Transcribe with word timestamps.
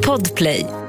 Podplay. 0.00 0.79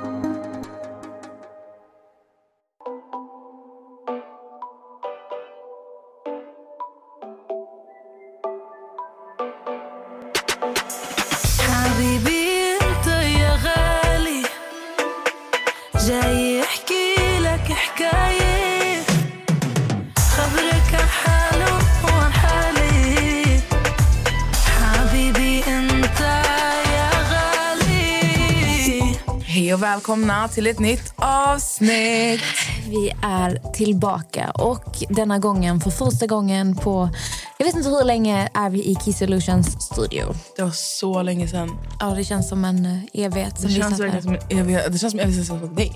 Välkomna 30.41 30.47
till 30.47 30.67
ett 30.67 30.79
nytt 30.79 31.13
avsnitt. 31.15 32.41
Vi 32.89 33.13
är 33.23 33.73
tillbaka 33.73 34.51
och 34.51 35.03
denna 35.09 35.39
gången 35.39 35.79
för 35.79 35.89
första 35.89 36.27
gången 36.27 36.75
på 36.75 37.09
jag 37.57 37.65
vet 37.65 37.75
inte 37.75 37.89
hur 37.89 38.03
länge 38.03 38.49
är 38.53 38.69
vi 38.69 38.83
i 38.83 38.95
Key 38.95 39.13
Solutions 39.13 39.67
studio. 39.81 40.33
Det 40.55 40.63
var 40.63 40.71
så 40.71 41.21
länge 41.21 41.47
sedan. 41.47 41.69
Ja, 41.99 42.05
det 42.05 42.23
känns 42.23 42.49
som 42.49 42.65
en 42.65 42.85
eh, 42.85 43.25
evighet. 43.25 43.59
Som 43.59 43.69
Det 43.69 43.75
känns 43.75 43.99
verkligen 43.99 44.23
som 44.23 44.33
en 44.33 44.59
evighet. 44.59 44.91
Det 44.91 44.97
känns 44.97 45.11
som 45.11 45.19
en 45.19 45.25
evighet 45.25 45.47
sedan 45.47 45.75
dig. 45.75 45.91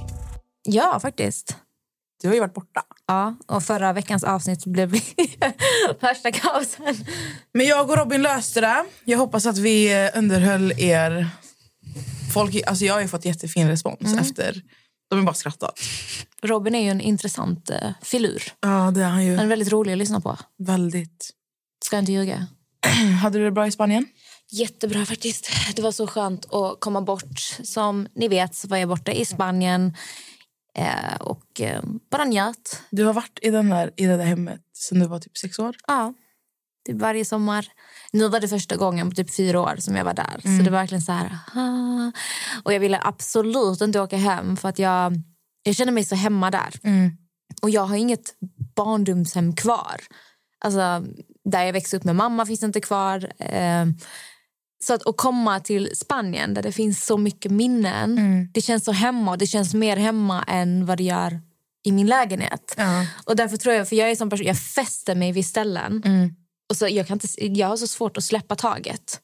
Ja, 0.64 1.00
faktiskt. 1.00 1.56
Du 2.22 2.28
har 2.28 2.36
ju 2.36 2.40
varit 2.40 2.54
borta. 2.54 2.82
Ja, 3.08 3.36
och 3.48 3.64
förra 3.64 3.94
veckans 3.94 4.24
avsnitt 4.24 4.66
blev 4.66 4.90
värsta 6.00 6.32
kaosen. 6.32 6.96
Men 7.54 7.66
jag 7.66 7.90
och 7.90 7.98
Robin 7.98 8.22
löste 8.22 8.62
det. 8.62 8.86
Jag 9.06 9.18
hoppas 9.18 9.46
att 9.46 9.58
vi 9.58 10.06
eh, 10.06 10.20
underhöll 10.20 10.74
er. 10.78 11.30
Folk, 12.36 12.62
alltså 12.68 12.86
jag 12.86 12.94
har 12.94 13.08
fått 13.08 13.26
jättefin 13.26 13.68
respons 13.68 14.18
efter. 14.18 14.62
De 15.10 15.20
har 15.20 15.26
bara 15.26 15.34
skrattat. 15.34 15.80
Robin 16.42 16.76
är 16.76 16.84
ju 16.84 16.90
en 16.90 17.02
intressant 17.02 17.70
uh, 17.70 17.92
filur. 18.02 18.44
Ja, 18.60 18.92
det 18.92 19.02
är 19.02 19.10
han 19.10 19.26
ju. 19.26 19.36
Han 19.36 19.46
är 19.46 19.50
väldigt 19.50 19.72
rolig 19.72 19.92
att 19.92 19.98
lyssna 19.98 20.22
på. 20.22 20.38
Väldigt. 20.58 21.30
Ska 21.86 21.96
jag 21.96 22.02
inte 22.02 22.12
ljuga. 22.12 22.48
Hade 23.22 23.40
du 23.40 23.44
det 23.44 23.52
bra 23.52 23.68
i 23.68 23.72
Spanien? 23.72 24.06
Jättebra 24.52 25.06
faktiskt. 25.06 25.52
Det 25.76 25.82
var 25.82 25.92
så 25.92 26.08
skönt 26.08 26.54
att 26.54 26.80
komma 26.80 27.02
bort. 27.02 27.40
Som 27.64 28.08
ni 28.16 28.28
vet 28.28 28.56
så 28.56 28.68
var 28.68 28.78
jag 28.78 28.90
borta 28.90 29.12
i 29.12 29.26
Spanien 29.26 29.96
eh, 30.78 31.16
och 31.20 31.62
eh, 31.62 31.84
bara 32.12 32.26
njöt. 32.26 32.82
Du 32.90 33.06
har 33.06 33.14
varit 33.14 33.40
i, 33.42 33.50
den 33.50 33.70
där, 33.70 33.92
i 33.96 34.06
det 34.06 34.18
där 34.18 34.26
hemmet 34.26 34.62
sedan 34.74 35.00
du 35.00 35.08
var 35.08 35.20
typ 35.20 35.38
sex 35.38 35.60
år. 35.60 35.76
Ja, 35.88 36.14
typ 36.88 36.96
varje 36.96 37.26
sommar. 37.26 37.68
Nu 38.16 38.28
var 38.28 38.40
det 38.40 38.48
första 38.48 38.76
gången 38.76 39.10
på 39.10 39.16
typ 39.16 39.36
fyra 39.36 39.62
år 39.62 39.76
som 39.80 39.96
jag 39.96 40.06
var 40.06 40.14
där. 40.14 40.42
Så 40.42 40.64
det 40.64 40.70
var 40.70 40.80
verkligen 40.80 41.02
så 41.02 41.12
här... 41.12 41.38
Ah. 41.56 42.12
Och 42.64 42.74
jag 42.74 42.80
ville 42.80 43.00
absolut 43.04 43.82
inte 43.82 44.00
åka 44.00 44.18
hem 44.18 44.58
för 44.58 44.70
att 44.70 44.80
jag, 44.80 45.14
jag 45.64 45.76
känner 45.76 45.92
mig 45.92 46.04
så 46.04 46.16
hemma 46.16 46.52
där. 46.52 46.80
Och 47.62 47.70
jag 47.70 47.86
har 47.86 47.96
inget 47.96 48.34
barndomshem 48.76 49.56
kvar. 49.56 50.02
Alltså, 50.60 51.04
där 51.50 51.64
jag 51.64 51.74
växte 51.74 51.98
upp 51.98 52.04
med 52.04 52.16
mamma 52.16 52.46
finns 52.46 52.64
inte 52.64 52.82
kvar. 52.82 53.32
Eh, 53.40 53.86
så 54.84 54.94
att, 54.94 55.08
att 55.08 55.18
komma 55.18 55.60
till 55.60 55.90
Spanien 55.96 56.54
där 56.54 56.64
det 56.64 56.72
finns 56.72 57.06
så 57.06 57.18
mycket 57.18 57.52
minnen. 57.52 58.16
Det 58.54 58.62
känns 58.62 58.86
så 58.86 58.92
hemma 58.92 59.32
och 59.32 59.38
det 59.38 59.48
känns 59.48 59.74
mer 59.74 59.98
hemma 59.98 60.44
än 60.44 60.86
vad 60.86 60.98
det 60.98 61.04
gör 61.04 61.42
i 61.84 61.92
min 61.92 62.08
lägenhet. 62.08 62.74
Ja. 62.78 63.06
Och 63.26 63.36
därför 63.36 63.58
tror 63.58 63.76
jag, 63.76 63.90
för 63.90 63.96
jag 63.96 64.12
är 64.12 64.16
som 64.16 64.30
person, 64.30 64.48
jag 64.48 64.58
fäster 64.58 65.16
mig 65.16 65.32
vid 65.32 65.46
ställen. 65.46 66.02
Och 66.70 66.78
så, 66.78 66.88
jag, 66.88 67.08
kan 67.08 67.16
inte, 67.16 67.46
jag 67.46 67.68
har 67.68 67.78
så 67.78 67.88
svårt 67.88 68.18
att 68.18 68.24
släppa 68.24 68.56
taget. 68.56 69.20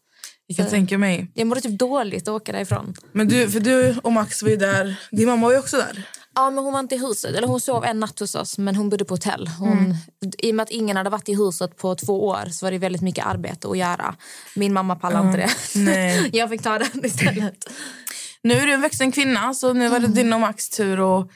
Jag 0.47 0.57
kan 0.57 0.69
tänka 0.69 0.97
mig. 0.97 1.31
Jag 1.33 1.47
mår 1.47 1.55
typ 1.55 1.79
dåligt 1.79 2.27
att 2.27 2.27
åka 2.27 2.51
därifrån. 2.51 2.93
Men 3.11 3.27
du, 3.27 3.49
för 3.49 3.59
du 3.59 3.95
och 4.03 4.11
Max 4.11 4.43
var 4.43 4.49
ju 4.49 4.55
där. 4.55 4.95
Din 5.11 5.25
mamma 5.27 5.47
var 5.47 5.53
ju 5.53 5.59
också 5.59 5.77
där. 5.77 6.07
Ja, 6.35 6.49
men 6.49 6.63
hon 6.63 6.73
var 6.73 6.79
inte 6.79 6.95
i 6.95 6.97
huset. 6.97 7.35
Eller 7.35 7.47
hon 7.47 7.61
sov 7.61 7.85
en 7.85 7.99
natt 7.99 8.19
hos 8.19 8.35
oss, 8.35 8.57
men 8.57 8.75
hon 8.75 8.89
bodde 8.89 9.05
på 9.05 9.13
hotell. 9.13 9.47
Hon, 9.47 9.95
I 10.37 10.51
och 10.51 10.55
med 10.55 10.63
att 10.63 10.69
ingen 10.69 10.97
hade 10.97 11.09
varit 11.09 11.29
i 11.29 11.35
huset 11.35 11.77
på 11.77 11.95
två 11.95 12.27
år 12.27 12.45
så 12.51 12.65
var 12.65 12.71
det 12.71 12.77
väldigt 12.77 13.01
mycket 13.01 13.25
arbete 13.25 13.67
att 13.67 13.77
göra. 13.77 14.15
Min 14.55 14.73
mamma 14.73 14.95
pallade 14.95 15.27
inte 15.27 15.37
det. 15.39 15.49
Nej. 15.75 16.29
Jag 16.33 16.49
fick 16.49 16.61
ta 16.61 16.79
den 16.79 17.05
istället. 17.05 17.55
Nu 18.43 18.53
är 18.53 18.67
du 18.67 18.73
en 18.73 18.81
vuxen 18.81 19.11
kvinna, 19.11 19.53
så 19.53 19.73
nu 19.73 19.89
var 19.89 19.99
det 19.99 20.07
din 20.07 20.33
och 20.33 20.39
Max 20.39 20.69
tur 20.69 21.19
att 21.19 21.27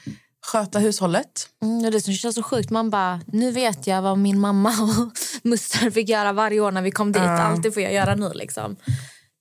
sköta 0.46 0.78
hushållet. 0.78 1.48
Mm, 1.62 1.90
det 1.90 2.00
som 2.00 2.14
känns 2.14 2.34
så 2.34 2.42
sjukt, 2.42 2.70
man 2.70 2.90
bara, 2.90 3.20
nu 3.26 3.50
vet 3.50 3.86
jag 3.86 4.02
vad 4.02 4.18
min 4.18 4.40
mamma 4.40 4.68
och 4.68 5.12
muster 5.42 5.90
fick 5.90 6.08
göra 6.08 6.32
varje 6.32 6.60
år 6.60 6.70
när 6.70 6.82
vi 6.82 6.90
kom 6.90 7.12
dit. 7.12 7.22
Allt 7.22 7.62
det 7.62 7.72
får 7.72 7.82
jag 7.82 7.92
göra 7.92 8.14
nu 8.14 8.30
liksom. 8.34 8.76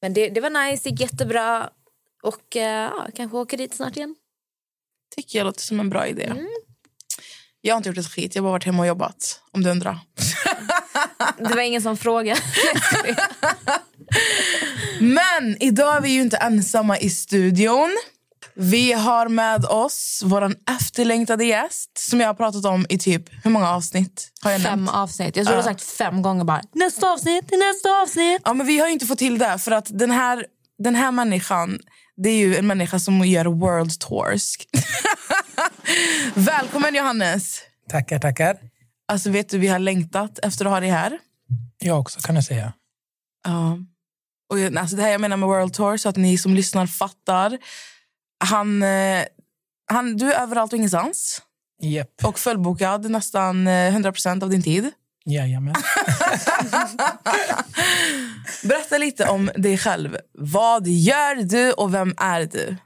Men 0.01 0.13
det, 0.13 0.29
det 0.29 0.41
var 0.41 0.49
nice, 0.49 0.89
gick 0.89 0.99
jättebra. 0.99 1.69
Och 2.23 2.55
ja, 2.55 3.07
kanske 3.16 3.38
åker 3.38 3.57
dit 3.57 3.75
snart 3.75 3.97
igen. 3.97 4.16
tycker 5.16 5.39
jag 5.39 5.45
låter 5.45 5.61
som 5.61 5.79
en 5.79 5.89
bra 5.89 6.07
idé. 6.07 6.33
Jag 7.61 7.73
har 7.73 7.77
inte 7.77 7.89
gjort 7.89 7.97
ett 7.97 8.11
skit, 8.11 8.35
jag 8.35 8.41
har 8.41 8.47
bara 8.47 8.51
varit 8.51 8.66
hemma 8.66 8.79
och 8.79 8.87
jobbat. 8.87 9.41
Om 9.51 9.63
du 9.63 9.69
undrar. 9.69 9.99
Det 11.37 11.55
var 11.55 11.61
ingen 11.61 11.81
som 11.81 11.97
frågade. 11.97 12.39
Men 14.99 15.57
idag 15.63 15.97
är 15.97 16.01
vi 16.01 16.09
ju 16.09 16.22
inte 16.22 16.37
ensamma 16.37 16.99
i 16.99 17.09
studion. 17.09 17.97
Vi 18.57 18.93
har 18.93 19.27
med 19.27 19.66
oss 19.66 20.21
vår 20.25 20.55
efterlängtade 20.79 21.45
gäst 21.45 21.97
som 21.97 22.19
jag 22.19 22.27
har 22.27 22.33
pratat 22.33 22.66
om 22.66 22.85
i 22.89 22.97
typ, 22.97 23.23
hur 23.43 23.51
många 23.51 23.69
avsnitt 23.69 24.31
har 24.41 24.51
jag 24.51 24.61
fem 24.61 24.79
nämnt? 24.79 24.95
avsnitt. 24.95 25.35
Jag 25.35 25.45
tror 25.45 25.55
du 25.55 25.61
har 25.61 25.69
sagt 25.69 25.83
fem 25.83 26.21
gånger 26.21 26.43
bara, 26.43 26.61
nästa 26.73 27.11
avsnitt, 27.13 27.51
nästa 27.51 28.01
avsnitt. 28.01 28.41
Ja, 28.45 28.53
men 28.53 28.67
vi 28.67 28.79
har 28.79 28.88
ju 28.88 28.93
inte 28.93 29.05
fått 29.05 29.19
till 29.19 29.38
det 29.38 29.57
för 29.59 29.71
att 29.71 29.99
den 29.99 30.11
här, 30.11 30.45
den 30.83 30.95
här 30.95 31.11
människan 31.11 31.79
det 32.17 32.29
är 32.29 32.38
ju 32.38 32.55
en 32.55 32.67
människa 32.67 32.99
som 32.99 33.25
gör 33.25 33.45
world 33.45 33.99
tours. 33.99 34.57
Välkommen 36.33 36.95
Johannes! 36.95 37.61
Tackar, 37.89 38.19
tackar. 38.19 38.57
Alltså 39.07 39.29
vet 39.29 39.49
du, 39.49 39.57
vi 39.57 39.67
har 39.67 39.79
längtat 39.79 40.39
efter 40.39 40.66
att 40.66 40.72
ha 40.72 40.79
dig 40.79 40.89
här. 40.89 41.19
Jag 41.79 41.99
också 41.99 42.19
kan 42.19 42.35
jag 42.35 42.43
säga. 42.43 42.73
Ja. 43.43 43.77
Och 44.49 44.77
alltså 44.77 44.95
det 44.95 45.01
här 45.01 45.09
jag 45.09 45.22
menar 45.22 45.37
med 45.37 45.49
World 45.49 45.73
Tour, 45.73 45.97
så 45.97 46.09
att 46.09 46.16
ni 46.16 46.37
som 46.37 46.55
lyssnar 46.55 46.87
fattar. 46.87 47.57
Han, 48.38 48.84
eh, 48.84 49.25
han, 49.91 50.18
du 50.18 50.34
är 50.34 50.41
överallt 50.41 50.73
och 50.73 50.78
ingenstans. 50.78 51.41
Japp, 51.81 52.25
Och 52.25 52.40
fullbokad 52.40 53.12
nästan 53.12 53.68
eh, 53.68 53.96
100% 53.96 54.44
av 54.44 54.50
din 54.50 54.63
tid. 54.63 54.91
jajamän. 55.25 55.75
Berätta 58.63 58.97
lite 58.97 59.29
om 59.29 59.51
dig 59.56 59.78
själv. 59.78 60.18
Vad 60.34 60.88
gör 60.88 61.35
du 61.35 61.72
och 61.72 61.94
vem 61.94 62.13
är 62.18 62.41
du? 62.46 62.78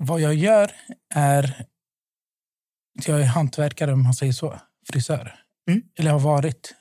Vad 0.00 0.20
jag 0.20 0.34
gör 0.34 0.72
är 1.14 1.66
jag 3.06 3.20
är 3.20 3.24
hantverkare, 3.24 3.92
om 3.92 4.02
man 4.02 4.14
säger 4.14 4.32
så. 4.32 4.60
Frisör. 4.92 5.34
Mm. 5.68 5.82
Eller 5.98 6.10
har 6.10 6.18
varit. 6.20 6.74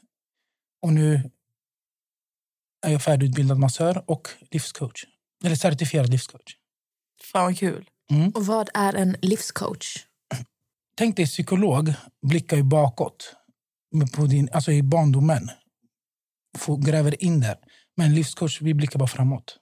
Och 0.81 0.93
nu 0.93 1.31
är 2.85 2.91
jag 2.91 3.01
färdigutbildad 3.01 3.57
massör 3.59 4.03
och 4.07 4.29
livscoach. 4.51 5.05
Eller 5.43 5.55
certifierad 5.55 6.09
livscoach. 6.09 6.55
Fan 7.31 7.43
vad 7.43 7.57
kul. 7.57 7.89
Och 8.35 8.45
vad 8.45 8.69
är 8.73 8.93
en 8.93 9.15
livscoach? 9.21 10.05
Tänk 10.95 11.15
dig 11.15 11.25
psykolog 11.25 11.93
blickar 12.27 12.57
ju 12.57 12.63
bakåt. 12.63 13.35
På 14.13 14.25
din, 14.25 14.49
alltså 14.51 14.71
i 14.71 14.83
barndomen. 14.83 15.49
Får, 16.57 16.77
gräver 16.77 17.23
in 17.23 17.39
där. 17.39 17.55
Men 17.97 18.15
livscoach, 18.15 18.61
vi 18.61 18.73
blickar 18.73 18.99
bara 18.99 19.07
framåt. 19.07 19.57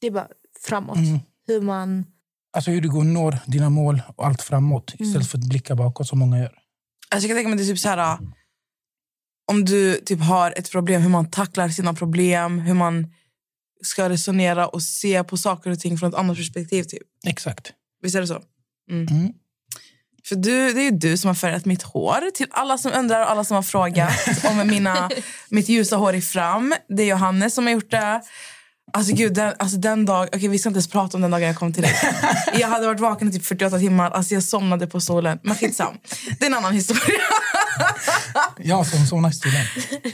Det 0.00 0.06
är 0.06 0.10
bara 0.10 0.28
framåt. 0.60 0.96
Mm. 0.96 1.18
Hur 1.46 1.60
man... 1.60 2.06
Alltså 2.52 2.70
hur 2.70 2.80
du 2.80 2.90
går 2.90 3.04
når 3.04 3.38
dina 3.46 3.70
mål 3.70 4.02
och 4.16 4.26
allt 4.26 4.42
framåt 4.42 4.94
istället 4.98 5.30
för 5.30 5.38
att 5.38 5.44
blicka 5.44 5.74
bakåt 5.74 6.08
som 6.08 6.18
många 6.18 6.38
gör. 6.38 6.58
Alltså 7.08 7.28
jag 7.28 7.30
kan 7.30 7.36
tänka 7.36 7.48
mig 7.48 7.58
det 7.58 7.64
är 7.64 7.72
typ 7.72 7.78
så 7.78 7.88
här... 7.88 8.18
Om 9.46 9.64
du 9.64 9.94
typ 9.96 10.20
har 10.20 10.54
ett 10.56 10.70
problem, 10.70 11.02
hur 11.02 11.08
man 11.08 11.30
tacklar 11.30 11.68
sina 11.68 11.94
problem. 11.94 12.58
Hur 12.58 12.74
man 12.74 13.14
ska 13.82 14.08
resonera 14.08 14.68
och 14.68 14.82
se 14.82 15.24
på 15.24 15.36
saker 15.36 15.70
och 15.70 15.80
ting 15.80 15.98
från 15.98 16.08
ett 16.08 16.18
annat 16.18 16.36
perspektiv. 16.36 16.82
Typ. 16.82 17.02
Exakt. 17.26 17.72
Visst 18.02 18.16
är 18.16 18.20
det 18.20 18.26
så? 18.26 18.42
Mm. 18.90 19.06
Mm. 19.08 19.32
För 20.24 20.36
du, 20.36 20.72
det 20.72 20.80
är 20.80 20.84
ju 20.84 20.90
du 20.90 21.16
som 21.16 21.28
har 21.28 21.34
färgat 21.34 21.64
mitt 21.64 21.82
hår. 21.82 22.30
Till 22.34 22.46
alla 22.50 22.78
som 22.78 22.92
undrar 22.92 23.20
och 23.20 23.30
alla 23.30 23.44
som 23.44 23.54
har 23.54 23.62
frågat 23.62 24.44
om 24.50 24.66
mina, 24.66 25.10
mitt 25.48 25.68
ljusa 25.68 25.96
hår 25.96 26.14
i 26.14 26.20
fram. 26.20 26.74
Det 26.88 27.02
är 27.02 27.06
Johannes 27.06 27.54
som 27.54 27.66
har 27.66 27.72
gjort 27.72 27.90
det. 27.90 28.22
Alltså 28.92 29.14
gud, 29.14 29.34
den, 29.34 29.54
alltså 29.58 29.76
den 29.76 30.06
dag, 30.06 30.28
okay, 30.28 30.48
vi 30.48 30.58
ska 30.58 30.68
inte 30.68 30.76
ens 30.76 30.88
prata 30.88 31.16
om 31.16 31.20
den 31.20 31.30
dagen 31.30 31.42
jag 31.42 31.56
kom 31.56 31.72
till 31.72 31.82
dig. 31.82 31.94
Jag 32.54 32.68
hade 32.68 32.86
varit 32.86 33.00
vaken 33.00 33.28
i 33.28 33.32
typ 33.32 33.44
48 33.44 33.78
timmar. 33.78 34.10
Alltså 34.10 34.34
jag 34.34 34.42
somnade 34.42 34.86
på 34.86 35.00
solen. 35.00 35.38
Men 35.42 35.54
skitsam. 35.54 35.94
Det 36.38 36.44
är 36.44 36.46
en 36.46 36.54
annan 36.54 36.72
historia. 36.72 37.20
Jag 38.58 38.86
som 38.86 39.06
somnade 39.06 39.34
i 39.34 39.36
stolen. 39.36 39.66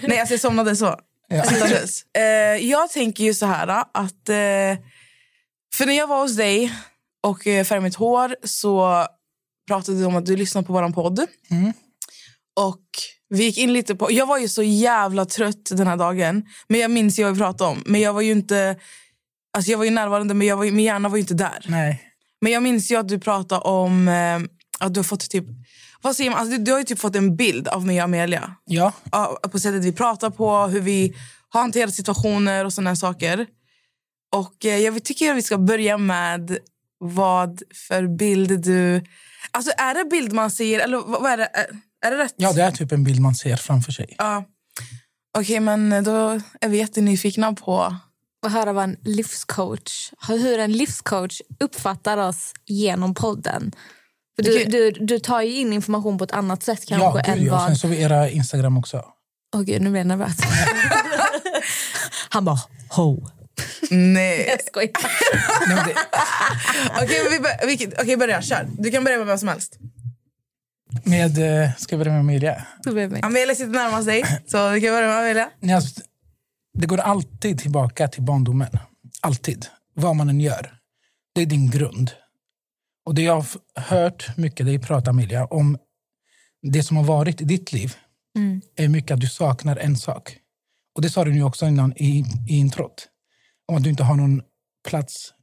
Nej, 0.02 0.20
alltså 0.20 0.34
jag 0.34 0.40
somnade 0.40 0.76
så. 0.76 0.96
Ja. 1.28 1.44
Sittandes. 1.44 2.02
Eh, 2.12 2.66
jag 2.66 2.90
tänker 2.90 3.24
ju 3.24 3.34
så 3.34 3.46
här 3.46 3.84
att... 3.94 4.28
Eh, 4.28 4.84
för 5.74 5.86
när 5.86 5.92
jag 5.92 6.06
var 6.06 6.20
hos 6.20 6.36
dig 6.36 6.72
och 7.22 7.46
eh, 7.46 7.64
färgade 7.64 7.84
mitt 7.84 7.94
hår 7.94 8.36
så 8.44 9.06
pratade 9.68 9.98
du 9.98 10.04
om 10.04 10.16
att 10.16 10.26
du 10.26 10.36
lyssnade 10.36 10.66
på 10.66 10.72
vår 10.72 10.92
podd. 10.92 11.26
Mm. 11.50 11.72
Och 12.60 12.84
vi 13.28 13.44
gick 13.44 13.58
in 13.58 13.72
lite 13.72 13.94
på... 13.94 14.12
Jag 14.12 14.26
var 14.26 14.38
ju 14.38 14.48
så 14.48 14.62
jävla 14.62 15.24
trött 15.24 15.70
den 15.70 15.86
här 15.86 15.96
dagen. 15.96 16.44
Men 16.68 16.80
jag 16.80 16.90
minns 16.90 17.18
vad 17.18 17.32
vi 17.32 17.38
pratade 17.38 17.70
om. 17.70 17.82
Men 17.86 18.00
jag 18.00 18.12
var 18.12 18.20
ju 18.20 18.32
inte... 18.32 18.76
Alltså 19.56 19.70
jag 19.70 19.78
var 19.78 19.84
ju 19.84 19.90
närvarande 19.90 20.34
men 20.34 20.46
jag 20.46 20.56
var, 20.56 20.64
min 20.64 20.84
hjärna 20.84 21.08
var 21.08 21.16
ju 21.16 21.20
inte 21.20 21.34
där. 21.34 21.64
Nej. 21.68 22.02
Men 22.40 22.52
jag 22.52 22.62
minns 22.62 22.90
ju 22.90 22.96
att 22.96 23.08
du 23.08 23.18
pratade 23.18 23.60
om 23.60 24.08
eh, 24.08 24.38
att 24.80 24.94
du 24.94 24.98
har 25.00 25.04
fått 25.04 25.30
typ... 25.30 25.44
Vad 26.06 26.16
säger 26.16 26.30
man? 26.30 26.40
Alltså, 26.40 26.58
du, 26.58 26.64
du 26.64 26.72
har 26.72 26.78
ju 26.78 26.84
typ 26.84 26.98
fått 26.98 27.16
en 27.16 27.36
bild 27.36 27.68
av 27.68 27.86
mig 27.86 27.98
och 27.98 28.04
Amelia. 28.04 28.56
Ja, 28.64 28.92
Ja, 29.12 29.38
På 29.52 29.58
sättet 29.58 29.84
vi 29.84 29.92
pratar 29.92 30.30
på, 30.30 30.66
hur 30.66 30.80
vi 30.80 31.16
har 31.48 31.60
hanterat 31.60 31.94
situationer 31.94 32.64
och 32.64 32.72
såna 32.72 32.90
här 32.90 32.94
saker. 32.94 33.46
Och 34.32 34.64
eh, 34.64 34.78
jag 34.78 35.04
tycker 35.04 35.30
att 35.30 35.36
vi 35.36 35.42
ska 35.42 35.58
börja 35.58 35.98
med 35.98 36.58
vad 36.98 37.62
för 37.88 38.16
bild 38.16 38.60
du... 38.60 39.04
Alltså 39.50 39.72
är 39.78 39.94
det 39.94 40.10
bild 40.10 40.32
man 40.32 40.50
ser 40.50 40.80
eller 40.80 40.96
vad 40.96 41.22
vad 41.22 41.32
är 41.32 41.36
det? 41.36 41.44
Är, 41.52 41.66
är 42.06 42.10
det 42.10 42.24
rätt? 42.24 42.34
ja, 42.36 42.52
det 42.52 42.62
är 42.62 42.70
typ 42.70 42.92
en 42.92 43.04
bild 43.04 43.20
man 43.20 43.34
ser 43.34 43.56
framför 43.56 43.92
sig. 43.92 44.14
Ja. 44.18 44.44
Okej, 45.38 45.60
men 45.60 46.04
då 46.04 46.40
är 46.60 46.68
vi 46.68 46.78
jättenyfikna 46.78 47.52
på... 47.52 47.96
Och 48.44 48.50
höra 48.50 48.72
vad 48.72 48.84
en 48.84 48.96
livscoach, 49.04 50.12
hur 50.28 50.58
en 50.58 50.72
livscoach 50.72 51.40
uppfattar 51.60 52.18
oss 52.18 52.52
genom 52.66 53.14
podden. 53.14 53.72
För 54.36 54.42
du, 54.42 54.64
du, 54.64 54.90
du 54.90 55.18
tar 55.18 55.42
ju 55.42 55.54
in 55.56 55.72
information 55.72 56.18
på 56.18 56.24
ett 56.24 56.32
annat 56.32 56.62
sätt 56.62 56.90
Ja, 56.90 56.98
kanske 57.12 57.32
gud, 57.32 57.40
än 57.40 57.46
ja. 57.46 57.52
vad... 57.52 57.66
Sen 57.66 57.76
så 57.76 57.88
era 57.88 58.30
Instagram 58.30 58.78
också. 58.78 59.04
Åh 59.54 59.62
gud, 59.62 59.82
nu 59.82 59.90
blir 59.90 60.00
jag 60.00 60.06
nervös. 60.06 60.36
Han 62.28 62.44
bara, 62.44 62.58
ho. 62.90 63.28
Nej. 63.90 64.46
Jag 64.48 64.64
skojar. 64.66 64.90
Okej, 67.02 67.28
vi, 67.30 67.38
bör- 67.40 67.66
vi, 67.66 67.88
okej, 68.02 68.16
börja. 68.16 68.42
Kör. 68.42 68.68
Du 68.78 68.90
kan 68.90 69.04
börja 69.04 69.18
med 69.18 69.26
vem 69.26 69.38
som 69.38 69.48
helst. 69.48 69.78
med, 71.04 71.62
eh, 71.62 71.70
ska 71.78 71.94
jag 71.94 71.98
börja 72.00 72.12
med 72.12 72.20
Amelia? 72.20 72.66
Amelia 73.22 73.54
sitter 73.54 73.70
närmast 73.70 74.06
dig, 74.06 74.24
så 74.46 74.68
vi 74.70 74.80
kan 74.80 74.90
börja 74.94 75.08
med 75.08 75.18
Amelia. 75.18 75.50
Nej, 75.60 75.74
alltså, 75.74 76.00
det 76.78 76.86
går 76.86 76.98
alltid 76.98 77.58
tillbaka 77.60 78.08
till 78.08 78.22
barndomen. 78.22 78.78
Alltid. 79.20 79.66
Vad 79.94 80.16
man 80.16 80.28
än 80.28 80.40
gör. 80.40 80.72
Det 81.34 81.40
är 81.42 81.46
din 81.46 81.70
grund. 81.70 82.10
Och 83.06 83.14
det 83.14 83.22
jag 83.22 83.34
har 83.34 83.46
hört 83.80 84.36
mycket 84.36 84.66
dig 84.66 84.78
prata, 84.78 85.10
Amelia, 85.10 85.44
om 85.44 85.78
det 86.62 86.82
som 86.82 86.96
har 86.96 87.04
varit 87.04 87.40
i 87.40 87.44
ditt 87.44 87.72
liv 87.72 87.94
Mm. 88.36 88.60
är 88.76 88.88
mycket 88.88 89.10
att 89.10 89.20
du 89.20 89.26
saknar 89.26 89.76
en 89.76 89.96
sak. 89.96 90.36
Och 90.94 91.02
det 91.02 91.10
sa 91.10 91.24
du 91.24 91.32
nu 91.32 91.42
också 91.42 91.66
innan 91.66 91.92
i, 91.96 92.24
i 92.48 92.56
introt. 92.56 93.08
Om 93.68 93.76
att 93.76 93.82
du 93.82 93.90
inte 93.90 94.02
har 94.02 94.14
någon 94.14 94.42
plats, 94.88 95.34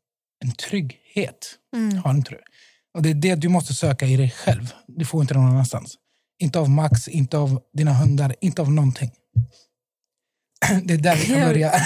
en 0.43 0.51
trygghet. 0.51 1.55
Mm. 1.75 1.97
Har 1.97 2.11
inte 2.11 2.31
du? 2.31 2.39
Och 2.93 3.01
det 3.01 3.09
är 3.09 3.13
det 3.13 3.35
du 3.35 3.49
måste 3.49 3.73
söka 3.73 4.05
i 4.05 4.17
dig 4.17 4.31
själv. 4.31 4.73
Du 4.87 5.05
får 5.05 5.21
inte 5.21 5.33
någon 5.33 5.45
annanstans. 5.45 5.95
Inte 6.39 6.59
av 6.59 6.69
Max, 6.69 7.07
inte 7.07 7.37
av 7.37 7.61
dina 7.73 7.93
hundar, 7.93 8.35
inte 8.41 8.61
av 8.61 8.71
någonting. 8.71 9.11
Det 10.83 10.93
är 10.93 10.97
där 10.97 11.15
vi 11.15 11.25
kan 11.25 11.41
börja. 11.41 11.71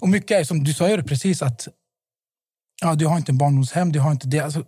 Och 0.00 0.08
mycket 0.08 0.40
är 0.40 0.44
som 0.44 0.64
du 0.64 0.74
sa 0.74 0.88
ju 0.88 1.02
precis 1.02 1.42
att 1.42 1.68
ja, 2.82 2.94
du 2.94 3.06
har 3.06 3.16
inte 3.16 3.32
en 3.32 3.38
barndomshem, 3.38 3.92
du 3.92 4.00
har 4.00 4.10
inte 4.10 4.26
det. 4.28 4.40
Alltså, 4.40 4.64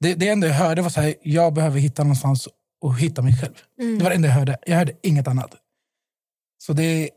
det, 0.00 0.14
det 0.14 0.28
enda 0.28 0.46
jag 0.46 0.54
hörde 0.54 0.82
var 0.82 0.90
så 0.90 1.00
här, 1.00 1.14
jag 1.22 1.54
behöver 1.54 1.80
hitta 1.80 2.02
någonstans 2.02 2.48
och 2.80 2.98
hitta 2.98 3.22
mig 3.22 3.36
själv. 3.40 3.54
Det 3.98 4.02
var 4.04 4.10
det 4.10 4.16
enda 4.16 4.28
jag 4.28 4.34
hörde. 4.34 4.56
Jag 4.66 4.76
hörde 4.76 4.92
inget 5.02 5.28
annat. 5.28 5.50
Så 6.58 6.72
det, 6.72 6.82
är- 6.82 7.10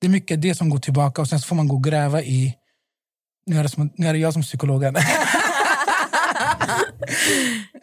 det 0.00 0.06
är 0.06 0.10
mycket 0.10 0.42
det 0.42 0.54
som 0.54 0.68
går 0.68 0.78
tillbaka 0.78 1.22
och 1.22 1.28
sen 1.28 1.40
får 1.40 1.56
man 1.56 1.68
gå 1.68 1.76
och 1.76 1.84
gräva 1.84 2.22
i... 2.22 2.54
Nu 3.46 3.58
är 3.58 3.62
det, 3.62 3.68
som, 3.68 3.90
nu 3.96 4.06
är 4.08 4.12
det 4.12 4.18
jag 4.18 4.32
som 4.32 4.42
psykologen. 4.42 4.96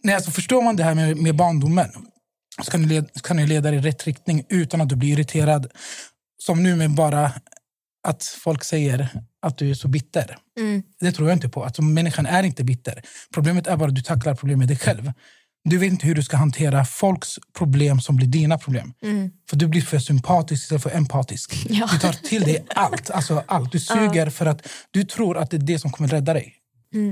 Nej, 0.03 0.15
alltså 0.15 0.31
förstår 0.31 0.61
man 0.61 0.75
det 0.75 0.83
här 0.83 0.95
med, 0.95 1.17
med 1.17 1.35
barndomen 1.35 1.89
så 2.63 2.71
kan 2.71 2.81
du, 2.81 2.87
led, 2.87 3.09
så 3.13 3.19
kan 3.21 3.37
du 3.37 3.45
leda 3.47 3.71
dig 3.71 3.79
i 3.79 3.81
rätt 3.81 4.07
riktning 4.07 4.45
utan 4.49 4.81
att 4.81 4.89
du 4.89 4.95
blir 4.95 5.09
irriterad. 5.13 5.67
Som 6.43 6.63
nu 6.63 6.75
med 6.75 6.91
bara 6.95 7.31
att 8.03 8.23
folk 8.23 8.63
säger 8.63 9.09
att 9.41 9.57
du 9.57 9.69
är 9.69 9.73
så 9.73 9.87
bitter. 9.87 10.37
Mm. 10.59 10.83
Det 10.99 11.11
tror 11.11 11.29
jag 11.29 11.35
inte 11.35 11.49
på. 11.49 11.65
Alltså, 11.65 11.81
människan 11.81 12.25
är 12.25 12.43
inte 12.43 12.63
bitter. 12.63 13.01
Problemet 13.33 13.67
är 13.67 13.77
bara 13.77 13.89
att 13.89 13.95
du 13.95 14.01
tacklar 14.01 14.35
problemet 14.35 14.67
dig 14.67 14.77
själv. 14.77 15.11
Du 15.63 15.77
vet 15.77 15.91
inte 15.91 16.07
hur 16.07 16.15
du 16.15 16.23
ska 16.23 16.37
hantera 16.37 16.85
folks 16.85 17.39
problem 17.57 17.99
som 17.99 18.15
blir 18.15 18.27
dina 18.27 18.57
problem. 18.57 18.93
För 19.49 19.55
du 19.55 19.67
blir 19.67 19.81
för 19.81 19.99
sympatisk 19.99 20.63
istället 20.63 20.83
för 20.83 20.95
empatisk. 20.95 21.65
Ja. 21.69 21.89
Du 21.91 21.99
tar 21.99 22.13
till 22.13 22.41
dig 22.41 22.65
allt. 22.75 23.09
Alltså 23.09 23.43
allt. 23.47 23.71
Du 23.71 23.79
suger 23.79 24.29
för 24.29 24.45
att 24.45 24.67
du 24.91 25.03
tror 25.03 25.37
att 25.37 25.51
det 25.51 25.57
är 25.57 25.61
det 25.61 25.79
som 25.79 25.91
kommer 25.91 26.09
rädda 26.09 26.33
dig. 26.33 26.55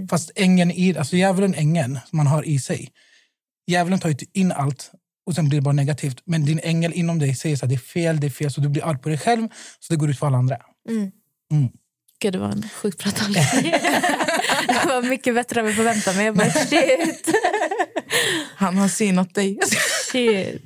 Fast 0.09 0.31
ängeln 0.35 0.71
i, 0.71 0.97
alltså 0.97 1.15
djävulen, 1.15 1.53
ängeln 1.53 1.99
som 2.09 2.17
man 2.17 2.27
har 2.27 2.47
i 2.47 2.59
sig. 2.59 2.89
Djävulen 3.67 3.99
tar 3.99 4.09
ju 4.09 4.15
in 4.33 4.51
allt 4.51 4.91
och 5.25 5.35
sen 5.35 5.49
blir 5.49 5.59
det 5.59 5.63
bara 5.63 5.73
negativt. 5.73 6.21
Men 6.25 6.45
din 6.45 6.59
ängel 6.63 6.93
inom 6.93 7.19
dig 7.19 7.35
säger 7.35 7.63
att 7.63 7.69
det 7.69 7.75
är 7.75 7.79
fel, 7.79 8.19
det 8.19 8.27
är 8.27 8.31
fel. 8.31 8.51
Så 8.51 8.61
du 8.61 8.69
blir 8.69 8.85
arg 8.85 8.97
på 8.97 9.09
dig 9.09 9.17
själv, 9.17 9.47
så 9.79 9.93
det 9.93 9.97
går 9.97 10.09
ut 10.09 10.19
på 10.19 10.25
alla 10.25 10.37
andra. 10.37 10.57
Gud, 12.21 12.33
det 12.33 12.39
var 12.39 12.49
en 12.51 12.69
sjukt 12.69 13.03
bra 13.03 13.11
tolkning. 13.11 13.71
Det 14.67 14.85
var 14.87 15.09
mycket 15.09 15.35
bättre 15.35 15.59
än 15.59 15.65
jag 15.65 15.75
förväntade 15.75 16.17
mig. 16.17 16.25
Jag 16.25 16.35
bara, 16.35 16.51
shit. 16.51 17.33
Han 18.55 18.77
har 18.77 18.87
synat 18.87 19.35
dig. 19.35 19.59
shit. 20.11 20.61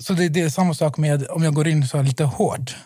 Så 0.00 0.12
det, 0.12 0.28
det 0.28 0.40
är 0.40 0.48
samma 0.48 0.74
sak 0.74 0.98
med 0.98 1.26
om 1.28 1.42
jag 1.42 1.54
går 1.54 1.68
in 1.68 1.86
så 1.88 2.02
lite 2.02 2.24
hårt. 2.24 2.76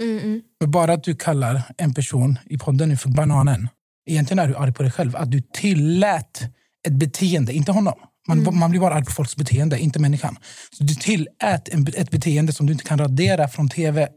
Men 0.60 0.70
bara 0.70 0.92
att 0.92 1.04
du 1.04 1.14
kallar 1.16 1.62
en 1.78 1.94
person 1.94 2.38
i 2.46 2.58
podden 2.58 2.88
nu 2.88 2.96
för 2.96 3.08
bananen. 3.08 3.69
Egentligen 4.10 4.38
är 4.38 4.48
du 4.48 4.56
arg 4.56 4.72
på 4.72 4.82
dig 4.82 4.92
själv. 4.92 5.16
Att 5.16 5.31
du 5.31 5.40
tillät 5.40 6.40
ett 6.86 6.92
beteende, 6.94 7.52
inte 7.52 7.72
honom. 7.72 7.94
Man, 8.28 8.58
man 8.58 8.70
blir 8.70 8.81
bara 8.81 8.94
arg 8.94 9.04
på 9.04 9.10
folks 9.10 9.36
beteende, 9.36 9.78
inte 9.78 9.98
människan. 9.98 10.36
Så 10.78 10.84
du 10.84 10.94
tillät 10.94 11.69
en, 11.69 11.86
ett 11.96 12.10
beteende 12.10 12.52
som 12.52 12.66
du 12.66 12.72
inte 12.72 12.84
kan 12.84 12.98
radera 12.98 13.48
från 13.48 13.69
tv. 13.69 14.08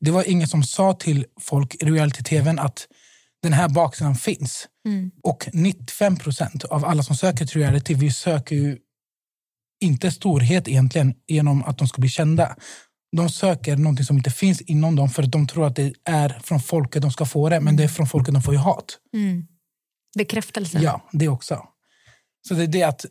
Det 0.00 0.10
var 0.10 0.30
ingen 0.30 0.48
som 0.48 0.62
sa 0.62 0.92
till 0.92 1.26
folk 1.40 1.74
i 1.74 1.84
reality-tvn 1.84 2.58
att 2.58 2.86
den 3.42 3.52
här 3.52 3.68
baksidan 3.68 4.14
finns. 4.14 4.68
Och 5.22 5.48
95 5.52 6.16
procent 6.16 6.64
av 6.64 6.84
alla 6.84 7.02
som 7.02 7.16
söker 7.16 7.46
till 7.46 7.60
reality, 7.60 7.94
vi 7.94 8.10
söker 8.12 8.56
ju 8.56 8.78
inte 9.80 10.10
storhet 10.10 10.68
egentligen 10.68 11.14
genom 11.26 11.64
att 11.64 11.78
de 11.78 11.88
ska 11.88 12.00
bli 12.00 12.08
kända. 12.10 12.56
De 13.16 13.28
söker 13.28 13.76
någonting 13.76 14.04
som 14.04 14.16
inte 14.16 14.30
finns 14.30 14.60
inom 14.60 14.96
dem 14.96 15.10
för 15.10 15.22
att 15.22 15.32
de 15.32 15.46
tror 15.46 15.66
att 15.66 15.76
det 15.76 15.94
är 16.04 16.40
från 16.44 16.60
folket 16.60 17.02
de 17.02 17.10
ska 17.10 17.26
få 17.26 17.48
det. 17.48 17.60
Men 17.60 17.76
det 17.76 17.84
är 17.84 17.88
från 17.88 18.06
folket 18.06 18.34
de 18.34 18.42
får 18.42 18.54
ju 18.54 18.60
hat. 18.60 18.98
Bekräftelse. 20.18 20.78
Ja, 20.78 21.08
det 21.12 21.28
också. 21.28 21.62
Så 22.48 22.54
det 22.54 22.62
är 22.62 22.66
det 22.66 22.82
att 22.82 23.04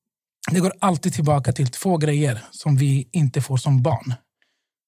det 0.50 0.60
går 0.60 0.72
alltid 0.80 1.14
tillbaka 1.14 1.52
till 1.52 1.66
två 1.66 1.96
grejer 1.96 2.44
som 2.50 2.76
vi 2.76 3.08
inte 3.12 3.42
får 3.42 3.56
som 3.56 3.82
barn. 3.82 4.14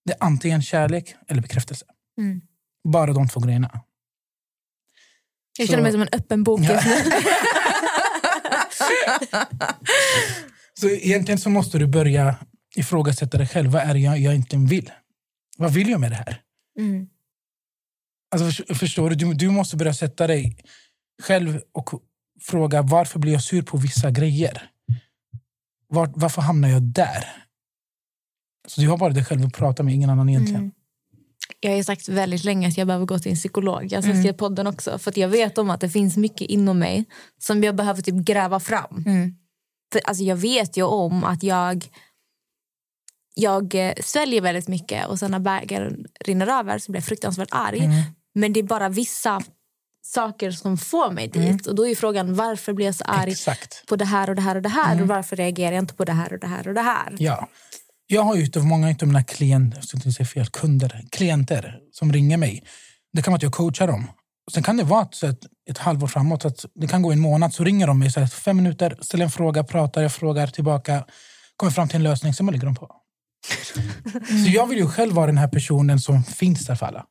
Det 0.04 0.12
är 0.12 0.16
antingen 0.20 0.62
kärlek 0.62 1.14
eller 1.28 1.42
bekräftelse. 1.42 1.86
Mm. 2.18 2.40
Bara 2.88 3.12
de 3.12 3.28
två 3.28 3.40
grejerna. 3.40 3.80
Jag 5.58 5.68
känner 5.68 5.78
Så- 5.78 5.82
mig 5.82 5.92
som 5.92 6.02
en 6.02 6.08
öppen 6.12 6.44
bok 6.44 6.60
just 6.60 6.86
nu. 6.86 6.92
Så 10.80 10.88
egentligen 10.88 11.38
så 11.38 11.50
måste 11.50 11.78
du 11.78 11.86
börja 11.86 12.36
ifrågasätta 12.76 13.38
dig 13.38 13.46
själv. 13.48 13.70
Vad 13.70 13.82
är 13.82 13.94
det 13.94 14.00
jag, 14.00 14.18
jag 14.18 14.32
egentligen 14.32 14.66
vill? 14.66 14.90
Vad 15.56 15.72
vill 15.72 15.88
jag 15.88 16.00
med 16.00 16.10
det 16.10 16.16
här? 16.16 16.40
Mm. 16.78 17.06
Alltså, 18.34 18.64
för- 18.64 18.74
förstår 18.74 19.10
du? 19.10 19.16
du? 19.16 19.34
Du 19.34 19.50
måste 19.50 19.76
börja 19.76 19.94
sätta 19.94 20.26
dig 20.26 20.56
själv 21.22 21.60
och 21.72 21.90
fråga 22.40 22.82
varför 22.82 23.18
blir 23.18 23.32
jag 23.32 23.42
sur 23.42 23.62
på 23.62 23.76
vissa 23.76 24.10
grejer? 24.10 24.70
Var, 25.88 26.12
varför 26.16 26.42
hamnar 26.42 26.68
jag 26.68 26.82
där? 26.82 27.43
Så 28.66 28.80
du 28.80 28.88
har 28.88 28.98
bara 28.98 29.12
dig 29.12 29.24
själv 29.24 29.46
att 29.46 29.52
prata 29.52 29.82
med, 29.82 29.94
ingen 29.94 30.10
annan 30.10 30.28
egentligen. 30.28 30.60
Mm. 30.60 30.72
Jag 31.60 31.70
har 31.70 31.76
ju 31.76 31.84
sagt 31.84 32.08
väldigt 32.08 32.44
länge 32.44 32.68
att 32.68 32.78
jag 32.78 32.86
behöver 32.86 33.06
gå 33.06 33.18
till 33.18 33.30
en 33.30 33.36
psykolog. 33.36 33.86
Jag 33.92 34.04
det 34.22 34.28
i 34.28 34.32
podden 34.32 34.66
också. 34.66 34.98
För 34.98 35.10
att 35.10 35.16
jag 35.16 35.28
vet 35.28 35.58
om 35.58 35.70
att 35.70 35.80
det 35.80 35.88
finns 35.88 36.16
mycket 36.16 36.48
inom 36.50 36.78
mig 36.78 37.04
som 37.38 37.64
jag 37.64 37.76
behöver 37.76 38.02
typ 38.02 38.14
gräva 38.14 38.60
fram. 38.60 39.04
För, 39.92 40.00
alltså, 40.04 40.24
jag 40.24 40.36
vet 40.36 40.76
ju 40.76 40.82
om 40.82 41.24
att 41.24 41.42
jag, 41.42 41.88
jag 43.34 43.74
eh, 43.74 43.92
sväljer 44.00 44.40
väldigt 44.40 44.68
mycket 44.68 45.06
och 45.06 45.18
sen 45.18 45.30
när 45.30 45.38
bägaren 45.38 46.06
rinner 46.20 46.46
över 46.46 46.78
så 46.78 46.92
blir 46.92 47.00
jag 47.00 47.06
fruktansvärt 47.06 47.48
arg. 47.50 47.88
Men 48.34 48.52
det 48.52 48.60
är 48.60 48.64
bara 48.64 48.88
vissa 48.88 49.42
saker 50.02 50.50
som 50.50 50.78
får 50.78 51.10
mig 51.10 51.28
dit. 51.28 51.66
Och 51.66 51.74
då 51.74 51.86
är 51.86 51.94
frågan 51.94 52.34
varför 52.34 52.72
blir 52.72 52.86
jag 52.86 52.94
så 52.94 53.04
arg 53.04 53.30
Exakt. 53.32 53.86
på 53.86 53.96
det 53.96 54.04
här 54.04 54.30
och 54.30 54.36
det 54.36 54.42
här 54.42 54.56
och 54.56 54.62
det 54.62 54.68
här 54.68 55.02
och 55.02 55.08
varför 55.08 55.36
reagerar 55.36 55.72
jag 55.72 55.82
inte 55.82 55.94
på 55.94 56.04
det 56.04 56.12
här 56.12 56.32
och 56.32 56.38
det 56.38 56.46
här 56.46 56.68
och 56.68 56.74
det 56.74 56.80
här. 56.80 57.14
Ja. 57.18 57.48
Jag 58.06 58.22
har 58.22 58.36
ju 58.36 58.62
många 58.62 58.88
av 58.88 59.06
mina 59.06 59.22
klienter, 59.22 59.82
inte 59.94 60.12
säga 60.12 60.26
fel, 60.26 60.46
kunder, 60.46 61.04
klienter 61.10 61.78
som 61.92 62.12
ringer 62.12 62.36
mig. 62.36 62.62
Det 63.12 63.22
kan 63.22 63.32
vara 63.32 63.36
att 63.36 63.42
jag 63.42 63.52
coachar 63.52 63.86
dem. 63.86 64.06
Sen 64.52 64.62
kan 64.62 64.76
det 64.76 64.84
vara 64.84 65.02
att, 65.02 65.14
så 65.14 65.26
ett, 65.26 65.46
ett 65.70 65.78
halvår 65.78 66.06
framåt, 66.06 66.44
att 66.44 66.64
det 66.74 66.86
kan 66.86 67.02
gå 67.02 67.12
en 67.12 67.20
månad, 67.20 67.54
så 67.54 67.64
ringer 67.64 67.86
de 67.86 67.98
mig 67.98 68.12
så 68.12 68.20
här, 68.20 68.26
fem 68.26 68.56
minuter, 68.56 68.96
ställer 69.00 69.24
en 69.24 69.30
fråga, 69.30 69.64
pratar, 69.64 70.02
jag 70.02 70.12
frågar 70.12 70.46
tillbaka, 70.46 71.04
kommer 71.56 71.72
fram 71.72 71.88
till 71.88 71.96
en 71.96 72.02
lösning, 72.02 72.34
sen 72.34 72.46
bara 72.46 72.52
lägger 72.52 72.66
de 72.66 72.74
på. 72.74 72.90
Så 74.44 74.50
jag 74.50 74.66
vill 74.66 74.78
ju 74.78 74.86
själv 74.86 75.14
vara 75.14 75.26
den 75.26 75.38
här 75.38 75.48
personen 75.48 76.00
som 76.00 76.24
finns 76.24 76.66
där 76.66 76.74
för 76.74 76.86
alla. 76.86 77.04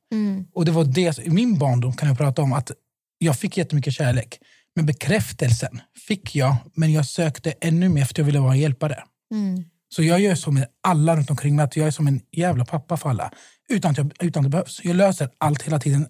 Och 0.53 0.65
det 0.65 0.71
var 0.71 0.83
det, 0.83 1.19
i 1.19 1.29
min 1.29 1.57
barndom 1.57 1.93
kan 1.93 2.07
jag 2.09 2.17
prata 2.17 2.41
om 2.41 2.53
att 2.53 2.71
jag 3.17 3.39
fick 3.39 3.57
jättemycket 3.57 3.93
kärlek. 3.93 4.39
Men 4.75 4.85
bekräftelsen 4.85 5.81
fick 6.07 6.35
jag, 6.35 6.55
men 6.75 6.93
jag 6.93 7.05
sökte 7.05 7.53
ännu 7.61 7.89
mer 7.89 8.05
för 8.05 8.13
att 8.13 8.17
jag 8.17 8.25
ville 8.25 8.39
vara 8.39 8.51
en 8.51 8.59
hjälpare. 8.59 9.03
Så 9.95 10.03
jag 10.03 10.19
gör 10.19 10.35
så 10.35 10.51
med 10.51 10.67
alla 10.83 11.15
runt 11.15 11.29
omkring 11.29 11.55
mig, 11.55 11.63
att 11.65 11.75
jag 11.75 11.87
är 11.87 11.91
som 11.91 12.07
en 12.07 12.21
jävla 12.31 12.65
pappa 12.65 12.97
för 12.97 13.09
alla. 13.09 13.31
Utan 13.69 13.91
att, 13.91 13.97
jag, 13.97 14.11
utan 14.19 14.39
att 14.39 14.45
det 14.45 14.49
behövs. 14.49 14.81
Jag 14.83 14.95
löser 14.95 15.29
allt 15.37 15.63
hela 15.63 15.79
tiden. 15.79 16.07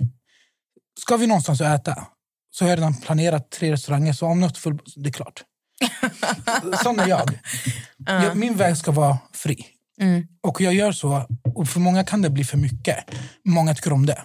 ska 1.00 1.18
vi 1.18 1.28
någonstans 1.28 1.62
och 1.62 1.68
äta 1.68 2.08
så 2.52 2.66
har 2.66 2.70
jag 2.70 2.78
redan 2.78 3.02
planerat 3.02 3.52
tre 3.52 3.72
restauranger. 3.72 4.14
Så 4.14 4.28
om 4.28 4.40
något 4.40 4.58
full, 4.58 4.80
det 4.96 5.10
är 5.10 5.14
klart. 5.14 5.44
Sån 6.84 7.00
är 7.00 7.08
jag. 7.08 7.40
jag. 7.98 8.38
Min 8.38 8.58
väg 8.58 8.78
ska 8.78 8.92
vara 8.92 9.18
fri. 9.34 9.66
Mm. 10.02 10.28
Och 10.42 10.62
jag 10.62 10.74
gör 10.74 10.92
så. 10.92 11.28
Och 11.56 11.70
för 11.70 11.80
många 11.80 12.04
kan 12.04 12.22
det 12.22 12.30
bli 12.30 12.44
för 12.44 12.58
mycket. 12.58 12.98
Många 13.46 13.76
tycker 13.76 13.94
om 13.94 14.06
det. 14.06 14.22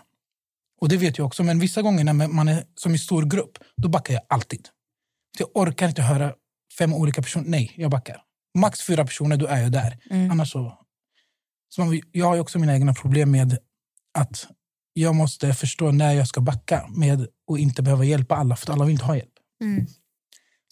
Och 0.80 0.88
det 0.88 0.96
vet 0.96 1.18
jag 1.18 1.26
också. 1.26 1.42
Men 1.42 1.58
vissa 1.58 1.82
gånger 1.82 2.04
när 2.04 2.28
man 2.28 2.48
är 2.48 2.64
som 2.74 2.94
i 2.94 2.98
stor 2.98 3.22
grupp, 3.22 3.58
då 3.76 3.88
backar 3.88 4.14
jag 4.14 4.22
alltid. 4.28 4.68
Jag 5.38 5.48
orkar 5.54 5.88
inte 5.88 6.02
höra 6.02 6.32
fem 6.78 6.94
olika 6.94 7.22
personer. 7.22 7.48
Nej, 7.48 7.72
jag 7.76 7.90
backar. 7.90 8.27
Max 8.54 8.82
fyra 8.82 9.04
personer, 9.04 9.36
då 9.36 9.46
är 9.46 9.62
jag 9.62 9.72
där. 9.72 9.98
Annars 10.10 10.52
så... 10.52 10.78
så 11.68 12.00
jag 12.12 12.26
har 12.26 12.40
också 12.40 12.58
mina 12.58 12.74
egna 12.74 12.94
problem 12.94 13.30
med 13.30 13.58
att 14.18 14.46
jag 14.92 15.14
måste 15.14 15.54
förstå 15.54 15.90
när 15.90 16.12
jag 16.12 16.28
ska 16.28 16.40
backa 16.40 16.86
med 16.88 17.26
och 17.46 17.58
inte 17.58 17.82
behöva 17.82 18.04
hjälpa 18.04 18.36
alla, 18.36 18.56
för 18.56 18.72
alla 18.72 18.84
vill 18.84 18.92
inte 18.92 19.04
ha 19.04 19.16
hjälp. 19.16 19.34
Mm. 19.62 19.86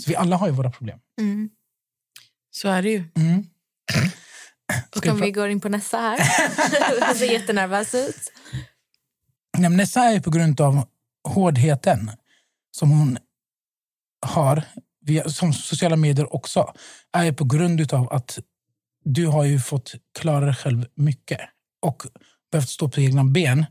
Så 0.03 0.11
vi 0.11 0.17
alla 0.17 0.37
har 0.37 0.47
ju 0.47 0.53
våra 0.53 0.71
problem. 0.71 0.99
Mm. 1.21 1.51
Så 2.51 2.69
är 2.69 2.83
det 2.83 2.91
ju. 2.91 3.05
Mm. 3.17 3.45
Och 4.97 5.07
om 5.07 5.21
vi 5.21 5.31
går 5.31 5.49
in 5.49 5.61
på 5.61 5.69
nästa 5.69 5.99
här. 5.99 6.19
Du 7.13 7.19
ser 7.19 7.33
jättenervös 7.33 7.95
ut. 7.95 8.33
Nej, 9.59 9.71
Nessa 9.71 10.01
är 10.01 10.21
på 10.21 10.31
grund 10.31 10.61
av 10.61 10.89
hårdheten 11.29 12.11
som 12.71 12.91
hon 12.91 13.19
har, 14.27 14.65
via, 15.07 15.29
som 15.29 15.53
sociala 15.53 15.97
medier 15.97 16.35
också, 16.35 16.73
är 17.13 17.33
på 17.33 17.45
grund 17.45 17.93
av 17.93 18.13
att 18.13 18.39
du 19.05 19.27
har 19.27 19.45
ju 19.45 19.61
fått 19.61 19.95
klara 20.19 20.45
dig 20.45 20.55
själv 20.55 20.87
mycket 20.95 21.41
och 21.83 22.03
behövt 22.53 22.69
stå 22.69 22.89
på 22.89 23.01
egna 23.01 23.25
ben. 23.25 23.67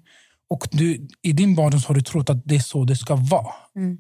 Och 0.50 0.68
du, 0.72 1.08
I 1.22 1.34
din 1.34 1.56
barndom 1.56 1.82
har 1.88 1.96
du 1.96 2.02
trott 2.02 2.30
att 2.30 2.46
det 2.46 2.56
är 2.56 2.60
så 2.60 2.84
det 2.84 2.96
ska 2.96 3.16
vara. 3.16 3.54
Mm. 3.76 3.98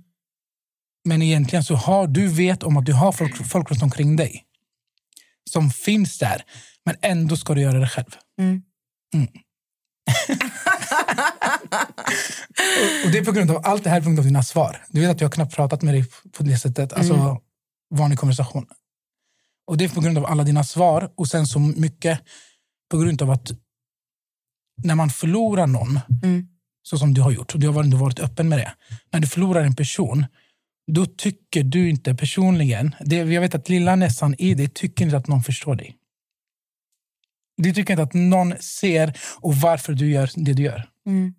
Men 1.07 1.21
egentligen 1.21 1.63
så 1.63 1.75
har 1.75 2.07
du 2.07 2.27
vet 2.27 2.63
om 2.63 2.77
att 2.77 2.85
du 2.85 2.93
har 2.93 3.11
folk, 3.11 3.47
folk 3.47 3.71
runt 3.71 3.83
omkring 3.83 4.15
dig 4.15 4.45
som 5.49 5.69
finns 5.69 6.17
där, 6.17 6.43
men 6.85 6.95
ändå 7.01 7.37
ska 7.37 7.53
du 7.53 7.61
göra 7.61 7.79
det 7.79 7.87
själv. 7.87 8.15
Mm. 8.39 8.61
Mm. 9.13 9.27
och, 12.81 13.05
och 13.05 13.11
det 13.11 13.17
är 13.17 13.25
på 13.25 13.31
grund 13.31 13.51
av 13.51 13.61
allt 13.63 13.83
det 13.83 13.89
här, 13.89 13.99
på 13.99 14.05
grund 14.05 14.19
av 14.19 14.25
dina 14.25 14.43
svar. 14.43 14.83
Du 14.89 15.01
vet 15.01 15.09
att 15.09 15.21
jag 15.21 15.27
har 15.27 15.31
knappt 15.31 15.55
pratat 15.55 15.81
med 15.81 15.93
dig 15.93 16.05
på 16.37 16.43
det 16.43 16.57
sättet, 16.57 16.93
alltså 16.93 17.41
vanlig 17.95 18.19
konversation. 18.19 18.65
Och 19.67 19.77
det 19.77 19.85
är 19.85 19.89
på 19.89 20.01
grund 20.01 20.17
av 20.17 20.25
alla 20.25 20.43
dina 20.43 20.63
svar 20.63 21.11
och 21.15 21.27
sen 21.27 21.47
så 21.47 21.59
mycket 21.59 22.19
på 22.91 22.97
grund 22.97 23.21
av 23.21 23.31
att 23.31 23.51
när 24.83 24.95
man 24.95 25.09
förlorar 25.09 25.67
någon, 25.67 25.99
Mm. 26.23 26.47
så 26.83 26.97
som 26.97 27.13
du 27.13 27.21
har 27.21 27.31
gjort, 27.31 27.53
och 27.53 27.59
du 27.59 27.67
har 27.67 27.83
ändå 27.83 27.97
varit 27.97 28.19
öppen 28.19 28.49
med 28.49 28.59
det. 28.59 28.73
När 29.11 29.19
du 29.19 29.27
förlorar 29.27 29.63
en 29.63 29.75
person, 29.75 30.25
då 30.91 31.05
tycker 31.05 31.63
du 31.63 31.89
inte 31.89 32.15
personligen, 32.15 32.95
det, 32.99 33.15
jag 33.15 33.41
vet 33.41 33.55
att 33.55 33.69
lilla 33.69 33.95
nästan 33.95 34.35
i 34.37 34.53
dig 34.53 34.69
tycker 34.69 35.05
inte 35.05 35.17
att 35.17 35.27
någon 35.27 35.43
förstår 35.43 35.75
dig. 35.75 35.97
Du 37.57 37.73
tycker 37.73 37.93
inte 37.93 38.03
att 38.03 38.13
någon 38.13 38.53
ser 38.59 39.17
och 39.39 39.55
varför 39.55 39.93
du 39.93 40.11
gör 40.11 40.29
det 40.35 40.53
du 40.53 40.63
gör. 40.63 40.89
Mm. 41.07 41.33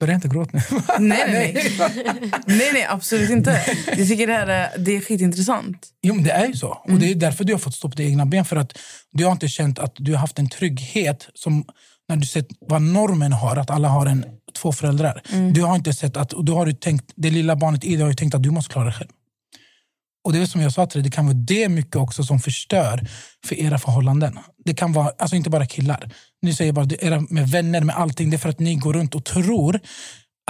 Börja 0.00 0.14
inte 0.14 0.28
gråta 0.28 0.50
nu. 0.52 0.62
Nej, 0.98 1.24
nej, 1.32 1.52
nej. 1.78 2.30
nej, 2.46 2.70
nej, 2.72 2.86
absolut 2.88 3.30
inte. 3.30 3.62
Jag 3.96 4.08
tycker 4.08 4.26
det 4.26 4.32
här 4.32 4.46
är, 4.46 4.78
det 4.78 4.96
är 4.96 5.00
skitintressant. 5.00 5.86
Jo, 6.02 6.14
men 6.14 6.24
det 6.24 6.30
är 6.30 6.46
ju 6.46 6.52
så. 6.52 6.68
Och 6.68 6.98
det 6.98 7.10
är 7.10 7.14
därför 7.14 7.44
du 7.44 7.52
har 7.52 7.58
fått 7.58 7.74
stå 7.74 7.88
på 7.88 7.94
dina 7.94 8.10
egna 8.10 8.26
ben. 8.26 8.44
För 8.44 8.56
att 8.56 8.78
du 9.12 9.24
har 9.24 9.32
inte 9.32 9.48
känt 9.48 9.78
att 9.78 9.92
du 9.96 10.12
har 10.12 10.18
haft 10.18 10.38
en 10.38 10.48
trygghet 10.48 11.28
som 11.34 11.64
när 12.08 12.16
du 12.16 12.26
sett 12.26 12.46
vad 12.60 12.82
normen 12.82 13.32
har, 13.32 13.56
att 13.56 13.70
alla 13.70 13.88
har 13.88 14.06
en, 14.06 14.24
två 14.58 14.72
föräldrar. 14.72 15.22
Du 15.52 15.62
har 15.62 15.76
inte 15.76 15.92
sett 15.92 16.16
att, 16.16 16.32
och 16.32 16.44
då 16.44 16.56
har 16.56 16.66
du 16.66 16.72
tänkt, 16.72 17.12
det 17.16 17.30
lilla 17.30 17.56
barnet 17.56 17.84
i 17.84 17.92
dig 17.92 18.00
har 18.00 18.08
ju 18.08 18.14
tänkt 18.14 18.34
att 18.34 18.42
du 18.42 18.50
måste 18.50 18.72
klara 18.72 18.84
dig 18.84 18.94
själv. 18.94 19.10
Och 20.24 20.32
det 20.32 20.38
är 20.38 20.46
som 20.46 20.60
jag 20.60 20.72
sa 20.72 20.86
till 20.86 21.02
dig, 21.02 21.10
det 21.10 21.14
kan 21.14 21.26
vara 21.26 21.34
det 21.36 21.68
mycket 21.68 21.96
också 21.96 22.24
som 22.24 22.40
förstör 22.40 23.08
för 23.46 23.54
era 23.54 23.78
förhållanden. 23.78 24.38
Det 24.64 24.74
kan 24.74 24.92
vara, 24.92 25.12
alltså 25.18 25.36
inte 25.36 25.50
bara 25.50 25.66
killar. 25.66 26.10
Ni 26.42 26.54
säger 26.54 26.72
bara 26.72 26.84
det- 26.84 27.04
era 27.04 27.20
med 27.30 27.48
vänner, 27.48 27.80
med 27.80 27.96
allting. 27.96 28.30
Det 28.30 28.36
är 28.36 28.38
för 28.38 28.48
att 28.48 28.58
ni 28.58 28.74
går 28.76 28.92
runt 28.92 29.14
och 29.14 29.24
tror 29.24 29.80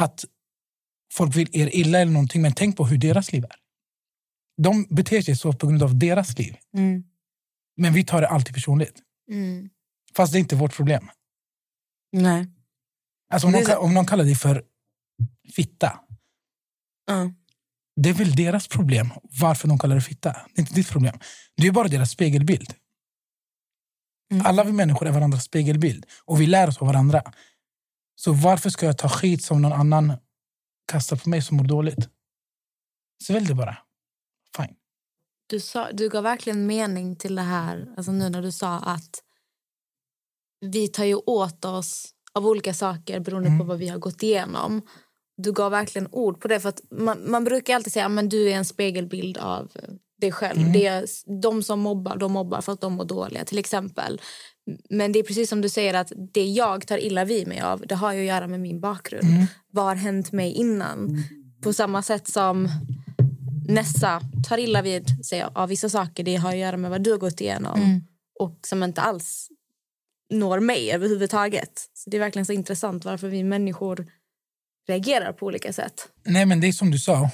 att 0.01 0.25
folk 1.13 1.37
vill 1.37 1.49
er 1.53 1.71
illa 1.77 1.99
eller 2.01 2.13
någonting. 2.13 2.43
Men 2.43 2.53
tänk 2.53 2.77
på 2.77 2.87
hur 2.87 2.99
deras 2.99 3.33
liv 3.33 3.45
är. 3.45 3.57
De 4.63 4.87
beter 4.91 5.23
sig 5.23 5.37
så 5.37 5.53
på 5.53 5.67
grund 5.67 5.83
av 5.83 5.99
deras 5.99 6.39
liv. 6.39 6.57
Mm. 6.77 7.05
Men 7.77 7.93
vi 7.95 8.05
tar 8.05 8.21
det 8.21 8.29
alltid 8.29 8.55
personligt. 8.55 9.03
Mm. 9.31 9.71
Fast 10.17 10.33
det 10.33 10.39
är 10.39 10.41
inte 10.41 10.57
vårt 10.57 10.77
problem. 10.77 11.09
Nej. 12.13 12.47
Alltså 13.33 13.47
om, 13.47 13.53
Det 13.53 13.59
någon, 13.59 13.67
så- 13.67 13.79
om 13.79 13.95
någon 13.95 14.07
kallar 14.07 14.25
dig 14.25 14.35
för 14.35 14.65
fitta, 15.55 16.01
Ja. 17.07 17.31
det 18.01 18.09
är 18.09 18.13
väl 18.15 18.37
deras 18.37 18.69
problem 18.69 19.11
varför 19.23 19.69
de 19.69 19.79
kallar 19.79 19.97
dig 19.97 20.05
fitta. 20.05 20.33
Det 20.33 20.59
är 20.59 20.61
inte 20.61 20.75
ditt 20.75 20.89
problem. 20.91 21.19
Du 21.57 21.67
är 21.69 21.73
bara 21.73 21.89
deras 21.89 22.11
spegelbild. 22.11 22.75
Mm. 24.33 24.47
Alla 24.47 24.65
vi 24.65 24.73
människor 24.73 25.07
är 25.07 25.13
varandras 25.13 25.45
spegelbild 25.45 26.07
och 26.25 26.41
vi 26.41 26.47
lär 26.47 26.69
oss 26.69 26.79
av 26.79 26.87
varandra. 26.87 27.23
Så 28.17 28.33
varför 28.33 28.71
ska 28.71 28.87
jag 28.87 28.99
ta 28.99 29.09
skit 29.09 29.45
som 29.45 29.63
någon 29.63 29.73
annan 29.73 30.13
kastar 30.93 31.17
på 31.17 31.29
mig 31.29 31.43
som 31.43 31.57
mår 31.57 31.65
dåligt? 31.65 32.09
Svälj 33.23 33.47
det 33.47 33.55
bara. 33.55 33.77
Fine. 34.57 34.75
Du, 35.47 35.61
sa, 35.61 35.93
du 35.93 36.09
gav 36.09 36.23
verkligen 36.23 36.67
mening 36.67 37.17
till 37.17 37.35
det 37.35 37.43
här 37.43 37.95
alltså 37.97 38.13
nu 38.13 38.29
när 38.29 38.43
du 38.43 38.53
sa 38.53 38.77
att 38.77 39.23
vi 40.61 40.89
tar 40.89 41.05
ju 41.05 41.15
åt 41.15 41.65
oss 41.65 42.13
av 42.35 42.47
olika 42.47 42.75
saker 42.75 43.21
beroende 43.21 43.59
på 43.59 43.65
vad 43.65 43.79
vi 43.79 43.89
har 43.89 43.99
gått 43.99 44.23
igenom. 44.23 44.83
Du 45.37 45.53
gav 45.53 45.71
verkligen 45.71 46.09
ord 46.13 46.41
på 46.41 46.49
det. 46.49 46.61
för 46.61 46.69
att 46.69 46.81
Man, 46.91 47.31
man 47.31 47.45
brukar 47.45 47.75
alltid 47.75 47.93
säga 47.93 48.07
att 48.07 48.31
du 48.31 48.51
är 48.51 48.57
en 48.57 48.65
spegelbild 48.65 49.39
av 49.39 49.73
dig 50.21 50.33
själv. 50.33 50.73
Det 50.73 50.87
är, 50.87 51.07
de 51.43 51.63
som 51.63 51.81
mobbar, 51.81 52.17
de 52.17 52.33
mobbar 52.33 52.61
för 52.61 52.73
att 52.73 52.81
de 52.81 52.93
mår 52.93 53.05
dåliga, 53.05 53.45
till 53.45 53.59
exempel. 53.59 54.21
Men 54.91 55.13
det 55.13 55.19
är 55.19 55.23
precis 55.23 55.49
som 55.49 55.61
du 55.61 55.69
säger 55.69 55.95
att 55.95 56.13
det 56.35 56.45
jag 56.45 56.87
tar 56.87 56.99
illa 56.99 57.25
vid 57.25 57.49
mig 57.49 57.61
av 57.61 57.87
det 57.87 57.95
har 57.95 58.13
ju 58.13 58.21
att 58.21 58.27
göra 58.27 58.47
med 58.47 58.61
min 58.61 58.81
bakgrund. 58.81 59.27
Vad 59.71 59.85
har 59.85 59.95
hänt 59.95 60.33
mig 60.33 60.53
innan? 60.53 61.23
På 61.63 61.73
samma 61.73 62.03
sätt 62.03 62.29
som 62.29 62.69
Nessa 63.69 64.21
tar 64.49 64.59
illa 64.59 64.83
vid 64.83 65.27
sig 65.27 65.43
av 65.43 65.69
vissa 65.69 65.89
saker. 65.89 66.25
Det 66.25 66.37
har 66.37 66.51
att 66.51 66.59
göra 66.59 66.77
med 66.77 66.91
vad 66.91 67.03
du 67.03 67.11
har 67.11 67.19
gått 67.19 67.41
igenom 67.41 68.01
och 68.41 68.59
som 68.63 68.83
inte 68.83 69.01
alls 69.01 69.49
når 70.31 70.61
mig 70.61 70.91
överhuvudtaget. 70.91 71.91
Så 71.95 72.11
Det 72.11 72.17
är 72.17 72.19
verkligen 72.21 72.47
så 72.47 72.53
intressant 72.53 73.05
varför 73.05 73.29
vi 73.29 73.45
människor 73.45 74.07
reagerar 74.89 75.33
på 75.33 75.47
olika 75.47 75.73
sätt. 75.73 76.09
Nej, 76.25 76.47
men 76.47 76.61
det 76.61 76.69
är 76.69 76.73
som 76.73 76.91
du 76.91 76.99
sa, 76.99 77.31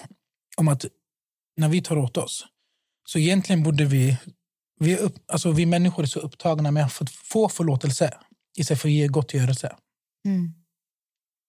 om 0.56 0.68
att 0.68 0.84
när 1.56 1.68
vi 1.68 1.82
tar 1.82 1.98
åt 1.98 2.16
oss, 2.16 2.46
så 3.04 3.18
egentligen 3.18 3.62
borde 3.62 3.84
vi... 3.84 4.16
Vi, 4.80 4.96
upp, 4.96 5.14
alltså 5.26 5.52
vi 5.52 5.66
människor 5.66 6.02
är 6.02 6.06
så 6.06 6.20
upptagna 6.20 6.70
med 6.70 6.84
att 6.84 6.92
få- 7.10 7.48
förlåtelse 7.48 8.10
istället 8.58 8.80
för 8.80 8.88
att 8.88 8.92
ge 8.92 9.06
gottgörelse. 9.06 9.76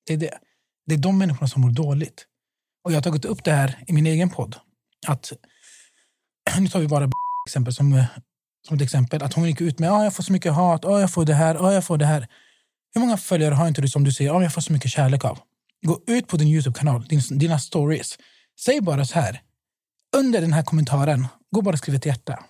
Det 0.05 0.13
är 0.13 0.17
det. 0.17 0.37
Det 0.85 0.93
är 0.93 0.97
de 0.97 1.17
människorna 1.17 1.47
som 1.47 1.61
mår 1.61 1.71
dåligt. 1.71 2.25
Och 2.83 2.91
Jag 2.91 2.95
har 2.97 3.01
tagit 3.01 3.25
upp 3.25 3.43
det 3.43 3.51
här 3.51 3.83
i 3.87 3.93
min 3.93 4.07
egen 4.07 4.29
podd. 4.29 4.55
Att, 5.07 5.33
nu 6.59 6.67
tar 6.67 6.79
vi 6.79 6.87
bara 6.87 7.09
exempel 7.49 7.73
som, 7.73 8.03
som 8.67 8.75
ett 8.75 8.81
exempel. 8.81 9.23
Att 9.23 9.33
hon 9.33 9.45
gick 9.45 9.61
ut 9.61 9.79
med 9.79 9.91
att 9.91 10.03
jag 10.03 10.15
får 10.15 10.23
så 10.23 10.33
mycket 10.33 10.53
hat, 10.53 10.85
oh, 10.85 11.01
jag 11.01 11.13
får 11.13 11.25
det 11.25 11.33
här, 11.33 11.57
oh, 11.57 11.73
jag 11.73 11.85
får 11.85 11.97
det 11.97 12.05
här. 12.05 12.27
Hur 12.93 13.01
många 13.01 13.17
följare 13.17 13.53
har 13.53 13.67
inte 13.67 13.81
du 13.81 13.89
som 13.89 14.03
du 14.03 14.11
säger 14.11 14.37
oh, 14.37 14.43
jag 14.43 14.53
får 14.53 14.61
så 14.61 14.73
mycket 14.73 14.91
kärlek 14.91 15.25
av? 15.25 15.39
Gå 15.85 16.01
ut 16.07 16.27
på 16.27 16.37
din 16.37 16.47
Youtube-kanal, 16.47 17.03
din, 17.03 17.21
dina 17.31 17.59
stories. 17.59 18.17
Säg 18.59 18.81
bara 18.81 19.05
så 19.05 19.19
här. 19.19 19.41
Under 20.15 20.41
den 20.41 20.53
här 20.53 20.63
kommentaren, 20.63 21.27
gå 21.53 21.61
bara 21.61 21.73
och 21.73 21.79
skriv 21.79 21.95
ett 21.95 22.05
hjärta. 22.05 22.45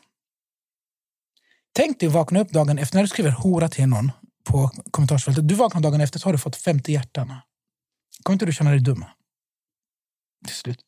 Tänk 1.75 1.99
dig 1.99 2.09
vakna 2.09 2.39
upp 2.39 2.49
dagen 2.49 2.77
efter, 2.77 2.97
när 2.97 3.03
du 3.03 3.07
skriver 3.07 3.31
hora 3.31 3.69
till 3.69 3.87
någon 3.87 4.11
på 4.43 4.71
kommentarsfältet. 4.91 5.47
Du 5.47 5.55
vaknar 5.55 5.81
dagen 5.81 6.01
efter 6.01 6.19
så 6.19 6.27
har 6.27 6.33
du 6.33 6.39
fått 6.39 6.55
50 6.55 6.91
hjärtan. 6.91 7.33
Kommer 8.23 8.35
inte 8.35 8.45
du 8.45 8.53
känna 8.53 8.69
dig 8.69 8.79
dum? 8.79 9.05
Till 10.45 10.55
slut. 10.55 10.79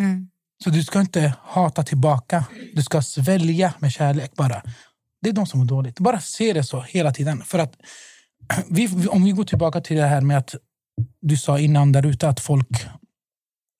Mm. 0.00 0.30
Så 0.64 0.70
du 0.70 0.84
ska 0.84 1.00
inte 1.00 1.34
hata 1.42 1.82
tillbaka. 1.82 2.44
Du 2.74 2.82
ska 2.82 3.02
svälja 3.02 3.74
med 3.78 3.92
kärlek 3.92 4.32
bara. 4.34 4.62
Det 5.20 5.28
är 5.28 5.32
de 5.32 5.46
som 5.46 5.60
mår 5.60 5.66
dåligt. 5.66 6.00
Bara 6.00 6.20
se 6.20 6.52
det 6.52 6.64
så 6.64 6.80
hela 6.80 7.12
tiden. 7.12 7.42
För 7.42 7.58
att 7.58 7.76
vi- 8.70 9.08
om 9.08 9.24
vi 9.24 9.30
går 9.30 9.44
tillbaka 9.44 9.80
till 9.80 9.96
det 9.96 10.06
här 10.06 10.20
med 10.20 10.38
att 10.38 10.54
du 11.20 11.36
sa 11.36 11.58
innan 11.58 11.92
där 11.92 12.06
ute 12.06 12.28
att 12.28 12.40
folk, 12.40 12.86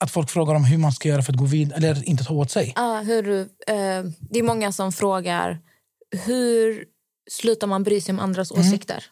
att 0.05 0.11
folk 0.11 0.31
frågar 0.31 0.55
om 0.55 0.65
hur 0.65 0.79
man 0.79 0.93
ska 0.93 1.09
göra 1.09 1.23
för 1.23 1.33
att 1.33 1.39
gå 1.39 1.45
vidare 1.45 1.77
eller 1.77 2.09
inte 2.09 2.25
ta 2.25 2.35
åt 2.35 2.51
sig. 2.51 2.73
Ah, 2.77 3.01
hur, 3.01 3.41
eh, 3.41 3.45
det 4.21 4.39
är 4.39 4.43
många 4.43 4.73
som 4.73 4.93
frågar 4.93 5.59
hur 6.27 6.85
slutar 7.31 7.67
man 7.67 7.83
bry 7.83 8.01
sig 8.01 8.13
om 8.13 8.21
andras 8.21 8.51
åsikter. 8.51 9.05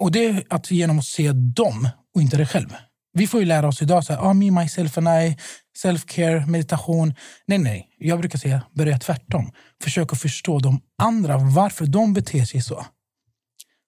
Och 0.00 0.12
det 0.12 0.24
är 0.24 0.44
att 0.50 0.70
genom 0.70 0.98
att 0.98 1.04
se 1.04 1.32
dem 1.32 1.88
och 2.14 2.22
inte 2.22 2.36
dig 2.36 2.46
själv. 2.46 2.74
Vi 3.12 3.26
får 3.26 3.40
ju 3.40 3.46
lära 3.46 3.68
oss 3.68 3.82
idag 3.82 4.04
så 4.04 4.12
här, 4.12 4.20
ah, 4.20 4.32
me, 4.32 4.50
myself 4.50 4.98
and 4.98 5.08
I, 5.08 5.36
self-care, 5.82 6.46
meditation. 6.46 7.14
Nej, 7.46 7.58
nej. 7.58 7.88
Jag 7.98 8.18
brukar 8.18 8.38
säga 8.38 8.62
börja 8.72 8.98
tvärtom. 8.98 9.52
Försök 9.82 10.12
att 10.12 10.20
förstå 10.20 10.58
de 10.58 10.80
andra, 10.98 11.38
varför 11.38 11.86
de 11.86 12.12
beter 12.12 12.44
sig 12.44 12.62
så. 12.62 12.86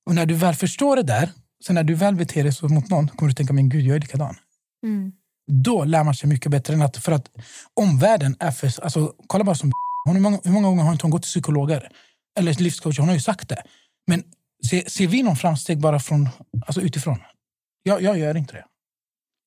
Och 0.06 0.14
när 0.14 0.26
du 0.26 0.34
väl 0.34 0.54
förstår 0.54 0.96
det 0.96 1.02
där, 1.02 1.30
sen 1.66 1.74
när 1.74 1.84
du 1.84 1.94
väl 1.94 2.14
beter 2.14 2.42
dig 2.42 2.52
så 2.52 2.68
mot 2.68 2.88
någon, 2.88 3.08
kommer 3.08 3.28
du 3.28 3.34
tänka, 3.34 3.52
men 3.52 3.68
gud, 3.68 3.86
jag 3.86 3.96
är 3.96 4.00
likadan. 4.00 4.36
Mm. 4.82 5.12
Då 5.50 5.84
lär 5.84 6.04
man 6.04 6.14
sig 6.14 6.28
mycket 6.28 6.50
bättre 6.50 6.74
än 6.74 6.82
att... 6.82 6.96
För 6.96 7.12
att 7.12 7.30
omvärlden 7.74 8.36
är 8.40 8.50
för... 8.50 8.82
Alltså, 8.82 9.14
kolla 9.26 9.44
bara 9.44 9.54
som 9.54 9.72
hon, 10.04 10.16
hur, 10.16 10.22
många, 10.22 10.40
hur 10.44 10.52
många 10.52 10.68
gånger 10.68 10.82
har 10.82 10.92
inte 10.92 11.04
hon 11.04 11.10
gått 11.10 11.22
till 11.22 11.30
psykologer? 11.30 11.88
Eller 12.38 12.54
livscoacher? 12.54 12.98
Hon 12.98 13.08
har 13.08 13.14
ju 13.14 13.20
sagt 13.20 13.48
det. 13.48 13.62
Men 14.06 14.24
ser, 14.70 14.88
ser 14.90 15.06
vi 15.06 15.22
någon 15.22 15.36
framsteg 15.36 15.80
bara 15.80 16.00
från, 16.00 16.28
alltså 16.66 16.80
utifrån? 16.80 17.18
Jag, 17.82 18.02
jag 18.02 18.18
gör 18.18 18.36
inte 18.36 18.52
det. 18.52 18.64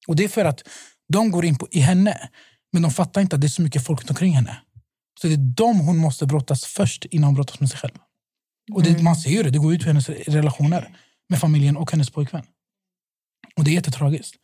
Och 0.07 0.15
det 0.15 0.23
är 0.23 0.29
för 0.29 0.45
att 0.45 0.67
de 1.13 1.31
går 1.31 1.45
in 1.45 1.57
på, 1.57 1.67
i 1.71 1.79
henne, 1.79 2.29
men 2.73 2.81
de 2.81 2.91
fattar 2.91 3.21
inte 3.21 3.35
att 3.35 3.41
det 3.41 3.47
är 3.47 3.49
så 3.49 3.61
mycket 3.61 3.85
folk 3.85 3.99
runt 4.01 4.09
omkring 4.09 4.33
henne. 4.33 4.57
Så 5.21 5.27
det 5.27 5.33
är 5.33 5.37
dem 5.37 5.79
hon 5.79 5.97
måste 5.97 6.25
brottas 6.25 6.65
först 6.65 7.05
innan 7.05 7.27
hon 7.27 7.35
brottas 7.35 7.59
med 7.59 7.69
sig 7.69 7.79
själv. 7.79 7.93
Och 8.73 8.83
det, 8.83 9.01
man 9.01 9.15
ser 9.15 9.29
ju 9.29 9.43
det, 9.43 9.49
det 9.49 9.59
går 9.59 9.73
ut 9.73 9.81
för 9.81 9.87
hennes 9.87 10.09
relationer 10.09 10.97
med 11.29 11.39
familjen 11.39 11.77
och 11.77 11.91
hennes 11.91 12.09
pojkvän. 12.09 12.45
Och 13.55 13.63
det 13.63 13.71
är 13.71 13.73
jättetragiskt. 13.73 14.35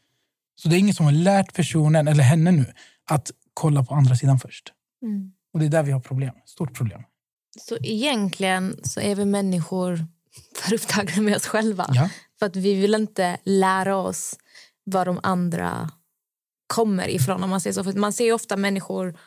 Så 0.60 0.70
det 0.70 0.75
är 0.75 0.80
ingen 0.80 0.96
som 0.96 1.06
har 1.06 1.13
lärt 1.13 1.54
personen, 1.54 2.08
eller 2.08 2.24
henne 2.24 2.51
nu, 2.51 2.66
att 3.10 3.32
kolla 3.54 3.84
på 3.84 3.94
andra 3.94 4.16
sidan 4.16 4.39
först. 4.39 4.74
Mm. 5.01 5.32
Och 5.54 5.60
det 5.60 5.66
är 5.66 5.70
där 5.70 5.84
vi 5.84 5.92
har 5.92 6.00
problem. 6.00 6.34
Stort 6.46 6.74
problem. 6.74 7.01
Så 7.60 7.78
egentligen 7.84 8.80
så 8.84 9.00
är 9.00 9.16
vi 9.16 9.25
människor 9.25 10.06
för 10.56 10.74
upptagna 10.74 11.22
med 11.22 11.36
oss 11.36 11.48
själva. 11.48 11.89
Ja. 11.94 12.10
För 12.39 12.46
att 12.46 12.56
vi 12.56 12.74
vill 12.74 12.96
inte 12.96 13.38
lära 13.44 13.98
oss 13.98 14.36
var 14.84 15.06
de 15.06 15.20
andra 15.24 15.92
kommer 16.68 17.10
ifrån. 17.10 17.44
Om 17.44 17.50
man, 17.50 17.62
säger 17.62 17.74
så. 17.74 17.84
För 17.84 17.94
man 17.94 18.13
ser 18.13 18.34
ofta 18.34 18.58
människor, 18.58 19.20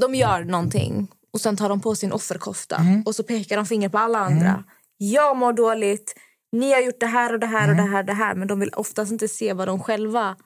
de 0.00 0.14
gör 0.14 0.44
någonting 0.44 1.08
och 1.32 1.40
sen 1.40 1.56
tar 1.56 1.68
de 1.68 1.80
på 1.80 1.94
sin 1.94 2.12
offerkofta 2.12 2.86
och 3.06 3.14
så 3.14 3.22
pekar 3.22 3.56
de 3.56 3.66
finger 3.66 3.88
på 3.88 3.98
alla 3.98 4.18
andra. 4.18 4.64
Jag 4.96 5.36
mår 5.36 5.52
dåligt, 5.52 6.14
ni 6.52 6.72
har 6.72 6.80
gjort 6.80 7.00
det 7.00 7.06
här 7.06 7.32
och 7.32 7.40
det 7.40 7.46
här 7.46 7.70
och 7.70 7.76
det 7.76 7.82
här 7.82 7.98
och 7.98 8.04
det 8.06 8.12
här. 8.12 8.34
Men 8.34 8.48
de 8.48 8.60
vill 8.60 8.70
oftast 8.76 9.12
inte 9.12 9.28
se 9.28 9.52
vad 9.52 9.68
de 9.68 9.80
själva 9.82 10.36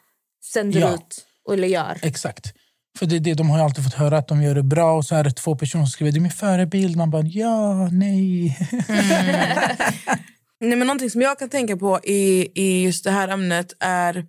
sänder 0.53 0.81
Ja. 0.81 0.95
ut 0.95 1.27
eller 1.53 1.69
gör. 1.69 1.99
Exakt. 2.03 2.53
För 2.99 3.07
det, 3.07 3.17
är 3.17 3.21
det, 3.21 3.35
de 3.35 3.51
har 3.51 3.59
ju 3.59 3.65
alltid 3.65 3.85
fått 3.85 3.95
höra 3.95 4.19
att 4.19 4.29
de 4.29 4.43
gör 4.43 4.55
det 4.55 4.63
bra 4.63 4.93
och 4.97 5.05
så 5.05 5.15
är 5.15 5.25
det 5.25 5.31
två 5.31 5.57
personer 5.57 5.85
som 5.85 5.91
skriver 5.91 6.13
det 6.13 6.19
är 6.19 6.21
min 6.21 6.31
förebild. 6.31 6.97
Man 6.97 7.11
bara 7.11 7.23
ja, 7.23 7.89
nej. 7.93 8.59
Nej, 10.61 10.77
men 10.77 10.87
någonting 10.87 11.11
som 11.11 11.23
jag 11.23 11.39
kan 11.39 11.49
tänka 11.49 11.77
på 11.77 12.01
i, 12.05 12.51
i 12.55 12.85
just 12.85 13.05
det 13.05 13.11
här 13.11 13.29
ämnet 13.29 13.73
är 13.81 14.27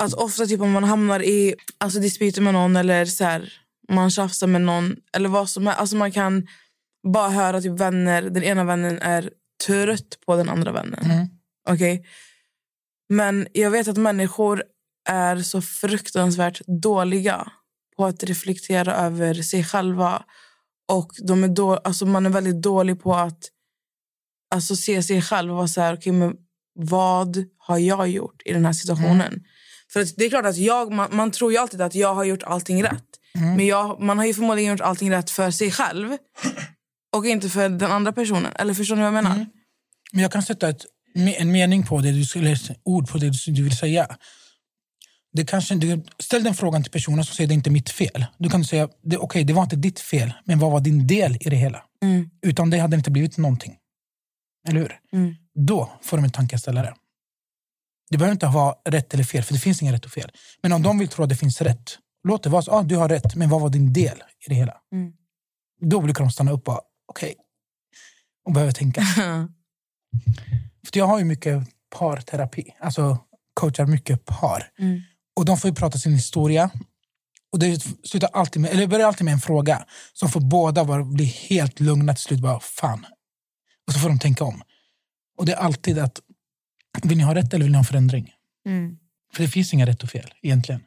att 0.00 0.14
ofta 0.14 0.46
typ 0.46 0.60
om 0.60 0.72
man 0.72 0.84
hamnar 0.84 1.22
i 1.22 1.54
alltså, 1.78 1.98
dispyter 2.00 2.42
med 2.42 2.54
någon 2.54 2.76
eller 2.76 3.04
så 3.04 3.24
här, 3.24 3.52
man 3.92 4.10
tjafsar 4.10 4.46
med 4.46 4.60
någon 4.60 4.96
eller 5.12 5.28
vad 5.28 5.50
som 5.50 5.66
helst. 5.66 5.80
Alltså, 5.80 5.96
man 5.96 6.12
kan 6.12 6.46
bara 7.12 7.28
höra 7.28 7.60
typ 7.60 7.80
vänner, 7.80 8.22
den 8.22 8.42
ena 8.42 8.64
vännen 8.64 8.98
är 9.02 9.30
trött 9.66 10.20
på 10.26 10.36
den 10.36 10.48
andra 10.48 10.72
vännen. 10.72 11.10
Mm. 11.10 11.26
Okej? 11.68 12.06
Men 13.08 13.46
jag 13.52 13.70
vet 13.70 13.88
att 13.88 13.96
människor 13.96 14.62
är 15.08 15.36
så 15.36 15.62
fruktansvärt 15.62 16.60
dåliga 16.66 17.52
på 17.96 18.06
att 18.06 18.24
reflektera 18.24 18.94
över 18.94 19.34
sig 19.34 19.64
själva. 19.64 20.24
Och 20.88 21.12
de 21.22 21.44
är 21.44 21.48
då, 21.48 21.76
alltså 21.76 22.06
man 22.06 22.26
är 22.26 22.30
väldigt 22.30 22.62
dålig 22.62 23.02
på 23.02 23.14
att 23.14 23.38
alltså 24.54 24.76
se 24.76 25.02
sig 25.02 25.22
själv 25.22 25.50
och 25.50 25.56
vara 25.56 25.68
så 25.68 25.80
här, 25.80 25.94
okej, 25.94 26.12
men 26.12 26.36
vad 26.74 27.44
har 27.58 27.78
jag 27.78 28.08
gjort 28.08 28.42
i 28.44 28.52
den 28.52 28.64
här 28.64 28.72
situationen? 28.72 29.44
För 29.92 30.00
att 30.00 30.16
det 30.16 30.24
är 30.24 30.30
klart 30.30 30.46
att 30.46 30.56
jag, 30.56 30.92
man, 30.92 31.08
man 31.12 31.30
tror 31.30 31.52
ju 31.52 31.58
alltid 31.58 31.80
att 31.80 31.94
jag 31.94 32.14
har 32.14 32.24
gjort 32.24 32.42
allting 32.42 32.84
rätt. 32.84 33.04
Men 33.56 33.66
jag, 33.66 34.00
man 34.00 34.18
har 34.18 34.26
ju 34.26 34.34
förmodligen 34.34 34.70
gjort 34.70 34.80
allting 34.80 35.10
rätt 35.10 35.30
för 35.30 35.50
sig 35.50 35.70
själv 35.70 36.16
och 37.16 37.26
inte 37.26 37.48
för 37.48 37.68
den 37.68 37.90
andra 37.90 38.12
personen. 38.12 38.52
Eller 38.54 38.74
förstår 38.74 38.96
ni 38.96 39.02
vad 39.02 39.06
jag 39.06 39.24
menar? 39.24 39.46
Men 40.12 40.22
jag 40.22 40.32
kan 40.32 40.42
sätta 40.42 40.68
ett, 40.68 40.84
en 41.14 41.52
mening 41.52 41.86
på 41.86 42.00
det 42.00 42.12
du 42.12 42.24
skulle, 42.24 42.46
eller 42.46 42.70
ett 42.70 42.80
ord 42.84 43.08
på 43.08 43.18
det 43.18 43.32
du 43.46 43.62
vill 43.62 43.76
säga. 43.76 44.16
Det 45.32 45.44
kanske, 45.44 45.74
du, 45.74 46.04
ställ 46.18 46.44
den 46.44 46.54
frågan 46.54 46.82
till 46.82 46.92
personen 46.92 47.24
som 47.24 47.34
säger 47.34 47.48
det 47.48 47.52
är 47.52 47.56
inte 47.56 47.70
mitt 47.70 47.90
fel. 47.90 48.26
Du 48.38 48.48
kan 48.48 48.64
säga 48.64 48.88
det, 49.02 49.16
okej, 49.16 49.44
det 49.44 49.52
var 49.52 49.62
inte 49.62 49.76
ditt 49.76 50.00
fel, 50.00 50.32
men 50.44 50.58
vad 50.58 50.72
var 50.72 50.80
din 50.80 51.06
del 51.06 51.36
i 51.40 51.50
det 51.50 51.56
hela? 51.56 51.82
Mm. 52.02 52.30
Utan 52.42 52.70
det 52.70 52.78
hade 52.78 52.96
inte 52.96 53.10
blivit 53.10 53.36
någonting. 53.36 53.76
Eller 54.68 54.80
hur? 54.80 54.98
Mm. 55.12 55.34
Då 55.54 55.92
får 56.02 56.16
de 56.16 56.24
en 56.24 56.30
tankeställare. 56.30 56.94
Det 58.10 58.18
behöver 58.18 58.32
inte 58.32 58.46
vara 58.46 58.74
rätt 58.84 59.14
eller 59.14 59.24
fel, 59.24 59.42
för 59.42 59.54
det 59.54 59.60
finns 59.60 59.82
inget 59.82 59.94
rätt 59.94 60.04
och 60.04 60.10
fel. 60.10 60.30
Men 60.62 60.72
om 60.72 60.82
de 60.82 60.98
vill 60.98 61.08
tro 61.08 61.22
att 61.22 61.28
det 61.28 61.36
finns 61.36 61.62
rätt, 61.62 61.98
låt 62.24 62.42
det 62.42 62.50
vara 62.50 62.62
så. 62.62 62.72
Ah, 62.72 62.82
du 62.82 62.96
har 62.96 63.08
rätt, 63.08 63.34
men 63.34 63.48
vad 63.48 63.60
var 63.60 63.70
din 63.70 63.92
del 63.92 64.22
i 64.46 64.48
det 64.48 64.54
hela? 64.54 64.76
Mm. 64.92 65.12
Då 65.80 66.00
brukar 66.00 66.24
de 66.24 66.30
stanna 66.30 66.50
upp 66.50 66.68
och 66.68 66.80
okej. 67.08 67.34
Och 68.44 68.52
behöver 68.52 68.72
tänka. 68.72 69.00
För 70.92 70.98
jag 70.98 71.06
har 71.06 71.18
ju 71.18 71.24
mycket 71.24 71.68
parterapi, 71.98 72.74
alltså 72.80 73.18
coachar 73.54 73.86
mycket 73.86 74.24
par. 74.24 74.70
Mm. 74.78 75.00
Och 75.36 75.44
de 75.44 75.58
får 75.58 75.70
ju 75.70 75.74
prata 75.74 75.98
sin 75.98 76.12
historia. 76.12 76.70
Och 77.52 77.58
det 77.58 77.80
slutar 78.04 78.30
alltid 78.32 78.62
med, 78.62 78.70
eller 78.70 78.86
börjar 78.86 79.06
alltid 79.06 79.24
med 79.24 79.32
en 79.34 79.40
fråga 79.40 79.86
som 80.12 80.28
får 80.28 80.40
båda 80.40 80.84
bara 80.84 81.04
bli 81.04 81.24
helt 81.24 81.80
lugna 81.80 82.14
till 82.14 82.22
slut. 82.22 82.40
Bara, 82.40 82.60
fan. 82.60 83.06
Och 83.86 83.92
så 83.92 83.98
får 83.98 84.08
de 84.08 84.18
tänka 84.18 84.44
om. 84.44 84.62
Och 85.38 85.46
det 85.46 85.52
är 85.52 85.56
alltid 85.56 85.98
att, 85.98 86.20
vill 87.02 87.18
ni 87.18 87.24
ha 87.24 87.34
rätt 87.34 87.54
eller 87.54 87.64
vill 87.64 87.72
ni 87.72 87.78
ha 87.78 87.84
förändring? 87.84 88.32
Mm. 88.66 88.98
För 89.34 89.42
det 89.42 89.48
finns 89.48 89.74
inga 89.74 89.86
rätt 89.86 90.02
och 90.02 90.10
fel 90.10 90.34
egentligen. 90.42 90.82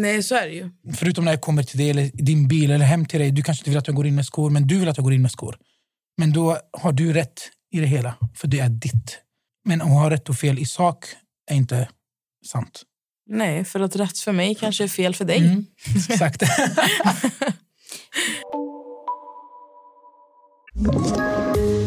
Nej, 0.00 0.22
så 0.22 0.34
är 0.34 0.46
det 0.46 0.54
ju. 0.54 0.70
Förutom 0.94 1.24
när 1.24 1.32
jag 1.32 1.40
kommer 1.40 1.62
till 1.62 1.78
dig 1.78 1.90
eller 1.90 2.10
din 2.14 2.48
bil 2.48 2.70
eller 2.70 2.84
hem 2.84 3.06
till 3.06 3.20
dig. 3.20 3.30
Du 3.30 3.42
kanske 3.42 3.60
inte 3.62 3.70
vill 3.70 3.78
att 3.78 3.86
jag 3.86 3.96
går 3.96 4.06
in 4.06 4.14
med 4.14 4.26
skor, 4.26 4.50
men 4.50 4.66
du 4.66 4.78
vill 4.78 4.88
att 4.88 4.96
jag 4.96 5.04
går 5.04 5.12
in 5.12 5.22
med 5.22 5.30
skor. 5.30 5.56
Men 6.18 6.32
då 6.32 6.58
har 6.72 6.92
du 6.92 7.12
rätt 7.12 7.40
i 7.72 7.80
det 7.80 7.86
hela, 7.86 8.14
för 8.34 8.48
det 8.48 8.60
är 8.60 8.68
ditt. 8.68 9.18
Men 9.64 9.82
att 9.82 9.88
ha 9.88 10.10
rätt 10.10 10.28
och 10.28 10.36
fel 10.36 10.58
i 10.58 10.66
sak 10.66 11.04
är 11.50 11.54
inte 11.54 11.88
sant. 12.46 12.82
Nej, 13.26 13.64
för 13.64 13.80
att 13.80 13.96
rätt 13.96 14.18
för 14.18 14.32
mig 14.32 14.54
kanske 14.54 14.84
är 14.84 14.88
fel 14.88 15.14
för 15.14 15.24
dig. 15.24 15.38
Mm, 15.38 15.66
exakt. 16.10 16.42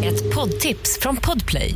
Ett 0.04 0.34
poddtips 0.36 1.00
från 1.02 1.16
Podplay. 1.16 1.76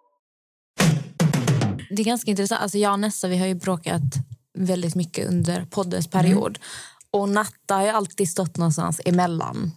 Det 1.95 2.01
är 2.01 2.05
ganska 2.05 2.31
intressant. 2.31 2.61
Alltså 2.61 2.77
jag 2.77 2.91
och 2.93 2.99
Nessa 2.99 3.27
vi 3.27 3.37
har 3.37 3.47
ju 3.47 3.53
bråkat 3.55 4.01
väldigt 4.57 4.95
mycket 4.95 5.27
under 5.27 5.65
poddens 5.65 6.07
period. 6.07 6.59
Och 7.11 7.29
Natta 7.29 7.75
har 7.75 7.87
alltid 7.87 8.29
stått 8.29 8.57
någonstans 8.57 9.01
emellan. 9.05 9.71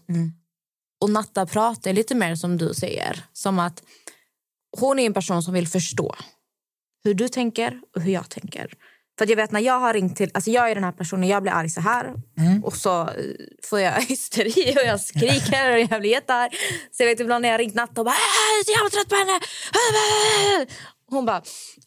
Och 1.00 1.10
Natta 1.10 1.46
pratar 1.46 1.92
lite 1.92 2.14
mer 2.14 2.34
som 2.36 2.56
du 2.56 2.74
säger. 2.74 3.24
Som 3.32 3.58
att 3.58 3.82
hon 4.78 4.98
är 4.98 5.06
en 5.06 5.14
person 5.14 5.42
som 5.42 5.54
vill 5.54 5.68
förstå 5.68 6.14
hur 7.04 7.14
du 7.14 7.28
tänker 7.28 7.80
och 7.96 8.02
hur 8.02 8.12
jag 8.12 8.28
tänker. 8.28 8.72
För 9.18 9.26
jag 9.30 9.36
vet 9.36 9.52
när 9.52 9.60
jag 9.60 9.80
har 9.80 9.92
ringt 9.94 10.16
till, 10.16 10.30
alltså 10.34 10.50
jag 10.50 10.70
är 10.70 10.74
den 10.74 10.84
här 10.84 10.92
personen, 10.92 11.28
jag 11.28 11.42
blir 11.42 11.52
arg 11.52 11.70
så 11.70 11.80
här 11.80 12.14
och 12.64 12.76
så 12.76 13.00
eh, 13.02 13.14
får 13.64 13.80
jag 13.80 13.92
hysteri 14.08 14.74
och 14.76 14.86
jag 14.86 15.00
skriker 15.00 15.72
och 15.72 15.78
jag 15.80 16.00
blir 16.00 16.10
jättearg. 16.10 16.52
Så 16.92 17.02
jag 17.02 17.08
vet 17.08 17.20
ibland 17.20 17.42
när 17.42 17.48
jag 17.48 17.54
har 17.54 17.58
ringt 17.58 17.74
Natta 17.74 18.00
och 18.00 18.04
bara 18.04 18.14
"Äh, 18.14 18.72
jag 18.76 18.86
är 18.86 18.90
trött 18.90 19.08
på 19.08 19.14
henne. 19.14 19.40
Hon 21.14 21.26
bara 21.26 21.42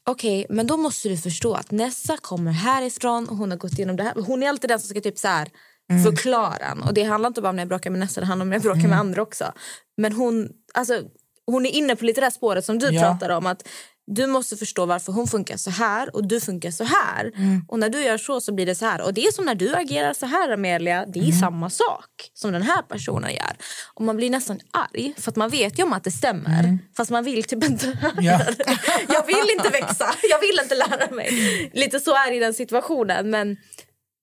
okej 0.06 0.46
men 0.50 0.68
då 0.68 0.78
måste 0.78 1.10
du 1.10 1.18
förstå 1.18 1.54
att 1.54 1.72
Nessa 1.72 2.18
kommer 2.18 2.52
härifrån 2.52 3.30
och 3.30 3.38
hon 3.38 3.52
har 3.52 3.58
gått 3.58 3.74
igenom 3.74 3.96
det 3.96 4.04
här. 4.04 4.14
Hon 4.28 4.44
är 4.44 4.50
alltid 4.50 4.70
den 4.70 4.80
som 4.80 4.90
ska 4.90 5.02
typ 5.02 5.18
så 5.18 5.28
här 5.28 5.50
förklara 6.06 6.56
en. 6.58 6.82
Och 6.84 6.94
det 6.94 7.04
handlar 7.04 7.28
inte 7.28 7.42
bara 7.42 7.50
om 7.50 7.56
när 7.56 7.62
jag 7.64 7.70
bråkar 7.70 7.90
med 7.90 8.00
Nessa, 8.00 8.22
det 8.22 8.28
handlar 8.28 8.44
om 8.44 8.50
när 8.50 8.56
jag 8.56 8.64
bråkar 8.64 8.88
med 8.88 9.00
andra 9.00 9.22
också. 9.22 9.46
Men 9.98 10.14
hon, 10.14 10.50
alltså, 10.74 11.02
hon 11.46 11.66
är 11.66 11.70
inne 11.70 11.96
på 11.96 12.06
lite 12.06 12.22
det 12.22 12.32
spåret 12.32 12.66
som 12.66 12.80
du 12.80 12.88
Ja. 12.90 13.02
pratar 13.02 13.30
om. 13.30 13.46
att 13.46 13.68
du 14.12 14.28
måste 14.28 14.58
förstå 14.58 14.86
varför 14.86 15.12
hon 15.14 15.28
funkar 15.28 15.58
så 15.58 15.70
här 15.70 16.16
och 16.16 16.28
du 16.28 16.40
funkar 16.42 16.72
så 16.72 16.84
här. 16.84 17.32
Och 17.68 17.80
när 17.80 17.90
du 17.90 18.04
gör 18.04 18.18
så 18.18 18.42
så 18.42 18.54
blir 18.54 18.66
det 18.66 18.76
så 18.76 18.86
här. 18.86 19.02
Och 19.02 19.14
det 19.14 19.22
är 19.26 19.32
som 19.32 19.46
när 19.46 19.56
du 19.56 19.76
agerar 19.76 20.14
så 20.14 20.26
här 20.26 20.52
Amelia, 20.54 21.06
det 21.06 21.20
är 21.20 21.32
samma 21.32 21.70
sak 21.70 22.10
som 22.34 22.52
den 22.52 22.62
här 22.62 22.82
personen 22.82 23.32
gör. 23.34 23.58
Och 23.94 24.02
man 24.06 24.18
blir 24.18 24.30
nästan 24.30 24.60
arg 24.72 25.14
för 25.18 25.32
att 25.32 25.36
man 25.36 25.50
vet 25.50 25.80
ju 25.80 25.84
om 25.84 25.94
att 25.94 26.04
det 26.04 26.12
stämmer. 26.12 26.78
Fast 26.98 27.12
man 27.12 27.24
vill 27.24 27.44
typ 27.44 27.64
inte 27.64 27.86
Ja. 28.22 28.42
Jag 29.10 29.26
vill 29.26 29.50
inte 29.58 29.70
växa, 29.70 30.06
jag 30.30 30.40
vill 30.40 30.60
inte 30.64 30.76
lära 30.76 31.16
mig. 31.16 31.32
Lite 31.74 32.00
så 32.00 32.12
är 32.12 32.32
i 32.34 32.40
den 32.40 32.54
situationen. 32.54 33.30
Men 33.30 33.58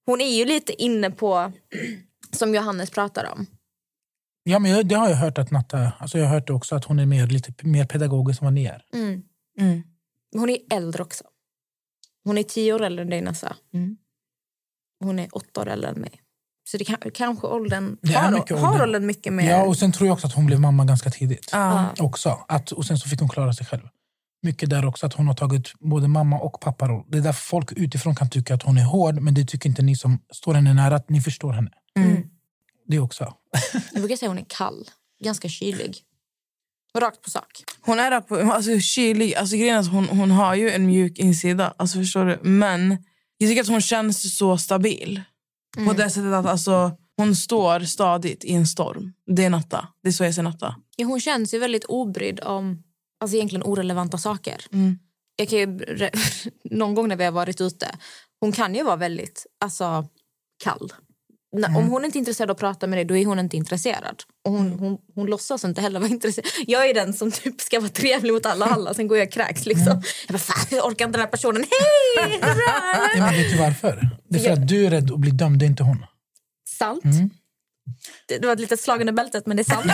hon 0.06 0.20
är 0.20 0.36
ju 0.38 0.44
lite 0.44 0.82
inne 0.82 1.10
på, 1.10 1.52
som 2.32 2.54
Johannes 2.54 2.90
pratar 2.90 3.32
om. 3.32 3.46
ja, 4.44 4.58
men 4.58 4.88
det 4.88 4.94
har 4.94 5.08
jag 5.08 5.16
hört 5.16 5.38
att 5.38 5.50
Natta, 5.50 5.92
alltså 5.98 6.18
jag 6.18 6.26
har 6.26 6.34
hört 6.34 6.50
också 6.50 6.74
att 6.74 6.84
hon 6.84 6.98
är 6.98 7.06
mer, 7.06 7.26
lite 7.26 7.52
mer 7.66 7.86
pedagogisk 7.86 8.40
än 8.40 8.44
vad 8.46 8.52
ni 8.54 8.64
är. 8.64 8.82
Mm. 8.94 9.22
Mm. 9.60 9.82
Hon 10.36 10.50
är 10.50 10.58
äldre 10.70 11.02
också. 11.02 11.24
Hon 12.24 12.38
är 12.38 12.42
tio 12.42 12.72
år 12.72 12.82
äldre 12.82 13.02
än 13.02 13.10
dig 13.10 13.20
Nessa. 13.20 13.56
hon 15.00 15.18
är 15.18 15.28
åtta 15.36 15.60
år 15.60 15.68
äldre 15.68 15.90
än 15.90 16.00
mig. 16.00 16.20
Så 16.66 16.76
det 16.76 16.84
kan, 16.84 16.96
kanske 17.14 17.46
åldern 17.46 17.96
Det 18.02 18.12
har, 18.12 18.30
mycket 18.30 18.58
har 18.58 18.72
ålder. 18.72 18.82
åldern 18.82 19.06
mycket 19.06 19.32
mer. 19.32 19.50
Ja, 19.50 19.64
och 19.66 19.76
sen 19.76 19.92
tror 19.92 20.06
jag 20.06 20.14
också 20.14 20.26
att 20.26 20.32
hon 20.32 20.46
blev 20.46 20.60
mamma 20.60 20.84
ganska 20.84 21.10
tidigt. 21.10 21.48
Ja. 21.52 21.94
Också. 21.98 22.44
Att, 22.48 22.72
och 22.72 22.84
sen 22.86 22.98
så 22.98 23.08
fick 23.08 23.20
hon 23.20 23.28
klara 23.28 23.52
sig 23.52 23.66
själv. 23.66 23.88
Mycket 24.42 24.70
där 24.70 24.84
också 24.84 25.06
att 25.06 25.12
hon 25.14 25.26
har 25.26 25.34
tagit 25.34 25.72
både 25.80 26.08
mamma 26.08 26.38
och 26.38 26.60
papparoll. 26.60 27.04
Det 27.08 27.18
är 27.18 27.22
därför 27.22 27.42
folk 27.42 27.72
utifrån 27.72 28.14
kan 28.14 28.30
tycka 28.30 28.54
att 28.54 28.62
hon 28.62 28.78
är 28.78 28.84
hård, 28.84 29.20
men 29.20 29.34
det 29.34 29.44
tycker 29.44 29.68
inte 29.68 29.82
ni 29.82 29.96
som 29.96 30.18
står 30.32 30.54
henne 30.54 30.74
nära, 30.74 30.96
att 30.96 31.08
ni 31.10 31.20
förstår 31.20 31.52
henne. 31.52 31.70
Mm. 31.96 32.22
Det 32.86 32.98
också. 32.98 33.34
Jag 33.92 34.00
brukar 34.02 34.16
säga 34.16 34.28
hon 34.28 34.38
är 34.38 34.46
kall. 34.48 34.90
Ganska 35.20 35.48
kylig. 35.48 35.96
Rakt 36.98 37.22
på 37.22 37.30
sak. 37.30 37.64
Hon 37.80 37.98
är 37.98 38.10
rakt 38.10 38.28
på, 38.28 38.36
alltså, 38.36 38.80
kylig. 38.80 39.34
Alltså, 39.34 39.56
grejen 39.56 39.76
är 39.76 39.80
att 39.80 39.92
hon, 39.92 40.08
hon 40.08 40.30
har 40.30 40.54
ju 40.54 40.70
en 40.70 40.86
mjuk 40.86 41.18
insida. 41.18 41.74
Alltså, 41.76 41.98
förstår 41.98 42.24
du? 42.24 42.38
Men 42.42 42.98
jag 43.38 43.50
tycker 43.50 43.62
att 43.62 43.68
hon 43.68 43.80
känns 43.80 44.36
så 44.36 44.58
stabil. 44.58 45.22
På 45.86 45.92
det 45.92 46.10
sättet 46.10 46.32
att 46.32 46.46
alltså, 46.46 46.96
hon 47.16 47.36
står 47.36 47.80
stadigt 47.80 48.44
i 48.44 48.52
en 48.52 48.66
storm. 48.66 49.12
Det 49.26 49.44
är 49.44 49.50
Natta. 49.50 49.88
Det 50.02 50.08
är 50.08 50.12
så 50.12 50.24
jag 50.24 50.34
ser 50.34 50.42
Natta. 50.42 50.76
Ja, 50.96 51.06
hon 51.06 51.20
känns 51.20 51.54
ju 51.54 51.58
väldigt 51.58 51.84
obrydd 51.84 52.40
om 52.40 52.82
alltså 53.20 53.36
egentligen 53.36 53.62
orelevanta 53.62 54.18
saker. 54.18 54.64
Mm. 54.72 54.98
Jag 55.36 55.48
kan 55.48 55.58
ju, 55.58 55.78
någon 56.70 56.94
gång 56.94 57.08
när 57.08 57.16
vi 57.16 57.24
har 57.24 57.32
varit 57.32 57.60
ute, 57.60 57.98
hon 58.40 58.52
kan 58.52 58.74
ju 58.74 58.82
vara 58.82 58.96
väldigt 58.96 59.46
alltså, 59.60 60.08
kall. 60.64 60.92
När- 61.54 61.76
Om 61.78 61.88
hon 61.88 62.04
inte 62.04 62.18
är 62.18 62.20
intresserad 62.20 62.50
av 62.50 62.54
att 62.54 62.60
prata 62.60 62.86
med 62.86 62.98
dig, 62.98 63.04
då 63.04 63.16
är 63.16 63.26
hon 63.26 63.38
inte 63.38 63.56
intresserad. 63.56 64.22
Och 64.44 64.52
hon, 64.52 64.72
hon, 64.78 64.98
hon 65.14 65.26
låtsas 65.26 65.64
inte 65.64 65.80
heller 65.80 66.00
vara 66.00 66.10
intresserad. 66.10 66.46
Jag 66.66 66.88
är 66.90 66.94
den 66.94 67.12
som 67.12 67.30
typ 67.32 67.60
ska 67.60 67.80
vara 67.80 67.88
trevlig 67.90 68.32
mot 68.32 68.46
alla 68.46 68.66
alla, 68.66 68.94
sen 68.94 69.08
går 69.08 69.18
jag 69.18 69.26
och 69.26 69.32
kräks. 69.32 69.66
Liksom. 69.66 70.02
Jag 70.26 70.32
bara, 70.34 70.38
fan, 70.38 70.66
jag 70.70 70.86
orkar 70.86 71.04
inte 71.06 71.18
den 71.18 71.24
här 71.24 71.30
personen. 71.30 71.64
Hej! 71.70 72.24
Är 72.42 72.48
det 72.48 72.54
bra, 72.54 72.94
eller?" 72.94 73.16
Ja, 73.16 73.24
men 73.26 73.34
vet 73.34 73.50
du 73.52 73.56
varför? 73.58 74.08
Det 74.28 74.36
är 74.38 74.40
för 74.42 74.48
Ja. 74.48 74.52
att 74.52 74.68
du 74.68 74.86
är 74.86 74.90
rädd 74.90 75.10
att 75.10 75.18
bli 75.20 75.30
dömd, 75.30 75.58
det 75.58 75.64
är 75.64 75.66
inte 75.66 75.82
hon. 75.82 76.06
Sant. 76.78 77.04
Det, 78.28 78.38
det 78.38 78.46
var 78.46 78.52
ett 78.54 78.60
litet 78.60 78.80
slag 78.80 79.00
under 79.00 79.12
bältet, 79.12 79.46
men 79.46 79.56
det 79.56 79.60
är 79.62 79.64
sant. 79.74 79.84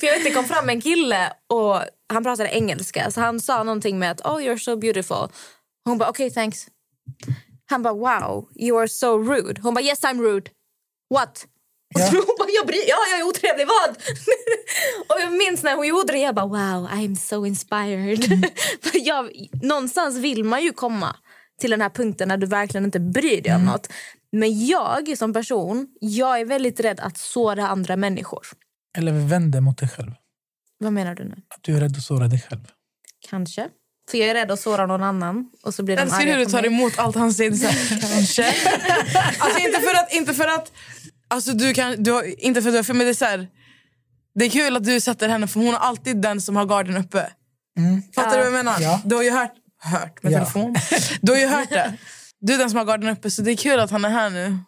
För 0.00 0.06
jag 0.06 0.14
vet, 0.14 0.24
det 0.24 0.30
kom 0.30 0.44
fram 0.44 0.68
en 0.68 0.80
kille 0.80 1.32
och 1.48 1.80
han 2.12 2.22
pratade 2.24 2.48
engelska. 2.48 3.10
Så 3.10 3.20
han 3.20 3.40
sa 3.40 3.62
någonting 3.62 3.98
med 3.98 4.10
att 4.10 4.20
oh, 4.20 4.38
you're 4.40 4.58
so 4.58 4.76
beautiful. 4.76 5.28
Hon 5.84 5.98
bara 5.98 6.10
okay 6.10 6.30
thanks. 6.30 6.66
Han 7.72 7.82
bara 7.82 7.94
wow, 7.94 8.48
you 8.56 8.78
are 8.80 8.88
so 8.88 9.18
rude. 9.18 9.60
Hon 9.62 9.74
bara 9.74 9.84
yes 9.84 10.02
I'm 10.04 10.20
rude. 10.22 10.50
What? 11.14 11.46
Och 11.94 12.00
Ja. 12.00 12.06
så 12.06 12.16
hon 12.26 12.36
bara, 12.38 12.48
jag, 12.58 12.66
bryr, 12.66 12.84
ja, 12.88 12.96
jag 13.10 13.20
är 13.20 13.24
otrevlig, 13.28 13.66
vad? 13.66 13.90
och 15.08 15.20
jag 15.20 15.32
minns 15.32 15.62
när 15.62 15.76
hon 15.76 15.86
gjorde 15.86 16.12
det, 16.12 16.18
jag 16.18 16.34
bara 16.34 16.46
wow, 16.46 16.88
I'm 16.90 17.14
so 17.14 17.46
inspired. 17.46 18.24
För 18.82 19.06
jag, 19.06 19.30
någonstans 19.62 20.16
vill 20.16 20.44
man 20.44 20.62
ju 20.62 20.72
komma 20.72 21.16
till 21.60 21.70
den 21.70 21.80
här 21.80 21.88
punkten 21.90 22.28
när 22.28 22.36
du 22.36 22.46
verkligen 22.46 22.84
inte 22.84 23.00
bryr 23.00 23.42
dig 23.42 23.54
om 23.54 23.64
något. 23.64 23.88
Men 24.32 24.66
jag 24.66 25.18
som 25.18 25.32
person, 25.32 25.88
jag 26.00 26.40
är 26.40 26.44
väldigt 26.44 26.80
rädd 26.80 27.00
att 27.00 27.18
såra 27.18 27.68
andra 27.68 27.96
människor. 27.96 28.46
Eller 28.98 29.12
vänd 29.12 29.52
dig 29.52 29.60
mot 29.60 29.78
dig 29.78 29.88
själv. 29.88 30.12
Vad 30.78 30.92
menar 30.92 31.14
du 31.14 31.24
nu? 31.24 31.36
Att 31.48 31.62
du 31.62 31.76
är 31.76 31.80
rädd 31.80 31.96
att 31.96 32.02
såra 32.02 32.28
dig 32.28 32.40
själv. 32.40 32.64
Kanske. 33.30 33.68
För 34.10 34.18
jag 34.18 34.28
är 34.28 34.34
rädd 34.34 34.50
att 34.50 34.60
såra 34.60 34.86
någon 34.86 35.02
annan. 35.02 35.50
Och 35.62 35.74
så 35.74 35.82
blir 35.82 35.96
Jag 35.96 36.06
de 36.06 36.12
älskar 36.12 36.26
hur 36.26 36.38
du 36.38 36.46
tar 36.46 36.66
emot 36.66 36.98
allt 36.98 37.16
han 37.16 37.34
säger. 37.34 37.52
Så 37.52 37.66
här, 37.66 38.00
kanske. 38.00 38.44
alltså, 39.38 39.58
inte 39.58 39.80
för 39.80 39.94
att... 39.94 40.12
Inte 40.12 40.34
för 40.34 40.48
att 40.48 40.72
alltså, 41.28 41.52
du 41.52 41.74
kan, 41.74 42.02
du 42.02 42.12
har, 42.12 42.44
inte 42.44 42.62
för 42.62 42.68
att 42.68 42.86
du 42.86 42.92
har 42.92 42.94
men 42.94 43.06
det 43.06 43.10
är 43.12 43.14
så 43.14 43.24
här, 43.24 43.48
Det 44.34 44.44
är 44.44 44.50
kul 44.50 44.76
att 44.76 44.84
du 44.84 45.00
sätter 45.00 45.28
henne, 45.28 45.46
för 45.46 45.60
hon 45.60 45.74
är 45.74 45.78
alltid 45.78 46.16
den 46.22 46.40
som 46.40 46.56
har 46.56 46.66
garden 46.66 46.96
uppe. 46.96 47.30
Fattar 48.14 48.30
du 48.30 48.36
vad 48.36 48.46
jag 48.46 48.52
menar? 48.52 48.76
Ja. 48.80 49.00
Du 49.04 49.14
har 49.14 49.22
ju 49.22 49.30
hört... 49.30 49.52
Hört 49.84 50.22
med 50.22 50.32
Ja. 50.32 50.38
telefon. 50.38 50.74
Du 51.20 51.32
har 51.32 51.38
ju 51.38 51.46
hört 51.46 51.70
det. 51.70 51.92
Du 52.40 52.54
är 52.54 52.58
den 52.58 52.70
som 52.70 52.78
har 52.78 52.84
garden 52.84 53.08
uppe, 53.10 53.30
så 53.30 53.42
det 53.42 53.50
är 53.50 53.56
kul 53.56 53.80
att 53.80 53.90
han 53.90 54.04
är 54.04 54.08
här 54.08 54.30
nu. 54.30 54.58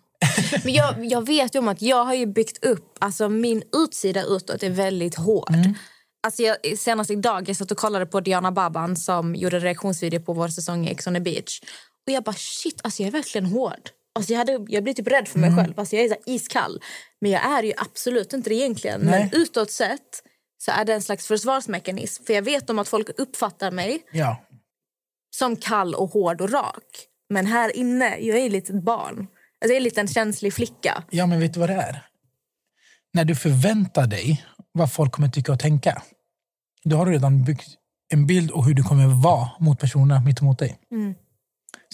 Men 0.64 0.72
jag, 0.72 1.04
jag 1.04 1.26
vet 1.26 1.54
ju 1.54 1.58
om 1.58 1.68
att 1.68 1.82
jag 1.82 2.04
har 2.04 2.14
ju 2.14 2.26
byggt 2.26 2.64
upp... 2.64 2.96
Alltså 3.00 3.28
min 3.28 3.62
utsida 3.76 4.22
utåt 4.22 4.62
är 4.62 4.70
väldigt 4.70 5.14
hård. 5.14 5.54
Alltså 6.24 6.42
jag, 6.42 6.78
senast 6.78 7.10
idag 7.10 7.48
jag 7.48 7.56
satt 7.56 7.70
och 7.70 7.78
kollade 7.78 8.06
på 8.06 8.20
Diana 8.20 8.52
Baban 8.52 8.96
som 8.96 9.34
gjorde 9.34 9.56
en 9.56 9.62
reaktionsvideo 9.62 10.20
på 10.20 10.32
vår 10.32 10.48
säsong 10.48 10.86
i 10.86 10.90
Ex 10.90 11.06
on 11.06 11.14
the 11.14 11.20
beach. 11.20 11.60
Och 12.06 12.12
jag 12.12 12.22
bara 12.24 12.34
shit, 12.38 12.80
alltså 12.84 13.02
jag 13.02 13.06
är 13.08 13.12
verkligen 13.12 13.46
hård. 13.46 13.90
Alltså 14.14 14.32
jag, 14.32 14.38
hade, 14.38 14.52
jag 14.68 14.84
blir 14.84 14.94
typ 14.94 15.06
rädd 15.08 15.28
för 15.28 15.38
mig 15.38 15.56
själv. 15.56 15.78
Alltså 15.80 15.96
jag 15.96 16.04
är 16.04 16.08
så 16.08 16.16
iskall. 16.26 16.80
Men 17.20 17.30
jag 17.30 17.44
är 17.58 17.62
ju 17.62 17.72
absolut 17.76 18.32
inte 18.32 18.50
det 18.50 18.54
egentligen. 18.56 19.00
Nej. 19.00 19.28
Men 19.32 19.40
utåt 19.40 19.70
sett 19.70 20.22
så 20.58 20.70
är 20.70 20.84
det 20.84 20.94
en 20.94 21.02
slags 21.02 21.26
försvarsmekanism. 21.26 22.24
För 22.24 22.34
jag 22.34 22.42
vet 22.42 22.70
om 22.70 22.78
att 22.78 22.88
folk 22.88 23.08
uppfattar 23.18 23.70
mig 23.70 24.02
Ja. 24.12 24.44
som 25.36 25.56
kall 25.56 25.94
och 25.94 26.10
hård 26.10 26.40
och 26.40 26.50
rak. 26.50 27.06
Men 27.30 27.46
här 27.46 27.76
inne, 27.76 28.18
jag 28.18 28.38
är 28.38 28.46
ett 28.46 28.52
litet 28.52 28.82
barn. 28.84 29.18
Alltså 29.18 29.28
jag 29.60 29.70
är 29.70 29.76
en 29.76 29.82
liten 29.82 30.08
känslig 30.08 30.54
flicka. 30.54 31.04
ja, 31.10 31.26
men 31.26 31.40
vet 31.40 31.54
du 31.54 31.60
vad 31.60 31.68
det 31.68 31.74
är? 31.74 32.06
När 33.12 33.24
du 33.24 33.34
förväntar 33.34 34.06
dig 34.06 34.46
vad 34.72 34.92
folk 34.92 35.12
kommer 35.12 35.28
tycka 35.28 35.52
och 35.52 35.58
tänka, 35.58 36.02
då 36.84 36.96
har 36.96 37.06
du 37.06 37.12
redan 37.12 37.44
byggt 37.44 37.68
en 38.12 38.26
bild 38.26 38.50
av 38.50 38.64
hur 38.64 38.74
du 38.74 38.82
kommer 38.82 39.22
vara 39.22 39.50
mot 39.60 39.80
personerna 39.80 40.20
mitt 40.20 40.40
emot 40.40 40.58
dig. 40.58 40.78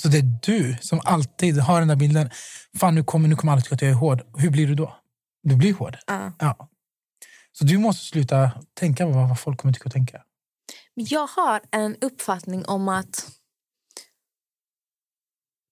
Så 0.02 0.08
det 0.08 0.18
är 0.18 0.38
du 0.42 0.76
som 0.80 1.00
alltid 1.04 1.58
har 1.58 1.78
den 1.78 1.88
där 1.88 1.96
bilden. 1.96 2.30
Fan, 2.78 2.94
nu 2.94 3.04
kommer, 3.04 3.28
nu 3.28 3.36
kommer 3.36 3.52
alla 3.52 3.62
tycka 3.62 3.74
att 3.74 3.82
jag 3.82 3.90
är 3.90 3.94
hård. 3.94 4.22
Hur 4.36 4.50
blir 4.50 4.66
du 4.66 4.74
då? 4.74 4.96
Du 5.42 5.56
blir 5.56 5.74
hård. 5.74 5.96
Ja. 6.06 6.32
Ja. 6.38 6.68
Så 7.52 7.64
du 7.64 7.78
måste 7.78 8.04
sluta 8.04 8.50
tänka 8.74 9.04
på 9.04 9.12
vad 9.12 9.40
folk 9.40 9.60
kommer 9.60 9.72
tycka 9.74 9.86
och 9.86 9.92
tänka. 9.92 10.22
Men 10.96 11.06
jag 11.08 11.26
har 11.26 11.60
en 11.70 11.96
uppfattning 12.00 12.64
om 12.64 12.88
att 12.88 13.30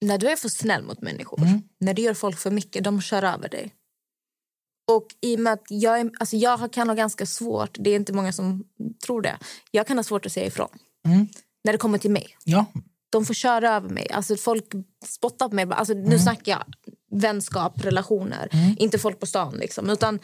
när 0.01 0.19
du 0.19 0.31
är 0.31 0.37
för 0.37 0.49
snäll 0.49 0.83
mot 0.83 1.03
människor, 1.03 1.41
när 1.81 1.95
du 1.95 2.03
gör 2.03 2.15
folk 2.15 2.39
för 2.39 2.51
mycket, 2.51 2.85
de 2.85 3.01
kör 3.01 3.23
över 3.23 3.49
dig. 3.49 3.75
Och 4.93 5.07
i 5.21 5.37
och 5.37 5.41
med 5.41 5.53
att 5.53 5.65
jag, 5.69 6.01
är, 6.01 6.11
alltså 6.21 6.37
jag 6.37 6.73
kan 6.73 6.89
ha 6.89 6.95
ganska 6.95 7.27
svårt, 7.27 7.77
det 7.81 7.91
är 7.91 7.97
inte 7.97 8.13
många 8.13 8.33
som 8.33 8.65
tror 9.07 9.23
det, 9.23 9.39
jag 9.71 9.87
kan 9.87 9.97
ha 9.99 10.05
svårt 10.05 10.27
att 10.27 10.33
säga 10.33 10.47
ifrån. 10.47 10.69
När 11.65 11.73
det 11.73 11.79
kommer 11.79 11.99
till 11.99 12.11
mig. 12.11 12.37
Ja, 12.45 12.65
De 13.11 13.25
får 13.27 13.35
köra 13.35 13.77
över 13.77 13.89
mig. 13.89 14.11
Alltså 14.11 14.37
folk 14.37 14.65
spottar 15.07 15.49
på 15.49 15.55
mig. 15.55 15.67
Alltså, 15.71 15.95
Nu 15.95 16.19
snackar 16.19 16.53
jag 16.53 16.65
vänskap, 17.21 17.85
relationer. 17.85 18.49
Inte 18.79 18.99
folk 18.99 19.21
på 19.21 19.27
stan. 19.27 19.55
Liksom. 19.55 19.91
Utan 19.91 20.19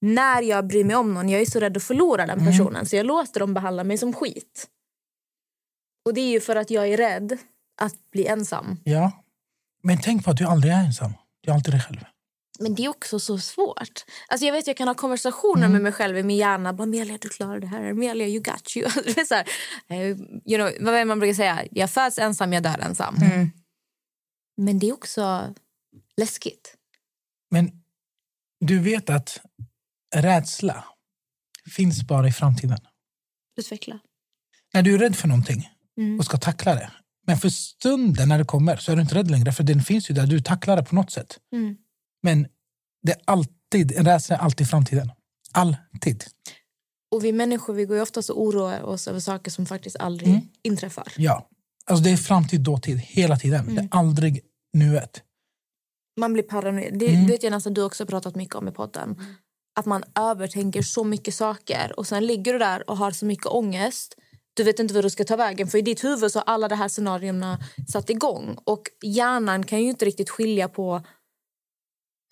när 0.00 0.42
jag 0.42 0.66
bryr 0.66 0.84
mig 0.84 0.96
om 0.96 1.14
någon, 1.14 1.28
jag 1.28 1.40
är 1.40 1.46
så 1.46 1.60
rädd 1.60 1.76
att 1.76 1.82
förlora 1.82 2.26
den 2.26 2.46
personen. 2.46 2.86
Så 2.86 2.96
jag 2.96 3.06
låter 3.06 3.40
dem 3.40 3.54
behandla 3.54 3.84
mig 3.84 3.98
som 3.98 4.12
skit. 4.12 4.66
Och 6.04 6.14
det 6.14 6.20
är 6.20 6.30
ju 6.30 6.40
för 6.40 6.56
att 6.56 6.70
jag 6.70 6.88
är 6.88 6.96
rädd 6.96 7.38
att 7.82 8.10
bli 8.12 8.26
ensam. 8.26 8.76
ja. 8.84 9.12
Men 9.82 9.98
tänk 10.02 10.24
på 10.24 10.30
att 10.30 10.36
du 10.36 10.44
aldrig 10.44 10.72
är 10.72 10.84
ensam. 10.84 11.12
Du 11.40 11.50
är 11.50 11.54
alltid 11.54 11.74
dig 11.74 11.80
själv. 11.80 11.98
Men 12.58 12.74
det 12.74 12.84
är 12.84 12.88
också 12.88 13.18
så 13.18 13.38
svårt. 13.38 14.04
Alltså 14.28 14.46
jag 14.46 14.52
vet 14.52 14.66
jag 14.66 14.76
kan 14.76 14.88
ha 14.88 14.94
konversationer 14.94 15.68
med 15.68 15.82
mig 15.82 15.92
själv 15.92 16.18
i 16.18 16.22
min 16.22 16.36
hjärna. 16.36 16.72
Bara, 16.72 16.86
du 17.20 17.28
klarar 17.28 17.60
det 17.60 17.66
här. 17.66 17.90
Amelia, 17.90 18.26
you 18.28 18.42
got 18.42 18.76
you. 18.76 18.90
Det 19.04 19.20
är 19.20 19.24
så 19.24 19.34
här, 19.34 19.46
eh, 19.88 20.00
you 20.00 20.56
know, 20.56 20.70
vad 20.80 21.06
man 21.06 21.18
brukar 21.18 21.34
säga? 21.34 21.64
Jag 21.70 21.90
föds 21.90 22.18
ensam, 22.18 22.52
jag 22.52 22.62
dör 22.62 22.78
ensam. 22.78 23.14
Men 24.56 24.78
det 24.78 24.88
är 24.88 24.92
också 24.92 25.54
läskigt. 26.16 26.76
Men 27.50 27.70
du 28.60 28.78
vet 28.78 29.10
att 29.10 29.40
rädsla 30.14 30.84
finns 31.76 32.02
bara 32.02 32.28
i 32.28 32.32
framtiden. 32.32 32.78
Utveckla. 33.56 33.98
När 34.74 34.82
du 34.82 34.94
är 34.94 34.98
rädd 34.98 35.16
för 35.16 35.28
någonting 35.28 35.70
och 36.18 36.24
ska 36.24 36.36
tackla 36.36 36.74
det. 36.74 36.90
Men 37.26 37.36
för 37.36 37.48
stunden 37.48 38.28
när 38.28 38.38
det 38.38 38.44
kommer 38.44 38.76
så 38.76 38.92
är 38.92 38.96
du 38.96 39.02
inte 39.02 39.14
rädd 39.14 39.30
längre. 39.30 39.52
För 39.52 39.64
den 39.64 39.82
finns 39.82 40.10
ju 40.10 40.14
där. 40.14 40.26
Du 40.26 40.40
tacklar 40.40 40.76
det 40.76 40.82
på 40.82 40.94
något 40.94 41.10
sätt. 41.10 41.38
Mm. 42.26 42.40
Men 42.40 42.46
det 43.02 43.12
är 43.12 43.20
alltid, 43.24 43.92
en 43.92 44.04
rädsla 44.04 44.36
är 44.36 44.40
alltid 44.40 44.68
framtiden. 44.70 45.10
Alltid. 45.52 46.24
Och 47.10 47.24
vi 47.24 47.32
människor 47.32 47.74
vi 47.74 47.84
går 47.84 47.96
ju 47.96 48.02
ofta 48.02 48.20
och 48.20 48.42
oroar 48.42 48.82
oss 48.82 49.08
över 49.08 49.20
saker 49.20 49.50
som 49.50 49.66
faktiskt 49.66 49.96
aldrig 49.96 50.48
inträffar. 50.62 51.12
Ja. 51.16 51.48
Alltså 51.84 52.04
det 52.04 52.10
är 52.10 52.16
framtid, 52.16 52.60
dåtid. 52.60 52.98
Hela 52.98 53.36
tiden. 53.36 53.74
Det 53.74 53.80
är 53.80 53.88
aldrig 53.90 54.40
nuet. 54.72 55.22
Man 56.20 56.32
blir 56.32 56.42
paranoid. 56.42 56.98
Det 56.98 57.08
Mm. 57.08 57.26
vet 57.26 57.42
jag 57.42 57.50
nästan 57.50 57.74
du 57.74 57.82
också 57.82 58.02
har 58.04 58.08
pratat 58.08 58.34
mycket 58.36 58.54
om 58.54 58.68
i 58.68 58.72
podden. 58.72 59.16
Att 59.78 59.86
man 59.86 60.04
övertänker 60.18 60.82
så 60.82 61.04
mycket 61.04 61.34
saker 61.34 61.92
och 61.98 62.06
sen 62.06 62.26
ligger 62.26 62.52
du 62.52 62.58
där 62.58 62.90
och 62.90 62.96
har 62.96 63.10
så 63.10 63.26
mycket 63.26 63.46
ångest. 63.46 64.14
Du 64.54 64.62
vet 64.64 64.78
inte 64.78 64.94
vad 64.94 65.04
du 65.04 65.10
ska 65.10 65.24
ta 65.24 65.36
vägen 65.36 65.68
för 65.68 65.78
i 65.78 65.82
ditt 65.82 66.04
huvud 66.04 66.32
så 66.32 66.38
har 66.38 66.44
alla 66.44 66.68
de 66.68 66.74
här 66.76 66.88
scenarierna 66.88 67.58
satt 67.92 68.10
igång 68.10 68.56
och 68.64 68.82
hjärnan 69.04 69.66
kan 69.66 69.82
ju 69.82 69.88
inte 69.90 70.04
riktigt 70.04 70.30
skilja 70.30 70.68
på 70.68 71.02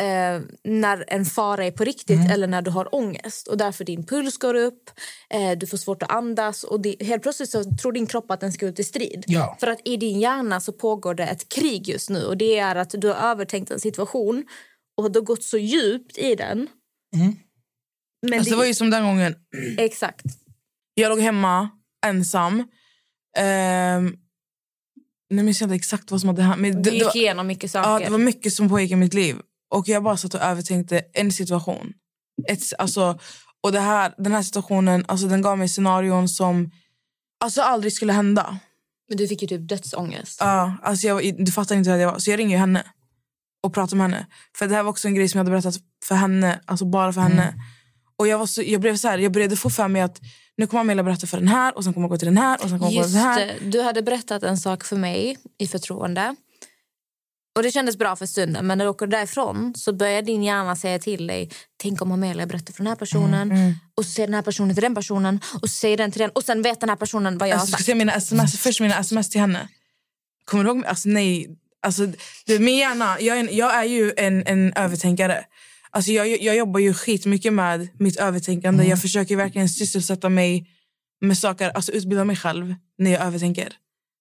eh, 0.01 0.41
när 0.65 1.05
en 1.09 1.25
fara 1.25 1.65
är 1.67 1.71
på 1.71 1.85
riktigt 1.85 2.17
Mm. 2.19 2.31
eller 2.31 2.47
när 2.47 2.63
du 2.63 2.71
har 2.71 2.95
ångest. 2.95 3.49
Och 3.49 3.57
därför 3.57 3.85
din 3.85 4.07
puls 4.07 4.37
går 4.39 4.55
upp, 4.55 4.91
eh, 5.35 5.59
du 5.59 5.67
får 5.67 5.77
svårt 5.77 6.03
att 6.03 6.11
andas 6.11 6.65
och 6.65 6.81
det, 6.81 6.97
helt 7.03 7.23
plötsligt 7.23 7.51
så 7.51 7.65
tror 7.65 7.93
din 7.93 8.07
kropp 8.07 8.31
att 8.31 8.41
den 8.41 8.53
ska 8.53 8.67
ut 8.67 8.79
i 8.79 8.85
strid. 8.85 9.25
Ja. 9.27 9.57
För 9.61 9.67
att 9.67 9.81
i 9.85 9.97
din 9.97 10.21
hjärna 10.21 10.61
så 10.61 10.73
pågår 10.73 11.15
det 11.15 11.25
ett 11.25 11.49
krig 11.49 11.89
just 11.89 12.11
nu 12.11 12.25
och 12.25 12.37
det 12.37 12.59
är 12.59 12.77
att 12.77 12.91
du 12.91 13.09
har 13.09 13.15
övertänkt 13.31 13.71
en 13.71 13.81
situation 13.81 14.45
och 14.97 15.13
du 15.13 15.19
har 15.19 15.25
gått 15.25 15.43
så 15.45 15.59
djupt 15.59 16.19
i 16.19 16.35
den. 16.35 16.69
Men 18.27 18.39
Alltså, 18.39 18.51
det 18.51 18.57
var 18.57 18.65
ju 18.65 18.75
som 18.75 18.91
den 18.91 19.05
gången 19.05 19.35
Exakt. 19.79 20.25
jag 20.95 21.09
låg 21.09 21.21
hemma 21.21 21.69
ensam. 22.07 22.65
Ehm, 23.39 24.17
Nu 25.31 25.43
minns 25.43 25.61
jag 25.61 25.67
inte 25.67 25.75
exakt 25.75 26.11
vad 26.11 26.21
som 26.21 26.29
hade 26.29 26.43
hänt. 26.43 26.61
Men 26.61 26.73
Du 26.73 26.79
det, 26.83 26.91
det, 26.91 26.97
gick 26.97 27.05
var, 27.05 27.17
igenom 27.17 27.47
mycket 27.47 27.71
saker. 27.71 27.91
ja, 27.91 27.99
det 27.99 28.11
var 28.11 28.19
mycket 28.19 28.53
som 28.53 28.69
pågick 28.69 28.91
i 28.91 28.97
mitt 28.97 29.15
liv. 29.15 29.37
Och 29.71 29.89
jag 29.89 30.03
bara 30.03 30.17
satt 30.17 30.35
och 30.35 30.41
övertänkte 30.41 31.03
en 31.13 31.33
situation. 31.33 31.93
Ett, 32.49 32.63
alltså, 32.79 33.19
och 33.61 33.73
det 33.73 33.81
här, 33.81 34.15
den 34.19 34.33
här 34.33 34.43
situationen 34.43 35.05
alltså, 35.09 35.27
den 35.27 35.43
gav 35.43 35.59
mig 35.59 35.69
scenarion 35.69 36.29
som 36.29 36.71
alltså, 37.45 37.63
aldrig 37.63 37.93
skulle 37.93 38.13
hända. 38.13 38.59
Men 39.09 39.17
du 39.17 39.29
fick 39.29 39.43
ju 39.43 39.49
typ 39.49 39.69
dödsångest. 39.69 40.37
Ja, 40.41 40.75
alltså 40.83 41.07
jag, 41.07 41.45
du 41.45 41.53
fattar 41.53 41.77
inte 41.77 41.91
hur 41.91 41.99
jag 41.99 42.13
var. 42.13 42.19
Så 42.19 42.31
jag 42.31 42.39
ringer 42.39 42.57
ju 42.57 42.61
henne 42.61 42.85
och 43.63 43.75
pratar 43.75 43.97
med 43.97 44.11
henne. 44.11 44.27
För 44.59 44.69
det 44.69 44.75
här 44.75 44.83
var 44.83 44.91
också 44.91 45.09
en 45.09 45.15
grej 45.15 45.29
som 45.29 45.39
jag 45.39 45.45
hade 45.45 45.51
berättat 45.51 45.83
för 46.05 46.15
henne, 46.15 46.61
alltså 46.65 46.85
bara 46.85 47.13
för 47.13 47.21
henne. 47.21 47.55
Och 48.17 48.29
jag, 48.29 48.39
var 48.39 48.47
så, 48.47 48.63
jag 48.63 48.81
blev 48.81 48.97
så 48.97 49.09
här, 49.09 49.19
jag 49.19 49.33
började 49.33 49.57
få 49.57 49.71
för 49.71 49.89
mig 49.89 50.03
att 50.03 50.21
nu 50.57 50.67
kommer 50.67 50.81
Amelia 50.81 51.03
berätta 51.03 51.27
för 51.27 51.37
den 51.37 51.49
här 51.49 51.77
och 51.77 51.85
sen 51.85 51.95
kommer 51.95 52.05
jag 52.05 52.11
gå 52.11 52.19
till 52.19 52.27
den 52.27 52.39
här 52.39 52.55
och 52.63 52.69
sen 52.71 52.79
kommer 52.79 52.93
jag 52.93 53.03
gå 53.03 53.05
till 53.05 53.13
den 53.13 53.23
här. 53.23 53.47
det, 53.47 53.71
du 53.71 53.83
hade 53.83 54.03
berättat 54.03 54.43
en 54.43 54.59
sak 54.59 54.85
för 54.85 54.97
mig 54.97 55.37
i 55.59 55.67
förtroende. 55.67 56.37
Och 57.57 57.63
Det 57.63 57.71
kändes 57.71 57.99
bra 57.99 58.17
för 58.17 58.27
stunden, 58.27 58.67
men 58.67 58.79
när 58.79 58.85
du 58.85 58.89
åker 58.91 59.07
därifrån 59.07 59.75
så 59.77 59.93
börjar 59.93 60.23
din 60.23 60.43
hjärna 60.43 60.77
säga 60.77 60.99
till 60.99 61.27
dig 61.27 61.51
Tänk 61.83 62.03
om 62.03 62.13
Amelia 62.13 62.47
berättar 62.47 62.73
för 62.73 62.79
den 62.79 62.87
här 62.87 62.97
personen 62.97 63.51
Mm, 63.53 63.75
och 63.97 64.05
så 64.05 64.11
säger 64.11 64.27
den 64.27 64.35
här 64.35 64.43
personen 64.43 64.75
till 64.75 64.83
den 64.83 64.95
personen 64.95 65.41
och 65.63 65.71
så 65.71 65.77
säger 65.77 65.97
den 65.97 66.11
till 66.13 66.21
den 66.21 66.31
och 66.31 66.45
sen 66.45 66.63
vet 66.63 66.81
den 66.81 66.89
här 66.89 66.97
personen 66.97 67.39
vad 67.39 67.49
jag 67.49 67.55
Alltså, 67.55 67.65
har 67.65 67.67
ska 67.69 67.77
sagt. 67.77 67.87
se 67.87 67.95
mina 67.95 68.13
sms, 68.13 68.59
först 68.61 68.81
mina 68.81 68.99
sms 68.99 69.31
till 69.31 69.41
henne. 69.41 69.69
Kommer 70.45 70.65
du 70.65 70.71
ihåg? 70.71 70.85
Alltså, 70.87 71.09
nej. 71.09 71.57
Alltså, 71.83 72.07
det, 72.47 72.59
min 72.59 72.77
hjärna, 72.77 73.21
jag, 73.21 73.37
är 73.37 73.41
en, 73.41 73.49
jag 73.57 73.75
är 73.75 73.85
ju 73.85 74.13
en, 74.17 74.47
en 74.47 74.73
övertänkare. 74.77 75.45
Alltså, 75.91 76.11
jag, 76.13 76.43
jag 76.43 76.57
jobbar 76.57 76.81
ju 76.81 76.95
skitmycket 76.95 77.53
med 77.53 77.89
mitt 77.99 78.17
övertänkande. 78.17 78.85
Jag 78.85 79.01
försöker 79.03 79.37
verkligen 79.37 79.69
sysselsätta 79.69 80.29
mig 80.29 80.67
med 81.21 81.39
saker, 81.39 81.71
alltså 81.71 81.93
utbilda 81.93 82.25
mig 82.25 82.37
själv 82.37 82.75
när 82.99 83.11
jag 83.11 83.23
övertänker. 83.23 83.73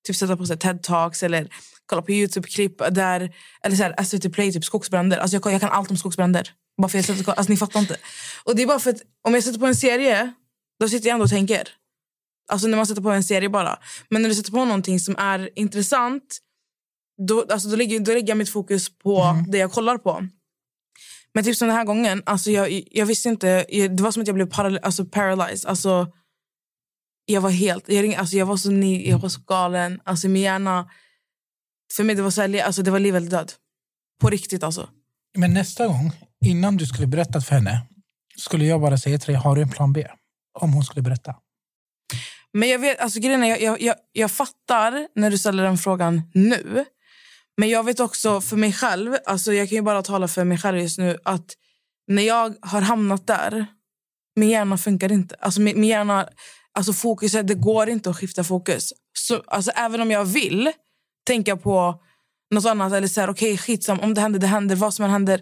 Typ 0.08 0.16
sätta 0.16 0.38
på 0.38 0.44
TED-talks 0.44 1.26
eller 1.26 1.48
kolla 1.90 2.02
på 2.02 2.12
Youtube-klipp 2.12 2.78
där, 2.92 3.36
eller 3.64 3.76
så 3.76 3.84
här, 3.84 4.04
SVT 4.04 4.34
Play, 4.34 4.52
typ 4.54 4.66
skogsbränder. 4.66 5.18
Alltså, 5.18 5.36
jag, 5.36 5.44
kan- 5.44 5.52
jag 5.52 5.62
kan 5.62 5.70
allt 5.70 5.92
om 5.92 5.98
skogsbränder. 5.98 6.52
Bara 6.82 6.90
för 6.90 6.98
jag 6.98 7.06
sätter, 7.06 7.30
alltså, 7.34 7.52
ni 7.52 7.58
fattar 7.58 7.80
inte. 7.80 7.98
Och 8.44 8.56
det 8.56 8.64
är 8.64 8.68
bara 8.68 8.80
för 8.80 8.90
att 8.90 9.02
om 9.28 9.34
jag 9.34 9.44
sätter 9.44 9.60
på 9.60 9.66
en 9.66 9.76
serie, 9.76 10.34
då 10.80 10.90
sitter 10.90 11.08
jag 11.08 11.14
ändå 11.14 11.24
och 11.24 11.30
tänker. 11.30 11.70
Alltså 12.52 12.68
när 12.68 12.78
man 12.78 12.86
sätter 12.88 13.02
på 13.02 13.12
en 13.12 13.24
serie 13.24 13.50
bara. 13.50 13.80
Men 14.10 14.22
när 14.22 14.30
du 14.30 14.36
sätter 14.36 14.52
på 14.52 14.66
någonting 14.66 15.00
som 15.00 15.16
är 15.18 15.50
intressant 15.56 16.38
då, 17.28 17.46
alltså, 17.50 17.70
då, 17.70 17.76
lägger, 17.76 18.00
då 18.00 18.12
lägger 18.14 18.28
jag 18.28 18.38
mitt 18.38 18.50
fokus 18.50 18.98
på 18.98 19.44
det 19.48 19.58
jag 19.58 19.72
kollar 19.72 19.98
på. 19.98 20.28
Men 21.34 21.44
typ 21.44 21.56
som 21.58 21.68
den 21.68 21.78
här 21.78 21.86
gången, 21.86 22.24
alltså, 22.26 22.52
jag, 22.52 22.84
jag 22.92 23.06
visste 23.06 23.30
inte... 23.30 23.66
Det 23.90 24.02
var 24.04 24.12
som 24.12 24.22
att 24.22 24.28
jag 24.28 24.36
blev 24.36 24.50
paral, 24.50 24.78
alltså, 24.82 25.06
paralyzed. 25.06 25.70
Alltså, 25.70 26.08
jag 27.26 27.42
var 27.42 27.50
helt... 27.50 27.90
Jag, 27.90 28.04
ring, 28.04 28.16
alltså, 28.16 28.36
jag 28.36 28.46
var 28.46 28.58
så 28.58 28.72
ny, 28.72 29.10
jag 29.10 29.20
var 29.20 29.30
så 29.30 29.42
galen. 29.42 30.02
Alltså, 30.04 30.28
min 30.28 30.42
hjärna... 30.42 30.90
För 31.94 32.04
mig 32.04 32.16
det 32.16 32.22
var 32.22 32.32
så 32.32 32.42
här, 32.42 32.64
alltså, 32.64 32.82
det 32.82 32.92
var 32.92 33.00
liv 33.00 33.16
eller 33.16 33.30
död. 33.30 33.52
På 34.22 34.30
riktigt 34.30 34.64
alltså. 34.64 34.90
Men 35.38 35.54
nästa 35.54 35.88
gång, 35.88 36.12
innan 36.46 36.78
du 36.78 36.86
skulle 36.86 37.08
berätta 37.08 37.42
för 37.42 37.56
henne, 37.56 37.82
skulle 38.38 38.66
jag 38.66 38.82
bara 38.82 38.98
säga 38.98 39.20
till 39.20 39.28
dig, 39.28 39.36
har 39.36 39.56
du 39.56 39.62
en 39.62 39.70
plan 39.70 39.94
B? 39.94 40.08
Om 40.60 40.74
hon 40.74 40.84
skulle 40.84 41.02
berätta. 41.02 41.36
Men 42.54 42.70
jag 42.70 42.80
vet, 42.80 43.00
alltså 43.00 43.20
grejen 43.20 43.44
är, 43.44 43.58
jag, 43.58 43.82
jag, 43.82 43.96
jag, 44.12 44.32
fattar 44.32 45.08
när 45.16 45.32
du 45.32 45.38
ställer 45.38 45.64
den 45.64 45.78
frågan 45.78 46.22
nu. 46.34 46.86
Men 47.58 47.70
jag 47.70 47.84
vet 47.84 48.00
också 48.00 48.42
för 48.42 48.58
mig 48.58 48.74
själv, 48.74 49.16
alltså 49.26 49.54
jag 49.54 49.70
kan 49.70 49.76
ju 49.76 49.82
bara 49.82 50.04
tala 50.04 50.28
för 50.28 50.44
mig 50.44 50.58
själv 50.58 50.78
just 50.78 50.98
nu, 50.98 51.18
att 51.24 51.54
när 52.08 52.24
jag 52.24 52.56
har 52.62 52.82
hamnat 52.82 53.28
där, 53.28 53.66
min 54.36 54.50
hjärna 54.50 54.78
funkar 54.78 55.12
inte. 55.12 55.36
Alltså 55.36 55.62
min, 55.62 55.80
min 55.80 55.90
hjärna, 55.90 56.30
alltså 56.74 56.94
fokuset, 56.94 57.48
det 57.48 57.56
går 57.56 57.90
inte 57.90 58.10
att 58.10 58.18
skifta 58.18 58.44
fokus. 58.44 58.94
Så, 59.14 59.44
alltså 59.48 59.72
även 59.72 60.02
om 60.02 60.12
jag 60.12 60.26
vill 60.26 60.72
tänka 61.30 61.58
på 61.58 62.02
något 62.52 62.66
annat 62.66 62.94
eller 62.94 63.08
så 63.08 63.22
här, 63.22 63.30
okej 63.30 63.58
skitsam, 63.58 64.00
om 64.00 64.14
det 64.14 64.22
händer, 64.22 64.40
det 64.40 64.48
händer, 64.48 64.76
vad 64.76 64.94
som 64.94 65.06
än 65.06 65.12
händer. 65.12 65.42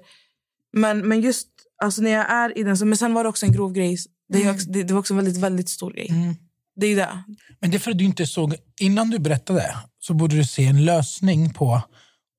Men, 0.73 1.07
men 1.07 1.21
just 1.21 1.47
alltså 1.83 2.01
när 2.01 2.11
jag 2.11 2.31
är 2.31 2.57
i 2.57 2.63
den, 2.63 2.77
så, 2.77 2.85
men 2.85 2.97
sen 2.97 3.13
var 3.13 3.23
det 3.23 3.29
också 3.29 3.45
en 3.45 3.51
grov 3.51 3.73
grej. 3.73 3.97
Det, 4.29 4.43
är 4.43 4.51
också, 4.51 4.69
det, 4.69 4.83
det 4.83 4.93
var 4.93 4.99
också 4.99 5.13
en 5.13 5.17
väldigt, 5.17 5.37
väldigt 5.37 5.69
stor 5.69 5.91
grej. 5.91 6.35
Det 6.75 6.87
är 6.87 6.95
det. 6.95 7.23
Men 7.59 7.71
det 7.71 7.77
är 7.77 7.79
för 7.79 7.91
att 7.91 7.97
du 7.97 8.05
inte 8.05 8.27
såg, 8.27 8.55
innan 8.79 9.09
du 9.09 9.19
berättade 9.19 9.77
så 9.99 10.13
borde 10.13 10.35
du 10.35 10.45
se 10.45 10.65
en 10.65 10.85
lösning 10.85 11.53
på 11.53 11.81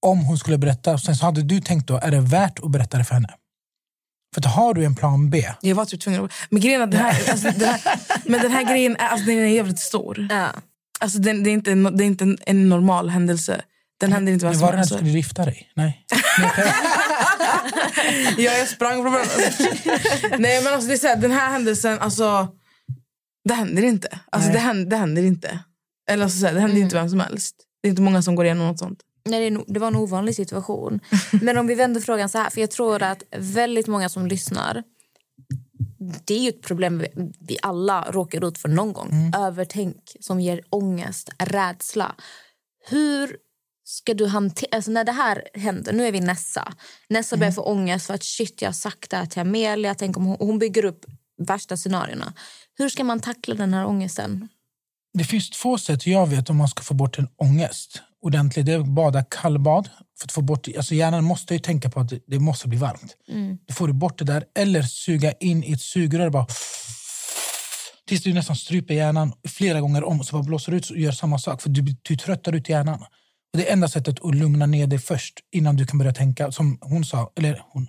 om 0.07 0.19
hon 0.19 0.39
skulle 0.39 0.59
berätta. 0.59 0.99
Sen 0.99 1.17
så 1.17 1.25
hade 1.25 1.43
du 1.43 1.61
tänkt 1.61 1.87
då, 1.87 1.97
är 1.97 2.11
det 2.11 2.21
värt 2.21 2.59
att 2.59 2.71
berätta 2.71 2.99
det 2.99 3.05
för 3.05 3.15
henne? 3.15 3.35
För 4.35 4.41
att 4.41 4.55
har 4.55 4.75
du 4.75 4.85
en 4.85 4.95
plan 4.95 5.31
B, 5.31 5.45
Jag 5.61 5.75
var 5.75 5.85
typ 5.85 6.01
tvungen 6.01 6.25
att... 6.25 6.33
Men 6.51 6.61
grejen 6.61 6.83
är 6.83 6.87
den 6.87 7.01
här, 7.01 7.31
alltså, 7.31 7.51
den 7.51 7.69
här, 7.69 7.81
men 8.25 8.41
den 8.41 8.51
här 8.51 8.65
grejen 8.65 8.97
är, 8.97 9.09
alltså, 9.09 9.27
den 9.27 9.39
är 9.39 9.47
jävligt 9.47 9.79
stor. 9.79 10.27
Ja. 10.31 10.49
Alltså, 10.99 11.19
den, 11.19 11.43
det 11.43 11.51
är 11.51 11.53
inte, 11.53 11.73
en, 11.73 11.97
det 11.97 12.05
är 12.05 12.07
inte 12.07 12.25
en, 12.25 12.39
en 12.47 12.69
normal 12.69 13.09
händelse. 13.09 13.63
Den 14.01 14.13
händer 14.13 14.33
inte 14.33 14.47
det 14.47 14.53
som 14.53 14.61
var 14.63 14.69
att 14.69 14.75
helst. 14.77 14.93
du 14.93 14.97
skulle 14.97 15.11
gifta 15.11 15.45
dig? 15.45 15.71
Nej. 15.77 16.07
Ja, 18.39 18.53
jag 18.53 18.69
sprang 18.69 19.03
från. 19.03 19.13
Nej, 20.41 20.63
men 20.65 20.73
alltså, 20.75 20.89
det 20.89 20.95
är 20.95 20.99
så 20.99 21.07
här, 21.07 21.17
den 21.17 21.31
här 21.31 21.51
händelsen, 21.51 21.99
alltså, 21.99 22.49
det 23.49 23.55
händer 23.55 23.83
inte. 23.83 24.19
Alltså, 24.31 24.49
Nej. 24.49 24.57
det, 24.57 24.63
händer, 24.63 24.91
det 24.91 24.97
händer 24.97 25.23
inte. 25.23 25.59
Eller 26.11 26.25
alltså, 26.25 26.39
så 26.39 26.47
här, 26.47 26.55
det 26.55 26.61
händer 26.61 26.79
inte 26.81 26.97
vem 26.97 27.09
som 27.09 27.21
helst. 27.21 27.57
Det 27.83 27.89
är 27.89 27.91
inte 27.91 28.03
många 28.03 28.23
som 28.23 28.35
går 28.35 28.45
igenom 28.45 28.67
något 28.67 28.79
sånt. 28.79 28.99
Nej, 29.29 29.41
det, 29.41 29.47
är 29.47 29.51
no- 29.51 29.65
det 29.69 29.81
var 29.81 29.89
en 29.89 29.97
ovanlig 29.97 30.35
situation. 30.37 31.01
Men 31.43 31.59
om 31.59 31.67
vi 31.67 31.75
vänder 31.75 32.01
frågan 32.01 32.29
så 32.29 32.39
här, 32.39 32.51
för 32.51 32.61
jag 32.61 32.71
tror 32.71 33.03
att 33.03 33.23
väldigt 33.37 33.87
många 33.87 34.09
som 34.09 34.27
lyssnar 34.27 34.83
det 35.99 36.35
är 36.35 36.43
ju 36.43 36.49
ett 36.49 36.63
problem 36.63 37.05
vi, 37.39 37.59
alla 37.63 38.11
råkar 38.11 38.49
ut 38.49 38.59
för 38.59 38.69
någon 38.69 38.93
gång. 38.93 39.33
Övertänk 39.37 40.17
som 40.21 40.41
ger 40.41 40.61
ångest, 40.71 41.31
rädsla. 41.39 42.15
Hur 42.89 43.37
ska 43.85 44.15
du 44.15 44.27
hantera... 44.27 44.69
Alltså 44.73 44.91
när 44.91 45.05
det 45.05 45.13
här 45.13 45.45
händer, 45.55 45.93
nu 45.93 46.07
är 46.07 46.13
vi 46.13 46.21
Nessa. 46.21 46.73
Nessa 47.09 47.37
börjar 47.37 47.53
få 47.53 47.63
ångest 47.63 48.07
för 48.07 48.15
att 48.15 48.25
shit, 48.25 48.63
jag 48.63 48.69
har 48.69 48.73
sagt 48.73 49.11
det 49.11 49.17
här 49.17 49.27
till 49.27 49.41
Amelia. 49.41 49.95
Tänk 49.95 50.17
om 50.17 50.25
hon, 50.25 50.37
hon 50.41 50.59
bygger 50.59 50.85
upp 50.85 51.05
värsta 51.47 51.77
scenarierna. 51.77 52.33
Hur 52.79 52.89
ska 52.89 53.05
man 53.05 53.21
tackla 53.21 53.55
den 53.55 53.75
här 53.75 53.87
ångesten? 53.87 54.49
Det 55.13 55.25
finns 55.25 55.51
två 55.51 55.79
sätt 55.79 56.07
jag 56.07 56.27
vet 56.27 56.51
om 56.51 56.57
man 56.57 56.69
ska 56.69 56.83
få 56.83 56.95
bort 56.95 57.19
en 57.19 57.29
ångest 57.37 58.03
ordentligt. 58.23 58.67
Det 58.67 58.73
är 58.73 58.81
bada 58.81 59.25
kallbad. 59.25 59.91
För 60.19 60.27
att 60.27 60.33
få 60.33 60.43
bort, 60.43 60.69
alltså 60.77 60.95
hjärnan 60.95 61.25
måste 61.25 61.55
ju 61.55 61.61
tänka 61.61 61.91
på 61.91 62.01
att 62.01 62.13
det, 62.27 62.39
måste 62.39 62.69
bli 62.69 62.79
varmt. 62.79 63.17
Då 63.67 63.75
får 63.75 63.87
du 63.87 63.93
bort 63.93 64.19
det 64.19 64.25
där. 64.25 64.45
Eller 64.55 64.83
suga 64.83 65.33
in 65.33 65.65
i 65.65 65.73
ett 65.73 65.81
sugrör 65.81 66.31
bara 66.31 66.47
tills 68.09 68.23
du 68.23 68.33
nästan 68.33 68.57
stryper 68.57 68.95
hjärnan 68.95 69.33
flera 69.49 69.81
gånger 69.81 70.05
om. 70.05 70.25
Så 70.25 70.37
bara 70.37 70.43
blåser 70.43 70.73
ut 70.73 70.91
och 70.91 70.99
gör 70.99 71.13
samma 71.13 71.39
sak. 71.39 71.63
För 71.63 71.69
du, 71.69 71.97
du 72.03 72.17
tröttar 72.17 72.55
ut 72.55 72.69
hjärnan. 72.69 73.03
Och 73.53 73.59
det 73.59 73.69
är 73.69 73.73
enda 73.73 73.89
sättet 73.89 74.25
att 74.25 74.35
lugna 74.35 74.67
ner 74.67 74.87
dig 74.87 74.99
först 74.99 75.35
innan 75.53 75.77
du 75.77 75.87
kan 75.87 75.99
börja 75.99 76.13
tänka. 76.13 76.53
Som 76.53 76.79
hon 76.81 77.05
sa, 77.05 77.33
eller 77.37 77.63
hon, 77.73 77.89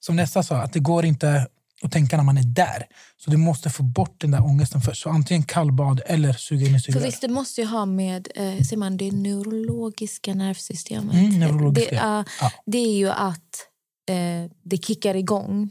som 0.00 0.16
nästa 0.16 0.42
sa, 0.42 0.56
att 0.56 0.72
det 0.72 0.80
går 0.80 1.04
inte 1.04 1.46
att 1.82 1.92
tänka 1.92 2.16
när 2.16 2.24
man 2.24 2.38
är 2.38 2.42
där. 2.42 2.86
Så 3.16 3.30
du 3.30 3.36
måste 3.36 3.70
få 3.70 3.82
bort 3.82 4.20
den 4.20 4.30
där 4.30 4.44
ångesten 4.44 4.80
först. 4.80 5.02
Så 5.02 5.10
antingen 5.10 5.42
kallbad 5.42 6.00
eller 6.06 6.32
suga 6.32 6.66
in 6.66 6.74
i 6.74 6.80
För 6.80 6.92
sugrör. 6.92 7.02
visst, 7.06 7.20
det 7.20 7.28
måste 7.28 7.60
ju 7.60 7.66
ha 7.66 7.86
med 7.86 8.28
eh, 8.34 8.62
ser 8.62 8.76
man, 8.76 8.96
det 8.96 9.10
neurologiska 9.12 10.34
nervsystemet. 10.34 11.14
Mm, 11.14 11.40
neurologiska, 11.40 11.90
det, 11.90 11.96
ja, 11.96 12.24
ja. 12.40 12.52
det 12.66 12.78
är 12.78 12.96
ju 12.96 13.08
att 13.08 13.66
eh, 14.08 14.50
det 14.64 14.84
kickar 14.84 15.14
igång. 15.14 15.70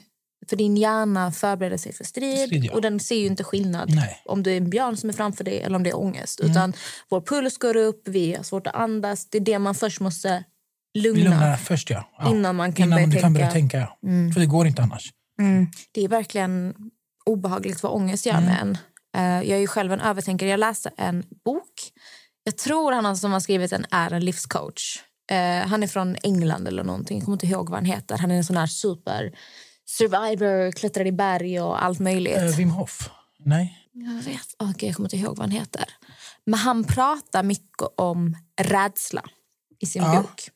För 0.50 0.56
din 0.56 0.78
hjärna 0.78 1.32
förbereder 1.32 1.78
sig 1.78 1.94
för 1.94 2.04
strid, 2.04 2.48
Strid, 2.48 2.66
ja. 2.66 2.74
och 2.74 2.82
den 2.82 3.00
ser 3.00 3.16
ju 3.16 3.26
inte 3.26 3.44
skillnad 3.44 3.90
Nej. 3.90 3.98
Mm. 3.98 4.16
om 4.26 4.44
det 4.44 4.52
är 4.52 4.58
en 4.58 4.70
björn 4.70 4.98
som 4.98 5.10
är 5.10 5.14
framför 5.14 5.44
dig 5.44 5.62
eller 5.62 5.76
om 5.76 5.84
det 5.84 5.90
är 5.90 5.98
ångest. 5.98 6.40
Utan 6.40 6.74
vår 7.10 7.22
puls 7.22 7.58
går 7.58 7.76
upp, 7.76 8.02
vi 8.08 8.34
har 8.36 8.44
svårt 8.44 8.68
att 8.68 8.76
andas. 8.76 9.30
Det 9.30 9.38
är 9.38 9.42
det 9.42 9.60
man 9.60 9.76
först 9.76 10.00
måste 10.00 10.44
lugna. 10.98 11.24
Lugna 11.24 11.58
först, 11.58 11.90
ja. 11.90 12.10
ja. 12.18 12.32
Innan 12.32 12.56
man 12.56 12.74
kan 12.74 12.86
Innan 12.86 12.98
börja 12.98 13.08
du 13.08 13.20
kan 13.20 13.34
börja 13.34 13.52
tänka. 13.52 13.78
tänka. 13.78 13.94
Ja. 14.28 14.34
För 14.34 14.40
det 14.40 14.46
går 14.46 14.68
inte 14.68 14.82
annars. 14.82 15.12
Det 15.92 16.02
är 16.04 16.08
verkligen 16.08 16.76
obehagligt 17.26 17.84
vad 17.84 17.92
ångest 17.92 18.26
gör 18.26 18.34
Mm. 18.38 18.46
med 18.46 18.62
en. 18.62 18.78
Eh, 19.18 19.50
Jag 19.50 19.58
är 19.58 19.62
ju 19.62 19.68
själv 19.68 19.92
en 19.94 20.02
övertänkare. 20.02 20.50
Jag 20.50 20.60
läste 20.60 20.92
en 20.98 21.24
bok. 21.46 21.92
Jag 22.44 22.58
tror 22.58 22.92
han 22.92 23.18
som 23.18 23.32
har 23.32 23.40
skrivit 23.40 23.70
den 23.70 23.86
är 23.92 24.14
en 24.14 24.26
livscoach. 24.26 25.00
Eh, 25.32 25.68
Han 25.68 25.84
är 25.84 25.88
från 25.88 26.16
England 26.24 26.68
eller 26.68 26.84
någonting. 26.84 27.18
Jag 27.18 27.26
kommer 27.26 27.36
inte 27.36 27.46
ihåg 27.48 27.70
vad 27.70 27.78
han 27.78 27.86
heter. 27.86 28.18
Han 28.18 28.32
är 28.32 28.36
en 28.36 28.44
sån 28.46 28.58
här 28.58 28.68
super 28.68 29.38
survivor, 29.86 30.72
klättrar 30.72 31.06
i 31.08 31.12
berg 31.12 31.60
och 31.62 31.84
allt 31.84 32.00
möjligt. 32.00 32.38
Eh, 32.38 32.44
Wim 32.58 32.70
Hof? 32.70 33.10
Nej? 33.40 33.78
Jag 33.92 34.22
vet. 34.32 34.56
Okej, 34.60 34.90
jag 34.90 34.96
kommer 34.96 35.08
inte 35.08 35.18
ihåg 35.18 35.38
vad 35.38 35.40
han 35.40 35.52
heter. 35.52 35.86
Men 36.46 36.60
han 36.60 36.84
pratar 36.84 37.44
mycket 37.44 37.88
om 37.98 38.38
rädsla 38.62 39.24
i 39.80 39.86
sin 39.86 40.04
Ja. 40.04 40.22
bok. 40.22 40.50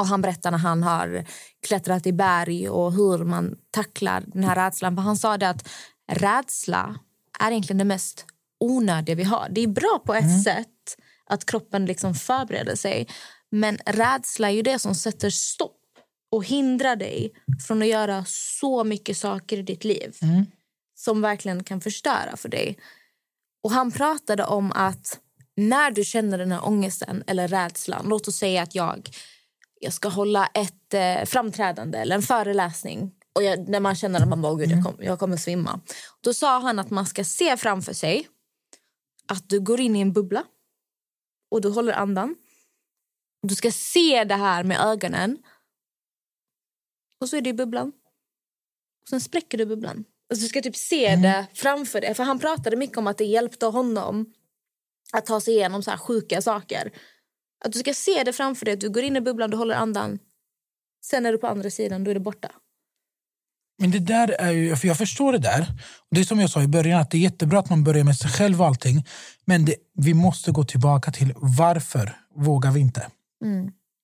Och 0.00 0.06
Han 0.06 0.22
berättar 0.22 0.50
när 0.50 0.58
han 0.58 0.82
har 0.82 1.24
klättrat 1.66 2.06
i 2.06 2.12
berg 2.12 2.68
och 2.68 2.92
hur 2.92 3.24
man 3.24 3.56
tacklar 3.70 4.24
den 4.26 4.44
här 4.44 4.54
rädslan. 4.54 4.96
För 4.96 5.02
han 5.02 5.16
sa 5.16 5.38
det 5.38 5.48
att 5.48 5.68
rädsla 6.12 6.98
är 7.40 7.50
egentligen 7.50 7.78
det 7.78 7.84
mest 7.84 8.26
onödiga 8.60 9.16
vi 9.16 9.24
har. 9.24 9.48
Det 9.50 9.60
är 9.60 9.66
bra 9.66 10.02
på 10.06 10.14
ett 10.14 10.42
sätt 10.44 10.96
att 11.26 11.46
kroppen 11.46 11.86
liksom 11.86 12.14
förbereder 12.14 12.76
sig. 12.76 13.08
Men 13.50 13.78
rädsla 13.86 14.50
är 14.50 14.54
ju 14.54 14.62
det 14.62 14.78
som 14.78 14.94
sätter 14.94 15.30
stopp 15.30 15.76
och 16.30 16.44
hindrar 16.44 16.96
dig 16.96 17.32
från 17.66 17.82
att 17.82 17.88
göra 17.88 18.24
så 18.26 18.84
mycket 18.84 19.16
saker 19.16 19.58
i 19.58 19.62
ditt 19.62 19.84
liv 19.84 20.16
som 20.94 21.20
verkligen 21.20 21.64
kan 21.64 21.80
förstöra 21.80 22.36
för 22.36 22.48
dig. 22.48 22.78
Och 23.62 23.70
Han 23.70 23.92
pratade 23.92 24.44
om 24.44 24.72
att 24.72 25.18
när 25.56 25.90
du 25.90 26.04
känner 26.04 26.38
den 26.38 26.52
här 26.52 26.66
ångesten 26.66 27.24
eller 27.26 27.48
rädslan, 27.48 28.06
låt 28.08 28.28
oss 28.28 28.36
säga 28.36 28.62
att 28.62 28.74
jag, 28.74 29.10
jag 29.82 29.92
ska 29.92 30.08
hålla 30.08 30.46
ett 30.46 30.94
eh, 30.94 31.24
framträdande 31.24 31.98
eller 31.98 32.14
en 32.16 32.22
föreläsning 32.22 33.12
och 33.32 33.42
jag, 33.42 33.68
när 33.68 33.80
man 33.80 33.94
känner 33.94 34.20
att 34.22 34.28
man 34.28 34.42
bara, 34.42 34.52
"Åh, 34.52 34.58
gud, 34.58 34.70
jag, 34.70 34.84
kom, 34.84 34.96
jag 34.98 35.18
kommer 35.18 35.36
svimma. 35.36 35.80
Då 36.20 36.34
sa 36.34 36.58
han 36.60 36.78
att 36.78 36.90
man 36.90 37.06
ska 37.06 37.24
se 37.24 37.56
framför 37.56 37.92
sig 37.92 38.28
att 39.26 39.48
du 39.48 39.60
går 39.60 39.80
in 39.80 39.96
i 39.96 40.00
en 40.00 40.12
bubbla 40.12 40.44
och 41.50 41.60
du 41.60 41.68
håller 41.68 41.92
andan. 41.92 42.36
Du 43.42 43.54
ska 43.54 43.70
se 43.72 44.24
det 44.24 44.34
här 44.34 44.64
med 44.64 44.80
ögonen 44.80 45.38
och 47.20 47.28
så 47.28 47.36
är 47.36 47.40
det 47.40 47.50
i 47.50 47.54
bubblan. 47.54 47.88
Och 49.02 49.08
sen 49.08 49.20
spräcker 49.20 49.58
du 49.58 49.66
bubblan. 49.66 50.04
Alltså 50.30 50.42
du 50.44 50.48
ska 50.48 50.60
typ 50.62 50.76
se 50.76 51.16
det 51.16 51.46
framför 51.54 52.00
dig. 52.00 52.14
För 52.14 52.24
han 52.24 52.38
pratade 52.38 52.76
mycket 52.76 52.98
om 52.98 53.06
att 53.06 53.18
det 53.18 53.24
hjälpte 53.24 53.66
honom 53.66 54.34
att 55.12 55.26
ta 55.26 55.40
sig 55.40 55.54
igenom 55.54 55.82
så 55.82 55.90
här 55.90 55.98
sjuka 55.98 56.42
saker. 56.42 56.92
Att 57.64 57.72
du 57.72 57.78
ska 57.78 57.94
se 57.94 58.24
det 58.24 58.32
framför 58.32 58.64
dig, 58.64 58.74
att 58.74 58.80
du 58.80 58.90
går 58.90 59.02
in 59.02 59.16
i 59.16 59.20
bubblan, 59.20 59.50
du 59.50 59.56
håller 59.56 59.74
andan. 59.74 60.18
Sen 61.04 61.26
är 61.26 61.32
du 61.32 61.38
på 61.38 61.46
andra 61.46 61.70
sidan, 61.70 62.04
då 62.04 62.10
är 62.10 62.14
det 62.14 62.20
borta. 62.20 62.50
Men 63.78 63.90
det 63.90 63.98
där 63.98 64.28
är 64.28 64.50
ju, 64.50 64.76
för 64.76 64.88
jag 64.88 64.98
förstår 64.98 65.32
det 65.32 65.38
där. 65.38 65.66
Det 66.10 66.20
är 66.20 66.24
som 66.24 66.40
jag 66.40 66.50
sa 66.50 66.62
i 66.62 66.66
början, 66.66 67.00
att 67.00 67.10
det 67.10 67.16
är 67.16 67.20
jättebra 67.20 67.58
att 67.58 67.70
man 67.70 67.84
börjar 67.84 68.04
med 68.04 68.16
sig 68.16 68.30
själv 68.30 68.60
och 68.60 68.66
allting. 68.66 69.06
Men 69.44 69.64
det, 69.64 69.74
vi 69.94 70.14
måste 70.14 70.52
gå 70.52 70.64
tillbaka 70.64 71.12
till 71.12 71.32
varför 71.36 72.16
vågar 72.36 72.70
vi 72.70 72.80
inte? 72.80 73.10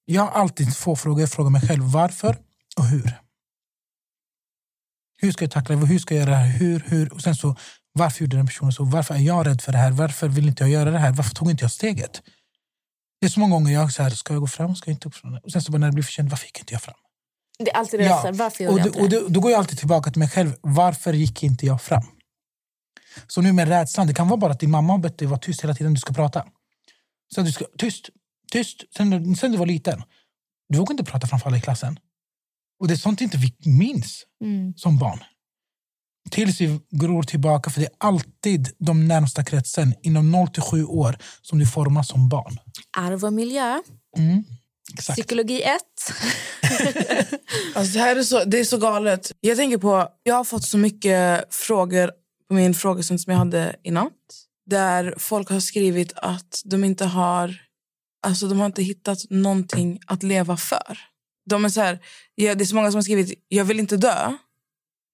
Jag 0.05 0.23
har 0.23 0.41
alltid 0.41 0.75
två 0.77 0.97
frågor. 0.97 1.21
Jag 1.21 1.31
frågar 1.31 1.51
mig 1.51 1.69
själv 1.69 1.83
varför 1.85 2.39
och 2.77 2.85
hur. 2.85 3.13
Hur 5.23 5.33
ska 5.33 5.45
jag 5.45 5.53
tackla 5.53 5.77
det? 5.77 5.87
Hur 5.87 5.99
ska 5.99 6.15
jag 6.15 6.21
göra 6.21 6.31
det 6.31 6.37
här? 6.37 6.59
Hur, 6.59 6.85
hur? 6.87 7.13
Och 7.13 7.21
sen 7.21 7.35
så, 7.35 7.57
varför 7.93 8.25
gjorde 8.25 8.37
den 8.37 8.47
personen 8.47 8.73
så? 8.73 8.85
Varför 8.85 9.15
är 9.15 9.19
jag 9.19 9.47
rädd 9.47 9.63
för 9.63 9.73
det 9.73 9.79
här? 9.79 9.91
Varför 9.91 10.29
vill 10.29 10.49
inte 10.49 10.63
jag 10.65 10.71
göra 10.71 10.91
det 10.91 10.99
här? 10.99 11.13
Varför 11.13 11.35
tog 11.35 11.51
inte 11.51 11.65
jag 11.65 11.71
steget? 11.71 12.23
Det 13.27 13.29
är 13.29 13.33
så 13.33 13.41
många 13.41 13.55
gånger 13.55 13.73
jag 13.73 13.93
så 13.93 14.03
här, 14.03 14.11
ska 14.11 14.33
jag 14.33 14.41
gå 14.41 14.47
fram? 14.47 14.77
Ska 14.77 14.91
jag 14.91 14.95
inte 14.95 15.09
gå 15.09 15.13
fram? 15.13 15.35
Och 15.45 15.53
sen 15.53 15.63
så 15.63 15.73
bara 15.73 15.79
när 15.79 15.87
det 15.87 15.93
blir 15.93 16.05
för 16.05 16.13
sent, 16.13 16.31
varför 16.31 16.47
gick 16.47 16.59
inte 16.59 16.73
jag 16.75 16.83
fram? 16.83 16.95
Det 17.59 17.71
är 17.71 17.77
alltid 17.77 18.01
det 18.01 18.05
Ja, 18.07 18.31
varför 18.35 18.69
och 18.69 18.73
gjorde 18.73 18.85
jag 18.85 18.93
då, 18.95 19.01
inte 19.05 19.17
och 19.19 19.25
det? 19.29 19.35
då, 19.35 19.41
går 19.41 19.51
jag 19.51 19.59
alltid 19.59 19.79
tillbaka 19.79 20.11
till 20.11 20.19
mig 20.19 20.29
själv. 20.29 20.53
Varför 20.61 21.13
gick 21.13 21.43
inte 21.43 21.67
jag 21.67 21.83
fram? 21.83 22.03
Så 23.27 23.41
nu 23.43 23.53
med 23.53 23.69
rädslan, 23.69 24.07
det 24.07 24.15
kan 24.15 24.29
vara 24.29 24.37
bara 24.37 24.53
att 24.53 24.61
din 24.61 24.71
mamma 24.71 24.93
har 24.93 24.99
bett 24.99 25.19
dig 25.19 25.29
vara 25.29 25.39
tyst 25.41 25.65
hela 25.65 25.75
tiden 25.75 25.95
du 25.95 26.01
ska 26.01 26.13
prata. 26.15 26.47
Så 27.35 27.41
att 27.41 27.47
du 27.47 27.53
ska, 27.53 27.65
tyst, 27.79 28.11
tyst. 28.53 28.85
Sen, 28.97 29.37
sen 29.37 29.53
du 29.53 29.59
var 29.59 29.67
liten, 29.67 30.03
du 30.69 30.79
vågar 30.79 30.93
inte 30.93 31.05
prata 31.05 31.27
framför 31.27 31.47
alla 31.49 31.57
i 31.57 31.61
klassen. 31.61 31.99
Och 32.81 32.89
det 32.89 32.95
är 32.95 32.99
sånt 32.99 33.21
inte 33.21 33.39
vi 33.39 33.57
minns 33.71 34.25
Mm. 34.45 34.75
som 34.77 34.99
barn. 34.99 35.25
Tills 36.31 36.61
vi 36.61 36.81
går 36.91 37.23
tillbaka, 37.23 37.71
för 37.71 37.81
det 37.81 37.87
är 37.87 37.93
alltid 37.99 38.69
de 38.79 39.09
närmsta 39.09 39.45
kretsen 39.45 39.95
inom 40.03 40.31
0 40.31 40.49
till 40.49 40.63
7 40.63 40.85
år 40.85 41.19
som 41.43 41.59
du 41.59 41.67
formas 41.67 42.09
som 42.09 42.29
barn. 42.29 42.59
Arv 42.97 43.25
och 43.25 43.33
miljö, 43.33 43.81
Mm. 44.17 44.45
Exakt. 44.95 45.17
psykologi 45.19 45.63
1. 45.63 45.81
Alltså 47.75 47.93
det 47.93 48.01
här 48.01 48.17
är 48.17 48.23
så, 48.23 48.45
det 48.45 48.59
är 48.61 48.65
så 48.65 48.79
galet. 48.79 49.33
Jag 49.41 49.57
tänker 49.57 49.79
på, 49.79 50.09
jag 50.23 50.35
har 50.35 50.45
fått 50.45 50.65
så 50.65 50.79
mycket 50.79 51.55
frågor 51.55 52.11
på 52.49 52.55
min 52.55 52.75
frågestund 52.75 53.21
som 53.21 53.31
jag 53.31 53.39
hade 53.39 53.77
i 53.83 53.91
natt. 53.91 54.13
Där 54.71 55.15
folk 55.19 55.51
har 55.51 55.61
skrivit 55.61 56.13
att 56.17 56.63
de 56.65 56.85
inte 56.85 57.05
har, 57.05 57.57
alltså 58.27 58.49
de 58.49 58.59
har 58.59 58.67
inte 58.67 58.83
hittat 58.83 59.19
någonting 59.31 59.99
att 60.07 60.23
leva 60.23 60.57
för. 60.57 60.99
De 61.51 61.65
är 61.65 61.69
så 61.69 61.81
här, 61.81 61.99
ja, 62.35 62.55
det 62.55 62.65
är 62.65 62.67
så 62.67 62.75
många 62.75 62.91
som 62.91 62.99
har 62.99 63.03
skrivit, 63.03 63.45
jag 63.49 63.65
vill 63.65 63.79
inte 63.81 63.97
dö, 63.97 64.33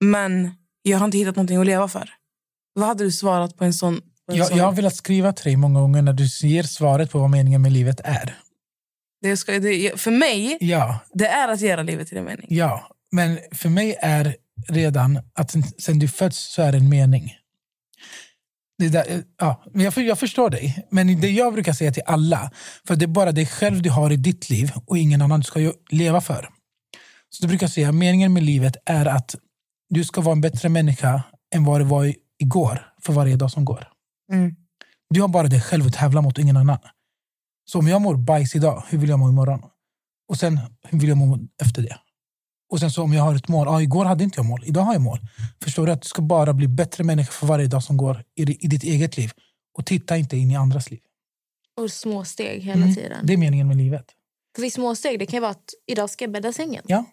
men 0.04 0.50
jag 0.82 0.98
har 0.98 1.04
inte 1.04 1.18
hittat 1.18 1.36
någonting 1.36 1.56
att 1.56 1.66
leva 1.66 1.88
för. 1.88 2.10
Vad 2.74 2.86
hade 2.88 3.04
du 3.04 3.12
svarat 3.12 3.56
på 3.56 3.64
en 3.64 3.72
sån? 3.74 4.00
På 4.26 4.32
en 4.32 4.38
Jag, 4.38 4.46
sån? 4.48 4.56
jag 4.58 4.64
har 4.64 4.72
velat 4.72 4.96
skriva 4.96 5.32
till 5.32 5.44
dig 5.44 5.56
många 5.56 5.80
gånger 5.80 6.02
när 6.02 6.12
du 6.12 6.24
ger 6.48 6.62
svaret 6.62 7.10
på 7.10 7.18
vad 7.18 7.30
meningen 7.30 7.62
med 7.62 7.72
livet 7.72 8.00
är. 8.04 8.34
det 9.22 9.36
ska, 9.36 9.58
det, 9.58 10.00
för 10.00 10.10
mig, 10.10 10.58
Ja, 10.60 10.98
det 11.14 11.26
är 11.26 11.48
att 11.48 11.60
göra 11.60 11.82
livet 11.82 12.08
till 12.08 12.18
en 12.18 12.24
mening. 12.24 12.46
ja. 12.50 12.88
Men 13.14 13.38
för 13.52 13.68
mig 13.68 13.96
är 14.00 14.36
redan 14.68 15.18
att 15.34 15.50
sen, 15.50 15.62
sen 15.78 15.98
du 15.98 16.08
föds 16.08 16.52
så 16.54 16.62
är 16.62 16.72
det 16.72 16.78
en 16.78 16.88
mening. 16.88 17.32
Det 18.78 18.88
där, 18.88 19.22
ja, 19.40 19.64
men 19.74 19.84
jag, 19.84 19.98
jag 19.98 20.18
förstår 20.18 20.50
dig, 20.50 20.86
men 20.90 21.20
det 21.20 21.30
jag 21.30 21.52
brukar 21.52 21.72
säga 21.72 21.92
till 21.92 22.02
alla, 22.06 22.50
för 22.86 22.96
det 22.96 23.04
är 23.04 23.06
bara 23.06 23.32
dig 23.32 23.46
själv 23.46 23.82
du 23.82 23.90
har 23.90 24.10
i 24.12 24.16
ditt 24.16 24.50
liv 24.50 24.72
och 24.86 24.98
ingen 24.98 25.22
annan 25.22 25.40
du 25.40 25.44
ska 25.44 25.72
leva 25.90 26.20
för. 26.20 26.48
Så 27.30 27.42
du 27.42 27.48
brukar 27.48 27.66
säga 27.66 27.92
meningen 27.92 28.32
med 28.32 28.42
livet 28.42 28.76
är 28.86 29.06
att 29.06 29.34
du 29.94 30.04
ska 30.04 30.20
vara 30.20 30.32
en 30.32 30.40
bättre 30.40 30.68
människa 30.68 31.22
än 31.54 31.64
vad 31.64 31.80
du 31.80 31.84
var 31.84 32.14
igår 32.38 32.92
för 33.02 33.12
varje 33.12 33.36
dag 33.36 33.50
som 33.50 33.64
går. 33.64 33.88
Mm. 34.32 34.56
Du 35.10 35.20
har 35.20 35.28
bara 35.28 35.46
dig 35.48 35.60
själv 35.60 35.86
att 35.86 35.92
tävla 35.92 36.20
mot 36.22 36.38
ingen 36.38 36.56
annan. 36.56 36.78
Så 37.64 37.78
om 37.78 37.88
jag 37.88 38.02
mår 38.02 38.16
bajs 38.16 38.54
idag, 38.56 38.84
hur 38.88 38.98
vill 38.98 39.10
jag 39.10 39.18
må 39.18 39.28
imorgon? 39.28 39.62
Och 40.28 40.36
sen, 40.36 40.60
hur 40.82 40.98
vill 40.98 41.08
jag 41.08 41.18
må 41.18 41.38
efter 41.62 41.82
det? 41.82 41.98
Och 42.70 42.80
sen 42.80 42.90
så 42.90 43.02
om 43.02 43.12
jag 43.12 43.22
har 43.22 43.34
ett 43.34 43.48
mål, 43.48 43.66
ja, 43.66 43.82
igår 43.82 44.04
hade 44.04 44.24
inte 44.24 44.38
jag 44.38 44.46
mål, 44.46 44.62
idag 44.64 44.82
har 44.82 44.92
jag 44.92 45.02
mål. 45.02 45.18
Förstår 45.64 45.86
du 45.86 45.92
att 45.92 46.02
du 46.02 46.08
ska 46.08 46.22
bara 46.22 46.52
bli 46.52 46.68
bättre 46.68 47.04
människa 47.04 47.32
för 47.32 47.46
varje 47.46 47.66
dag 47.66 47.82
som 47.82 47.96
går 47.96 48.24
i, 48.36 48.44
di- 48.44 48.58
i 48.60 48.66
ditt 48.66 48.82
eget 48.82 49.16
liv. 49.16 49.30
Och 49.78 49.86
titta 49.86 50.16
inte 50.16 50.36
in 50.36 50.50
i 50.50 50.56
andras 50.56 50.90
liv. 50.90 51.00
Och 51.80 51.90
små 51.90 52.24
steg 52.24 52.62
hela 52.62 52.82
Mm. 52.82 52.94
tiden. 52.94 53.26
Det 53.26 53.32
är 53.32 53.36
meningen 53.36 53.68
med 53.68 53.76
livet. 53.76 54.04
För 54.56 54.62
vid 54.62 54.72
små 54.72 54.94
steg 54.96 55.18
det 55.18 55.26
kan 55.26 55.36
ju 55.36 55.40
vara 55.40 55.50
att 55.50 55.70
idag 55.86 56.10
ska 56.10 56.24
jag 56.24 56.32
bädda 56.32 56.52
sängen. 56.52 56.84
Ja, 56.86 57.04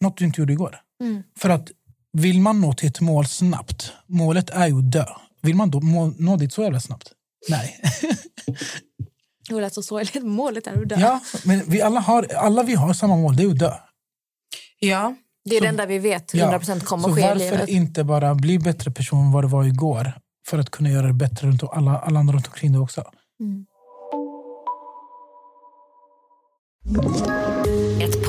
något 0.00 0.16
du 0.16 0.24
inte 0.24 0.40
gjorde 0.40 0.52
igår. 0.52 0.80
Mm. 1.02 1.22
För 1.38 1.50
att 1.50 1.70
vill 2.12 2.40
man 2.40 2.60
nå 2.60 2.72
till 2.72 2.88
ett 2.88 3.00
mål 3.00 3.26
snabbt, 3.26 3.92
målet 4.06 4.50
är 4.50 4.66
ju 4.66 4.78
att 4.78 4.92
dö. 4.92 5.04
Vill 5.42 5.54
man 5.56 5.70
då 5.70 5.80
må, 5.80 6.12
nå 6.18 6.36
dit 6.36 6.52
så 6.52 6.62
jävla 6.62 6.80
snabbt? 6.80 7.12
Nej. 7.48 7.80
Det 9.48 9.60
lät 9.60 9.74
så 9.74 9.82
sorgligt. 9.82 10.24
Målet 10.24 10.66
är 10.66 10.82
att 10.82 10.88
dö. 10.88 10.96
ja, 11.00 11.20
men 11.44 11.62
vi 11.66 11.82
alla, 11.82 12.00
har, 12.00 12.26
alla 12.34 12.62
vi 12.62 12.74
har 12.74 12.92
samma 12.92 13.16
mål, 13.16 13.36
det 13.36 13.42
är 13.42 13.48
att 13.48 13.58
dö. 13.58 13.74
Ja, 14.78 15.14
Det 15.44 15.56
är 15.56 15.58
Så- 15.58 15.64
det 15.64 15.68
enda 15.68 15.86
vi 15.86 15.98
vet 15.98 16.34
Ja, 16.34 16.50
100% 16.58 16.80
kommer 16.84 17.02
så 17.02 17.08
att 17.10 17.14
ske 17.14 17.20
i 17.20 17.28
varför 17.28 17.44
livet. 17.50 17.68
inte 17.68 18.04
bara 18.04 18.34
bli 18.34 18.58
bättre 18.58 18.90
person 18.90 19.24
än 19.26 19.32
vad 19.32 19.44
du 19.44 19.48
var 19.48 19.64
igår 19.64 20.12
för 20.48 20.58
att 20.58 20.70
kunna 20.70 20.90
göra 20.90 21.06
det 21.06 21.12
bättre 21.12 21.48
runt 21.48 21.62
alla, 21.62 21.98
alla 21.98 22.20
andra 22.20 22.34
runt 22.34 22.46
omkring 22.46 22.72
dig 22.72 22.80
också? 22.80 23.00
Ett 23.00 23.06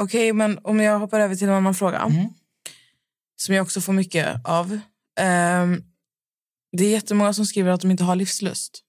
Okej, 0.00 0.32
men 0.32 0.58
om 0.62 0.80
jag 0.80 0.98
hoppar 0.98 1.20
över 1.20 1.34
till 1.36 1.48
en 1.48 1.54
annan 1.54 1.74
fråga. 1.74 1.98
Som 3.36 3.54
jag 3.54 3.62
också 3.62 3.80
får 3.80 3.92
mycket 3.92 4.46
av. 4.48 4.78
Ehm, 5.20 5.82
det 6.76 6.84
är 6.84 6.90
jättemånga 6.90 7.32
som 7.32 7.46
skriver 7.46 7.70
att 7.70 7.80
de 7.80 7.90
inte 7.90 8.04
har 8.04 8.16
livslust. 8.16 8.80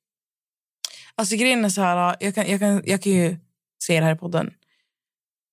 Alltså 1.15 1.35
grejen 1.35 1.65
är 1.65 1.69
så 1.69 1.81
här, 1.81 2.15
jag 2.19 2.35
kan, 2.35 2.47
jag 2.49 2.59
kan, 2.59 2.81
jag 2.85 3.01
kan 3.01 3.11
ju 3.11 3.37
säga 3.85 3.99
det 3.99 4.05
här 4.05 4.15
i 4.15 4.17
podden. 4.17 4.53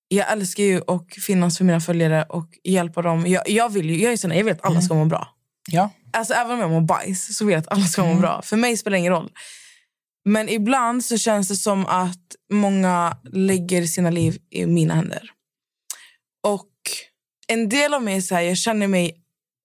Jag 0.07 0.31
älskar 0.31 0.63
ju 0.63 0.81
att 0.87 1.13
finnas 1.13 1.57
för 1.57 1.65
mina 1.65 1.79
följare 1.79 2.23
och 2.23 2.59
hjälpa 2.63 3.01
dem. 3.01 3.27
Jag, 3.27 3.49
jag 3.49 3.69
vill 3.69 3.89
ju, 3.89 4.01
jag 4.03 4.13
är 4.13 4.17
sån, 4.17 4.31
jag 4.31 4.43
vill 4.43 4.53
att 4.53 4.65
alla 4.65 4.81
ska 4.81 4.93
må 4.93 5.05
bra. 5.05 5.27
Ja, 5.71 5.89
Alltså 6.13 6.33
även 6.33 6.51
om 6.51 6.59
jag 6.59 6.69
mår 6.69 6.81
bajs 6.81 7.37
så 7.37 7.45
vill 7.45 7.53
jag 7.53 7.59
att 7.59 7.71
alla 7.71 7.85
ska 7.85 8.05
må 8.05 8.15
bra. 8.15 8.41
För 8.41 8.57
mig 8.57 8.77
spelar 8.77 8.95
det 8.95 8.99
ingen 8.99 9.13
roll. 9.13 9.31
Men 10.25 10.49
ibland 10.49 11.05
så 11.05 11.17
känns 11.17 11.47
det 11.47 11.55
som 11.55 11.85
att 11.85 12.35
många 12.53 13.17
lägger 13.23 13.85
sina 13.85 14.09
liv 14.09 14.37
i 14.49 14.65
mina 14.65 14.93
händer. 14.95 15.31
En 17.51 17.69
del 17.69 17.93
av 17.93 18.03
mig 18.03 18.21
så 18.21 18.35
här, 18.35 18.41
jag 18.41 18.57
känner 18.57 18.87
mig, 18.87 19.15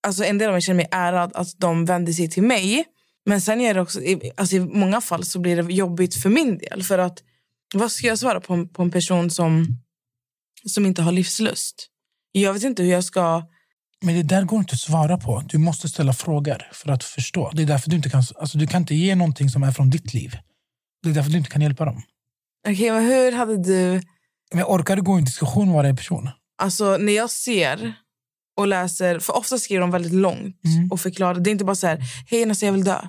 alltså 0.06 0.24
en 0.24 0.38
del 0.38 0.48
av 0.48 0.52
mig 0.52 0.62
känner 0.62 0.76
mig 0.76 0.88
ärad 0.90 1.32
att 1.34 1.48
de 1.58 1.84
vänder 1.84 2.12
sig 2.12 2.30
till 2.30 2.42
mig. 2.42 2.84
Men 3.26 3.40
sen 3.40 3.60
är 3.60 3.74
det 3.74 3.80
också, 3.80 4.00
alltså 4.36 4.56
i 4.56 4.60
många 4.60 5.00
fall 5.00 5.24
så 5.24 5.38
blir 5.38 5.62
det 5.62 5.72
jobbigt 5.72 6.14
för 6.14 6.30
min 6.30 6.58
del. 6.58 6.82
För 6.82 6.98
att 6.98 7.22
vad 7.74 7.92
ska 7.92 8.06
jag 8.06 8.18
svara 8.18 8.40
på 8.40 8.54
en, 8.54 8.68
på 8.68 8.82
en 8.82 8.90
person 8.90 9.30
som, 9.30 9.66
som 10.66 10.86
inte 10.86 11.02
har 11.02 11.12
livslust? 11.12 11.88
Jag 12.32 12.52
vet 12.52 12.62
inte 12.62 12.82
hur 12.82 12.90
jag 12.90 13.04
ska... 13.04 13.42
men 14.02 14.14
det 14.14 14.22
där 14.22 14.42
går 14.42 14.58
inte 14.58 14.72
att 14.72 14.80
svara 14.80 15.18
på. 15.18 15.42
Du 15.48 15.58
måste 15.58 15.88
ställa 15.88 16.12
frågor 16.12 16.68
för 16.72 16.90
att 16.90 17.04
förstå. 17.04 17.50
Det 17.54 17.62
är 17.62 17.66
därför 17.66 17.90
du 17.90 17.96
inte 17.96 18.10
kan, 18.10 18.22
alltså 18.36 18.58
du 18.58 18.66
kan 18.66 18.82
inte 18.82 18.94
ge 18.94 19.14
någonting 19.14 19.50
som 19.50 19.62
är 19.62 19.72
från 19.72 19.90
ditt 19.90 20.14
liv. 20.14 20.36
Det 21.02 21.08
är 21.08 21.14
därför 21.14 21.30
du 21.30 21.38
inte 21.38 21.50
kan 21.50 21.62
hjälpa 21.62 21.84
dem. 21.84 22.02
Okej, 22.68 22.90
men 22.90 23.04
hur 23.04 23.32
hade 23.32 23.56
du... 23.56 24.02
Men 24.54 24.64
orkar 24.64 24.96
du 24.96 25.02
gå 25.02 25.16
i 25.16 25.18
en 25.18 25.24
diskussion 25.24 25.66
med 25.66 25.76
varje 25.76 25.94
person? 25.94 26.30
Alltså 26.58 26.96
när 26.96 27.12
jag 27.12 27.30
ser 27.30 27.94
och 28.58 28.66
läser, 28.66 29.18
för 29.18 29.36
ofta 29.36 29.58
skriver 29.58 29.80
de 29.80 29.90
väldigt 29.90 30.12
långt 30.12 30.64
Mm. 30.64 30.92
och 30.92 31.00
förklarar. 31.00 31.34
Det 31.40 31.50
är 31.50 31.52
inte 31.52 31.64
bara 31.64 31.76
så 31.76 31.86
här, 31.86 32.00
hej 32.30 32.46
Nessa 32.46 32.66
jag 32.66 32.72
vill 32.72 32.84
dö. 32.84 33.08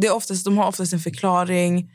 Det 0.00 0.06
är 0.06 0.14
oftast, 0.14 0.44
de 0.44 0.58
har 0.58 0.66
oftast 0.68 0.92
en 0.92 1.00
förklaring. 1.00 1.90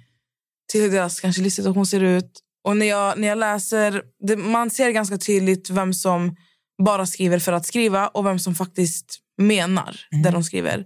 till 0.71 0.81
hur 0.81 0.91
deras 0.91 1.19
kanske 1.19 1.41
livssituation 1.41 1.85
ser 1.85 2.03
ut. 2.03 2.39
Och 2.63 2.77
när 2.77 2.85
jag, 2.85 3.19
när 3.19 3.27
jag 3.27 3.37
läser, 3.37 4.01
det, 4.27 4.35
man 4.37 4.69
ser 4.69 4.89
ganska 4.91 5.17
tydligt 5.17 5.69
vem 5.69 5.93
som 5.93 6.35
bara 6.83 7.05
skriver 7.05 7.39
för 7.39 7.51
att 7.53 7.65
skriva 7.65 8.07
och 8.07 8.25
vem 8.25 8.39
som 8.39 8.55
faktiskt 8.55 9.19
menar 9.37 9.99
det 10.23 10.29
de 10.31 10.43
skriver. 10.43 10.85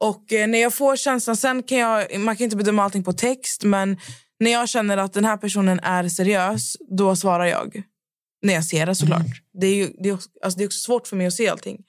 Och 0.00 0.32
eh, 0.32 0.46
när 0.48 0.58
jag 0.58 0.74
får 0.74 0.96
känslan, 0.96 1.36
sen 1.36 1.62
kan 1.62 1.78
jag, 1.78 2.20
man 2.20 2.36
kan 2.36 2.44
inte 2.44 2.56
bedöma 2.56 2.82
allting 2.84 3.04
på 3.04 3.12
text, 3.12 3.64
men 3.64 3.98
när 4.40 4.50
jag 4.50 4.68
känner 4.68 4.96
att 4.96 5.12
den 5.12 5.24
här 5.24 5.36
personen 5.36 5.80
är 5.80 6.08
seriös, 6.08 6.76
då 6.98 7.16
svarar 7.16 7.46
jag. 7.46 7.82
När 8.42 8.54
jag 8.54 8.64
ser 8.64 8.86
det 8.86 8.94
såklart. 8.94 9.42
Det, 9.52 9.66
är 9.66 9.74
ju, 9.74 9.92
det, 9.98 10.08
är 10.08 10.12
också, 10.12 10.28
alltså 10.42 10.58
det 10.58 10.64
är 10.64 10.66
också 10.66 10.78
svårt 10.78 11.06
för 11.06 11.16
mig 11.16 11.26
att 11.26 11.34
se 11.34 11.48
allting. 11.48 11.84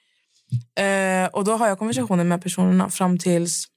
Eh, 0.80 1.26
och 1.26 1.44
då 1.44 1.54
har 1.54 1.68
jag 1.68 1.80
konversationer 1.80 2.24
med 2.24 2.42
personerna 2.44 2.90
fram 2.90 3.20
tills 3.20 3.68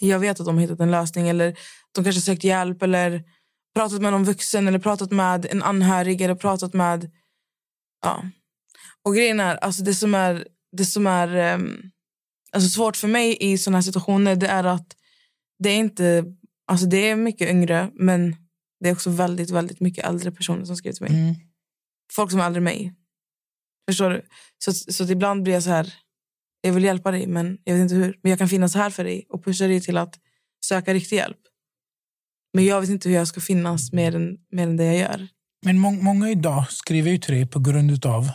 jag 0.00 0.18
vet 0.18 0.40
att 0.40 0.46
de 0.46 0.54
har 0.54 0.62
hittat 0.62 0.80
en 0.80 0.90
lösning 0.90 1.28
eller 1.28 1.58
de 1.92 2.04
kanske 2.04 2.22
sökt 2.22 2.44
hjälp 2.44 2.82
eller 2.82 3.24
pratat 3.74 4.02
med 4.02 4.12
någon 4.12 4.24
vuxen 4.24 4.68
eller 4.68 4.78
pratat 4.78 5.10
med 5.10 5.46
en 5.46 5.62
anhörig 5.62 6.20
eller 6.20 6.34
pratat 6.34 6.74
med... 6.74 7.10
Ja. 8.04 8.24
Och 9.04 9.14
grejen 9.14 9.40
är, 9.40 9.56
alltså 9.56 9.82
det 9.82 9.94
som 9.94 10.14
är, 10.14 10.46
det 10.76 10.84
som 10.84 11.06
är 11.06 11.36
ehm, 11.36 11.90
alltså 12.52 12.68
svårt 12.68 12.96
för 12.96 13.08
mig 13.08 13.36
i 13.40 13.58
såna 13.58 13.76
här 13.76 13.82
situationer 13.82 14.36
det 14.36 14.46
är 14.46 14.64
att 14.64 14.96
det 15.58 15.70
är 15.70 15.76
inte... 15.76 16.24
Alltså 16.66 16.86
det 16.86 17.10
är 17.10 17.16
mycket 17.16 17.50
yngre 17.50 17.90
men 17.94 18.36
det 18.80 18.88
är 18.88 18.92
också 18.92 19.10
väldigt, 19.10 19.50
väldigt 19.50 19.80
mycket 19.80 20.04
äldre 20.04 20.32
personer 20.32 20.64
som 20.64 20.76
skriver 20.76 20.96
till 20.96 21.06
mig. 21.06 21.22
Mm. 21.22 21.34
Folk 22.12 22.30
som 22.30 22.40
är 22.40 22.46
äldre 22.46 22.58
än 22.58 22.64
mig. 22.64 22.94
Förstår 23.88 24.10
du? 24.10 24.22
Så, 24.58 24.72
så 24.72 25.12
ibland 25.12 25.42
blir 25.42 25.54
jag 25.54 25.62
så 25.62 25.70
här... 25.70 25.94
Jag 26.60 26.72
vill 26.72 26.84
hjälpa 26.84 27.10
dig, 27.10 27.26
men 27.26 27.58
jag 27.64 27.74
vet 27.74 27.82
inte 27.82 27.94
hur. 27.94 28.18
Men 28.22 28.30
jag 28.30 28.38
kan 28.38 28.48
finnas 28.48 28.74
här 28.74 28.90
för 28.90 29.04
dig 29.04 29.26
och 29.28 29.44
pusha 29.44 29.66
dig 29.66 29.80
till 29.80 29.96
att 29.96 30.14
söka 30.64 30.94
riktig 30.94 31.16
hjälp. 31.16 31.38
Men 32.54 32.64
jag 32.64 32.80
vet 32.80 32.90
inte 32.90 33.08
hur 33.08 33.16
jag 33.16 33.28
ska 33.28 33.40
finnas 33.40 33.92
mer 33.92 34.16
än, 34.16 34.36
mer 34.50 34.62
än 34.62 34.76
det 34.76 34.84
jag 34.84 34.96
gör. 34.96 35.28
Men 35.64 35.78
må 35.78 35.90
många 35.90 36.30
idag 36.30 36.70
skriver 36.70 37.10
ju 37.10 37.18
till 37.18 37.34
dig 37.34 37.46
på 37.46 37.58
grund 37.60 38.06
av 38.06 38.30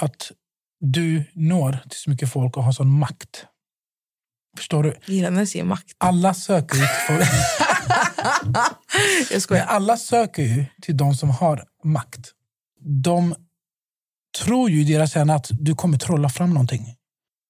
att 0.00 0.32
du 0.80 1.24
når 1.32 1.78
till 1.90 1.98
så 1.98 2.10
mycket 2.10 2.32
folk 2.32 2.56
och 2.56 2.64
har 2.64 2.72
sån 2.72 2.98
makt. 2.98 3.46
Förstår 4.56 4.82
du? 4.82 4.88
Jag 4.88 5.14
gillar 5.14 5.30
när 5.30 5.38
jag 5.38 5.48
säger 5.48 5.64
makt. 5.64 5.96
Alla 5.98 6.34
söker 6.34 6.76
ju 6.76 6.82
till 6.82 7.16
folk. 9.40 9.60
Alla 9.68 9.96
söker 9.96 10.42
ju 10.42 10.64
till 10.82 10.96
de 10.96 11.14
som 11.14 11.30
har 11.30 11.64
makt. 11.84 12.33
De 12.84 13.34
tror 14.42 14.70
ju 14.70 14.80
i 14.80 14.84
deras 14.84 15.16
hjärna 15.16 15.34
att 15.34 15.48
du 15.50 15.74
kommer 15.74 15.98
trolla 15.98 16.28
fram 16.28 16.50
någonting. 16.50 16.94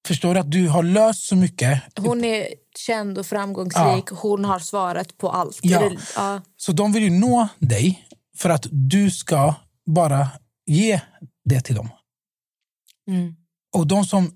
Förstår 0.07 0.33
du? 0.33 0.39
Att 0.39 0.51
du 0.51 0.67
har 0.67 0.83
löst 0.83 1.23
så 1.23 1.35
mycket. 1.35 1.81
Hon 1.99 2.23
är 2.23 2.47
känd 2.77 3.17
och 3.17 3.25
framgångsrik. 3.25 4.09
Hon 4.11 4.45
har 4.45 4.59
svaret 4.59 5.17
på 5.17 5.29
allt. 5.29 5.59
Ja. 5.61 5.91
Ja. 6.15 6.41
Så 6.57 6.71
de 6.71 6.91
vill 6.91 7.03
ju 7.03 7.09
nå 7.09 7.47
dig 7.59 8.07
för 8.37 8.49
att 8.49 8.67
du 8.71 9.11
ska 9.11 9.53
bara 9.85 10.27
ge 10.65 11.01
det 11.45 11.61
till 11.61 11.75
dem. 11.75 11.89
Mm. 13.07 13.35
Och 13.73 13.87
de 13.87 14.05
som 14.05 14.31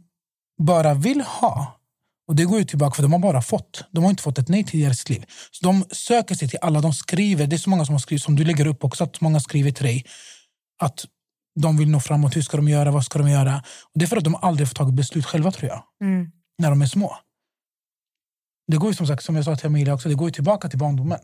bara 0.62 0.94
vill 0.94 1.22
ha, 1.22 1.80
och 2.28 2.36
det 2.36 2.46
går 2.46 2.60
ju 2.60 2.66
tillbaka 2.66 2.96
för 2.96 3.04
de 3.04 3.12
har 3.14 3.20
bara 3.20 3.42
fått. 3.42 3.84
De 3.92 4.04
har 4.04 4.10
inte 4.10 4.24
fått 4.24 4.38
ett 4.38 4.48
nej 4.48 4.64
till 4.64 4.80
deras 4.80 5.10
liv. 5.10 5.26
Så 5.52 5.66
de 5.66 5.86
söker 5.92 6.36
sig 6.36 6.50
till 6.50 6.60
alla, 6.62 6.82
de 6.82 6.94
skriver. 6.94 7.48
Det 7.48 7.56
är 7.56 7.58
så 7.58 7.70
många 7.70 7.86
som 7.86 7.94
har 7.94 8.00
skrivit, 8.00 8.24
som 8.24 8.36
du 8.36 8.44
lägger 8.44 8.68
upp 8.68 8.84
också, 8.84 9.04
att 9.04 9.22
många 9.22 9.40
skriver 9.40 9.72
till 9.72 9.86
dig 9.86 10.06
att 10.80 11.06
de 11.60 11.78
vill 11.78 11.90
nå 11.90 12.00
framåt. 12.00 12.36
Hur 12.36 12.42
ska 12.42 12.58
de 12.58 12.68
göra? 12.68 12.92
Vad 12.92 13.04
ska 13.06 13.20
de 13.20 13.30
göra? 13.30 13.64
Och 13.84 13.92
det 14.00 14.06
är 14.06 14.08
för 14.08 14.18
att 14.18 14.24
de 14.24 14.36
aldrig 14.36 14.68
får 14.68 14.76
tagit 14.76 14.94
beslut 14.96 15.26
själva 15.26 15.52
tror 15.52 15.70
jag, 15.70 15.84
Mm. 16.02 16.32
när 16.58 16.70
de 16.70 16.82
är 16.82 16.86
små. 16.86 17.18
Det 18.68 18.78
går 18.78 18.90
ju 18.90 18.96
som 18.96 19.08
sagt, 19.08 19.24
som 19.24 19.36
jag 19.36 19.46
sa 19.46 19.56
till 19.56 19.66
Amelia 19.68 19.94
också, 19.94 20.10
det 20.10 20.16
går 20.16 20.28
ju 20.28 20.34
tillbaka 20.34 20.70
till 20.70 20.80
barndomen. 20.80 21.20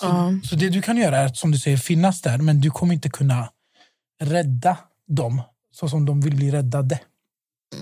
Så, 0.00 0.06
Ja. 0.06 0.32
så 0.44 0.56
det 0.56 0.68
du 0.68 0.82
kan 0.82 0.96
göra 0.96 1.16
är 1.18 1.26
att, 1.26 1.36
som 1.36 1.50
du 1.50 1.58
säger, 1.58 1.76
finnas 1.76 2.22
där, 2.22 2.38
men 2.38 2.60
du 2.60 2.70
kommer 2.70 2.94
inte 2.94 3.10
kunna 3.10 3.50
rädda 4.20 4.76
dem 5.06 5.42
så 5.74 5.88
som 5.88 6.04
de 6.04 6.20
vill 6.20 6.36
bli 6.36 6.50
räddade. 6.50 7.00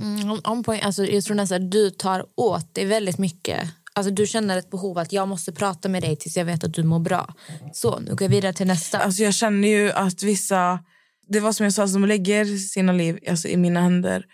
Mm, 0.01 0.31
om, 0.31 0.41
om 0.45 0.63
poäng, 0.65 0.81
alltså, 0.81 1.05
jag 1.05 1.25
tror 1.25 1.37
nästan 1.37 1.65
att 1.65 1.71
du 1.71 1.91
tar 1.91 2.27
åt 2.37 2.75
dig 2.75 2.85
väldigt 2.85 3.19
mycket. 3.19 3.71
Alltså, 3.97 4.11
du 4.11 4.27
känner 4.27 4.59
ett 4.59 4.71
behov 4.71 4.99
att 4.99 5.13
jag 5.13 5.29
måste 5.29 5.53
prata 5.53 5.89
med 5.89 6.03
dig 6.03 6.17
tills 6.17 6.37
jag 6.37 6.45
vet 6.45 6.65
att 6.65 6.75
du 6.75 6.83
mår 6.83 6.99
bra. 6.99 7.35
Så, 7.73 7.99
nu 8.01 8.11
går 8.11 8.23
jag 8.23 8.29
vidare 8.29 8.53
till 8.53 8.67
nästa. 8.67 8.99
Alltså 8.99 9.23
jag 9.23 9.35
känner 9.35 9.69
ju 9.69 9.93
att 9.93 10.23
vissa... 10.23 10.85
Det 11.29 11.41
var 11.41 11.53
som 11.53 11.65
jag 11.65 11.73
sa, 11.73 11.83
alltså 11.83 11.99
de 11.99 12.07
lägger 12.09 12.59
sina 12.59 12.93
liv 12.93 13.19
alltså, 13.29 13.49
i 13.49 13.57
mina 13.57 13.81
händer. 13.81 14.25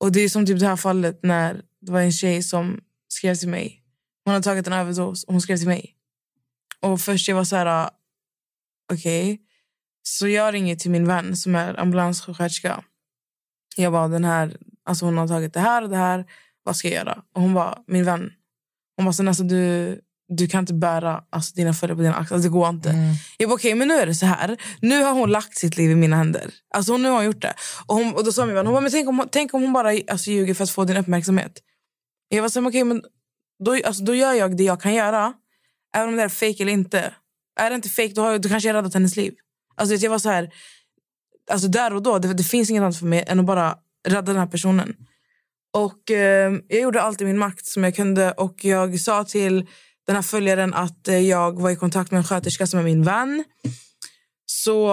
Och 0.00 0.12
det 0.12 0.20
är 0.20 0.28
som 0.28 0.46
typ 0.46 0.60
det 0.60 0.66
här 0.66 0.76
fallet 0.76 1.20
när 1.22 1.62
det 1.80 1.92
var 1.92 2.00
en 2.00 2.12
tjej 2.12 2.42
som 2.42 2.80
skrev 3.08 3.34
till 3.34 3.48
mig. 3.48 3.82
Hon 4.24 4.34
hade 4.34 4.44
tagit 4.44 4.66
en 4.66 4.72
överdos 4.72 5.24
och 5.24 5.32
hon 5.32 5.40
skrev 5.40 5.56
till 5.56 5.68
mig. 5.68 5.94
Och 6.80 7.00
först 7.00 7.28
jag 7.28 7.36
var 7.36 7.44
så 7.44 7.56
här... 7.56 7.66
Ah, 7.66 7.90
okej. 8.92 9.32
Okay. 9.32 9.38
Så 10.02 10.28
jag 10.28 10.54
ringer 10.54 10.76
till 10.76 10.90
min 10.90 11.06
vän 11.06 11.36
som 11.36 11.54
är 11.54 11.80
ambulanssjuksköterska. 11.80 12.84
Jag 13.76 13.92
bara, 13.92 14.08
den 14.08 14.24
här, 14.24 14.56
alltså 14.84 15.04
hon 15.04 15.18
har 15.18 15.28
tagit 15.28 15.54
det 15.54 15.60
här 15.60 15.82
och 15.82 15.88
det 15.88 15.96
här. 15.96 16.24
Vad 16.62 16.76
ska 16.76 16.88
jag 16.88 16.94
göra? 16.94 17.22
Och 17.34 17.42
hon 17.42 17.54
bara, 17.54 17.78
min 17.86 18.04
vän. 18.04 18.32
Hon 18.96 19.04
bara, 19.04 19.12
så 19.12 19.22
nästan 19.22 19.48
du, 19.48 20.00
du 20.28 20.46
kan 20.46 20.60
inte 20.60 20.74
bära 20.74 21.24
alltså, 21.30 21.54
dina 21.54 21.74
fötter 21.74 21.94
på 21.94 22.00
dina 22.00 22.14
axlar. 22.14 22.36
Alltså, 22.36 22.48
det 22.48 22.52
går 22.52 22.68
inte. 22.68 22.94
Jag 23.38 23.48
bara, 23.48 23.54
okej, 23.54 23.74
men 23.74 23.88
nu 23.88 23.94
är 23.94 24.06
det 24.06 24.14
så 24.14 24.26
här. 24.26 24.56
Nu 24.80 25.02
har 25.02 25.12
hon 25.12 25.30
lagt 25.30 25.58
sitt 25.58 25.76
liv 25.76 25.90
i 25.90 25.94
mina 25.94 26.16
händer. 26.16 26.50
Alltså 26.74 26.96
nu 26.96 27.08
har 27.08 27.16
hon 27.16 27.24
gjort 27.24 27.42
det. 27.42 27.54
Och, 27.86 27.94
hon, 27.94 28.14
och 28.14 28.24
då 28.24 28.32
sa 28.32 28.46
min 28.46 28.54
vän, 28.54 28.66
hon 28.66 28.74
bara, 28.74 28.80
men 28.80 28.90
tänk 28.90 29.08
om, 29.08 29.28
tänk 29.32 29.54
om 29.54 29.62
hon 29.62 29.72
bara 29.72 29.88
alltså, 30.10 30.30
ljuger 30.30 30.54
för 30.54 30.64
att 30.64 30.70
få 30.70 30.84
din 30.84 30.96
uppmärksamhet. 30.96 31.52
Jag 32.28 32.42
var 32.42 32.48
så 32.48 32.58
här, 32.58 32.62
men 32.62 32.70
okej, 32.70 32.84
men 32.84 33.02
då, 33.64 33.78
alltså, 33.84 34.04
då 34.04 34.14
gör 34.14 34.32
jag 34.32 34.56
det 34.56 34.64
jag 34.64 34.80
kan 34.80 34.94
göra. 34.94 35.32
Även 35.96 36.08
om 36.08 36.16
det 36.16 36.22
är 36.22 36.28
fake 36.28 36.62
eller 36.62 36.72
inte. 36.72 37.14
Är 37.60 37.70
det 37.70 37.76
inte 37.76 37.88
fake, 37.88 38.12
då, 38.14 38.22
har 38.22 38.32
jag, 38.32 38.42
då 38.42 38.48
kanske 38.48 38.68
jag 38.68 38.74
räddat 38.74 38.94
hennes 38.94 39.16
liv. 39.16 39.34
Alltså, 39.74 39.94
jag 39.94 40.10
var 40.10 40.18
så 40.18 40.28
här, 40.28 40.50
alltså 41.50 41.68
där 41.68 41.94
och 41.94 42.02
då, 42.02 42.18
det, 42.18 42.34
det 42.34 42.44
finns 42.44 42.70
inget 42.70 42.82
annat 42.82 42.96
för 42.96 43.06
mig 43.06 43.24
än 43.26 43.40
att 43.40 43.46
bara 43.46 43.76
rädda 44.08 44.22
den 44.32 44.36
här 44.36 44.46
personen. 44.46 44.96
Och 45.72 46.10
eh, 46.10 46.52
Jag 46.68 46.80
gjorde 46.80 47.02
allt 47.02 47.20
i 47.20 47.24
min 47.24 47.38
makt 47.38 47.66
som 47.66 47.84
jag 47.84 47.96
kunde. 47.96 48.32
Och 48.32 48.64
Jag 48.64 49.00
sa 49.00 49.24
till 49.24 49.66
den 50.06 50.16
här 50.16 50.22
följaren 50.22 50.74
att 50.74 51.08
eh, 51.08 51.18
jag 51.18 51.60
var 51.60 51.70
i 51.70 51.76
kontakt 51.76 52.10
med 52.10 52.18
en 52.18 52.24
sköterska 52.24 52.66
som 52.66 52.80
är 52.80 52.84
min 52.84 53.02
vän. 53.02 53.44
Så 54.46 54.88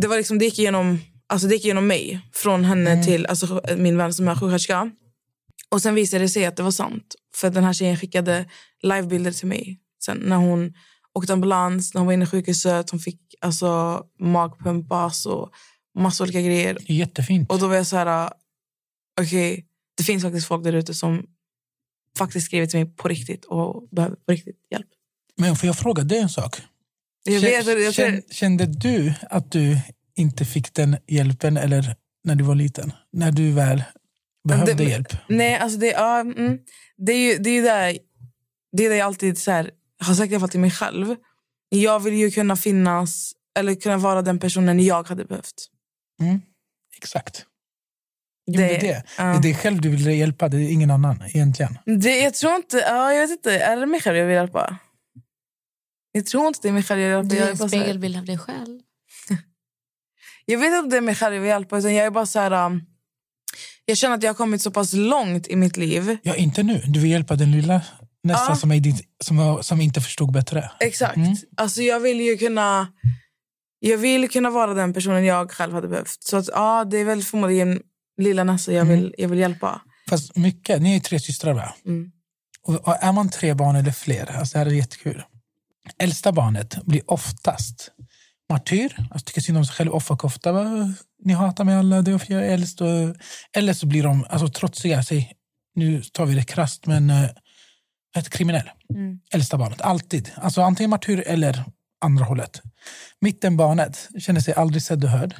det, 0.00 0.06
var 0.06 0.16
liksom, 0.16 0.38
det, 0.38 0.44
gick 0.44 0.58
igenom, 0.58 0.98
alltså 1.26 1.48
det 1.48 1.54
gick 1.54 1.64
igenom 1.64 1.86
mig. 1.86 2.20
Från 2.32 2.64
henne 2.64 3.04
till 3.04 3.26
alltså, 3.26 3.60
min 3.76 3.96
vän 3.96 4.14
som 4.14 4.28
är 4.28 4.34
sjuksköterska. 4.34 4.90
Och 5.70 5.82
sen 5.82 5.94
visade 5.94 6.24
det 6.24 6.28
sig 6.28 6.44
att 6.44 6.56
det 6.56 6.62
var 6.62 6.70
sant. 6.70 7.14
För 7.34 7.50
den 7.50 7.64
här 7.64 7.72
tjejen 7.72 7.96
skickade 7.96 8.50
livebilder 8.82 9.32
till 9.32 9.48
mig. 9.48 9.80
Sen 10.04 10.16
när 10.16 10.36
hon 10.36 10.72
åkte 11.14 11.32
ambulans, 11.32 11.94
när 11.94 12.00
hon 12.00 12.06
var 12.06 12.12
inne 12.12 12.24
i 12.24 12.28
sjukhuset. 12.28 12.90
Hon 12.90 13.00
fick 13.00 13.20
alltså, 13.40 14.02
magpumpas 14.20 15.26
och 15.26 15.50
massa 15.98 16.24
olika 16.24 16.40
grejer. 16.40 16.78
Jättefint. 16.80 17.50
Och 17.50 17.58
då 17.58 17.68
var 17.68 17.74
jag 17.74 17.86
så 17.86 17.96
här, 17.96 18.30
okej, 19.20 19.66
det 19.96 20.04
finns 20.04 20.22
faktiskt 20.22 20.46
folk 20.48 20.64
där 20.64 20.72
ute 20.72 20.94
som 20.94 21.26
faktiskt 22.18 22.46
skriver 22.46 22.66
till 22.66 22.78
mig 22.84 22.94
på 22.96 23.08
riktigt 23.08 23.44
och 23.44 23.88
behöver 23.90 24.16
på 24.16 24.32
riktigt 24.32 24.56
hjälp. 24.70 24.86
Men 25.36 25.56
får 25.56 25.66
jag 25.66 25.78
fråga 25.78 26.02
dig 26.04 26.18
en 26.18 26.28
sak? 26.28 26.62
Vet, 27.26 27.94
känn- 27.94 28.22
Kände 28.30 28.66
du 28.66 29.14
att 29.30 29.52
du 29.52 29.78
inte 30.16 30.44
fick 30.44 30.74
den 30.74 30.96
hjälpen 31.06 31.56
eller 31.56 31.96
när 32.24 32.34
du 32.34 32.44
var 32.44 32.54
liten? 32.54 32.92
När 33.12 33.32
du 33.32 33.52
väl 33.52 33.82
behövde 34.48 34.74
Det- 34.74 34.84
hjälp? 34.84 35.08
nej, 35.28 35.56
alltså 35.56 35.78
det, 35.78 35.86
ja, 35.90 36.20
mm, 36.20 36.58
det 36.96 37.12
är 37.12 37.32
ju 37.32 37.38
det 37.38 37.50
är 37.50 37.62
där, 37.62 37.98
det 38.72 38.84
är 38.86 38.90
det 38.90 38.96
jag 38.96 39.06
alltid 39.06 39.38
så 39.38 39.50
här, 39.50 39.70
har 40.00 40.14
sagt 40.14 40.30
i 40.32 40.34
alla 40.34 40.40
fall 40.40 40.48
till 40.48 40.60
mig 40.60 40.70
själv. 40.70 41.16
Jag 41.68 42.00
vill 42.00 42.14
ju 42.14 42.30
kunna 42.30 42.56
finnas, 42.56 43.32
eller 43.58 43.74
kunna 43.74 43.96
vara 43.96 44.22
den 44.22 44.38
personen 44.38 44.80
jag 44.84 45.08
hade 45.08 45.24
behövt. 45.24 45.70
Exakt. 46.96 47.46
Jo, 48.46 48.56
det, 48.60 48.76
är 48.76 48.80
det. 48.80 49.02
ja. 49.18 49.38
det 49.42 49.50
är 49.50 49.54
själv 49.54 49.80
du 49.80 49.88
vill 49.88 50.06
hjälpa, 50.06 50.48
det 50.48 50.56
är 50.56 50.70
ingen 50.72 50.90
annan 50.90 51.22
egentligen. 51.26 51.78
Det, 52.00 52.18
jag 52.18 52.34
tror 52.34 52.54
inte, 52.54 52.76
ja, 52.76 53.12
jag 53.12 53.20
vet 53.20 53.30
inte, 53.30 53.58
är 53.58 53.76
det 53.76 53.86
mig 53.86 54.00
själv 54.00 54.16
jag 54.16 54.26
vill 54.26 54.34
hjälpa? 54.34 54.78
Jag 56.12 56.26
tror 56.26 56.46
inte 56.46 56.58
det 56.62 56.68
är 56.68 56.72
mig 56.72 56.82
själv 56.82 57.00
jag 57.00 57.22
vill 57.22 57.32
hjälpa. 57.38 57.56
Du 57.56 57.62
är 57.62 57.64
en 57.64 57.68
spegelbild 57.68 58.16
av 58.16 58.24
dig 58.24 58.38
själv. 58.38 58.80
Jag 60.46 60.58
vet 60.58 60.66
inte 60.66 60.78
om 60.78 60.90
det 60.90 60.96
är 60.96 61.00
mig 61.00 61.14
själv 61.14 61.34
jag 61.34 61.40
vill 61.40 61.48
hjälpa. 61.48 61.78
Utan 61.78 61.94
jag 61.94 62.06
är 62.06 62.10
bara 62.10 62.26
så 62.26 62.38
här, 62.38 62.66
um, 62.66 62.82
jag 63.84 63.96
känner 63.96 64.16
att 64.16 64.22
jag 64.22 64.30
har 64.30 64.34
kommit 64.34 64.62
så 64.62 64.70
pass 64.70 64.92
långt 64.92 65.48
i 65.48 65.56
mitt 65.56 65.76
liv. 65.76 66.16
Ja, 66.22 66.34
inte 66.34 66.62
nu. 66.62 66.82
Du 66.86 67.00
vill 67.00 67.10
hjälpa 67.10 67.36
den 67.36 67.52
lilla 67.52 67.80
nästan 68.22 68.46
Ja. 68.48 68.56
som, 68.56 68.72
är 68.72 68.80
din, 68.80 68.98
som, 69.24 69.58
som 69.62 69.80
inte 69.80 70.00
förstod 70.00 70.32
bättre. 70.32 70.70
Exakt. 70.80 71.16
Mm. 71.16 71.36
Alltså 71.56 71.82
jag 71.82 72.00
vill 72.00 72.20
ju 72.20 72.36
kunna... 72.36 72.88
Jag 73.78 73.98
vill 73.98 74.30
kunna 74.30 74.50
vara 74.50 74.74
den 74.74 74.94
personen 74.94 75.24
jag 75.24 75.50
själv 75.50 75.74
hade 75.74 75.88
behövt. 75.88 76.22
Så 76.22 76.36
att, 76.36 76.48
ja, 76.48 76.84
det 76.84 76.98
är 76.98 77.04
väl 77.04 77.22
förmodligen 77.22 77.80
lilla 78.18 78.44
Nessa 78.44 78.72
jag 78.72 78.84
vill, 78.84 79.14
jag 79.18 79.28
vill 79.28 79.38
hjälpa. 79.38 79.80
Fast 80.08 80.36
mycket, 80.36 80.82
ni 80.82 80.96
är 80.96 81.00
tre 81.00 81.20
systrar 81.20 81.52
va? 81.52 81.74
Mm. 81.86 82.10
Och, 82.62 82.74
och 82.74 82.96
är 83.00 83.12
man 83.12 83.28
tre 83.28 83.54
barn 83.54 83.76
eller 83.76 83.92
fler, 83.92 84.36
alltså 84.36 84.52
det 84.52 84.64
här 84.64 84.66
är 84.66 84.70
jättekul. 84.74 85.22
Äldsta 85.98 86.32
barnet 86.32 86.84
blir 86.84 87.10
oftast 87.10 87.90
martyr, 88.50 88.96
alltså 89.10 89.24
tycker 89.24 89.40
synd 89.40 89.58
om 89.58 89.64
sig 89.64 89.74
själv, 89.74 89.90
offerkofta. 89.90 90.52
Ni 91.24 91.32
hatar 91.32 91.64
mig 91.64 91.74
alla, 91.74 92.02
det 92.02 92.10
är 92.10 92.12
varför 92.12 92.34
jag 92.34 92.46
är 92.46 92.54
äldst. 92.54 92.80
Eller 93.56 93.74
så 93.74 93.86
blir 93.86 94.02
de 94.02 94.26
alltså, 94.28 94.48
trotsiga, 94.48 95.02
säg, 95.02 95.32
nu 95.74 96.02
tar 96.02 96.26
vi 96.26 96.34
det 96.34 96.44
krasst, 96.44 96.86
men 96.86 97.10
eh, 97.10 97.30
Ett 98.16 98.30
kriminell. 98.30 98.70
Mm. 98.94 99.18
Äldsta 99.34 99.58
barnet. 99.58 99.80
Alltid. 99.80 100.30
Alltså 100.36 100.62
antingen 100.62 100.90
martyr 100.90 101.22
eller 101.26 101.64
andra 102.00 102.24
hållet. 102.24 102.62
Mittenbarnet 103.20 104.08
känner 104.18 104.40
sig 104.40 104.54
aldrig 104.54 104.82
sedd 104.82 105.04
och 105.04 105.10
hörd. 105.10 105.34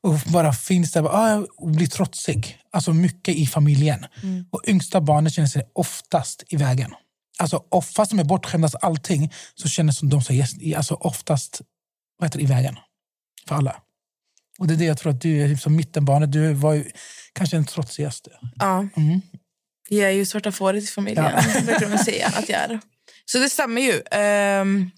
Och 0.00 0.14
bara 0.26 0.52
finns 0.52 0.92
där 0.92 1.04
ah, 1.04 1.46
och 1.56 1.70
blir 1.70 1.86
trotsig. 1.86 2.58
Alltså 2.70 2.92
mycket 2.92 3.34
i 3.34 3.46
familjen. 3.46 4.06
Mm. 4.22 4.44
Och 4.50 4.62
yngsta 4.66 5.00
barnet 5.00 5.32
känner 5.32 5.48
sig 5.48 5.70
oftast 5.74 6.44
i 6.48 6.56
vägen. 6.56 6.94
Alltså 7.38 7.64
fast 7.94 8.10
de 8.10 8.20
är 8.20 8.24
bortskämda 8.24 8.68
allting 8.80 9.32
så 9.54 9.68
känner 9.68 9.92
som 9.92 10.08
de 10.08 10.22
sig 10.22 10.74
alltså 10.76 10.94
oftast 10.94 11.60
vad 12.18 12.28
heter 12.28 12.40
i 12.40 12.46
vägen. 12.46 12.76
För 13.48 13.54
alla. 13.54 13.76
Och 14.58 14.66
det 14.66 14.74
är 14.74 14.78
det 14.78 14.84
jag 14.84 14.98
tror 14.98 15.12
att 15.12 15.20
du 15.20 15.42
är 15.42 15.56
som 15.56 15.76
mittenbarnet. 15.76 16.32
Du 16.32 16.52
var 16.52 16.74
ju 16.74 16.90
kanske 17.32 17.56
den 17.56 17.66
trotsigaste. 17.66 18.30
Ja. 18.56 18.88
Mm. 18.96 19.20
Jag 19.88 20.08
är 20.08 20.14
ju 20.14 20.26
svarta 20.26 20.52
fåret 20.52 20.84
i 20.84 20.86
familjen, 20.86 21.24
Ja. 21.24 21.60
brukar 21.66 21.88
man 21.88 21.98
säga 21.98 22.26
att 22.26 22.48
jag 22.48 22.60
är. 22.60 22.80
Så 23.24 23.38
det 23.38 23.50
stämmer 23.50 23.80
ju. 23.80 23.92
Um, 23.92 24.90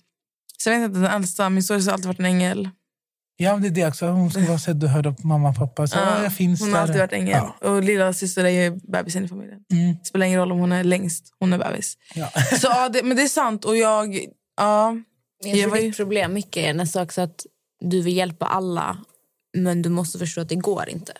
sen 0.62 0.72
vet 0.72 0.80
jag 0.80 0.84
inte, 0.84 1.00
den 1.00 1.10
äldsta, 1.10 1.50
min 1.50 1.62
storesyster 1.62 1.90
har 1.90 1.94
alltid 1.94 2.06
varit 2.06 2.18
en 2.18 2.24
ängel. 2.24 2.70
Ja, 3.40 3.52
men 3.52 3.62
det 3.62 3.68
är 3.68 3.70
det 3.70 3.86
också. 3.86 4.06
Hon 4.06 4.30
ska 4.30 4.40
vara 4.48 4.58
sedd 4.58 4.84
och 4.84 4.90
hörd 4.90 5.06
av 5.06 5.26
mamma 5.26 5.48
och 5.48 5.56
pappa. 5.56 5.86
Så, 5.86 5.96
ja, 5.98 6.22
jag 6.22 6.32
finns 6.32 6.60
hon 6.60 6.68
där. 6.70 6.76
har 6.76 6.82
alltid 6.82 6.98
varit 6.98 7.12
ängel. 7.12 7.40
Ja. 7.60 7.68
Och 7.68 7.82
lilla 7.82 8.12
syster 8.12 8.44
är 8.44 8.48
ju 8.50 8.70
bebisen 8.92 9.24
i 9.24 9.28
familjen. 9.28 9.58
Mm. 9.72 9.96
Det 10.02 10.04
spelar 10.06 10.26
ingen 10.26 10.38
roll 10.40 10.52
om 10.52 10.58
hon 10.58 10.72
är 10.72 10.84
längst, 10.84 11.24
hon 11.40 11.52
är 11.52 11.58
bebis. 11.58 11.96
Ja. 12.14 12.30
Så 12.60 12.66
ja, 12.66 12.88
det, 12.88 13.02
men 13.02 13.16
det 13.16 13.22
är 13.22 13.28
sant. 13.28 13.64
Och 13.64 13.76
jag... 13.76 14.14
Ja, 14.56 14.96
Jag 15.44 15.56
Jag 15.56 15.60
tror 15.62 15.70
var 15.70 15.76
ju- 15.76 15.82
ditt 15.88 15.96
problem 15.96 16.32
mycket 16.32 16.64
är 16.64 16.74
nästan 16.74 17.02
också 17.02 17.20
att 17.20 17.46
du 17.84 18.02
vill 18.02 18.16
hjälpa 18.16 18.46
alla 18.46 18.96
men 19.56 19.82
du 19.82 19.88
måste 19.88 20.18
förstå 20.18 20.40
att 20.40 20.48
det 20.48 20.54
går 20.54 20.88
inte. 20.88 21.12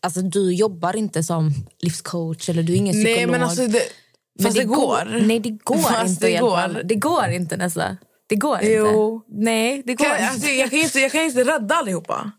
Alltså 0.00 0.22
du 0.22 0.54
jobbar 0.54 0.96
inte 0.96 1.22
som 1.22 1.52
livscoach 1.82 2.48
eller 2.48 2.62
du 2.62 2.72
är 2.72 2.76
ingen 2.76 2.92
psykolog. 2.94 3.16
nej, 3.16 3.26
men 3.26 3.42
alltså 3.42 3.66
det, 3.66 3.82
Men 4.38 4.44
fast 4.46 4.56
det, 4.58 4.64
går. 4.64 5.20
Nej, 5.26 5.40
det 5.40 5.50
går 5.50 5.76
Fast 5.76 6.08
inte 6.10 6.26
det 6.26 6.38
går. 6.38 6.82
Det 6.84 6.94
går 6.94 7.28
inte 7.28 7.56
Nessa. 7.56 7.96
Det 8.30 8.36
går 8.36 8.58
Jo. 8.62 9.14
inte. 9.14 9.26
Nej, 9.44 9.82
det 9.86 9.94
går 9.94 10.04
Kan, 10.04 10.14
inte. 10.14 10.28
alltså, 10.28 10.48
jag, 10.48 10.70
kan 10.70 10.78
inte, 10.78 11.00
jag 11.00 11.12
kan 11.12 11.22
inte 11.22 11.44
rädda 11.44 11.74
allihopa. 11.74 12.32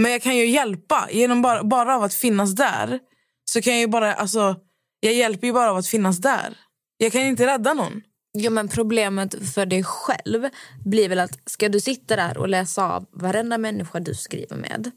Men 0.00 0.12
jag 0.12 0.22
kan 0.22 0.36
ju 0.36 0.46
hjälpa. 0.46 1.08
Genom 1.10 1.42
bara, 1.42 1.64
bara 1.64 1.96
av 1.96 2.02
att 2.02 2.14
finnas 2.14 2.54
där 2.54 2.98
så 3.44 3.62
kan 3.62 3.72
jag 3.72 3.80
ju 3.80 3.86
bara... 3.86 4.14
Alltså, 4.14 4.56
jag 5.00 5.14
hjälper 5.14 5.46
ju 5.46 5.52
bara 5.52 5.70
av 5.70 5.76
att 5.76 5.86
finnas 5.86 6.18
där. 6.18 6.56
Jag 6.96 7.12
kan 7.12 7.20
inte 7.22 7.46
rädda 7.46 7.74
någon. 7.74 8.02
Ja, 8.32 8.50
men 8.50 8.68
problemet 8.68 9.54
för 9.54 9.66
dig 9.66 9.84
själv 9.84 10.48
blir 10.84 11.08
väl 11.08 11.18
att 11.18 11.50
ska 11.50 11.68
du 11.68 11.80
sitta 11.80 12.16
där 12.16 12.38
och 12.38 12.48
läsa 12.48 12.92
av 12.92 13.06
varenda 13.12 13.58
människa 13.58 14.00
du 14.00 14.14
skriver 14.14 14.56
med 14.56 14.90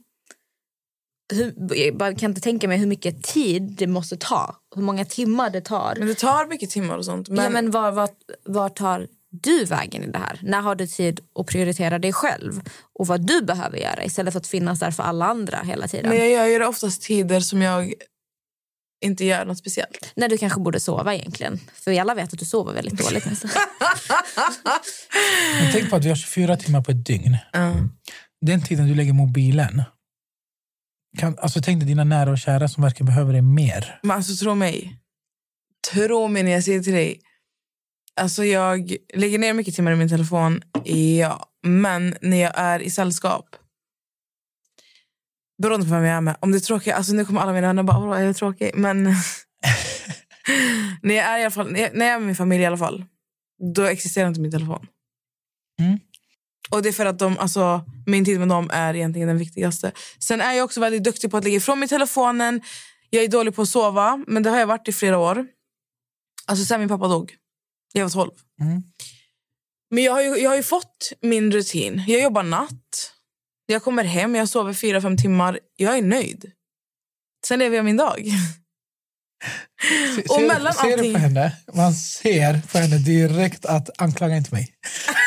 hur, 1.34 1.54
jag 2.00 2.20
kan 2.20 2.32
inte 2.32 2.41
tänka 2.41 2.68
mig 2.68 2.78
hur 2.78 2.88
mycket 2.88 3.24
tid 3.24 3.62
det 3.78 3.88
måste 3.88 4.18
ta. 4.18 4.56
Hur 4.76 4.82
många 4.82 5.06
timmar 5.06 5.50
det 5.50 5.62
tar. 5.62 5.96
Men 6.00 6.08
det 6.08 6.16
tar 6.16 6.46
mycket 6.46 6.70
timmar 6.70 6.98
och 6.98 7.06
sånt. 7.06 7.30
Men, 7.30 7.44
ja, 7.44 7.50
men 7.50 7.72
var, 7.72 7.91
var, 7.91 8.10
var 8.46 8.70
tar 8.70 9.08
du 9.42 9.66
vägen 9.66 10.04
i 10.04 10.08
det 10.08 10.18
här? 10.18 10.40
När 10.42 10.62
har 10.62 10.76
du 10.76 10.88
tid 10.88 11.20
att 11.40 11.48
prioritera 11.48 12.00
dig 12.00 12.14
själv 12.14 12.62
och 13.00 13.08
vad 13.08 13.28
du 13.28 13.42
behöver 13.42 13.78
göra 13.78 14.04
istället 14.04 14.34
för 14.34 14.40
att 14.40 14.48
finnas 14.48 14.80
där 14.80 14.92
för 14.92 15.04
alla 15.04 15.26
andra 15.26 15.58
hela 15.58 15.88
tiden? 15.88 16.10
men 16.10 16.20
jag 16.20 16.30
gör 16.30 16.46
ju 16.46 16.60
det 16.60 16.68
oftast 16.68 17.02
tider 17.02 17.40
som 17.40 17.62
jag 17.62 17.94
inte 19.06 19.26
gör 19.26 19.46
något 19.46 19.58
speciellt. 19.58 20.12
När 20.16 20.30
du 20.30 20.38
kanske 20.38 20.60
borde 20.60 20.80
sova 20.80 21.16
egentligen. 21.16 21.60
För 21.74 22.00
alla 22.00 22.16
vet 22.16 22.34
att 22.34 22.40
du 22.40 22.46
sover 22.46 22.74
väldigt 22.74 22.98
dåligt. 22.98 23.26
Men 25.60 25.72
tänk 25.72 25.90
på 25.90 25.96
att 25.96 26.06
vi 26.06 26.10
har 26.10 26.16
24 26.16 26.58
timmar 26.58 26.82
på 26.82 26.92
ett 26.92 27.06
dygn. 27.06 27.38
Den 28.42 28.62
tiden 28.62 28.88
du 28.88 28.96
lägger 28.96 29.14
mobilen. 29.14 29.84
Kan, 31.18 31.38
alltså 31.40 31.62
tänk 31.62 31.80
dig 31.80 31.88
dina 31.88 32.04
nära 32.04 32.32
och 32.32 32.38
kära 32.38 32.68
som 32.68 32.84
verkligen 32.84 33.06
behöver 33.06 33.34
det 33.34 33.42
mer. 33.42 34.00
Men 34.04 34.12
alltså 34.12 34.36
tro 34.36 34.56
mig. 34.56 35.00
Tro 35.94 36.28
mig 36.28 36.44
när 36.44 36.52
jag 36.52 36.64
säger 36.64 36.84
till 36.84 36.94
dig. 36.94 37.20
Alltså 38.22 38.45
jag 38.45 38.95
lägger 39.14 39.39
ner 39.39 39.53
mycket 39.53 39.76
timmar 39.76 39.91
i 39.91 39.95
min 39.95 40.09
telefon. 40.09 40.61
Ja. 40.84 41.49
Men 41.64 42.16
när 42.22 42.38
jag 42.38 42.51
är 42.55 42.80
i 42.80 42.89
sällskap. 42.89 43.55
Beroende 45.61 45.86
på 45.86 45.91
vem 45.91 46.03
jag 46.03 46.18
är 46.18 46.22
med. 46.22 46.36
Om 46.39 46.51
det 46.51 46.57
är 46.57 46.59
tråkigt. 46.59 46.93
Alltså 46.93 47.14
nu 47.14 47.26
kommer 47.26 47.41
alla 47.41 47.53
mina 47.53 47.68
vänner 47.68 47.84
bara, 47.84 48.20
är 48.20 48.26
det 48.26 48.34
tråkigt? 48.34 48.76
Men 48.76 49.03
när 51.01 51.16
jag 51.16 51.26
är 51.26 51.38
i 51.38 51.41
alla 51.41 51.51
fall, 51.51 51.72
när 51.72 51.80
jag 51.80 51.95
när 51.95 52.05
jag 52.05 52.16
är 52.16 52.20
med 52.20 52.28
min 52.28 52.36
familj 52.36 52.64
i 52.64 52.66
alla 52.66 52.78
fall. 52.78 53.05
Då 53.76 53.84
existerar 53.84 54.28
inte 54.28 54.41
min 54.41 54.51
telefon. 54.51 54.88
Mm. 55.80 55.99
Och 56.70 56.82
det 56.82 56.89
är 56.89 56.93
för 56.93 57.05
att 57.05 57.20
de, 57.20 57.38
alltså, 57.39 57.86
min 58.05 58.26
tid 58.26 58.39
med 58.39 58.47
dem 58.47 58.70
är 58.74 58.93
egentligen 58.93 59.28
den 59.28 59.38
viktigaste. 59.38 59.91
Sen 60.20 60.41
är 60.41 60.53
jag 60.53 60.66
också 60.66 60.80
väldigt 60.80 61.03
duktig 61.03 61.32
på 61.32 61.38
att 61.38 61.43
lägga 61.43 61.57
ifrån 61.57 61.80
mig 61.80 61.89
telefonen. 61.89 62.61
Jag 63.09 63.24
är 63.24 63.28
dålig 63.28 63.55
på 63.55 63.61
att 63.61 63.70
sova, 63.70 64.24
men 64.28 64.43
det 64.43 64.49
har 64.49 64.59
jag 64.59 64.68
varit 64.68 64.88
i 64.88 64.91
flera 64.91 65.18
år. 65.18 65.47
Alltså 66.45 66.66
sen 66.66 66.80
min 66.80 66.89
pappa 66.89 67.07
dog. 67.07 67.36
Jag 67.94 68.04
var 68.04 68.10
12. 68.10 68.32
Mm. 68.62 68.84
Men 69.89 70.04
jag 70.04 70.14
har, 70.14 70.22
ju, 70.22 70.38
jag 70.38 70.50
har 70.50 70.58
ju 70.58 70.64
fått 70.64 71.14
min 71.22 71.52
rutin. 71.52 72.04
Jag 72.08 72.22
jobbar 72.22 72.44
natt. 72.44 73.14
Jag 73.66 73.84
kommer 73.84 74.04
hem, 74.04 74.36
jag 74.36 74.50
sover 74.50 74.74
fyra 74.74 75.02
fem 75.02 75.18
timmar. 75.18 75.60
Jag 75.76 75.98
är 75.98 76.02
nöjd. 76.02 76.52
Sen 77.46 77.60
lever 77.60 77.76
jag 77.76 77.86
min 77.86 77.98
dag. 77.98 78.28
Se- 80.16 80.22
Och 80.30 80.41
mellan 80.41 80.74
ser 80.74 80.88
du 80.88 80.94
allting- 80.94 81.14
på 81.14 81.20
henne? 81.20 81.52
Man 81.74 81.94
ser 81.94 82.62
på 82.72 82.78
henne 82.78 82.98
direkt 82.98 83.66
att 83.66 84.02
anklaga 84.02 84.36
inte 84.38 84.54
mig. 84.54 84.70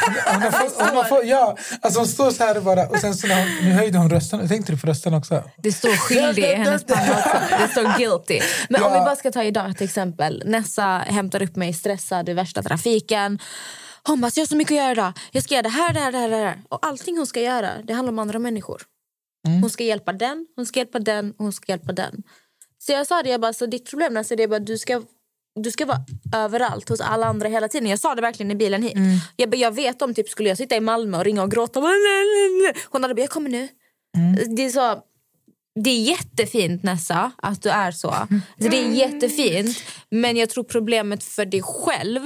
Hon, 0.33 0.43
har 0.43 0.51
fått, 0.51 0.75
hon, 0.81 0.97
har 0.97 1.05
fått, 1.05 1.27
ja, 1.27 1.57
alltså 1.81 2.01
hon 2.01 2.09
står 2.09 2.31
så 2.31 2.45
här 2.45 2.61
bara 2.61 2.89
och 2.89 2.99
sen 2.99 3.14
så 3.14 3.27
hon, 3.29 3.47
nu 3.62 3.73
höjde 3.73 3.99
hon 3.99 4.11
rösten. 4.11 4.49
Tänkte 4.49 4.73
du 4.73 4.79
på 4.79 4.87
rösten 4.87 5.14
också? 5.14 5.51
Det 5.62 5.73
står 5.73 5.97
skyldig 5.97 6.45
i 6.45 6.55
hennes 6.55 6.85
panna 6.85 7.12
också. 7.12 7.39
Det 7.59 7.69
står 7.69 7.99
guilty. 7.99 8.41
Men 8.69 8.83
om 8.83 8.93
Ja. 8.93 8.99
vi 9.01 9.05
bara 9.05 9.17
ska 9.17 9.31
ta 9.33 9.43
idag 9.45 9.77
till 9.77 9.85
exempel. 9.85 10.43
Nessa 10.47 10.99
hämtar 10.99 11.43
upp 11.43 11.57
mig 11.57 11.73
stressad 11.75 12.29
i 12.29 12.33
värsta 12.33 12.62
trafiken. 12.62 13.39
Hon 14.07 14.21
bara, 14.21 14.31
jag 14.35 14.43
har 14.43 14.47
så 14.47 14.57
mycket 14.57 14.73
att 14.73 14.79
göra 14.79 14.93
idag. 14.93 15.12
Jag 15.33 15.43
ska 15.45 15.55
göra 15.55 15.62
det 15.62 15.69
här, 15.69 15.93
det 15.93 16.01
här, 16.01 16.12
det 16.12 16.19
här, 16.19 16.29
det 16.29 16.37
här. 16.37 16.59
Och 16.69 16.87
allting 16.87 17.17
hon 17.17 17.27
ska 17.27 17.41
göra, 17.41 17.71
det 17.85 17.93
handlar 17.93 18.12
om 18.12 18.19
andra 18.19 18.39
människor. 18.39 18.83
Hon 19.61 19.71
ska 19.71 19.85
hjälpa 19.85 20.12
den, 20.12 20.47
hon 20.57 20.67
ska 20.67 20.79
hjälpa 20.81 20.99
den 20.99 21.35
hon 21.39 21.53
ska 21.53 21.73
hjälpa 21.73 21.93
den. 21.93 22.23
Så 22.87 22.93
jag 22.93 23.07
sa 23.07 23.22
det, 23.22 23.30
jag 23.30 23.41
bara, 23.41 23.53
så 23.53 23.66
ditt 23.66 23.91
problem 23.91 24.14
Nessa, 24.14 24.37
det 24.37 24.43
är 24.43 24.49
bara 24.49 24.61
du 24.61 24.78
ska 24.78 25.03
du 25.61 25.70
ska 25.70 25.87
vara 25.87 26.05
överallt 26.34 26.89
hos 26.89 27.01
alla 27.01 27.26
andra 27.26 27.49
hela 27.49 27.68
tiden. 27.68 27.89
Jag 27.89 27.99
sa 27.99 28.14
det 28.14 28.22
verkligen 28.22 28.53
i 28.53 28.55
bilen 28.55 28.82
hit. 28.82 28.97
Jag, 29.37 29.51
bara, 29.51 29.57
jag 29.57 29.74
vet 29.74 30.03
om 30.03 30.14
typ 30.14 30.28
skulle 30.28 30.49
jag 30.49 30.59
sitta 30.59 30.76
i 30.76 30.80
Malmö 30.80 31.18
och 31.18 31.24
ringa 31.24 31.43
och 31.43 31.51
gråta. 31.51 31.80
Hon 32.91 33.03
hade 33.03 33.14
bara, 33.14 33.20
jag 33.20 33.30
kommer 33.30 33.51
nu. 33.51 33.68
Det 34.57 34.62
är 34.62 34.70
så... 34.70 35.03
Det 35.84 35.91
är 35.91 36.01
jättefint 36.01 36.82
Nessa 36.82 37.32
att 37.37 37.62
du 37.62 37.68
är 37.68 37.91
så. 37.91 38.09
Alltså, 38.18 38.70
det 38.70 38.76
är 38.76 38.91
jättefint. 38.91 39.82
Men 40.11 40.37
jag 40.37 40.51
tror 40.51 40.64
problemet 40.64 41.24
för 41.24 41.45
dig 41.45 41.62
själv, 41.62 42.20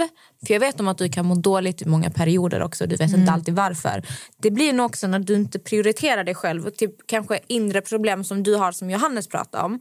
för 0.47 0.55
jag 0.55 0.61
vet 0.61 0.81
om 0.81 0.89
att 0.89 0.99
du 0.99 1.09
kan 1.09 1.27
må 1.27 1.35
dåligt 1.35 1.83
i 1.83 1.87
många 1.87 2.11
perioder 2.11 2.63
också, 2.63 2.87
du 2.87 2.97
vet 2.97 3.15
inte 3.15 3.33
alltid 3.33 3.55
varför. 3.55 4.03
Det 4.43 4.51
blir 4.51 4.73
nog 4.73 4.87
också 4.87 5.07
när 5.07 5.19
du 5.19 5.35
inte 5.35 5.59
prioriterar 5.59 6.25
dig 6.25 6.35
själv 6.35 6.67
och 6.67 6.75
typ 6.75 7.07
kanske 7.07 7.41
inre 7.47 7.81
problem 7.81 8.25
som 8.25 8.43
du 8.43 8.55
har 8.55 8.73
som 8.73 8.91
Johannes 8.91 9.29
pratade 9.29 9.65
om. 9.65 9.81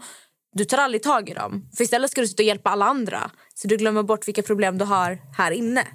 Du 0.56 0.66
tar 0.66 0.78
aldrig 0.78 1.04
tag 1.04 1.30
i 1.30 1.34
dem. 1.34 1.70
För 1.78 1.84
istället 1.84 2.12
ska 2.12 2.22
du 2.22 2.28
sitta 2.28 2.44
och 2.44 2.48
hjälpa 2.48 2.70
alla 2.70 2.86
andra. 2.86 3.32
Så 3.54 3.68
du 3.68 3.78
glömmer 3.78 4.04
bort 4.04 4.28
vilka 4.28 4.42
problem 4.42 4.78
du 4.78 4.86
har 4.86 5.20
här 5.38 5.52
inne. 5.52 5.88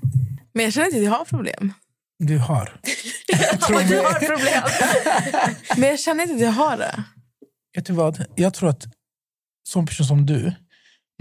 Men 0.53 0.65
jag 0.65 0.73
känner 0.73 0.87
inte 0.87 0.99
att 0.99 1.05
jag 1.05 1.11
har 1.11 1.25
problem. 1.25 1.73
Du 2.19 2.39
har. 2.39 2.63
Och 3.75 3.85
du 3.89 3.97
har 3.97 4.27
problem. 4.27 4.63
Men 5.77 5.89
jag 5.89 6.01
känner 6.01 6.23
inte 6.23 6.35
att 6.35 6.41
jag 6.41 6.51
har 6.51 6.77
det. 6.77 7.05
Vet 7.75 7.87
du 7.87 7.93
vad? 7.93 8.25
Jag 8.35 8.55
tror 8.55 8.69
att 8.69 8.85
som 9.69 9.87
person 9.87 10.07
som 10.07 10.27
du 10.27 10.53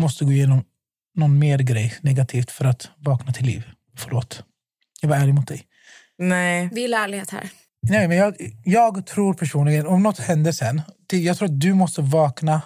måste 0.01 0.25
gå 0.25 0.31
igenom 0.31 0.63
någon 1.15 1.39
mer 1.39 1.59
grej 1.59 1.93
negativt 2.01 2.51
för 2.51 2.65
att 2.65 2.89
vakna 2.97 3.33
till 3.33 3.45
liv. 3.45 3.63
Förlåt. 3.97 4.43
Jag 5.01 5.09
var 5.09 5.15
ärlig 5.15 5.33
mot 5.33 5.47
dig. 5.47 5.63
Nej. 6.17 6.69
Vi 6.71 6.93
är 6.93 7.03
ärlighet 7.03 7.29
här. 7.29 7.49
Nej, 7.89 8.07
men 8.07 8.17
jag, 8.17 8.35
jag 8.63 9.05
tror 9.05 9.33
personligen, 9.33 9.87
om 9.87 10.03
något 10.03 10.19
händer 10.19 10.51
sen, 10.51 10.81
jag 11.11 11.37
tror 11.37 11.45
att 11.45 11.59
du 11.59 11.73
måste 11.73 12.01
vakna 12.01 12.61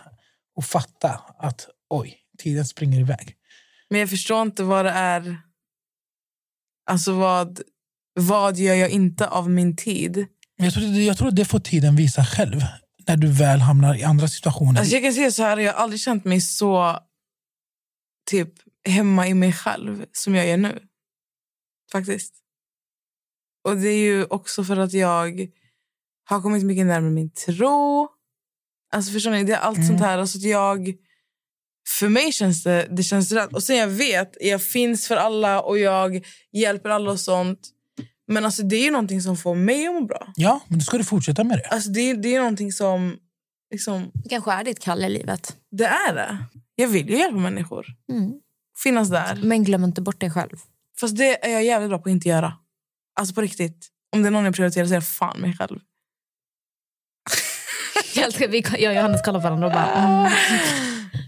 och 0.58 0.66
fatta 0.66 1.10
att 1.38 1.70
oj, 1.90 2.18
tiden 2.38 2.66
springer 2.66 3.00
iväg. 3.00 3.36
Men 3.90 4.00
jag 4.00 4.10
förstår 4.10 4.42
inte 4.42 4.64
vad 4.64 4.86
det 4.86 4.92
är... 4.92 5.42
Alltså 6.90 7.14
vad, 7.14 7.62
vad 8.14 8.58
gör 8.58 8.76
jag 8.76 8.90
inte 8.90 9.28
av 9.28 9.50
min 9.50 9.76
tid? 9.76 10.28
Jag, 10.56 10.74
tror, 10.74 10.86
jag 10.86 11.18
tror 11.18 11.28
att 11.28 11.36
det 11.36 11.46
får 11.46 11.60
tiden 11.60 11.96
visa 11.96 12.26
själv 12.26 12.62
när 13.08 13.18
du 13.18 13.32
väl 13.32 13.60
hamnar 13.60 13.96
i 13.96 14.04
andra 14.04 14.28
situationer. 14.28 14.80
Alltså 14.80 14.96
jag 14.96 15.04
kan 15.04 15.14
säga 15.14 15.32
så 15.32 15.44
här, 15.44 15.58
jag 15.58 15.74
har 15.74 15.80
aldrig 15.80 16.00
känt 16.00 16.26
mig 16.26 16.42
så 16.42 17.00
typ 18.30 18.54
hemma 18.88 19.28
i 19.28 19.34
mig 19.34 19.54
själv 19.54 20.06
som 20.12 20.36
jag 20.36 20.48
gör 20.48 20.58
nu. 20.58 20.80
Faktiskt. 21.92 22.34
Och 23.64 23.78
det 23.78 23.90
är 23.90 23.98
ju 23.98 24.26
också 24.26 24.64
för 24.64 24.78
att 24.78 24.94
jag 24.94 25.48
har 26.24 26.42
kommit 26.42 26.64
mycket 26.64 26.86
närmare 26.86 27.12
min 27.12 27.32
tro. 27.32 28.10
Alltså 28.92 29.12
förstår 29.12 29.32
ni? 29.32 29.44
Det 29.44 29.54
är 29.54 29.58
allt 29.58 29.88
sånt 29.88 30.00
här. 30.00 30.18
Alltså 30.18 30.38
att 30.38 30.44
jag... 30.44 30.94
För 32.00 32.10
mig 32.10 32.32
känns 32.32 32.64
det, 32.64 32.88
det 32.92 33.04
känns 33.04 33.32
rätt. 33.32 33.54
Och 33.54 33.64
sen 33.64 33.78
jag 33.78 33.88
vet, 33.88 34.38
jag 34.40 34.62
finns 34.62 35.08
för 35.08 35.16
alla 35.16 35.62
och 35.62 35.80
jag 35.80 36.26
hjälper 36.52 36.90
alla 36.90 37.12
och 37.12 37.20
sånt. 37.20 37.60
Men 38.28 38.46
alltså 38.46 38.64
det 38.64 38.76
är 38.76 38.84
ju 38.84 38.92
någonting 38.92 39.22
som 39.22 39.38
får 39.38 39.56
mig 39.56 39.88
att 39.88 39.94
må 39.94 40.02
bra. 40.02 40.34
Ja, 40.36 40.60
men 40.68 40.80
då 40.80 40.84
ska 40.86 40.98
du 40.98 41.04
fortsätta 41.04 41.44
med 41.44 41.58
det. 41.58 41.68
Alltså 41.68 41.90
det, 41.90 42.14
det 42.14 42.36
är 42.36 42.40
någonting 42.40 42.72
som... 42.72 43.18
Liksom, 43.72 44.12
Det 44.14 44.30
kanske 44.30 44.52
är 44.52 44.64
ditt 44.64 44.80
kall 44.80 45.04
i 45.04 45.10
livet. 45.10 45.56
det 45.72 45.86
är 45.86 46.16
det. 46.16 46.38
Jag 46.76 46.88
vill 46.88 47.10
ju 47.10 47.18
hjälpa 47.18 47.38
människor. 47.38 47.86
Mm. 48.12 48.32
finnas 48.84 49.10
där. 49.10 49.40
Men 49.44 49.64
glöm 49.64 49.84
inte 49.84 50.02
bort 50.02 50.20
dig 50.20 50.32
själv. 50.32 50.58
Fast 51.00 51.18
det 51.18 51.46
är 51.46 51.52
jag 51.52 51.64
jävligt 51.64 51.90
bra 51.90 51.98
på 52.00 52.10
att 52.10 52.14
inte 52.14 52.30
göra. 52.30 52.54
Alltså 53.20 53.34
på 53.36 53.42
riktigt. 53.42 53.88
Om 54.16 54.22
det 54.22 54.30
är 54.30 54.32
någon 54.32 54.46
jag 54.46 54.56
prioriterar 54.56 54.86
så 54.86 54.94
är 54.94 55.00
det 55.00 55.06
fan 55.06 55.40
mig 55.42 55.58
själv. 55.58 55.80
Jag, 58.16 58.28
och 58.74 58.80
Johannes 58.80 59.22
kollar 59.22 59.40
på 59.40 59.44
varandra 59.44 59.68
och 59.68 59.74
bara... 59.74 59.92
Mm. 59.92 60.32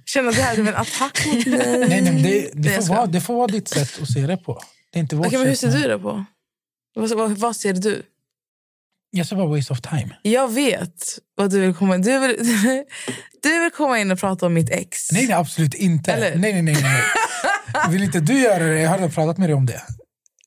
Känner 0.05 0.29
att 0.29 0.35
det 0.35 0.41
här 0.41 0.55
är 0.55 0.59
en 0.59 0.75
attack 0.75 1.25
mot 1.25 1.45
mig. 1.45 1.79
Nej, 1.79 2.01
nej, 2.01 2.01
men 2.01 2.23
det, 2.23 2.49
det, 2.53 2.69
får 2.69 2.95
vara, 2.95 3.05
det 3.05 3.21
får 3.21 3.33
vara 3.33 3.47
ditt 3.47 3.67
sätt 3.67 3.99
att 4.01 4.09
se 4.09 4.21
det 4.21 4.37
på. 4.37 4.61
Det 4.91 4.99
är 4.99 5.01
inte 5.01 5.15
vårt 5.15 5.27
Okej, 5.27 5.39
men 5.39 5.47
hur 5.47 5.55
ser 5.55 5.71
du 5.71 5.87
det 5.87 5.99
på? 5.99 6.25
Vad, 6.95 7.09
vad, 7.17 7.31
vad 7.31 7.55
ser 7.55 7.73
du? 7.73 8.03
Jag 9.11 9.27
ser 9.27 9.35
bara 9.35 9.47
waste 9.47 9.73
of 9.73 9.81
time. 9.81 10.15
Jag 10.21 10.53
vet 10.53 11.03
vad 11.35 11.51
du 11.51 11.59
vill 11.59 11.73
komma 11.73 11.95
in. 11.95 12.01
Du 12.01 12.19
vill, 12.19 12.37
du 13.43 13.59
vill 13.63 13.71
komma 13.71 13.99
in 13.99 14.11
och 14.11 14.19
prata 14.19 14.45
om 14.45 14.53
mitt 14.53 14.69
ex. 14.69 15.11
Nej, 15.11 15.27
nej 15.27 15.35
absolut 15.35 15.73
inte. 15.73 16.11
Eller? 16.11 16.35
Nej, 16.35 16.53
nej, 16.53 16.61
nej, 16.61 16.83
nej. 16.83 17.03
Vill 17.89 18.03
inte 18.03 18.19
du 18.19 18.39
göra 18.39 18.63
det? 18.63 18.79
Jag 18.79 18.89
har 18.89 18.97
redan 18.97 19.11
pratat 19.11 19.37
med 19.37 19.49
dig 19.49 19.55
om 19.55 19.65
det. 19.65 19.73
Nej, 19.73 19.81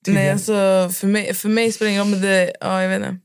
tidigare. 0.05 0.33
alltså, 0.33 0.91
för, 1.01 1.07
mig, 1.07 1.35
för 1.35 1.49
mig 1.49 1.73
spelar 1.73 1.89
det 1.89 1.93
ingen 1.93 2.15
roll. 2.15 2.51
Ja, 2.61 2.83
jag, 2.83 2.89
vet 2.89 2.97
inte. 2.97 3.19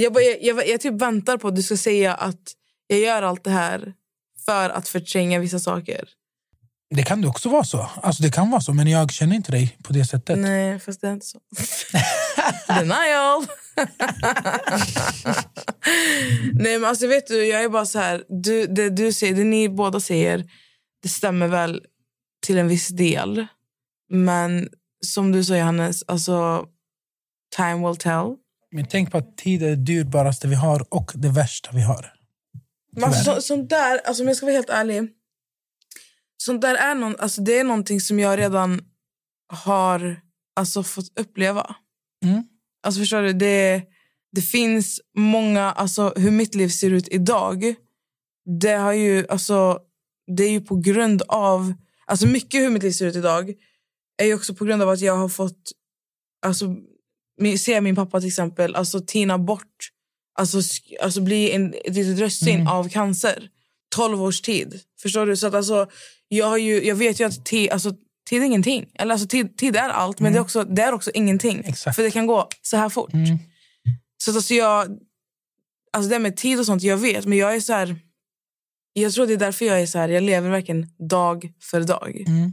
Jag, 0.00 0.12
bara, 0.12 0.24
jag, 0.24 0.42
jag, 0.42 0.68
jag 0.68 0.80
typ 0.80 1.02
väntar 1.02 1.36
på 1.36 1.48
att 1.48 1.56
du 1.56 1.62
ska 1.62 1.76
säga 1.76 2.14
att 2.14 2.52
jag 2.86 2.98
gör 2.98 3.22
allt 3.22 3.44
det 3.44 3.50
här 3.50 3.92
för 4.44 4.70
att 4.70 4.88
förtränga 4.88 5.38
vissa 5.38 5.58
saker. 5.58 6.08
Det 6.94 7.02
kan 7.02 7.20
det 7.20 7.28
också 7.28 7.48
vara 7.48 7.64
så. 7.64 7.90
Alltså, 8.02 8.22
det 8.22 8.30
kan 8.30 8.50
vara 8.50 8.60
så, 8.60 8.74
men 8.74 8.86
jag 8.86 9.12
känner 9.12 9.36
inte 9.36 9.52
dig 9.52 9.76
på 9.82 9.92
det 9.92 10.04
sättet. 10.04 10.38
Nej, 10.38 10.78
fast 10.78 11.00
det 11.00 11.08
är 11.08 11.12
inte 11.12 11.26
så. 11.26 11.40
Denial! 12.68 13.46
Nej, 16.52 16.78
men 16.78 16.84
alltså 16.84 17.06
vet 17.06 17.26
du, 17.26 17.46
jag 17.46 17.64
är 17.64 17.68
bara 17.68 17.86
så 17.86 17.98
här. 17.98 18.24
Du, 18.28 18.66
det 18.66 18.90
du 18.90 19.12
säger, 19.12 19.34
det 19.34 19.44
ni 19.44 19.68
båda 19.68 20.00
säger, 20.00 20.44
det 21.02 21.08
stämmer 21.08 21.48
väl 21.48 21.82
till 22.46 22.58
en 22.58 22.68
viss 22.68 22.88
del. 22.88 23.46
Men 24.10 24.68
som 25.06 25.32
du 25.32 25.44
sa, 25.44 25.56
Johannes, 25.56 26.04
alltså 26.06 26.66
time 27.56 27.88
will 27.88 27.96
tell. 27.96 28.36
Men 28.70 28.86
tänk 28.86 29.10
på 29.10 29.18
att 29.18 29.36
tid 29.36 29.62
är 29.62 29.68
det 29.68 29.76
dyrbaraste 29.76 30.48
vi 30.48 30.54
har 30.54 30.94
och 30.94 31.12
det 31.14 31.28
värsta 31.28 31.70
vi 31.72 31.82
har. 31.82 32.14
Men 32.90 33.10
Tyvärr. 33.10 33.24
så, 33.24 33.42
sånt 33.42 33.70
där, 33.70 33.98
alltså, 33.98 34.22
om 34.22 34.26
jag 34.26 34.36
ska 34.36 34.46
vara 34.46 34.56
helt 34.56 34.70
ärlig. 34.70 35.10
Sånt 36.36 36.62
där 36.62 36.74
är, 36.74 36.94
någon, 36.94 37.16
alltså, 37.18 37.42
det 37.42 37.58
är 37.58 37.64
någonting 37.64 38.00
som 38.00 38.18
jag 38.18 38.38
redan 38.38 38.80
har 39.48 40.20
alltså, 40.56 40.82
fått 40.82 41.18
uppleva. 41.18 41.76
Mm. 42.24 42.42
Alltså 42.82 43.00
förstår 43.00 43.22
du? 43.22 43.32
Det, 43.32 43.82
det 44.32 44.42
finns 44.42 45.00
många, 45.16 45.72
alltså 45.72 46.12
hur 46.16 46.30
mitt 46.30 46.54
liv 46.54 46.68
ser 46.68 46.90
ut 46.90 47.08
idag. 47.08 47.74
Det 48.60 48.74
har 48.74 48.92
ju, 48.92 49.26
alltså, 49.28 49.78
det 50.36 50.44
är 50.44 50.50
ju 50.50 50.60
på 50.60 50.76
grund 50.76 51.22
av, 51.28 51.74
alltså 52.06 52.26
mycket 52.26 52.60
hur 52.60 52.70
mitt 52.70 52.82
liv 52.82 52.92
ser 52.92 53.06
ut 53.06 53.16
idag 53.16 53.54
är 54.18 54.26
ju 54.26 54.34
också 54.34 54.54
på 54.54 54.64
grund 54.64 54.82
av 54.82 54.88
att 54.88 55.00
jag 55.00 55.16
har 55.16 55.28
fått, 55.28 55.72
alltså 56.46 56.76
min, 57.38 57.58
se 57.58 57.80
min 57.80 57.96
pappa 57.96 58.20
till 58.20 58.28
exempel, 58.28 58.74
alltså 58.74 59.00
tina 59.00 59.38
bort, 59.38 59.88
alltså, 60.38 60.60
alltså 61.02 61.20
bli 61.20 61.50
en, 61.52 61.74
ett 61.84 61.94
litet 61.94 62.18
russin 62.18 62.54
Mm. 62.54 62.66
av 62.68 62.88
cancer. 62.88 63.48
12 63.94 64.22
års 64.22 64.40
tid. 64.40 64.80
Förstår 65.02 65.26
du? 65.26 65.36
Så 65.36 65.46
att 65.46 65.54
alltså, 65.54 65.86
jag, 66.28 66.46
har 66.46 66.56
ju, 66.56 66.84
jag 66.84 66.94
vet 66.94 67.20
ju 67.20 67.24
att 67.24 67.44
tid, 67.44 67.70
alltså, 67.70 67.92
tid 68.28 68.42
är 68.42 68.46
ingenting. 68.46 68.86
Eller 68.94 69.12
alltså, 69.12 69.28
tid, 69.28 69.56
tid 69.58 69.76
är 69.76 69.88
allt, 69.88 70.20
men 70.20 70.32
det, 70.32 70.38
är 70.38 70.42
också, 70.42 70.64
det 70.64 70.82
är 70.82 70.92
också 70.92 71.10
ingenting. 71.14 71.62
Exakt. 71.64 71.96
För 71.96 72.02
det 72.02 72.10
kan 72.10 72.26
gå 72.26 72.48
så 72.62 72.76
här 72.76 72.88
fort. 72.88 73.12
Mm. 73.12 73.38
Så 74.18 74.30
att 74.30 74.36
alltså 74.36 74.54
jag, 74.54 74.98
alltså 75.92 76.10
det 76.10 76.18
med 76.18 76.36
tid 76.36 76.58
och 76.58 76.66
sånt, 76.66 76.82
jag 76.82 76.96
vet. 76.96 77.26
Men 77.26 77.38
jag 77.38 77.54
är 77.56 77.60
så 77.60 77.72
här, 77.72 77.96
jag 78.92 79.12
tror 79.12 79.26
det 79.26 79.32
är 79.32 79.36
därför 79.36 79.64
jag 79.64 79.80
är 79.80 79.86
så 79.86 79.98
här, 79.98 80.08
jag 80.08 80.22
lever 80.22 80.50
verkligen 80.50 80.86
dag 81.08 81.52
för 81.62 81.80
dag. 81.80 82.24
Mm. 82.26 82.52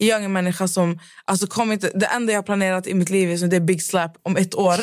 Jag 0.00 0.20
är 0.20 0.24
en 0.24 0.32
människa 0.32 0.68
som, 0.68 0.98
alltså 1.24 1.46
kom 1.46 1.72
inte, 1.72 1.90
det 1.94 2.06
enda 2.06 2.32
jag 2.32 2.38
har 2.38 2.42
planerat 2.42 2.86
i 2.86 2.94
mitt 2.94 3.10
liv 3.10 3.30
är, 3.30 3.36
så 3.36 3.46
det 3.46 3.56
är 3.56 3.60
big 3.60 3.82
slap 3.82 4.18
om 4.22 4.36
ett 4.36 4.54
år. 4.54 4.76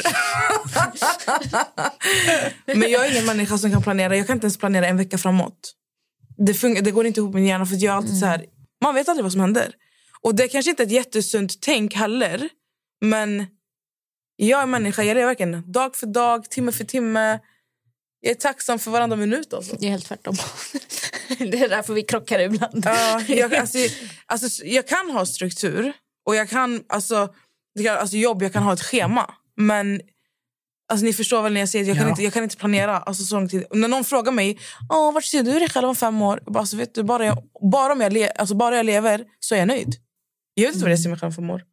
men 2.80 2.92
jag 2.92 3.06
är 3.06 3.12
ingen 3.12 3.26
människa 3.26 3.58
som 3.58 3.72
kan 3.72 3.82
planera, 3.82 4.18
jag 4.18 4.28
kan 4.28 4.34
inte 4.36 4.46
ens 4.46 4.58
planera 4.58 4.88
en 4.88 4.98
vecka 4.98 5.18
framåt. 5.18 5.74
Det, 6.38 6.54
fun- 6.54 6.82
det 6.82 6.92
går 6.92 7.06
inte 7.06 7.20
ihop 7.20 7.34
med 7.34 7.42
min 7.42 7.50
hjärna 7.50 7.66
för 7.66 7.76
jag 7.76 7.94
är 7.94 7.98
alltid 7.98 8.20
så 8.20 8.26
här, 8.26 8.46
man 8.82 8.96
vet 8.96 9.10
aldrig 9.10 9.24
vad 9.24 9.32
som 9.32 9.42
händer. 9.42 9.74
Och 10.22 10.36
det 10.36 10.44
är 10.44 10.48
kanske 10.48 10.70
inte 10.72 10.84
är 10.84 10.86
ett 10.86 10.92
jättesunt 10.92 11.62
tänk 11.62 11.94
heller, 11.94 12.50
men 13.02 13.46
jag 14.36 14.62
är 14.62 14.66
människa, 14.66 15.04
jag 15.04 15.16
lever 15.16 15.28
verkligen 15.28 15.72
dag 15.72 15.96
för 15.96 16.08
dag, 16.08 16.50
timme 16.50 16.72
för 16.72 16.84
timme. 16.84 17.40
Jag 18.26 18.32
är 18.32 18.36
tacksam 18.36 18.80
för 18.80 18.92
varenda 18.92 19.16
minut. 19.16 19.54
Alltså. 19.54 19.76
Det 19.80 19.86
är 19.86 19.90
helt 19.90 20.06
tvärtom. 20.06 20.36
det 21.38 21.60
är 21.64 21.70
därför 21.70 21.94
vi 21.94 22.02
krockar 22.04 22.40
ibland. 22.40 22.84
Ja, 22.86 23.22
jag, 23.28 23.56
alltså, 23.56 23.78
alltså, 24.26 24.66
jag 24.66 24.88
kan 24.88 25.10
ha 25.10 25.26
struktur 25.26 25.94
och 26.26 26.36
jag 26.36 26.50
kan, 26.50 26.84
alltså, 26.90 27.34
det 27.76 27.84
kan, 27.84 27.98
alltså 27.98 28.18
jobb, 28.18 28.44
jag 28.44 28.54
kan 28.54 28.64
ha 28.64 28.74
ett 28.74 28.82
schema. 28.82 29.34
Men 29.58 30.02
alltså, 30.92 31.06
ni 31.06 31.14
förstår 31.14 31.42
väl 31.42 31.54
när 31.54 31.60
jag 31.60 31.70
säger 31.70 31.84
att 31.84 31.88
jag, 31.88 31.98
kan 31.98 32.06
Ja. 32.06 32.10
inte, 32.10 32.24
jag 32.24 32.34
kan 32.34 32.44
inte 32.44 32.58
planera 32.58 33.00
alltså, 33.00 33.24
så 33.24 33.36
lång 33.36 33.50
tid. 33.50 33.66
När 33.72 33.88
någon 33.88 34.04
frågar 34.04 34.32
mig 34.32 34.60
Åh, 34.90 35.14
vart 35.14 35.26
ser 35.26 35.44
du 35.44 35.60
dig 35.60 35.70
själv 35.70 35.90
om 35.90 35.96
fem 35.96 36.22
år, 36.22 36.40
jag 36.46 36.54
bara, 36.54 36.60
alltså, 36.60 36.78
vet 36.78 36.96
du, 36.96 37.04
bara, 37.04 37.26
jag, 37.26 37.38
bara, 37.72 37.94
om 37.94 38.02
jag 38.02 38.14
le, 38.14 38.30
alltså, 38.30 38.56
bara 38.56 38.76
jag 38.78 38.86
lever 38.86 39.26
så 39.40 39.56
är 39.56 39.60
jag 39.60 39.68
nöjd. 39.68 39.96
Jag 40.54 40.66
vet 40.66 40.74
inte 40.74 40.84
vad 40.86 40.92
jag 40.92 41.00
ser 41.00 41.10
mig 41.10 41.20
själv 41.20 41.30
om 41.30 41.36
fem 41.36 41.50
år. 41.50 41.64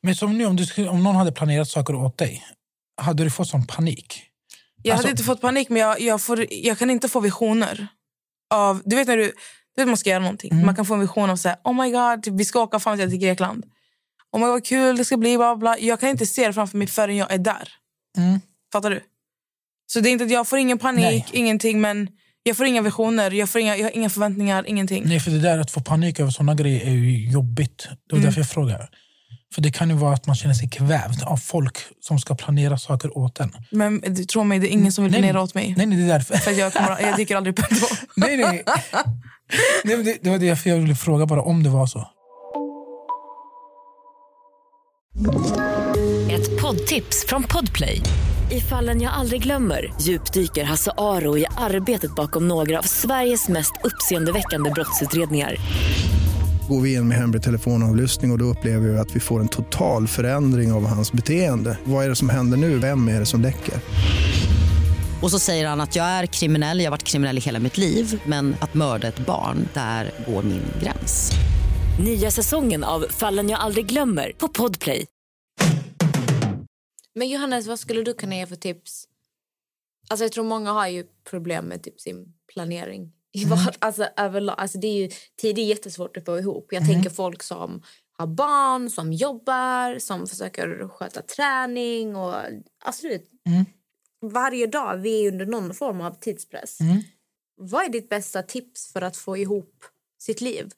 Men 0.00 0.14
som 0.14 0.38
nu, 0.38 0.46
om, 0.46 0.56
du, 0.56 0.88
om 0.88 1.02
någon 1.02 1.16
hade 1.16 1.32
planerat 1.32 1.68
saker 1.68 1.94
åt 1.94 2.18
dig, 2.18 2.44
hade 3.02 3.24
du 3.24 3.30
fått 3.30 3.48
sån 3.48 3.66
panik? 3.66 4.29
Jag 4.82 4.92
Alltså- 4.92 5.06
hade 5.06 5.10
inte 5.10 5.22
fått 5.22 5.40
panik, 5.40 5.68
men 5.68 5.82
jag, 5.82 6.00
jag, 6.00 6.20
får, 6.22 6.46
jag 6.50 6.78
kan 6.78 6.90
inte 6.90 7.08
få 7.08 7.20
visioner. 7.20 7.86
av... 8.54 8.82
Du 8.84 8.96
vet 8.96 9.08
när 9.08 9.16
du, 9.16 9.24
du 9.76 9.82
vet 9.82 9.88
man 9.88 9.96
ska 9.96 10.10
göra 10.10 10.20
någonting. 10.22 10.52
Mm. 10.52 10.66
Man 10.66 10.76
kan 10.76 10.84
få 10.86 10.94
en 10.94 11.00
vision 11.00 11.30
av 11.30 11.36
så 11.36 11.48
här, 11.48 11.58
oh 11.64 11.82
my 11.84 11.90
god, 11.90 12.22
typ, 12.22 12.34
vi 12.34 12.44
ska 12.44 12.60
åka 12.62 12.80
jag, 12.84 12.98
till 13.10 13.18
Grekland. 13.18 13.64
Oh 14.32 14.40
my 14.40 14.46
god, 14.46 14.52
vad 14.52 14.64
kul 14.66 14.96
det 14.96 15.04
ska 15.04 15.16
bli. 15.16 15.36
Bla, 15.36 15.56
bla. 15.56 15.78
Jag 15.78 16.00
kan 16.00 16.08
inte 16.08 16.26
se 16.26 16.46
det 16.46 16.52
framför 16.52 16.78
mig 16.78 16.86
förrän 16.86 17.16
jag 17.16 17.32
är 17.32 17.38
där. 17.38 17.68
Mm. 18.18 18.40
Fattar 18.72 18.90
du? 18.90 19.00
Så 19.86 20.00
det 20.00 20.08
är 20.08 20.12
inte 20.12 20.24
att 20.24 20.30
jag 20.30 20.48
får 20.48 20.58
ingen 20.58 20.78
panik, 20.78 21.02
Nej. 21.02 21.26
ingenting. 21.32 21.80
Men 21.80 22.08
jag 22.42 22.56
får 22.56 22.66
inga 22.66 22.82
visioner, 22.82 23.30
jag, 23.30 23.48
får 23.50 23.60
inga, 23.60 23.76
jag 23.76 23.84
har 23.84 23.96
inga 23.96 24.10
förväntningar, 24.10 24.64
ingenting. 24.68 25.02
Nej, 25.06 25.20
för 25.20 25.30
det 25.30 25.38
där 25.40 25.58
att 25.58 25.70
få 25.70 25.80
panik 25.80 26.20
över 26.20 26.30
såna 26.30 26.54
grejer 26.54 26.86
är 26.86 26.90
ju 26.90 27.30
jobbigt. 27.30 27.78
Det 27.78 27.96
var 28.10 28.18
Mm. 28.18 28.24
därför 28.24 28.40
jag 28.40 28.48
frågar. 28.50 28.88
För 29.54 29.62
det 29.62 29.70
kan 29.70 29.90
ju 29.90 29.96
vara 29.96 30.14
att 30.14 30.26
man 30.26 30.36
känner 30.36 30.54
sig 30.54 30.68
kvävd 30.68 31.22
av 31.22 31.36
folk 31.36 31.78
som 32.00 32.18
ska 32.18 32.34
planera 32.34 32.78
saker 32.78 33.18
åt 33.18 33.40
en. 33.40 33.52
Men 33.70 34.00
du, 34.00 34.24
tro 34.24 34.44
mig, 34.44 34.58
det 34.58 34.68
är 34.68 34.72
ingen 34.72 34.92
som 34.92 35.04
vill 35.04 35.12
Nej, 35.12 35.20
planera 35.20 35.42
åt 35.42 35.54
mig. 35.54 35.74
Nej, 35.76 35.86
nej, 35.86 35.98
det 35.98 36.04
är 36.04 36.08
därför. 36.08 36.36
För 36.36 36.50
att 36.50 36.56
jag, 36.56 36.72
kommer, 36.72 37.00
jag 37.00 37.16
dyker 37.16 37.36
aldrig 37.36 37.58
upp 37.58 37.64
ändå. 37.70 37.86
nej, 38.16 38.36
nej. 38.36 38.64
nej 39.84 39.96
men 39.96 40.04
det, 40.04 40.18
det 40.22 40.30
var 40.30 40.38
därför 40.38 40.70
jag 40.70 40.76
ville 40.76 40.94
fråga 40.94 41.26
bara 41.26 41.42
om 41.42 41.62
det 41.62 41.70
var 41.70 41.86
så. 41.86 42.08
Ett 46.30 46.62
poddtips 46.62 47.26
från 47.28 47.42
Podplay. 47.42 48.00
I 48.50 48.60
fallen 48.60 49.00
jag 49.02 49.12
aldrig 49.12 49.42
glömmer 49.42 49.92
djupdyker 50.00 50.64
Hasse 50.64 50.92
Aro 50.98 51.38
i 51.38 51.46
arbetet 51.56 52.14
bakom 52.14 52.48
några 52.48 52.78
av 52.78 52.82
Sveriges 52.82 53.48
mest 53.48 53.72
uppseendeväckande 53.84 54.70
brottsutredningar. 54.70 55.56
Går 56.70 56.80
vi 56.80 56.94
in 56.94 57.08
med 57.08 57.18
hemlig 57.18 57.42
telefonavlyssning 57.42 58.30
och, 58.30 58.34
och 58.34 58.38
då 58.38 58.44
upplever 58.44 58.88
vi 58.88 58.98
att 58.98 59.16
vi 59.16 59.20
får 59.20 59.40
en 59.40 59.48
total 59.48 60.08
förändring 60.08 60.72
av 60.72 60.86
hans 60.86 61.12
beteende. 61.12 61.78
Vad 61.84 62.04
är 62.04 62.08
det 62.08 62.16
som 62.16 62.28
händer 62.28 62.56
nu? 62.56 62.78
Vem 62.78 63.08
är 63.08 63.20
det 63.20 63.26
som 63.26 63.40
läcker? 63.40 63.74
Och 65.22 65.30
så 65.30 65.38
säger 65.38 65.68
han 65.68 65.80
att 65.80 65.96
jag 65.96 66.06
är 66.06 66.26
kriminell, 66.26 66.78
jag 66.78 66.86
har 66.86 66.90
varit 66.90 67.02
kriminell 67.02 67.38
i 67.38 67.40
hela 67.40 67.58
mitt 67.58 67.78
liv 67.78 68.22
men 68.26 68.56
att 68.60 68.74
mörda 68.74 69.08
ett 69.08 69.26
barn, 69.26 69.68
där 69.74 70.12
går 70.26 70.42
min 70.42 70.62
gräns. 70.82 71.32
Nya 72.04 72.30
säsongen 72.30 72.84
av 72.84 73.06
Fallen 73.10 73.48
jag 73.48 73.60
aldrig 73.60 73.86
glömmer 73.86 74.32
på 74.38 74.48
Podplay. 74.48 75.06
Men 77.14 77.28
Johannes, 77.28 77.66
vad 77.66 77.78
skulle 77.78 78.02
du 78.02 78.14
kunna 78.14 78.36
ge 78.36 78.46
för 78.46 78.56
tips? 78.56 79.04
Alltså 80.08 80.24
jag 80.24 80.32
tror 80.32 80.44
många 80.44 80.72
har 80.72 80.88
ju 80.88 81.04
problem 81.30 81.64
med 81.64 81.82
typ 81.82 82.00
sin 82.00 82.34
planering. 82.54 83.12
Vad, 83.46 83.76
alltså, 83.78 84.08
överlag, 84.16 84.54
alltså 84.58 84.78
det 84.78 84.86
är 84.86 85.02
ju, 85.02 85.10
tid 85.40 85.58
är 85.58 85.62
jättesvårt 85.62 86.16
att 86.16 86.24
få 86.24 86.38
ihop. 86.38 86.68
Jag 86.70 86.86
tänker 86.86 87.10
folk 87.10 87.42
som 87.42 87.82
har 88.18 88.26
barn, 88.26 88.90
som 88.90 89.12
jobbar, 89.12 89.98
som 89.98 90.26
försöker 90.26 90.88
sköta 90.88 91.22
träning. 91.22 92.16
Och, 92.16 92.34
alltså, 92.84 93.08
vet, 93.08 93.22
Varje 94.32 94.66
dag 94.66 94.96
vi 94.96 95.26
är 95.26 95.32
under 95.32 95.46
någon 95.46 95.74
form 95.74 96.00
av 96.00 96.14
tidspress. 96.20 96.78
Vad 97.56 97.84
är 97.84 97.88
ditt 97.88 98.08
bästa 98.08 98.42
tips 98.42 98.92
för 98.92 99.02
att 99.02 99.16
få 99.16 99.36
ihop 99.36 99.84
sitt 100.22 100.40
liv? 100.40 100.68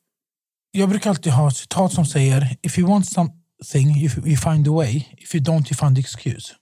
Jag 0.70 0.88
brukar 0.88 1.10
alltid 1.10 1.32
ha 1.32 1.48
ett 1.48 1.56
citat 1.56 1.92
som 1.92 2.06
säger 2.06 2.56
If 2.62 2.78
you 2.78 2.88
want 2.88 3.06
something, 3.06 3.88
you, 3.88 4.10
you 4.26 4.36
find 4.36 4.68
a 4.68 4.72
way. 4.72 5.04
If 5.18 5.34
you 5.34 5.44
don't, 5.44 5.66
you 5.72 5.76
find 5.76 5.96
the 5.96 6.00
excuse. 6.00 6.54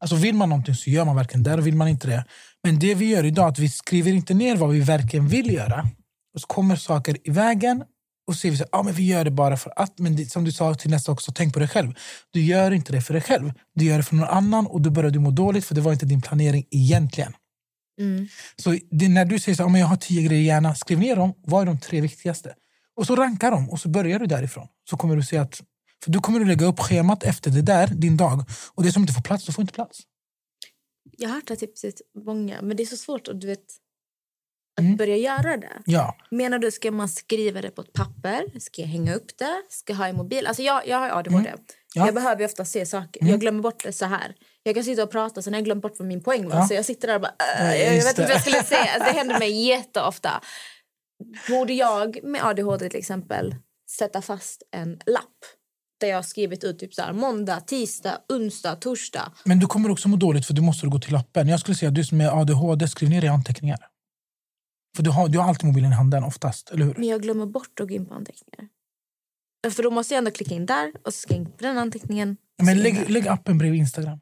Alltså 0.00 0.16
vill 0.16 0.34
man 0.34 0.48
någonting 0.48 0.74
så 0.74 0.90
gör 0.90 1.04
man 1.04 1.16
verkligen 1.16 1.42
det. 1.42 1.56
Vill 1.56 1.76
man 1.76 1.88
inte 1.88 2.06
det. 2.06 2.24
Men 2.64 2.78
det 2.78 2.94
vi 2.94 3.04
gör 3.04 3.24
idag 3.24 3.44
är 3.44 3.48
att 3.48 3.58
vi 3.58 3.68
skriver 3.68 4.12
inte 4.12 4.34
ner 4.34 4.56
vad 4.56 4.70
vi 4.70 4.80
verkligen 4.80 5.28
vill 5.28 5.52
göra. 5.52 5.88
Och 6.34 6.40
så 6.40 6.46
kommer 6.46 6.76
saker 6.76 7.16
i 7.24 7.30
vägen 7.30 7.84
och 8.26 8.34
så 8.34 8.38
säger 8.40 8.52
vi 8.52 8.58
så 8.58 8.64
ah, 8.72 8.82
men 8.82 8.94
vi 8.94 9.06
gör 9.06 9.24
det 9.24 9.30
bara 9.30 9.56
för 9.56 9.72
att. 9.76 9.98
Men 9.98 10.16
det, 10.16 10.26
som 10.30 10.44
du 10.44 10.52
sa 10.52 10.74
till 10.74 10.90
nästa 10.90 11.12
också, 11.12 11.32
tänk 11.34 11.52
på 11.52 11.58
dig 11.58 11.68
själv. 11.68 11.92
Du 12.32 12.40
gör 12.40 12.70
inte 12.70 12.92
det 12.92 13.00
för 13.00 13.14
dig 13.14 13.22
själv. 13.22 13.52
Du 13.74 13.84
gör 13.84 13.96
det 13.96 14.02
för 14.02 14.14
någon 14.16 14.28
annan 14.28 14.66
och 14.66 14.80
då 14.80 14.90
börjar 14.90 15.10
du 15.10 15.18
må 15.18 15.30
dåligt 15.30 15.64
för 15.64 15.74
det 15.74 15.80
var 15.80 15.92
inte 15.92 16.06
din 16.06 16.22
planering 16.22 16.64
egentligen. 16.70 17.32
Så 18.56 18.78
det, 18.90 19.08
när 19.08 19.24
du 19.24 19.38
säger 19.38 19.56
så 19.56 19.64
"Ah, 19.64 19.68
men 19.68 19.80
jag 19.80 19.88
har 19.88 19.96
tio 19.96 20.22
grejer 20.22 20.42
gärna, 20.42 20.74
skriv 20.74 20.98
ner 20.98 21.16
dem. 21.16 21.34
Vad 21.46 21.62
är 21.62 21.66
de 21.66 21.80
tre 21.80 22.00
viktigaste? 22.00 22.54
Och 22.96 23.06
så 23.06 23.16
rankar 23.16 23.50
de 23.50 23.70
och 23.70 23.80
så 23.80 23.88
börjar 23.88 24.18
du 24.18 24.26
därifrån. 24.26 24.66
Så 24.90 24.96
kommer 24.96 25.16
du 25.16 25.22
se 25.22 25.36
att... 25.38 25.60
För 26.04 26.10
du 26.10 26.18
kommer 26.20 26.40
att 26.40 26.46
lägga 26.46 26.66
upp 26.66 26.80
schemat 26.80 27.22
efter 27.22 27.50
det 27.50 27.62
där, 27.62 27.86
din 27.86 28.16
dag. 28.16 28.44
Och 28.74 28.82
det 28.82 28.92
som 28.92 29.02
inte 29.02 29.12
får 29.12 29.22
plats, 29.22 29.46
då 29.46 29.52
får 29.52 29.62
inte 29.62 29.74
plats. 29.74 30.00
Jag 31.18 31.28
har 31.28 31.34
hört 31.34 31.46
det 31.48 31.56
tipset 31.56 31.94
många, 32.24 32.62
men 32.62 32.76
det 32.76 32.82
är 32.82 32.86
så 32.86 32.96
svårt 32.96 33.28
att, 33.28 33.40
du 33.40 33.46
vet, 33.46 33.64
att 34.80 34.96
börja 34.98 35.16
göra 35.16 35.56
det. 35.56 35.82
Ja. 35.86 36.16
Menar 36.30 36.58
du, 36.58 36.70
ska 36.70 36.90
man 36.90 37.08
skriva 37.08 37.60
det 37.62 37.70
på 37.70 37.82
ett 37.82 37.92
papper? 37.92 38.58
Ska 38.60 38.80
jag 38.82 38.88
hänga 38.88 39.14
upp 39.14 39.38
det? 39.38 39.62
Ska 39.68 39.92
jag 39.92 39.98
ha 39.98 40.08
i 40.08 40.12
mobil? 40.12 40.46
Alltså 40.46 40.62
jag, 40.62 40.86
jag 40.88 40.96
har 40.98 41.10
ADHD. 41.10 41.52
Ja. 41.94 42.06
Jag 42.06 42.14
behöver 42.14 42.44
ofta 42.44 42.64
se 42.64 42.86
saker. 42.86 43.26
Jag 43.28 43.40
glömmer 43.40 43.62
bort 43.62 43.82
det 43.82 43.92
så 43.92 44.04
här. 44.04 44.34
Jag 44.62 44.74
kan 44.74 44.84
sitta 44.84 45.02
och 45.02 45.10
prata 45.10 45.42
sen 45.42 45.52
har 45.52 45.58
jag 45.60 45.64
glömt 45.64 45.82
bort 45.82 45.98
vad 45.98 46.08
min 46.08 46.22
poäng 46.22 46.48
var. 46.48 46.56
Ja. 46.56 46.66
Så 46.68 46.74
jag 46.74 46.84
sitter 46.84 47.08
där 47.08 47.14
och 47.14 47.20
bara... 47.20 47.34
"Äh, 47.72 47.82
jag 47.82 47.90
vet 47.90 48.06
inte 48.08 48.22
vad 48.22 48.30
jag 48.30 48.40
skulle 48.40 48.62
säga. 48.62 48.80
Alltså, 48.94 49.12
det 49.12 49.18
händer 49.18 49.38
mig 49.38 49.66
jätteofta. 49.68 50.40
Borde 51.48 51.72
jag 51.72 52.24
med 52.24 52.44
ADHD 52.46 52.88
till 52.90 52.98
exempel 52.98 53.54
sätta 53.90 54.22
fast 54.22 54.62
en 54.70 54.98
lapp 55.06 55.38
där 56.04 56.10
jag 56.10 56.18
har 56.18 56.22
skrivit 56.22 56.64
ut 56.64 56.78
typ 56.78 56.94
så 56.94 57.02
här, 57.02 57.12
måndag, 57.12 57.60
tisdag, 57.60 58.18
onsdag, 58.28 58.76
torsdag. 58.76 59.32
Men 59.44 59.58
du 59.58 59.66
kommer 59.66 59.90
också 59.90 60.08
må 60.08 60.16
dåligt 60.16 60.46
för 60.46 60.54
du 60.54 60.62
måste 60.62 60.86
gå 60.86 60.98
till 60.98 61.12
lappen. 61.12 61.48
Jag 61.48 61.60
skulle 61.60 61.74
säga 61.74 61.88
att 61.88 61.94
du 61.94 62.04
som 62.04 62.20
är 62.20 62.40
ADHD, 62.40 62.88
skriv 62.88 63.10
ner 63.10 63.24
i 63.24 63.28
anteckningar. 63.28 63.78
För 64.96 65.02
du 65.02 65.10
har, 65.10 65.28
du 65.28 65.38
har 65.38 65.48
alltid 65.48 65.66
mobilen 65.66 65.92
i 65.92 65.94
handen 65.94 66.24
oftast, 66.24 66.70
eller 66.70 66.84
hur? 66.84 66.94
Men 66.94 67.08
jag 67.08 67.22
glömmer 67.22 67.46
bort 67.46 67.80
att 67.80 67.88
gå 67.88 67.94
in 67.94 68.06
på 68.06 68.14
anteckningar. 68.14 68.68
För 69.70 69.82
då 69.82 69.90
måste 69.90 70.14
jag 70.14 70.18
ändå 70.18 70.30
klicka 70.30 70.54
in 70.54 70.66
där 70.66 70.92
och 71.04 71.14
så 71.14 71.34
in 71.34 71.46
på 71.46 71.56
den 71.58 71.78
anteckningen. 71.78 72.36
Men 72.62 72.82
lägg, 72.82 73.10
lägg 73.10 73.28
appen 73.28 73.58
bredvid 73.58 73.80
Instagram. 73.80 74.20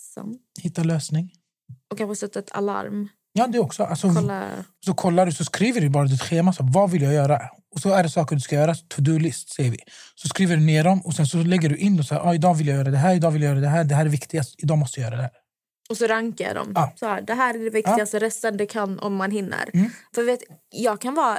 Så. 0.00 0.34
Hitta 0.62 0.82
lösning. 0.82 1.32
Och 1.90 1.98
kanske 1.98 2.16
sätta 2.16 2.38
ett 2.38 2.52
alarm. 2.52 3.08
Ja, 3.32 3.46
det 3.46 3.58
också. 3.58 3.84
Alltså, 3.84 4.14
Kolla. 4.14 4.48
Så 4.86 4.94
kollar 4.94 5.26
du, 5.26 5.32
så 5.32 5.44
skriver 5.44 5.80
du 5.80 5.88
bara 5.88 6.04
ditt 6.04 6.22
schema. 6.22 6.52
Så, 6.52 6.62
vad 6.72 6.90
vill 6.90 7.02
jag 7.02 7.14
göra? 7.14 7.40
Och 7.74 7.80
så 7.80 7.90
är 7.90 8.02
det 8.02 8.08
saker 8.08 8.36
du 8.36 8.40
ska 8.40 8.54
göra. 8.54 8.74
To-do-list, 8.74 9.54
säger 9.54 9.70
vi. 9.70 9.78
Så 10.14 10.28
skriver 10.28 10.56
du 10.56 10.62
ner 10.62 10.84
dem 10.84 11.00
och 11.00 11.14
sen 11.14 11.26
så 11.26 11.38
lägger 11.38 11.68
du 11.68 11.76
in 11.76 11.96
dem. 11.96 12.04
Så 12.04 12.14
här, 12.14 12.22
ah, 12.22 12.34
idag 12.34 12.54
vill 12.54 12.66
jag 12.66 12.76
göra 12.76 12.90
det 12.90 12.98
här, 12.98 13.14
idag 13.14 13.30
vill 13.30 13.42
jag 13.42 13.50
göra 13.50 13.60
det 13.60 13.68
här. 13.68 13.84
Det 13.84 13.94
här 13.94 14.06
är 14.06 14.10
viktigast. 14.10 14.54
Idag 14.58 14.78
måste 14.78 15.00
jag 15.00 15.06
göra 15.06 15.16
det 15.16 15.22
här. 15.22 15.32
Och 15.90 15.96
så 15.96 16.06
rankar 16.06 16.44
jag 16.44 16.54
dem. 16.54 16.72
Ja. 16.74 16.92
Så 16.96 17.06
här, 17.06 17.22
det 17.22 17.34
här 17.34 17.54
är 17.54 17.58
det 17.58 17.70
viktigaste, 17.70 18.18
resten 18.18 18.56
det 18.56 18.66
kan 18.66 18.98
om 18.98 19.16
man 19.16 19.30
hinner. 19.30 19.70
Mm. 19.74 19.90
För 20.14 20.22
vet, 20.22 20.40
jag 20.70 21.00
kan 21.00 21.14
vara, 21.14 21.38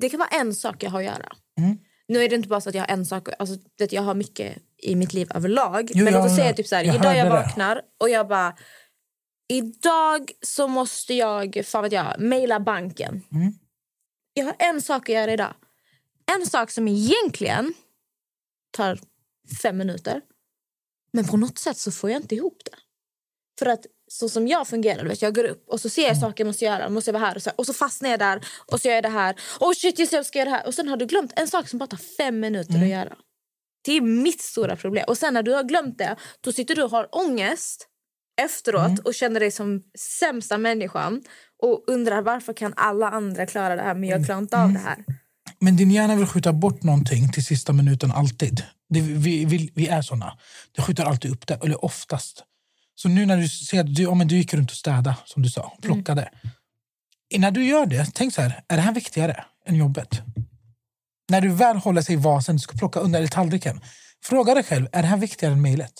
det 0.00 0.08
kan 0.08 0.18
vara 0.18 0.28
en 0.28 0.54
sak 0.54 0.82
jag 0.82 0.90
har 0.90 0.98
att 0.98 1.04
göra. 1.04 1.28
Mm. 1.58 1.78
Nu 2.08 2.24
är 2.24 2.28
det 2.28 2.34
inte 2.34 2.48
bara 2.48 2.60
så 2.60 2.68
att 2.68 2.74
jag 2.74 2.82
har 2.82 2.92
en 2.92 3.06
sak, 3.06 3.28
alltså, 3.38 3.56
vet, 3.78 3.92
jag 3.92 4.02
har 4.02 4.14
mycket 4.14 4.58
i 4.82 4.94
mitt 4.94 5.12
liv 5.12 5.28
överlag. 5.34 5.90
Jo, 5.94 6.04
men 6.04 6.12
låt 6.12 6.26
oss 6.26 6.36
säga 6.36 6.52
typ 6.52 6.66
så 6.66 6.76
här, 6.76 6.84
jag 6.84 6.94
idag 6.94 7.16
jag 7.16 7.30
vaknar 7.30 7.80
och 8.00 8.10
jag 8.10 8.28
bara... 8.28 8.56
Idag 9.48 10.30
så 10.40 10.68
måste 10.68 11.14
jag, 11.14 11.60
fan 11.64 11.82
vet 11.82 11.92
jag, 11.92 12.20
mejla 12.20 12.60
banken. 12.60 13.22
Mm. 13.32 13.52
Jag 14.34 14.44
har 14.44 14.54
en 14.58 14.80
sak 14.80 15.08
att 15.08 15.14
göra 15.14 15.32
idag. 15.32 15.54
En 16.32 16.46
sak 16.46 16.70
som 16.70 16.88
egentligen 16.88 17.74
tar 18.70 18.98
fem 19.62 19.76
minuter. 19.78 20.20
Men 21.12 21.24
på 21.24 21.36
något 21.36 21.58
sätt 21.58 21.78
så 21.78 21.92
får 21.92 22.10
jag 22.10 22.22
inte 22.22 22.34
ihop 22.34 22.62
det. 22.64 22.76
För 23.58 23.66
att 23.66 23.86
så 24.08 24.28
som 24.28 24.48
jag 24.48 24.68
fungerar, 24.68 25.04
vet, 25.04 25.22
jag 25.22 25.34
går 25.34 25.44
upp 25.44 25.68
och 25.68 25.80
så 25.80 25.88
ser 25.88 26.08
jag 26.08 26.16
saker 26.16 26.44
jag 26.44 26.46
måste 26.46 26.64
göra, 26.64 26.88
måste 26.88 27.08
jag 27.08 27.12
vara 27.12 27.24
här 27.24 27.36
och 27.36 27.42
så, 27.42 27.50
och 27.56 27.66
så 27.66 27.72
fastnar 27.72 28.10
jag 28.10 28.18
där 28.18 28.46
och 28.66 28.80
så 28.80 28.88
gör 28.88 28.94
jag 28.94 29.04
det 29.04 29.08
här. 29.08 29.36
Oh 29.60 29.72
shit, 29.72 29.98
just 29.98 30.12
jag 30.12 30.26
ska 30.26 30.38
göra 30.38 30.50
det 30.50 30.56
här. 30.56 30.66
Och 30.66 30.74
sen 30.74 30.88
har 30.88 30.96
du 30.96 31.06
glömt 31.06 31.32
en 31.36 31.48
sak 31.48 31.68
som 31.68 31.78
bara 31.78 31.86
tar 31.86 31.96
fem 31.96 32.40
minuter 32.40 32.82
att 32.82 32.88
göra. 32.88 33.16
Det 33.84 33.92
är 33.92 34.00
mitt 34.00 34.40
stora 34.40 34.76
problem. 34.76 35.04
Och 35.08 35.18
sen 35.18 35.34
när 35.34 35.42
du 35.42 35.52
har 35.52 35.62
glömt 35.62 35.98
det, 35.98 36.16
då 36.40 36.52
sitter 36.52 36.74
du 36.74 36.82
och 36.82 36.90
har 36.90 37.08
ångest 37.12 37.88
efteråt 38.42 38.98
och 39.04 39.14
känner 39.14 39.40
dig 39.40 39.50
som 39.50 39.82
sämsta 39.98 40.58
människan 40.58 41.22
och 41.62 41.84
undrar 41.86 42.22
varför 42.22 42.52
kan 42.52 42.72
alla 42.76 43.10
andra 43.10 43.46
klara 43.46 43.76
det 43.76 43.82
här 43.82 43.94
men 43.94 44.08
jag 44.08 44.26
klarar 44.26 44.40
inte 44.40 44.58
av 44.58 44.72
det 44.72 44.78
här. 44.78 45.04
Men 45.60 45.76
din 45.76 45.90
hjärna 45.90 46.14
vill 46.16 46.26
skjuta 46.26 46.52
bort 46.52 46.82
någonting 46.82 47.32
till 47.32 47.44
sista 47.44 47.72
minuten 47.72 48.12
alltid. 48.12 48.62
Det, 48.88 49.00
vi, 49.00 49.44
vi, 49.44 49.70
vi 49.74 49.88
är 49.88 50.02
såna. 50.02 50.38
Det 50.72 50.82
skjuter 50.82 51.04
alltid 51.04 51.30
upp 51.30 51.46
det, 51.46 51.54
eller 51.64 51.84
oftast. 51.84 52.44
Så 52.94 53.08
nu 53.08 53.26
när 53.26 53.36
du 53.36 53.48
ser 53.48 53.80
att 53.80 53.94
du, 53.94 54.02
ja, 54.02 54.14
men 54.14 54.28
du 54.28 54.36
gick 54.36 54.54
runt 54.54 54.70
och 54.70 54.76
städade, 54.76 55.16
som 55.24 55.42
du 55.42 55.48
sa, 55.48 55.76
plockade. 55.82 56.30
Innan 57.30 57.54
du 57.54 57.64
gör 57.64 57.86
det, 57.86 58.06
tänk 58.14 58.34
så 58.34 58.42
här, 58.42 58.64
är 58.68 58.76
det 58.76 58.82
här 58.82 58.94
viktigare 58.94 59.44
än 59.66 59.76
jobbet? 59.76 60.22
När 61.28 61.40
du 61.40 61.48
väl 61.48 61.76
håller 61.76 62.02
sig 62.02 62.14
i 62.14 62.18
vasen, 62.18 62.56
du 62.56 62.60
ska 62.60 62.78
plocka 62.78 63.00
undan 63.00 63.18
eller 63.18 63.28
tallriken. 63.28 63.80
Fråga 64.24 64.54
dig 64.54 64.62
själv, 64.62 64.88
är 64.92 65.02
det 65.02 65.08
här 65.08 65.16
viktigare 65.16 65.52
än 65.52 65.62
mejlet? 65.62 65.92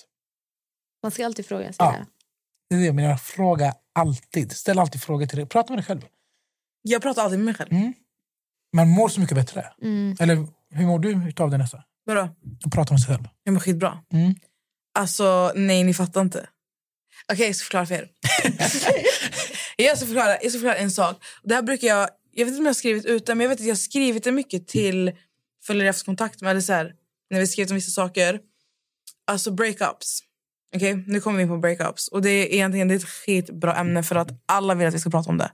Man 1.03 1.11
ska 1.11 1.27
alltid 1.27 1.47
fråga 1.47 1.65
sig 1.65 1.77
Ja. 1.79 1.93
det. 1.93 2.07
Det 2.69 2.75
är 2.75 2.79
det 2.79 2.87
jag 2.87 2.95
menar, 2.95 3.17
fråga 3.17 3.75
alltid. 3.93 4.53
Ställ 4.53 4.79
alltid 4.79 5.03
frågor 5.03 5.27
till 5.27 5.39
dig. 5.39 5.47
Prata 5.47 5.73
med 5.73 5.79
dig 5.79 5.85
själv. 5.85 6.01
Jag 6.83 7.03
pratar 7.03 7.23
alltid 7.23 7.39
med 7.39 7.45
mig 7.45 7.55
själv. 7.55 7.73
Mm. 7.73 7.95
Man 8.75 8.89
mår 8.89 9.09
så 9.09 9.21
mycket 9.21 9.37
bättre. 9.37 9.67
Mm. 9.83 10.17
Eller 10.21 10.47
hur 10.71 10.87
mår 10.87 10.99
du 10.99 11.29
utav 11.29 11.51
det 11.51 11.59
nästa? 11.59 11.83
Vadå? 12.05 12.29
Att 12.65 12.73
prata 12.73 12.93
med 12.93 13.01
sig 13.01 13.15
själv. 13.15 13.29
Jag 13.45 13.53
mår 13.53 13.61
skitbra. 13.61 13.99
Mm. 14.13 14.35
Alltså, 14.95 15.53
nej, 15.55 15.85
ni 15.85 15.95
fattar 15.95 16.21
inte. 16.21 16.49
Okej, 17.33 17.47
jag 17.47 17.57
ska 17.57 17.65
förklara 17.65 17.87
för 17.87 17.95
er. 17.95 18.09
jag, 19.77 19.97
ska 19.97 20.07
förklara, 20.07 20.29
jag 20.29 20.51
ska 20.51 20.51
förklara 20.51 20.77
en 20.77 20.91
sak. 20.91 21.25
Det 21.43 21.55
här 21.55 21.63
brukar 21.63 21.89
jag... 21.89 22.09
Jag 22.37 22.45
vet 22.45 22.53
inte 22.53 22.59
om 22.59 22.65
jag 22.65 22.71
har 22.71 22.75
skrivit 22.75 23.05
ut 23.05 23.27
det, 23.27 23.35
men 23.35 23.45
jag 23.45 23.49
vet 23.49 23.61
att 23.61 23.67
jag 23.67 23.75
har 23.75 23.77
skrivit 23.77 24.25
det 24.25 24.33
mycket 24.33 24.69
till 24.69 25.13
följare 25.67 25.87
jag 25.87 25.93
haft 25.93 26.07
kontakt 26.07 26.41
med. 26.41 26.51
Eller 26.51 26.61
så 26.61 26.73
här, 26.73 26.93
när 27.31 27.41
vi 27.41 27.47
skrivit 27.47 27.71
om 27.71 27.75
vissa 27.75 27.91
saker. 27.91 28.41
Alltså 29.27 29.51
breakups. 29.51 30.21
Okej, 30.77 31.05
nu 31.07 31.21
kommer 31.21 31.37
vi 31.37 31.43
in 31.43 31.49
på 31.49 31.59
breakups. 31.59 32.09
Och 32.09 32.23
det 32.23 32.31
är 32.31 32.55
egentligen 32.55 32.89
det 32.89 32.95
är 32.95 32.97
ett 32.97 33.09
skitbra 33.09 33.77
ämne 33.77 34.03
för 34.03 34.17
att 34.17 34.29
alla 34.47 34.75
vill 34.75 34.87
att 34.87 34.95
vi 34.95 34.99
ska 34.99 35.11
prata 35.11 35.31
om 35.31 35.39
det. 35.39 35.53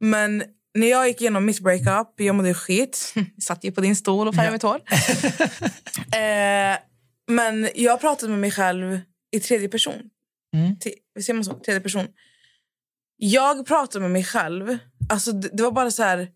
Men 0.00 0.42
när 0.74 0.86
jag 0.86 1.08
gick 1.08 1.20
igenom 1.20 1.44
mitt 1.44 1.60
breakup, 1.60 2.20
jag 2.20 2.34
mådde 2.34 2.54
skit. 2.54 3.12
Jag 3.14 3.42
satt 3.42 3.64
ju 3.64 3.72
på 3.72 3.80
din 3.80 3.96
stol 3.96 4.28
och 4.28 4.34
färgade 4.34 4.52
mitt 4.52 4.62
hår. 4.62 4.76
eh, 6.18 6.78
men 7.30 7.68
jag 7.74 8.00
pratade 8.00 8.30
med 8.30 8.40
mig 8.40 8.50
själv 8.50 9.00
i 9.30 9.40
tredje 9.40 9.68
person. 9.68 10.10
Mm. 10.56 10.76
Ser 11.22 11.34
man 11.34 11.44
så? 11.44 11.54
Tredje 11.54 11.80
person. 11.80 12.06
Jag 13.16 13.66
pratade 13.66 14.02
med 14.02 14.10
mig 14.10 14.24
själv. 14.24 14.78
Alltså 15.08 15.32
det, 15.32 15.48
det 15.52 15.62
var 15.62 15.72
bara 15.72 15.90
så 15.90 16.02
här... 16.02 16.32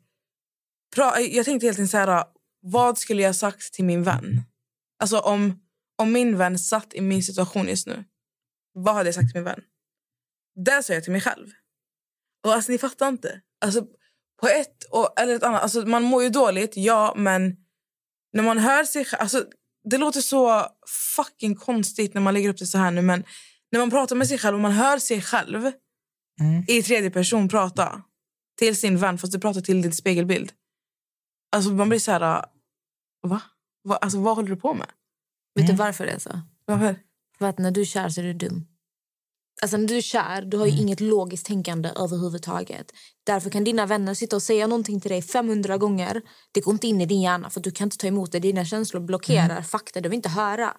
Jag 1.30 1.44
tänkte 1.44 1.66
helt 1.66 1.78
enkelt 1.78 1.90
så 1.90 1.96
här... 1.96 2.24
Vad 2.60 2.98
skulle 2.98 3.22
jag 3.22 3.36
sagt 3.36 3.72
till 3.72 3.84
min 3.84 4.02
vän? 4.02 4.42
Alltså 4.98 5.18
om, 5.18 5.60
om 5.98 6.12
min 6.12 6.38
vän 6.38 6.58
satt 6.58 6.94
i 6.94 7.00
min 7.00 7.22
situation 7.22 7.68
just 7.68 7.86
nu. 7.86 8.04
Vad 8.72 8.94
hade 8.94 9.08
jag 9.08 9.14
sagt 9.14 9.28
till 9.28 9.36
min 9.36 9.44
vän? 9.44 9.60
Det 10.64 10.82
sa 10.82 10.92
jag 10.92 11.02
till 11.02 11.12
mig 11.12 11.20
själv. 11.20 11.48
Och 12.44 12.52
alltså 12.52 12.72
ni 12.72 12.78
fattar 12.78 13.08
inte. 13.08 13.40
Alltså 13.64 13.86
på 14.42 14.48
ett 14.48 14.84
och, 14.90 15.20
eller 15.20 15.34
ett 15.34 15.42
annat. 15.42 15.62
Alltså 15.62 15.86
man 15.86 16.02
mår 16.02 16.22
ju 16.22 16.28
dåligt, 16.28 16.72
ja, 16.76 17.14
men 17.16 17.56
när 18.32 18.42
man 18.42 18.58
hör 18.58 18.84
sig 18.84 19.04
själv... 19.04 19.20
Alltså, 19.22 19.44
det 19.90 19.98
låter 19.98 20.20
så 20.20 20.66
fucking 21.16 21.54
konstigt 21.56 22.14
när 22.14 22.20
man 22.20 22.34
lägger 22.34 22.48
upp 22.48 22.58
det 22.58 22.66
så 22.66 22.78
här 22.78 22.90
nu, 22.90 23.02
men 23.02 23.24
när 23.72 23.78
man 23.80 23.90
pratar 23.90 24.16
med 24.16 24.28
sig 24.28 24.38
själv 24.38 24.54
och 24.54 24.60
man 24.60 24.72
hör 24.72 24.98
sig 24.98 25.22
själv 25.22 25.72
Mm. 26.40 26.64
i 26.68 26.82
tredje 26.82 27.10
person 27.10 27.48
prata 27.48 28.02
till 28.58 28.76
sin 28.76 28.98
vän, 28.98 29.18
fast 29.18 29.32
du 29.32 29.40
pratar 29.40 29.60
till 29.60 29.82
din 29.82 29.92
spegelbild. 29.92 30.52
Alltså 31.52 31.70
man 31.70 31.88
blir 31.88 31.98
så 31.98 32.12
här... 32.12 32.44
Va? 33.22 33.42
va? 33.84 33.96
Alltså 33.96 34.18
vad 34.18 34.36
håller 34.36 34.48
du 34.48 34.56
på 34.56 34.74
med? 34.74 34.86
Vet 35.54 35.66
du 35.66 35.72
varför 35.72 36.06
det 36.06 36.12
är 36.12 36.18
så? 36.18 36.40
Varför? 36.64 36.96
För 37.38 37.46
att 37.46 37.58
när 37.58 37.70
du 37.70 37.80
är 37.80 37.84
kär 37.84 38.08
så 38.08 38.20
är 38.20 38.24
du 38.24 38.32
dum. 38.32 38.66
Alltså 39.62 39.76
när 39.76 39.88
du 39.88 39.96
är 39.96 40.00
kär, 40.00 40.42
du 40.42 40.56
har 40.56 40.66
ju 40.66 40.78
inget 40.80 41.00
logiskt 41.00 41.46
tänkande 41.46 41.88
överhuvudtaget. 41.96 42.92
Därför 43.24 43.50
kan 43.50 43.64
dina 43.64 43.86
vänner 43.86 44.14
sitta 44.14 44.36
och 44.36 44.42
säga 44.42 44.66
någonting 44.66 45.00
till 45.00 45.10
dig 45.10 45.22
500 45.22 45.78
gånger. 45.78 46.22
Det 46.52 46.60
går 46.60 46.74
inte 46.74 46.86
in 46.86 47.00
i 47.00 47.06
din 47.06 47.20
hjärna 47.20 47.50
för 47.50 47.60
du 47.60 47.70
kan 47.70 47.86
inte 47.86 47.96
ta 47.96 48.06
emot 48.06 48.32
det. 48.32 48.38
Dina 48.38 48.64
känslor 48.64 49.00
blockerar 49.00 49.62
fakta 49.62 50.00
du 50.00 50.08
vill 50.08 50.16
inte 50.16 50.28
höra. 50.28 50.76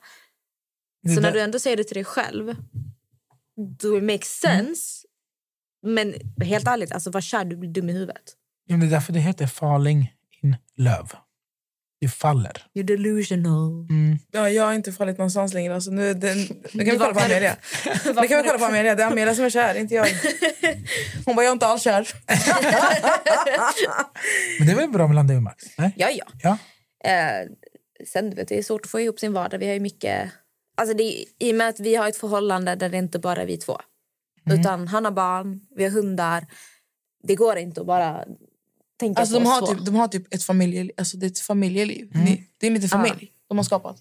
Så 1.16 1.22
när 1.22 1.32
du 1.32 1.42
ändå 1.42 1.60
säger 1.60 1.78
det 1.78 1.84
till 1.84 1.96
dig 1.96 2.04
själv, 2.04 2.56
då 3.80 4.02
makes 4.02 4.40
sense. 4.40 5.08
Men 5.84 6.14
helt 6.42 6.68
ärligt, 6.68 6.92
alltså 6.92 7.12
var 7.12 7.22
kär 7.22 7.46
du 7.46 7.56
blir 7.56 7.70
dum 7.70 7.90
i 7.90 7.94
huvudet. 7.94 8.24
Det 8.68 8.74
är 8.74 8.78
därför 8.78 9.14
det 9.14 9.20
heter 9.20 9.48
falling 9.48 10.14
in 10.42 10.56
love. 10.78 11.10
Du 12.04 12.10
faller. 12.10 12.66
You're 12.76 12.84
delusional. 12.84 13.88
Mm. 13.90 14.18
Ja, 14.32 14.50
jag 14.50 14.64
har 14.66 14.74
inte 14.74 14.92
fallit 14.92 15.18
någonstans 15.18 15.54
längre. 15.54 15.76
Alltså, 15.76 15.92
nu, 15.92 16.14
den, 16.14 16.38
nu 16.74 16.84
kan 16.86 16.94
vi 16.94 16.98
kolla 16.98 17.14
på. 17.14 17.20
Amelia. 17.20 17.56
Nu 18.06 18.14
kan 18.14 18.22
vi 18.22 18.28
kolla 18.44 18.58
på 18.60 18.66
Amelia. 18.66 18.96
Det 18.96 19.04
är 19.04 19.08
Amelia 19.08 19.36
som 19.36 19.46
är 19.46 19.50
kär, 19.50 19.76
inte 19.76 19.96
jag. 19.96 20.08
Hon 21.26 21.36
var 21.36 21.44
jag 21.44 21.50
är 21.50 21.54
inte 21.54 21.66
alls 21.68 21.84
kär. 21.84 22.08
Men 24.60 24.68
det 24.68 24.74
är 24.74 24.76
väl 24.76 24.90
bra 24.90 25.08
mellan 25.08 25.28
dig 25.28 25.38
och 25.38 25.44
Max? 25.44 25.64
Nej? 25.78 25.94
Ja, 25.98 26.10
ja. 26.10 26.26
Ja. 26.44 26.58
Eh, 27.10 27.48
sen 28.08 28.30
du 28.30 28.36
vet, 28.36 28.48
det 28.48 28.58
är 28.58 28.64
svårt 28.64 28.82
att 28.86 28.92
få 28.92 29.00
ihop 29.00 29.20
sin 29.20 29.34
vardag. 29.34 29.58
Vi 29.58 29.66
har 29.68 29.74
ju 29.74 29.80
mycket... 29.80 30.32
Alltså 30.78 30.96
det, 30.98 31.04
är- 31.04 31.26
I 31.40 31.52
och 31.52 31.56
med 31.56 31.70
att 31.70 31.80
vi 31.80 31.96
har 31.96 32.08
ett 32.08 32.18
förhållande 32.18 32.76
där 32.76 32.90
det 32.90 32.98
inte 32.98 33.20
bara 33.20 33.42
är 33.42 33.46
vi 33.46 33.58
två. 33.58 33.78
Mm. 34.48 34.60
Utan 34.60 34.88
han 34.88 35.06
har 35.06 35.12
barn, 35.12 35.62
vi 35.76 35.84
har 35.84 35.92
hundar. 35.92 36.46
Det 37.28 37.36
går 37.36 37.58
inte 37.58 37.82
att 37.82 37.88
bara 37.88 38.26
tänka 39.04 39.22
Alltså, 39.22 39.36
på 39.36 39.40
de, 39.44 39.46
har 39.50 39.68
typ, 39.68 39.86
de 39.86 39.96
har 39.96 40.08
typ 40.08 40.34
ett 40.34 40.44
familjeliv. 40.44 40.92
Alltså, 40.98 41.18
det 41.18 41.26
är 41.26 41.30
ett 41.30 41.40
familjeliv. 41.40 42.12
Mm. 42.14 42.26
Ni- 42.26 42.48
Det 42.58 42.66
är 42.66 42.68
en 42.68 42.74
liten 42.74 42.90
familj 42.90 43.32
de 43.50 43.58
har 43.58 43.64
skapat. 43.64 43.98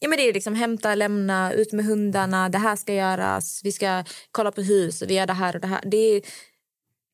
Ja, 0.00 0.08
men 0.08 0.16
det 0.16 0.28
är 0.28 0.32
liksom 0.32 0.54
hämta, 0.54 0.94
lämna, 0.94 1.52
ut 1.52 1.72
med 1.72 1.84
hundarna. 1.84 2.48
Det 2.48 2.58
här 2.58 2.76
ska 2.76 2.94
göras. 2.94 3.60
Vi 3.64 3.72
ska 3.72 4.04
kolla 4.30 4.52
på 4.52 4.60
hus. 4.62 5.02
Vi 5.02 5.14
gör 5.14 5.26
det 5.26 5.32
här 5.32 5.54
och 5.54 5.60
det 5.60 5.66
här. 5.66 5.80
Det 5.86 5.96
är, 5.96 6.22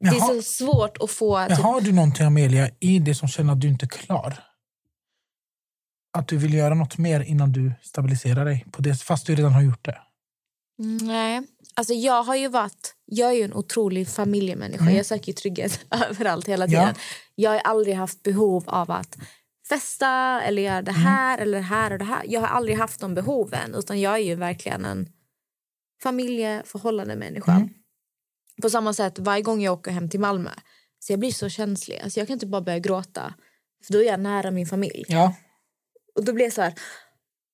Det 0.01 0.07
är 0.17 0.21
så 0.21 0.43
svårt 0.43 0.97
att 1.01 1.11
få... 1.11 1.39
Men 1.39 1.49
Typ, 1.49 1.59
har 1.59 1.81
du 1.81 1.93
någonting, 1.93 2.27
Amelia, 2.27 2.71
i 2.81 2.99
det 2.99 3.15
som 3.15 3.29
känner 3.29 3.53
att 3.53 3.61
du 3.61 3.69
inte 3.69 3.85
är 3.85 3.89
klar? 3.89 4.45
Att 6.19 6.29
du 6.29 6.37
vill 6.37 6.55
göra 6.55 6.75
något 6.75 6.99
mer 6.99 7.21
innan 7.21 7.53
du 7.53 7.73
stabiliserar 7.83 8.45
dig, 8.45 8.67
på 8.73 8.83
det, 8.83 9.03
fast 9.03 9.27
du 9.27 9.35
redan 9.37 9.53
har 9.53 9.63
gjort 9.63 9.85
det? 9.85 9.99
Nej. 11.03 11.43
Alltså 11.75 11.95
jag 11.95 12.23
har 12.23 12.37
ju 12.37 12.49
varit... 12.49 12.95
Jag 13.05 13.29
är 13.31 13.35
ju 13.35 13.43
en 13.43 13.55
otrolig 13.55 14.09
familjemänniska. 14.09 14.83
Mm. 14.85 14.97
Jag 14.97 15.07
söker 15.07 15.33
trygghet 15.33 15.81
överallt 16.11 16.49
hela 16.49 16.65
Ja. 16.67 16.69
tiden. 16.81 16.95
Jag 17.35 17.51
har 17.51 17.59
aldrig 17.59 17.95
haft 17.97 18.23
behov 18.23 18.65
av 18.67 18.91
att 18.91 19.17
festa 19.69 20.43
eller 20.43 20.63
göra 20.63 20.83
det 20.83 20.91
Mm. 20.91 21.03
här 21.03 21.39
eller 21.39 21.59
det 21.59 21.65
här 21.65 21.91
och 21.93 21.99
det 21.99 22.05
här. 22.05 22.23
Jag 22.27 22.41
har 22.41 22.49
aldrig 22.49 22.77
haft 22.77 23.01
de 23.01 23.15
behoven. 23.15 23.75
Utan 23.75 24.01
jag 24.01 24.15
är 24.15 24.19
ju 24.19 24.35
verkligen 24.35 24.85
en 24.85 25.09
familjeförhållande 26.03 27.17
människa. 27.17 27.53
Mm. 27.53 27.69
På 28.63 28.71
samma 28.71 28.93
sätt 28.93 29.19
varje 29.19 29.43
gång 29.43 29.63
jag 29.63 29.73
åker 29.79 29.91
hem 29.91 30.09
till 30.11 30.21
Malmö. 30.21 30.51
Så 30.99 31.13
jag 31.13 31.21
blir 31.21 31.31
så 31.33 31.49
känslig. 31.49 32.01
Alltså 32.05 32.21
jag 32.21 32.27
kan 32.27 32.35
inte 32.35 32.47
bara 32.47 32.61
börja 32.63 32.79
gråta. 32.79 33.35
För 33.87 33.93
då 33.93 33.99
är 33.99 34.05
jag 34.07 34.21
nära 34.21 34.51
min 34.51 34.67
familj. 34.67 35.05
Ja. 35.09 35.35
Och 36.15 36.25
då 36.25 36.33
blir 36.33 36.45
jag 36.45 36.53
så 36.53 36.63
här, 36.63 36.75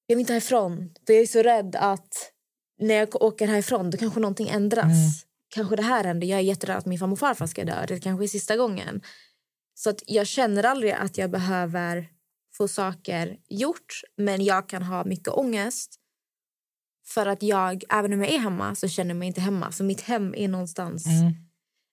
jag 0.07 0.17
vill 0.17 0.21
inte 0.21 0.33
härifrån. 0.33 0.95
För 1.07 1.13
jag 1.13 1.23
är 1.23 1.27
så 1.27 1.43
rädd 1.43 1.77
att 1.77 2.31
när 2.79 2.95
jag 2.95 3.23
åker 3.23 3.47
härifrån 3.47 3.91
då 3.91 3.99
kanske 3.99 4.21
någonting 4.21 4.49
ändras. 4.49 4.85
Mm. 4.85 5.11
Kanske 5.49 5.77
det 5.77 5.83
här 5.83 6.05
händer. 6.05 6.27
Jag 6.27 6.39
är 6.39 6.43
jätterädd 6.43 6.77
att 6.77 6.87
min 6.87 6.99
farmor 6.99 7.13
och 7.13 7.19
farfar 7.19 7.47
ska 7.47 7.65
dö. 7.65 7.87
Det 7.89 8.01
kanske 8.01 8.25
är 8.25 8.29
sista 8.29 8.57
gången. 8.57 9.03
Så 9.75 9.91
att 9.91 10.03
jag 10.07 10.27
känner 10.27 10.65
aldrig 10.65 10.93
att 10.93 11.19
jag 11.19 11.31
behöver 11.31 12.09
få 12.57 12.69
saker 12.69 13.37
gjort. 13.49 14.01
Men 14.17 14.45
jag 14.45 14.69
kan 14.69 14.83
ha 14.83 15.05
mycket 15.05 15.29
ångest. 15.29 16.01
För 17.07 17.27
att 17.27 17.43
jag, 17.43 17.85
även 17.91 18.13
om 18.13 18.21
jag 18.21 18.33
är 18.33 18.39
hemma, 18.39 18.75
så 18.75 18.89
känner 18.89 19.11
jag 19.11 19.17
mig 19.17 19.29
inte 19.29 19.41
hemma. 19.41 19.73
För 19.73 19.85
mitt 19.85 20.01
hem 20.01 20.35
är 20.35 20.49
någonstans... 20.49 21.07
Mm. 21.07 21.33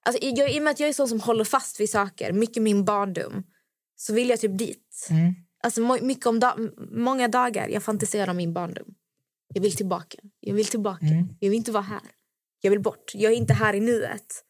Alltså, 0.05 0.25
jag, 0.25 0.55
I 0.55 0.59
och 0.59 0.63
med 0.63 0.71
att 0.71 0.79
jag 0.79 0.89
är 0.89 0.93
sån 0.93 1.07
som 1.07 1.19
håller 1.19 1.43
fast 1.43 1.79
vid 1.79 1.89
saker, 1.89 2.31
mycket 2.33 2.63
min 2.63 2.85
barndom, 2.85 3.43
så 3.95 4.13
vill 4.13 4.29
jag 4.29 4.39
typ 4.39 4.57
dit. 4.57 5.07
Mm. 5.09 5.35
Alltså, 5.63 5.97
mycket 6.01 6.25
om 6.25 6.39
da- 6.39 6.57
många 6.91 7.27
dagar 7.27 7.67
jag 7.67 7.83
fantiserar 7.83 8.27
om 8.29 8.37
min 8.37 8.53
barndom. 8.53 8.95
Jag 9.53 9.61
vill 9.61 9.75
tillbaka. 9.75 10.17
Jag 10.39 10.53
vill 10.53 10.65
tillbaka. 10.65 11.05
Mm. 11.05 11.27
Jag 11.39 11.49
vill 11.49 11.57
inte 11.57 11.71
vara 11.71 11.83
här. 11.83 12.01
Jag 12.61 12.71
vill 12.71 12.79
bort. 12.81 13.11
Jag 13.13 13.31
är 13.31 13.37
inte 13.37 13.53
här 13.53 13.73
i 13.73 13.79
nuet. 13.79 14.43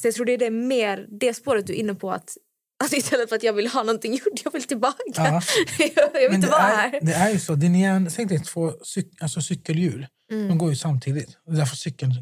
Så 0.00 0.06
jag 0.06 0.14
tror 0.14 0.26
det 0.26 0.32
är 0.32 0.38
det 0.38 0.50
mer 0.50 1.06
det 1.20 1.34
spåret 1.34 1.66
du 1.66 1.72
är 1.72 1.76
inne 1.76 1.94
på. 1.94 2.12
att 2.12 2.36
Alltså 2.82 2.96
istället 2.96 3.28
för 3.28 3.36
att 3.36 3.42
jag 3.42 3.52
vill 3.52 3.66
ha 3.66 3.82
någonting 3.82 4.12
gjort, 4.12 4.44
jag 4.44 4.52
vill 4.52 4.62
tillbaka. 4.62 5.02
Ja. 5.14 5.42
jag 5.96 6.12
vill 6.12 6.28
Men 6.28 6.34
inte 6.34 6.48
vara 6.48 6.62
är, 6.62 6.76
här. 6.76 7.00
det 7.02 7.12
är 7.12 7.30
ju 7.30 7.38
så. 7.38 7.54
Din 7.54 7.74
hjärna, 7.74 8.10
tänk 8.14 8.28
dig 8.28 8.40
två 8.40 8.72
cyk, 8.82 9.06
alltså 9.20 9.40
cykelhjul. 9.40 10.06
Mm. 10.32 10.48
De 10.48 10.58
går 10.58 10.70
ju 10.70 10.76
samtidigt. 10.76 11.38
Det 11.46 11.52
är 11.52 11.56
därför 11.56 11.76
cykeln 11.76 12.12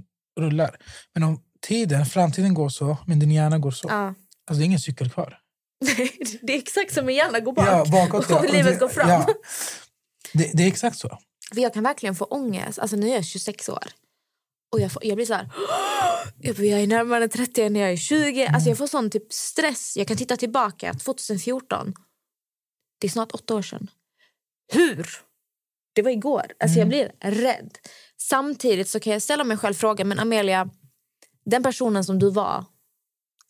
rullar. 0.41 0.77
Men 1.15 1.23
om 1.23 1.41
tiden, 1.67 2.07
framtiden 2.07 2.55
går 2.55 2.69
så, 2.69 2.99
men 3.07 3.19
din 3.19 3.31
hjärna 3.31 3.59
går 3.59 3.71
så. 3.71 3.89
Ja. 3.89 4.15
Alltså 4.47 4.59
det 4.59 4.63
är 4.63 4.67
ingen 4.67 4.81
cykel 4.81 5.11
kvar. 5.11 5.39
det 6.43 6.53
är 6.53 6.59
exakt 6.59 6.95
som 6.95 7.07
min 7.07 7.17
hjärna 7.17 7.41
går 7.41 7.53
bak. 7.53 7.69
Ja, 7.69 7.85
bakåt, 7.93 8.27
ja. 8.31 8.39
och 8.39 8.53
livet 8.53 8.81
går 8.81 8.89
fram. 8.89 9.23
Det, 10.33 10.51
det 10.55 10.63
är 10.63 10.69
exakt 10.69 10.99
så. 10.99 11.19
För 11.55 11.61
jag 11.61 11.75
kan 11.75 11.83
verkligen 11.83 12.15
få 12.15 12.25
ångest. 12.25 12.79
Alltså 12.79 12.97
nu 12.97 13.09
är 13.09 13.15
jag 13.15 13.25
26 13.25 13.69
år. 13.69 13.85
Och 14.73 14.81
jag, 14.81 14.93
får, 14.93 15.07
jag 15.07 15.17
blir 15.17 15.27
så 15.27 15.35
här... 15.35 15.51
Jag, 16.41 16.57
bara, 16.57 16.65
jag 16.65 16.81
är 16.81 16.87
närmare 16.87 17.29
30 17.29 17.63
än 17.63 17.77
jag 17.77 17.93
är 17.93 17.97
20. 17.97 18.47
Alltså 18.47 18.69
jag 18.69 18.79
får 18.79 18.87
sån 18.87 19.11
typ 19.11 19.33
stress. 19.33 19.97
Jag 19.97 20.09
kan 20.09 20.17
titta 20.17 20.37
tillbaka. 20.37 20.95
2014. 20.95 21.95
Det 23.01 23.07
är 23.07 23.11
snart 23.11 23.33
åtta 23.33 23.55
år 23.55 23.63
sedan. 23.63 23.91
Hur? 24.73 25.07
Det 25.93 26.03
var 26.03 26.11
igår. 26.11 26.53
Alltså 26.61 26.79
jag 26.79 26.89
blir 26.89 27.13
rädd. 27.21 27.79
Samtidigt 28.17 28.89
så 28.89 29.01
kan 29.01 29.13
jag 29.13 29.23
ställa 29.23 29.45
mig 29.45 29.57
själv 29.57 29.75
frågan. 29.75 30.09
Men 30.09 30.19
Amelia, 30.19 30.71
den 31.45 31.63
personen 31.63 32.05
som 32.05 32.19
du 32.19 32.31
var 32.31 32.65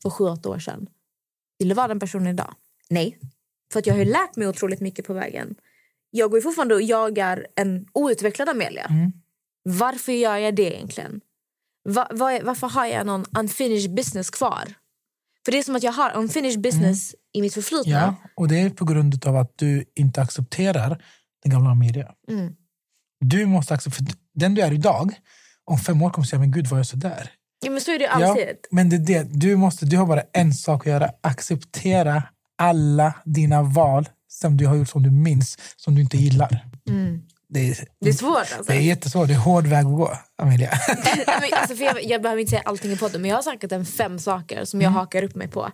för 0.02 0.10
sju, 0.10 0.24
åtta 0.24 0.48
år 0.48 0.58
sedan. 0.58 0.86
Vill 1.58 1.68
du 1.68 1.74
vara 1.74 1.88
den 1.88 2.00
personen 2.00 2.26
idag? 2.26 2.54
Nej. 2.90 3.18
För 3.72 3.78
att 3.78 3.86
jag 3.86 3.94
har 3.94 4.04
lärt 4.04 4.36
mig 4.36 4.48
otroligt 4.48 4.80
mycket 4.80 5.06
på 5.06 5.12
vägen. 5.12 5.56
Jag 6.16 6.30
går 6.30 6.38
ju 6.38 6.42
fortfarande 6.42 6.74
och 6.74 6.82
jagar 6.82 7.46
en 7.56 7.86
outvecklad 7.92 8.48
Amelia. 8.48 8.90
Varför 9.64 10.12
gör 10.12 10.36
jag 10.36 10.54
det 10.56 10.74
egentligen? 10.76 11.20
Va, 11.88 12.08
är- 12.32 12.42
varför 12.44 12.68
har 12.68 12.86
jag 12.86 13.06
någon 13.06 13.24
unfinished 13.38 13.94
business 13.94 14.30
kvar? 14.30 14.64
För 15.44 15.52
det 15.52 15.58
är 15.58 15.62
som 15.62 15.76
att 15.76 15.82
jag 15.82 15.92
har 15.92 16.16
unfinished 16.16 16.60
business 16.60 17.14
i 17.32 17.40
mitt 17.42 17.54
förflutna. 17.54 17.92
Ja, 17.92 18.14
och 18.36 18.48
det 18.48 18.58
är 18.60 18.70
på 18.70 18.84
grund 18.84 19.26
av 19.26 19.36
att 19.36 19.52
du 19.58 19.84
inte 19.94 20.22
accepterar 20.22 21.04
den 21.42 21.52
gamla 21.52 21.70
Amelia. 21.70 22.12
Mm. 22.28 22.52
Du 23.20 23.46
måste 23.46 23.74
acceptera, 23.74 24.06
den 24.34 24.54
du 24.54 24.62
är 24.62 24.72
idag, 24.72 25.14
om 25.64 25.78
fem 25.78 26.02
år 26.02 26.10
kommer 26.10 26.24
du 26.24 26.28
säga, 26.28 26.40
men 26.40 26.50
gud 26.52 26.66
var 26.66 26.78
jag 26.78 26.86
så 26.86 26.96
där? 26.96 27.30
Ja, 27.64 27.70
men 27.70 27.80
så 27.80 27.90
är 27.90 27.98
det 27.98 28.04
ju 28.04 28.10
Ja, 28.20 28.28
alltid. 28.30 28.56
men 28.70 28.88
det 28.88 28.98
det. 28.98 29.22
Du, 29.40 29.56
måste, 29.56 29.86
du 29.86 29.96
har 29.96 30.06
bara 30.06 30.22
en 30.32 30.54
sak 30.54 30.80
att 30.80 30.92
göra. 30.92 31.10
Acceptera 31.20 32.22
alla 32.58 33.14
dina 33.24 33.62
val 33.62 34.08
som 34.40 34.56
du 34.56 34.66
har 34.66 34.76
gjort 34.76 34.88
som 34.88 35.02
du 35.02 35.10
minns, 35.10 35.58
som 35.76 35.94
du 35.94 36.00
inte 36.00 36.16
gillar. 36.16 36.66
Mm. 36.88 37.22
Det 37.48 37.70
är, 37.70 37.88
Det 38.00 38.08
är 38.08 38.12
svårt 38.12 38.36
alltså. 38.38 38.62
det 38.66 38.74
är 38.74 38.80
jättesvårt. 38.80 39.28
Det 39.28 39.34
är 39.34 39.38
hård 39.38 39.66
väg 39.66 39.86
att 39.86 39.96
gå, 39.96 40.18
Amelia. 40.38 40.70
Nej, 41.40 41.52
alltså 41.52 41.76
för 41.76 41.84
jag, 41.84 42.04
jag 42.04 42.22
behöver 42.22 42.40
inte 42.40 42.50
säga 42.50 42.62
allting 42.64 42.92
i 42.92 42.96
podden 42.96 43.20
men 43.20 43.30
jag 43.30 43.36
har 43.36 43.42
säkert 43.42 43.72
en 43.72 43.86
fem 43.86 44.18
saker 44.18 44.64
som 44.64 44.80
jag 44.80 44.90
hakar 44.90 45.22
upp 45.22 45.34
mig 45.34 45.48
på. 45.48 45.70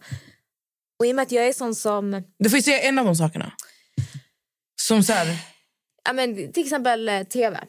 Och 0.99 1.07
i 1.07 1.13
och 1.13 1.17
med 1.17 1.23
att 1.23 1.33
jag 1.33 1.49
är 1.49 1.53
sån 1.53 1.75
som... 1.75 2.23
Du 2.39 2.51
får 2.51 2.57
ju 2.57 2.63
säga 2.63 2.81
en 2.81 2.99
av 2.99 3.05
de 3.05 3.17
sakerna. 3.17 3.53
Som 4.81 5.03
så 5.03 5.13
här, 5.13 5.39
Ja, 6.05 6.13
men, 6.13 6.53
till 6.53 6.63
exempel 6.63 7.09
eh, 7.09 7.23
tv. 7.23 7.61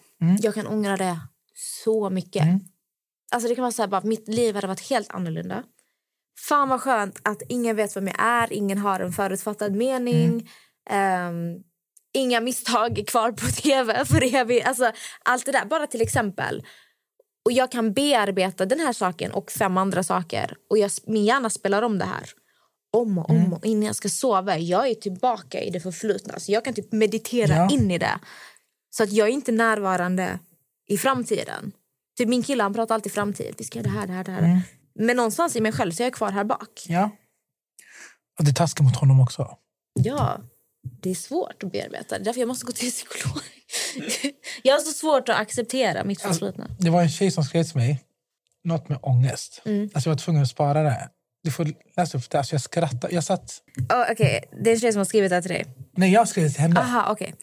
Jag 0.41 0.53
kan 0.53 0.67
ångra 0.67 0.97
det 0.97 1.19
så 1.83 2.09
mycket. 2.09 2.43
Alltså 3.31 3.49
det 3.49 3.55
kan 3.55 3.61
vara 3.61 3.71
så 3.71 3.81
här, 3.81 3.89
bara, 3.89 4.01
mitt 4.03 4.27
liv 4.27 4.55
hade 4.55 4.67
varit 4.67 4.89
helt 4.89 5.09
annorlunda. 5.13 5.63
Fan 6.47 6.69
vad 6.69 6.81
skönt 6.81 7.19
att 7.23 7.41
ingen 7.49 7.75
vet 7.75 7.97
vem 7.97 8.07
jag 8.07 8.19
är, 8.19 8.53
ingen 8.53 8.77
har 8.77 8.99
en 8.99 9.11
förutfattad 9.11 9.75
mening. 9.75 10.49
Ehm, 10.89 11.55
inga 12.13 12.39
misstag 12.41 13.03
kvar 13.07 13.31
på 13.31 13.45
tv 13.61 14.05
för 14.05 14.35
evigt. 14.35 14.67
Alltså, 14.67 14.91
allt 15.25 15.45
det 15.45 15.51
där, 15.51 15.65
bara 15.65 15.87
till 15.87 16.01
exempel. 16.01 16.63
Och 17.45 17.51
jag 17.51 17.71
kan 17.71 17.93
bearbeta 17.93 18.65
den 18.65 18.79
här 18.79 18.93
saken 18.93 19.31
och 19.31 19.51
fem 19.51 19.77
andra 19.77 20.03
saker. 20.03 20.55
Och 20.69 20.77
jag, 20.77 20.91
min 21.07 21.25
hjärna 21.25 21.49
spelar 21.49 21.81
om 21.81 21.97
det 21.99 22.05
här. 22.05 22.29
Om 22.93 23.17
och 23.17 23.29
om 23.29 23.53
och 23.53 23.65
innan 23.65 23.83
jag 23.83 23.95
ska 23.95 24.09
sova. 24.09 24.57
Jag 24.57 24.87
är 24.89 24.95
tillbaka 24.95 25.61
i 25.61 25.69
det 25.69 25.79
förflutna. 25.79 26.39
Så 26.39 26.51
jag 26.51 26.65
kan 26.65 26.73
typ 26.73 26.91
meditera 26.91 27.55
Ja. 27.55 27.69
in 27.71 27.91
i 27.91 27.97
det. 27.97 28.19
Så 28.89 29.03
att 29.03 29.11
jag 29.11 29.27
är 29.27 29.31
inte 29.31 29.51
närvarande 29.51 30.39
i 30.87 30.97
framtiden. 30.97 31.71
Typ 32.17 32.27
min 32.29 32.43
kille 32.43 32.63
han 32.63 32.73
pratar 32.73 32.95
alltid 32.95 33.11
framtid. 33.11 33.55
Vi 33.57 33.63
ska 33.63 33.79
göra 33.79 33.89
det 33.89 33.99
här, 33.99 34.07
det 34.07 34.13
här, 34.13 34.23
det 34.23 34.31
här. 34.31 34.61
Men 34.95 35.15
någonstans 35.17 35.55
i 35.55 35.61
mig 35.61 35.71
själv 35.71 35.91
så 35.91 36.03
är 36.03 36.05
jag 36.05 36.13
kvar 36.13 36.31
här 36.31 36.43
bak. 36.43 36.85
ja. 36.87 37.09
Och 38.39 38.45
det 38.45 38.53
taskar 38.53 38.83
mot 38.83 38.95
honom 38.95 39.19
också. 39.21 39.57
Ja, 39.93 40.37
det 40.83 41.09
är 41.09 41.15
svårt 41.15 41.63
att 41.63 41.71
bearbeta. 41.71 42.15
Det 42.15 42.21
är 42.21 42.25
därför 42.25 42.39
jag 42.39 42.47
måste 42.47 42.65
gå 42.65 42.71
till 42.71 42.91
psykolog. 42.91 43.43
jag 44.63 44.73
har 44.73 44.79
så 44.79 44.91
svårt 44.91 45.29
att 45.29 45.39
acceptera 45.39 46.03
mitt 46.03 46.21
förflutna. 46.21 46.67
Det 46.79 46.89
var 46.89 47.01
en 47.01 47.09
tjej 47.09 47.31
som 47.31 47.43
skrev 47.43 47.63
till 47.63 47.77
mig 47.77 48.03
något 48.63 48.89
med 48.89 48.99
ångest. 49.01 49.61
Mm. 49.65 49.89
Alltså 49.93 50.09
jag 50.09 50.15
var 50.15 50.19
tvungen 50.19 50.41
att 50.41 50.49
spara 50.49 50.83
det. 50.83 51.09
Du 51.43 51.51
får 51.51 51.73
läsa 51.97 52.17
upp 52.17 52.29
det. 52.29 52.37
Alltså 52.37 52.53
jag 52.53 52.61
skrattade. 52.61 53.13
Jag 53.13 53.23
satt... 53.23 53.61
Oh, 53.93 54.11
Okej, 54.11 54.43
det 54.63 54.69
är 54.69 54.73
en 54.73 54.79
tjej 54.79 54.91
som 54.91 54.97
har 54.97 55.05
skrivit 55.05 55.29
det 55.29 55.41
till 55.41 55.51
dig. 55.51 55.65
Nej, 55.91 56.11
jag 56.11 56.27
skrev 56.27 56.49
till 56.49 56.61
henne. 56.61 56.79
Aha, 56.79 57.11
okej. 57.11 57.35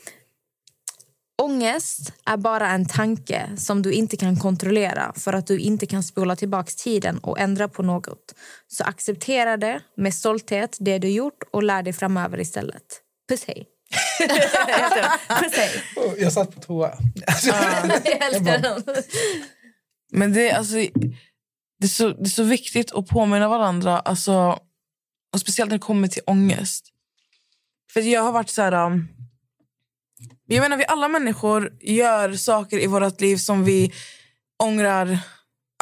Ångest 1.42 2.12
är 2.26 2.36
bara 2.36 2.70
en 2.70 2.86
tanke 2.86 3.50
som 3.56 3.82
du 3.82 3.92
inte 3.92 4.16
kan 4.16 4.36
kontrollera 4.36 5.12
för 5.16 5.32
att 5.32 5.46
du 5.46 5.58
inte 5.58 5.86
kan 5.86 6.02
spola 6.02 6.36
tillbaka 6.36 6.70
tiden 6.76 7.18
och 7.18 7.40
ändra 7.40 7.68
på 7.68 7.82
något. 7.82 8.34
Så 8.68 8.84
acceptera 8.84 9.56
det 9.56 9.80
med 9.96 10.14
stolthet, 10.14 10.76
det 10.80 10.98
du 10.98 11.08
gjort 11.08 11.42
och 11.52 11.62
lär 11.62 11.82
dig 11.82 11.92
framöver 11.92 12.40
istället. 12.40 13.02
Puss 13.30 13.44
hej. 13.46 13.66
Puss 15.42 15.56
hej. 15.56 15.82
Jag 16.18 16.32
satt 16.32 16.54
på 16.54 16.60
toa. 16.60 16.98
Alltså, 17.26 17.48
Jag 18.04 18.22
älskar 18.22 18.58
den. 18.58 18.84
Men 20.12 20.32
det, 20.32 20.50
är 20.50 20.58
alltså, 20.58 20.74
det, 20.74 21.86
är 21.86 21.88
så, 21.88 22.08
det 22.08 22.24
är 22.24 22.28
så 22.28 22.42
viktigt 22.42 22.92
att 22.92 23.06
påminna 23.06 23.48
varandra. 23.48 23.98
Alltså, 23.98 24.58
och 25.32 25.40
Speciellt 25.40 25.70
när 25.70 25.78
det 25.78 25.82
kommer 25.82 26.08
till 26.08 26.22
ångest. 26.26 26.86
För 27.92 28.00
jag 28.00 28.22
har 28.22 28.32
varit 28.32 28.50
så 28.50 28.62
här... 28.62 28.86
Um, 28.86 29.08
jag 30.46 30.60
menar, 30.60 30.76
vi 30.76 30.84
alla 30.88 31.08
människor 31.08 31.72
gör 31.80 32.32
saker 32.32 32.78
i 32.78 32.86
vårt 32.86 33.20
liv 33.20 33.36
som 33.36 33.64
vi 33.64 33.92
ångrar. 34.62 35.18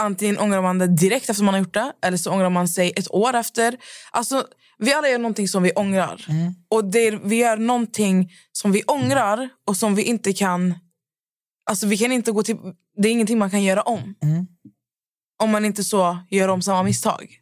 Antingen 0.01 0.39
ångrar 0.39 0.63
man 0.63 0.79
det 0.79 0.87
direkt 0.87 1.31
efter 1.31 1.45
man 1.45 1.55
har 1.55 1.59
gjort 1.59 1.75
det 1.75 1.93
eller 2.03 2.17
så 2.17 2.31
ångrar 2.31 2.51
man 2.51 2.69
sig 2.69 2.93
ett 2.97 3.11
år 3.11 3.35
efter. 3.35 3.77
Alltså, 4.11 4.47
vi 4.79 4.93
alla 4.93 5.09
gör 5.09 5.19
någonting 5.19 5.49
som 5.49 5.63
vi 5.63 5.73
ångrar. 5.73 6.27
Och 6.69 6.85
det, 6.85 7.11
vi 7.11 7.37
gör 7.37 7.57
någonting 7.57 8.33
som 8.53 8.73
vi 8.73 8.83
ångrar 8.83 9.49
och 9.67 9.77
som 9.77 9.95
vi 9.95 10.03
inte 10.03 10.33
kan... 10.33 10.75
Alltså 11.71 11.87
vi 11.87 11.99
kan 11.99 12.13
inte 12.13 12.33
gå 12.33 12.43
till, 12.43 12.57
det 12.97 13.09
är 13.09 13.13
ingenting 13.13 13.39
man 13.39 13.51
kan 13.51 13.63
göra 13.63 13.83
om. 13.83 14.15
Om 15.43 15.51
man 15.51 15.65
inte 15.65 15.85
så 15.85 16.19
gör 16.31 16.49
om 16.49 16.63
samma 16.63 16.83
misstag. 16.83 17.41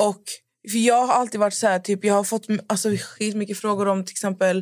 Och 0.00 0.22
för 0.70 0.78
Jag 0.78 1.06
har 1.06 1.14
alltid 1.14 1.40
varit 1.40 1.54
så 1.54 1.66
här, 1.66 1.78
typ, 1.78 2.04
jag 2.04 2.14
har 2.14 2.24
fått 2.24 2.46
alltså, 2.66 2.88
skitmycket 3.00 3.58
frågor 3.58 3.88
om 3.88 4.04
till 4.04 4.12
exempel 4.12 4.60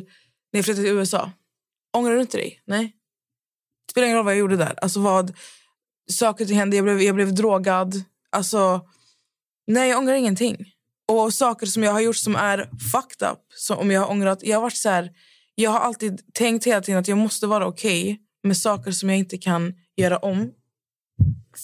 när 0.53 0.57
jag 0.57 0.65
flyttade 0.65 0.87
till 0.87 0.97
USA. 0.97 1.31
Ångrar 1.97 2.15
du 2.15 2.21
inte 2.21 2.37
dig? 2.37 2.61
Nej. 2.65 2.83
Det 3.87 3.91
spelar 3.91 4.05
ingen 4.05 4.17
roll 4.17 4.25
vad 4.25 4.33
jag 4.33 4.39
gjorde 4.39 4.57
där. 4.57 4.73
Alltså 4.81 4.99
vad, 4.99 5.33
saker 6.11 6.45
hände, 6.45 6.75
jag 6.75 6.85
blev, 6.85 7.01
jag 7.01 7.15
blev 7.15 7.35
drogad. 7.35 8.03
Alltså, 8.29 8.87
Nej, 9.67 9.89
jag 9.89 9.99
ångrar 9.99 10.13
ingenting. 10.13 10.73
Och 11.07 11.33
saker 11.33 11.65
som 11.65 11.83
jag 11.83 11.91
har 11.91 11.99
gjort 11.99 12.15
som 12.15 12.35
är 12.35 12.69
fucked 12.91 13.29
up, 13.31 13.39
så 13.49 13.75
om 13.75 13.91
jag 13.91 14.01
har 14.01 14.11
ångrat... 14.11 14.39
Jag 14.43 14.57
har 14.57 14.61
varit 14.61 14.77
så 14.77 14.89
här, 14.89 15.11
jag 15.55 15.71
har 15.71 15.79
alltid 15.79 16.33
tänkt 16.33 16.67
hela 16.67 16.81
tiden 16.81 16.99
att 16.99 17.07
jag 17.07 17.17
måste 17.17 17.47
vara 17.47 17.67
okej 17.67 18.19
med 18.43 18.57
saker 18.57 18.91
som 18.91 19.09
jag 19.09 19.17
inte 19.17 19.37
kan 19.37 19.73
göra 19.95 20.17
om. 20.17 20.51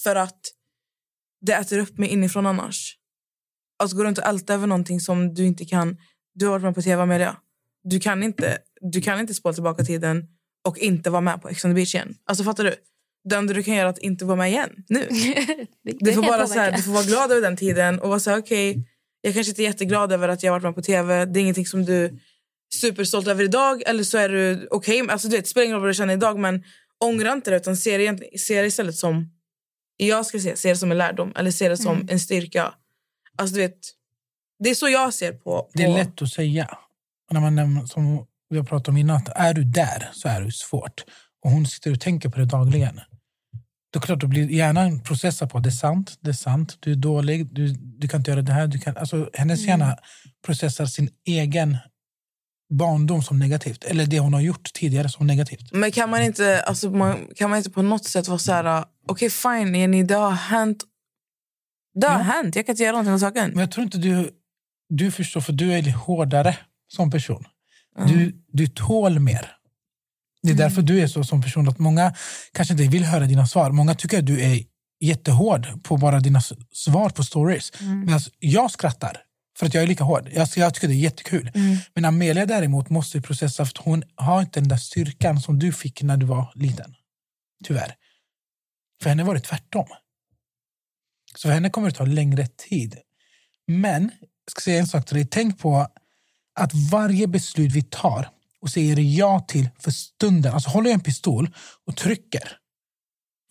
För 0.04 0.16
att 0.16 0.40
det 1.40 1.52
äter 1.52 1.78
upp 1.78 1.98
mig 1.98 2.08
inifrån 2.08 2.46
annars. 2.46 2.96
Alltså 3.78 3.96
går 3.96 4.04
runt 4.04 4.18
och 4.18 4.24
älta 4.24 4.54
över 4.54 4.66
någonting 4.66 5.00
som 5.00 5.34
du 5.34 5.46
inte 5.46 5.64
kan... 5.64 5.96
Du 6.34 6.46
har 6.46 6.52
varit 6.52 6.62
med 6.62 6.74
på 6.74 6.82
tv, 6.82 7.02
Amelia. 7.02 7.36
Du 7.84 8.00
kan 8.00 8.22
inte, 8.22 8.58
du 8.80 9.00
kan 9.00 9.20
inte 9.20 9.34
spola 9.34 9.52
tillbaka 9.52 9.84
tiden 9.84 10.28
och 10.64 10.78
inte 10.78 11.10
vara 11.10 11.20
med 11.20 11.42
på 11.42 11.48
Ex 11.48 11.64
on 11.64 11.70
the 11.70 11.74
beach 11.74 11.94
igen. 11.94 12.14
Alltså 12.24 12.44
fattar 12.44 12.64
du? 12.64 12.74
Det 13.24 13.36
enda 13.36 13.54
du 13.54 13.62
kan 13.62 13.74
göra 13.74 13.86
är 13.86 13.90
att 13.90 13.98
inte 13.98 14.24
vara 14.24 14.36
med 14.36 14.50
igen 14.50 14.70
nu. 14.88 15.08
Du 15.82 16.12
får, 16.12 16.22
bara 16.22 16.46
så 16.46 16.54
här, 16.54 16.72
du 16.72 16.82
får 16.82 16.92
vara 16.92 17.04
glad 17.04 17.32
över 17.32 17.42
den 17.42 17.56
tiden 17.56 18.00
och 18.00 18.08
vara 18.08 18.20
så 18.20 18.30
här, 18.30 18.38
okej, 18.38 18.88
jag 19.24 19.34
kanske 19.34 19.50
inte 19.50 19.62
är 19.62 19.64
jätteglad 19.64 20.12
över 20.12 20.28
att 20.28 20.42
jag 20.42 20.52
har 20.52 20.60
varit 20.60 20.64
med 20.64 20.74
på 20.74 20.82
tv. 20.82 21.24
Det 21.24 21.40
är 21.40 21.42
ingenting 21.42 21.66
som 21.66 21.84
du 21.84 22.04
är 22.04 22.12
superstolt 22.74 23.26
över 23.28 23.44
idag. 23.44 23.82
Eller 23.86 24.04
så 24.04 24.18
är 24.18 24.28
du 24.28 24.68
okej. 24.70 25.02
Alltså, 25.08 25.28
du 25.28 25.36
vet, 25.36 25.44
det 25.44 25.50
spelar 25.50 25.64
ingen 25.64 25.74
roll 25.74 25.82
vad 25.82 25.90
du 25.90 25.94
känner 25.94 26.14
idag, 26.14 26.38
men 26.38 26.64
ångra 27.04 27.32
inte 27.32 27.50
det 27.50 27.56
utan 27.56 27.76
se 27.76 27.98
det, 27.98 28.40
se 28.40 28.60
det 28.60 28.66
istället 28.66 28.94
som, 28.94 29.30
jag 29.96 30.26
ska 30.26 30.38
se, 30.38 30.56
se 30.56 30.68
det 30.68 30.76
som 30.76 30.90
en 30.90 30.98
lärdom 30.98 31.32
eller 31.36 31.50
se 31.50 31.68
det 31.68 31.76
som 31.76 31.96
Mm. 31.96 32.08
en 32.10 32.20
styrka. 32.20 32.74
Alltså 33.36 33.54
du 33.54 33.60
vet, 33.62 33.78
det 34.58 34.70
är 34.70 34.74
så 34.74 34.88
jag 34.88 35.14
ser 35.14 35.32
på... 35.32 35.42
på 35.42 35.70
Det 35.74 35.82
är 35.82 35.94
lätt 35.94 36.22
att 36.22 36.28
säga. 36.28 36.78
När 37.30 37.40
man, 37.40 37.88
som 37.88 38.26
vi 38.48 38.56
har 38.56 38.64
pratat 38.64 38.88
om 38.88 38.96
innan, 38.96 39.16
att 39.16 39.28
är 39.36 39.54
du 39.54 39.64
där 39.64 40.10
så 40.12 40.28
är 40.28 40.40
det 40.40 40.52
svårt. 40.52 41.04
Och 41.44 41.50
hon 41.50 41.66
sitter 41.66 41.92
och 41.92 42.00
tänker 42.00 42.28
på 42.28 42.38
det 42.38 42.44
dagligen. 42.44 43.00
Då 43.94 44.00
klart, 44.00 44.20
då 44.20 44.26
blir 44.26 44.48
hjärnan 44.50 45.00
processar 45.00 45.46
på 45.46 45.58
det 45.58 45.68
är 45.68 45.70
sant, 45.70 46.18
det 46.20 46.30
är 46.30 46.34
sant, 46.34 46.76
du 46.80 46.92
är 46.92 46.96
dålig, 46.96 47.54
du, 47.54 47.68
du 47.74 48.08
kan 48.08 48.20
inte 48.20 48.30
göra 48.30 48.42
det 48.42 48.52
här. 48.52 48.66
Du 48.66 48.78
kan, 48.78 48.96
alltså, 48.96 49.30
hennes 49.32 49.66
hjärna 49.66 49.96
processar 50.46 50.86
sin 50.86 51.10
egen 51.26 51.76
barndom 52.78 53.22
som 53.22 53.38
negativt. 53.38 53.84
Eller 53.84 54.06
det 54.06 54.18
hon 54.18 54.34
har 54.34 54.40
gjort 54.40 54.72
tidigare 54.74 55.08
som 55.08 55.26
negativt. 55.26 55.72
Men 55.72 55.92
kan 55.92 56.10
man 56.10 56.22
inte, 56.22 56.62
alltså, 56.62 56.90
man, 56.90 57.26
kan 57.36 57.50
man 57.50 57.56
inte 57.56 57.70
på 57.70 57.82
något 57.82 58.04
sätt 58.04 58.28
vara 58.28 58.38
så 58.38 58.52
här... 58.52 58.84
Okej, 59.08 59.30
fine, 59.30 59.74
Jenny, 59.74 60.02
det 60.02 60.14
har 60.14 60.30
hänt. 60.30 60.84
Det 62.00 62.06
har 62.06 62.22
hänt. 62.22 62.56
Jag 62.56 62.66
kan 62.66 62.72
inte 62.72 62.82
göra 62.82 62.92
någonting 62.92 63.14
åt 63.14 63.20
saken. 63.20 63.50
Men 63.50 63.60
jag 63.60 63.70
tror 63.70 63.84
inte 63.84 63.98
du, 63.98 64.30
du 64.88 65.10
förstår, 65.10 65.40
för 65.40 65.52
du 65.52 65.72
är 65.72 65.92
hårdare 65.92 66.56
som 66.88 67.10
person. 67.10 67.44
Du, 68.06 68.44
du 68.52 68.66
tål 68.66 69.18
mer. 69.18 69.50
Det 70.44 70.52
är 70.52 70.56
därför 70.56 70.82
du 70.82 71.00
är 71.00 71.06
så 71.06 71.24
som 71.24 71.42
person. 71.42 71.68
att 71.68 71.78
Många 71.78 72.14
kanske 72.52 72.74
inte 72.74 72.84
vill 72.84 73.04
höra 73.04 73.26
dina 73.26 73.46
svar. 73.46 73.70
Många 73.70 73.94
tycker 73.94 74.18
att 74.18 74.26
du 74.26 74.40
är 74.40 74.64
jättehård 75.00 75.82
på 75.82 75.96
bara 75.96 76.20
dina 76.20 76.40
svar 76.72 77.10
på 77.10 77.24
stories. 77.24 77.72
Medan 77.80 78.20
jag 78.38 78.70
skrattar 78.70 79.16
för 79.58 79.66
att 79.66 79.74
jag 79.74 79.82
är 79.82 79.86
lika 79.86 80.04
hård. 80.04 80.28
Jag, 80.32 80.48
jag 80.56 80.74
tycker 80.74 80.88
det 80.88 80.94
är 80.94 80.96
jättekul. 80.96 81.50
Men 81.94 82.04
Amelia 82.04 82.46
däremot 82.46 82.90
måste 82.90 83.20
processa 83.20 83.64
för 83.64 83.72
att 83.72 83.84
hon 83.84 84.02
har 84.14 84.40
inte 84.40 84.60
den 84.60 84.68
där 84.68 84.76
styrkan 84.76 85.40
som 85.40 85.58
du 85.58 85.72
fick 85.72 86.02
när 86.02 86.16
du 86.16 86.26
var 86.26 86.52
liten. 86.54 86.94
Tyvärr. 87.64 87.94
För 89.02 89.08
henne 89.10 89.24
var 89.24 89.34
det 89.34 89.40
tvärtom. 89.40 89.86
Så 91.36 91.48
för 91.48 91.54
henne 91.54 91.70
kommer 91.70 91.90
det 91.90 91.96
ta 91.96 92.04
längre 92.04 92.46
tid. 92.46 92.96
Men, 93.66 94.02
jag 94.20 94.50
ska 94.50 94.60
säga 94.60 94.80
en 94.80 94.86
sak 94.86 95.06
till 95.06 95.16
dig. 95.16 95.26
Tänk 95.30 95.58
på 95.58 95.88
att 96.54 96.74
varje 96.74 97.26
beslut 97.26 97.72
vi 97.72 97.82
tar 97.82 98.28
och 98.64 98.70
säger 98.70 98.98
ja 99.00 99.40
till 99.40 99.68
för 99.78 99.90
stunden, 99.90 100.54
alltså 100.54 100.70
håller 100.70 100.90
jag 100.90 100.94
en 100.94 101.00
pistol 101.00 101.54
och 101.86 101.96
trycker. 101.96 102.58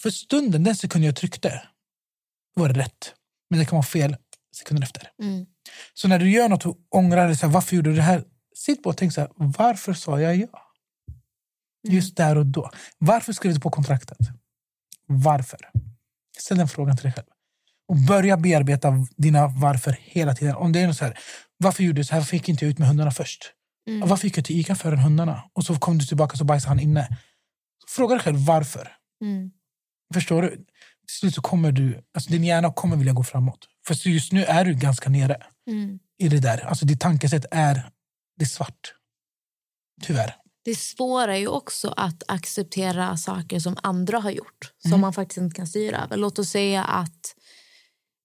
För 0.01 0.09
stunden, 0.09 0.63
den 0.63 0.75
sekunden 0.75 1.05
jag 1.05 1.15
tryckte, 1.15 1.61
var 2.53 2.69
det 2.69 2.79
rätt. 2.79 3.13
Men 3.49 3.59
det 3.59 3.65
kan 3.65 3.75
vara 3.75 3.83
fel 3.83 4.17
sekunden 4.55 4.83
efter. 4.83 5.11
Mm. 5.21 5.45
Så 5.93 6.07
när 6.07 6.19
du 6.19 6.31
gör 6.31 6.49
något 6.49 6.65
och 6.65 6.77
ångrar 6.89 7.27
dig, 7.27 7.37
så 7.37 7.45
här, 7.45 7.53
varför 7.53 7.75
gjorde 7.75 7.89
du 7.89 7.95
det 7.95 8.01
här? 8.01 8.23
Sitt 8.55 8.83
på 8.83 8.89
och 8.89 8.97
tänk 8.97 9.13
så 9.13 9.21
här, 9.21 9.29
varför 9.35 9.93
sa 9.93 10.21
jag 10.21 10.35
ja? 10.35 10.47
Just 11.87 12.17
där 12.17 12.37
och 12.37 12.45
då. 12.45 12.71
Varför 12.97 13.33
skrev 13.33 13.53
du 13.53 13.59
på 13.59 13.71
kontraktet? 13.71 14.17
Varför? 15.05 15.59
Ställ 16.37 16.57
den 16.57 16.67
frågan 16.67 16.97
till 16.97 17.03
dig 17.03 17.13
själv. 17.13 17.27
Och 17.87 17.97
börja 18.07 18.37
bearbeta 18.37 18.91
dina 19.17 19.47
varför 19.47 19.97
hela 19.99 20.35
tiden. 20.35 20.55
Om 20.55 20.71
det 20.71 20.79
är 20.79 20.87
något 20.87 20.97
så 20.97 21.05
här, 21.05 21.19
varför 21.57 21.83
gjorde 21.83 21.99
du 21.99 22.05
så 22.05 22.13
här? 22.13 22.21
Varför 22.21 22.35
gick 22.35 22.49
inte 22.49 22.65
jag 22.65 22.71
ut 22.71 22.79
med 22.79 22.87
hundarna 22.87 23.11
först? 23.11 23.53
Mm. 23.89 24.09
Varför 24.09 24.27
gick 24.27 24.37
jag 24.37 24.45
till 24.45 24.59
Ica 24.59 24.75
före 24.75 24.95
hundarna? 24.95 25.43
Och 25.53 25.63
så 25.63 25.75
kom 25.75 25.97
du 25.97 26.05
tillbaka 26.05 26.37
så 26.37 26.43
bajsade 26.43 26.69
han 26.69 26.79
inne. 26.79 27.17
Fråga 27.87 28.15
dig 28.15 28.23
själv 28.23 28.39
varför. 28.45 28.91
Mm. 29.21 29.51
Förstår 30.13 30.41
du? 30.41 30.49
Till 31.07 31.15
slut 31.19 31.35
så 31.35 31.41
kommer 31.41 31.71
du, 31.71 32.03
alltså 32.13 32.31
din 32.31 32.43
hjärna 32.43 32.73
kommer 32.73 32.97
vilja 32.97 33.13
gå 33.13 33.23
framåt. 33.23 33.67
För 33.87 34.07
just 34.07 34.31
nu 34.31 34.43
är 34.43 34.65
du 34.65 34.73
ganska 34.73 35.09
nere 35.09 35.37
Mm. 35.67 35.99
i 36.17 36.27
det 36.29 36.39
där. 36.39 36.65
Alltså 36.65 36.85
ditt 36.85 36.99
tankesätt 36.99 37.45
är, 37.51 37.89
det 38.37 38.43
är 38.43 38.47
svart. 38.47 38.93
Tyvärr. 40.01 40.35
Det 40.65 40.75
svåra 40.75 41.35
är 41.35 41.39
ju 41.39 41.47
också 41.47 41.93
att 41.97 42.23
acceptera 42.27 43.17
saker 43.17 43.59
som 43.59 43.77
andra 43.83 44.19
har 44.19 44.31
gjort 44.31 44.71
som 44.81 44.91
Mm. 44.91 45.01
man 45.01 45.13
faktiskt 45.13 45.37
inte 45.37 45.55
kan 45.55 45.67
styra 45.67 45.97
över. 46.03 46.17
Låt 46.17 46.39
oss 46.39 46.49
säga 46.49 46.83
att 46.83 47.35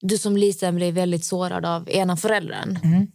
du 0.00 0.18
som 0.18 0.36
liten 0.36 0.76
blir 0.76 0.92
väldigt 0.92 1.24
sårad 1.24 1.64
av 1.66 1.90
ena 1.90 2.16
föräldern. 2.16 2.78
Mm. 2.84 3.06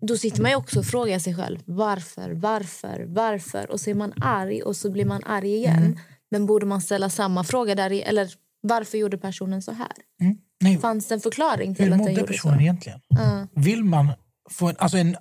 Då 0.00 0.16
sitter 0.16 0.42
man 0.42 0.50
ju 0.50 0.56
också 0.56 0.78
och 0.78 0.86
frågar 0.86 1.18
sig 1.18 1.34
själv 1.34 1.58
varför, 1.64 2.30
varför, 2.30 3.04
varför. 3.08 3.70
Och 3.70 3.80
så 3.80 3.90
är 3.90 3.94
man 3.94 4.12
arg 4.20 4.62
och 4.62 4.76
så 4.76 4.90
blir 4.90 5.04
man 5.04 5.24
arg 5.24 5.54
igen. 5.54 5.78
Mm. 5.78 5.98
Men 6.30 6.46
borde 6.46 6.66
man 6.66 6.80
ställa 6.80 7.10
samma 7.10 7.44
fråga 7.44 7.74
där 7.74 7.92
i, 7.92 8.02
eller 8.02 8.30
varför 8.60 8.98
gjorde 8.98 9.18
personen 9.18 9.62
så 9.62 9.72
här? 9.72 9.92
Mm. 10.20 10.36
Nej, 10.60 10.78
Fanns 10.78 11.08
det 11.08 11.14
en 11.14 11.20
förklaring 11.20 11.74
till 11.74 11.84
hur 11.84 11.92
att 11.92 11.98
den 11.98 12.14
gjorde 12.14 12.26
så? 12.26 12.32
personen 12.32 12.60
egentligen? 12.60 13.00
Ja. 13.08 13.46
Vill 13.54 13.84
man 13.84 14.12
få 14.50 14.68
en, 14.68 14.76
alltså 14.78 14.98
en 14.98 15.16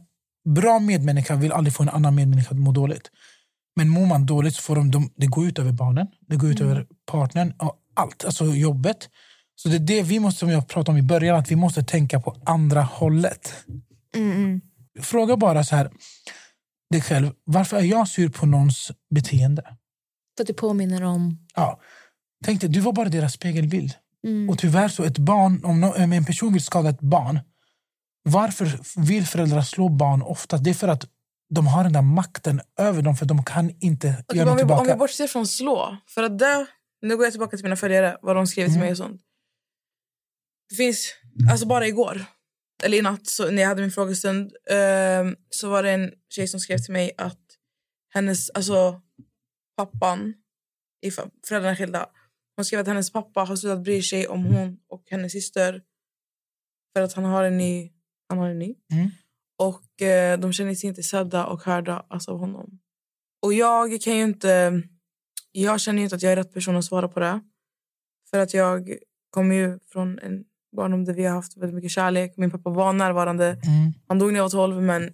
bra 0.50 0.80
medmänniska 0.80 1.36
vill 1.36 1.52
aldrig 1.52 1.74
få 1.74 1.84
en 1.84 1.90
annan 1.90 2.16
medmänniska 2.16 2.52
att 2.52 2.60
må 2.60 2.72
dåligt. 2.72 3.12
Men 3.76 3.90
mår 3.90 4.06
man 4.06 4.26
dåligt 4.26 4.56
så 4.56 4.62
får 4.62 4.76
de, 4.76 4.92
de 4.92 5.14
det 5.16 5.28
går 5.28 5.48
ut 5.48 5.60
över 5.60 5.72
barnen, 5.72 6.08
det 6.28 6.36
går 6.36 6.50
ut 6.50 6.62
över 6.62 6.88
partnern 7.12 7.54
och 7.58 7.76
allt, 7.94 8.26
alltså 8.26 8.46
jobbet. 8.46 9.10
Så 9.56 9.70
det 9.70 9.76
är 9.76 9.80
det 9.80 10.02
vi 10.02 10.20
måste, 10.20 10.40
som 10.40 10.50
jag 10.50 10.68
pratade 10.68 10.92
om 10.92 10.98
i 10.98 11.08
början, 11.08 11.40
att 11.40 11.52
vi 11.52 11.56
måste 11.56 11.84
tänka 11.84 12.20
på 12.20 12.36
andra 12.46 12.82
hållet. 12.82 13.54
Mm, 14.16 14.32
mm. 14.32 14.62
Fråga 15.01 15.38
bara 15.38 15.64
så 15.64 15.76
här, 15.76 15.91
dig 16.91 17.01
själv, 17.01 17.32
varför 17.43 17.78
är 17.78 17.82
jag 17.82 18.08
sur 18.08 18.30
på 18.30 18.45
någons 18.45 18.91
beteende? 19.16 19.62
För 20.38 20.43
att 20.43 20.47
det 20.47 20.53
påminner 20.53 21.03
om... 21.03 21.45
Ja. 21.55 21.80
Tänk 22.45 22.62
dig, 22.62 22.70
du 22.70 22.80
var 22.80 22.93
bara 22.93 23.10
deras 23.10 23.34
spegelbild. 23.34 23.93
Mm. 24.28 24.49
Och 24.49 24.60
tyvärr 24.60 24.88
så 24.89 25.03
ett 25.03 25.18
barn, 25.18 25.66
om 25.66 25.82
nå- 25.82 25.95
om 26.03 26.14
en 26.14 26.26
person 26.26 26.53
vill 26.53 26.64
skada 26.64 26.89
ett 26.89 27.01
barn, 27.01 27.39
varför 28.24 28.80
vill 29.08 29.26
föräldrar 29.26 29.62
slå 29.62 29.89
barn 29.89 30.22
ofta? 30.22 30.58
Det 30.58 30.70
är 30.70 30.74
för 30.74 30.88
att 30.88 31.05
de 31.53 31.68
har 31.68 31.84
den 31.84 31.93
där 31.93 32.01
makten 32.01 32.62
över 32.80 33.01
dem, 33.01 33.16
för 33.16 33.26
de 33.26 33.43
kan 33.43 33.72
inte 33.80 34.16
Okej, 34.28 34.38
göra 34.38 34.49
något 34.49 34.51
om, 34.51 34.58
vi, 34.58 34.64
om 34.64 34.68
tillbaka. 34.80 34.93
vi 34.93 34.99
bortser 34.99 35.28
från 35.28 35.47
slå. 35.47 35.97
För 36.08 36.24
att 36.24 36.39
det, 36.39 36.66
nu 37.01 37.16
går 37.18 37.26
jag 37.26 37.34
tillbaka 37.34 37.58
till 37.58 37.64
mina 37.66 37.76
följare, 37.76 38.18
vad 38.22 38.36
de 38.36 38.47
skriver 38.47 38.68
till 38.68 38.76
Mm. 38.76 38.86
mig 38.86 38.91
och 38.91 38.97
sånt. 38.97 39.22
Det 40.70 40.76
finns, 40.76 41.14
alltså 41.51 41.66
bara 41.68 41.88
igår, 41.88 42.26
eller 42.84 42.98
i 42.98 43.02
natt 43.02 43.28
så, 43.28 43.52
när 43.52 43.62
jag 43.62 43.70
hade 43.70 43.82
min 43.82 43.92
frågestund 43.92 44.54
ehm, 44.70 45.36
så 45.50 45.70
var 45.70 45.84
det 45.84 45.92
en 45.92 46.12
tjej 46.30 46.48
som 46.48 46.60
skrev 46.60 46.78
till 46.78 46.94
mig 46.94 47.12
att 47.18 47.42
hennes, 48.14 48.50
alltså 48.50 49.02
pappan, 49.78 50.34
i 51.02 51.12
föräldrarna 51.48 51.76
skilda, 51.76 52.10
hon 52.56 52.66
skrev 52.66 52.80
att 52.80 52.88
hennes 52.88 53.12
pappa 53.12 53.44
har 53.44 53.56
slutat 53.56 53.84
bry 53.84 54.02
sig 54.02 54.28
om 54.28 54.46
hon 54.46 54.80
och 54.88 55.04
hennes 55.10 55.32
syster 55.32 55.82
för 56.94 57.02
att 57.02 57.14
han 57.14 57.26
har 57.26 57.44
en 57.44 57.58
ny, 57.58 57.92
han 58.30 58.38
har 58.38 58.50
en 58.50 58.60
ny. 58.60 58.76
Mm. 58.92 59.10
Och 59.58 60.02
eh, 60.02 60.40
de 60.40 60.54
känner 60.54 60.76
sig 60.76 60.90
inte 60.90 61.04
sedda 61.04 61.46
och 61.46 61.64
hörda 61.64 62.06
alltså, 62.10 62.32
av 62.32 62.40
honom. 62.40 62.80
Och 63.42 63.54
jag 63.54 64.02
kan 64.02 64.18
ju 64.18 64.24
inte... 64.24 64.82
Jag 65.52 65.82
känner 65.82 66.00
ju 66.00 66.04
inte 66.04 66.16
att 66.16 66.22
jag 66.22 66.32
är 66.32 66.36
rätt 66.36 66.54
person 66.54 66.76
att 66.76 66.86
svara 66.86 67.08
på 67.08 67.20
det. 67.20 67.42
För 68.30 68.40
att 68.40 68.54
jag 68.54 68.98
kommer 69.30 69.56
ju 69.56 69.80
från 69.92 70.20
en 70.20 70.46
barndom 70.78 71.06
där 71.06 71.14
vi 71.14 71.26
har 71.26 71.36
haft 71.36 71.58
väldigt 71.58 71.76
mycket 71.76 71.92
kärlek. 71.92 72.34
Min 72.38 72.52
pappa 72.52 72.70
var 72.70 72.94
närvarande. 72.94 73.46
Mm. 73.46 73.94
Han 74.08 74.20
dog 74.20 74.32
när 74.32 74.40
jag 74.40 74.44
var 74.44 74.50
12, 74.50 74.82
men 74.82 75.12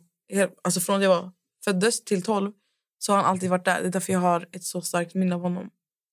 alltså 0.64 0.80
från 0.80 0.96
att 0.96 1.04
jag 1.04 1.10
var 1.10 1.32
föddes 1.66 2.04
till 2.04 2.24
12 2.24 2.52
så 3.00 3.12
har 3.12 3.18
han 3.18 3.26
alltid 3.26 3.50
varit 3.50 3.66
där. 3.66 3.82
Det 3.82 3.88
är 3.88 3.92
därför 3.92 4.14
jag 4.14 4.20
har 4.20 4.48
ett 4.52 4.64
så 4.64 4.82
starkt 4.82 5.16
minne 5.16 5.36
av 5.36 5.42
honom 5.42 5.70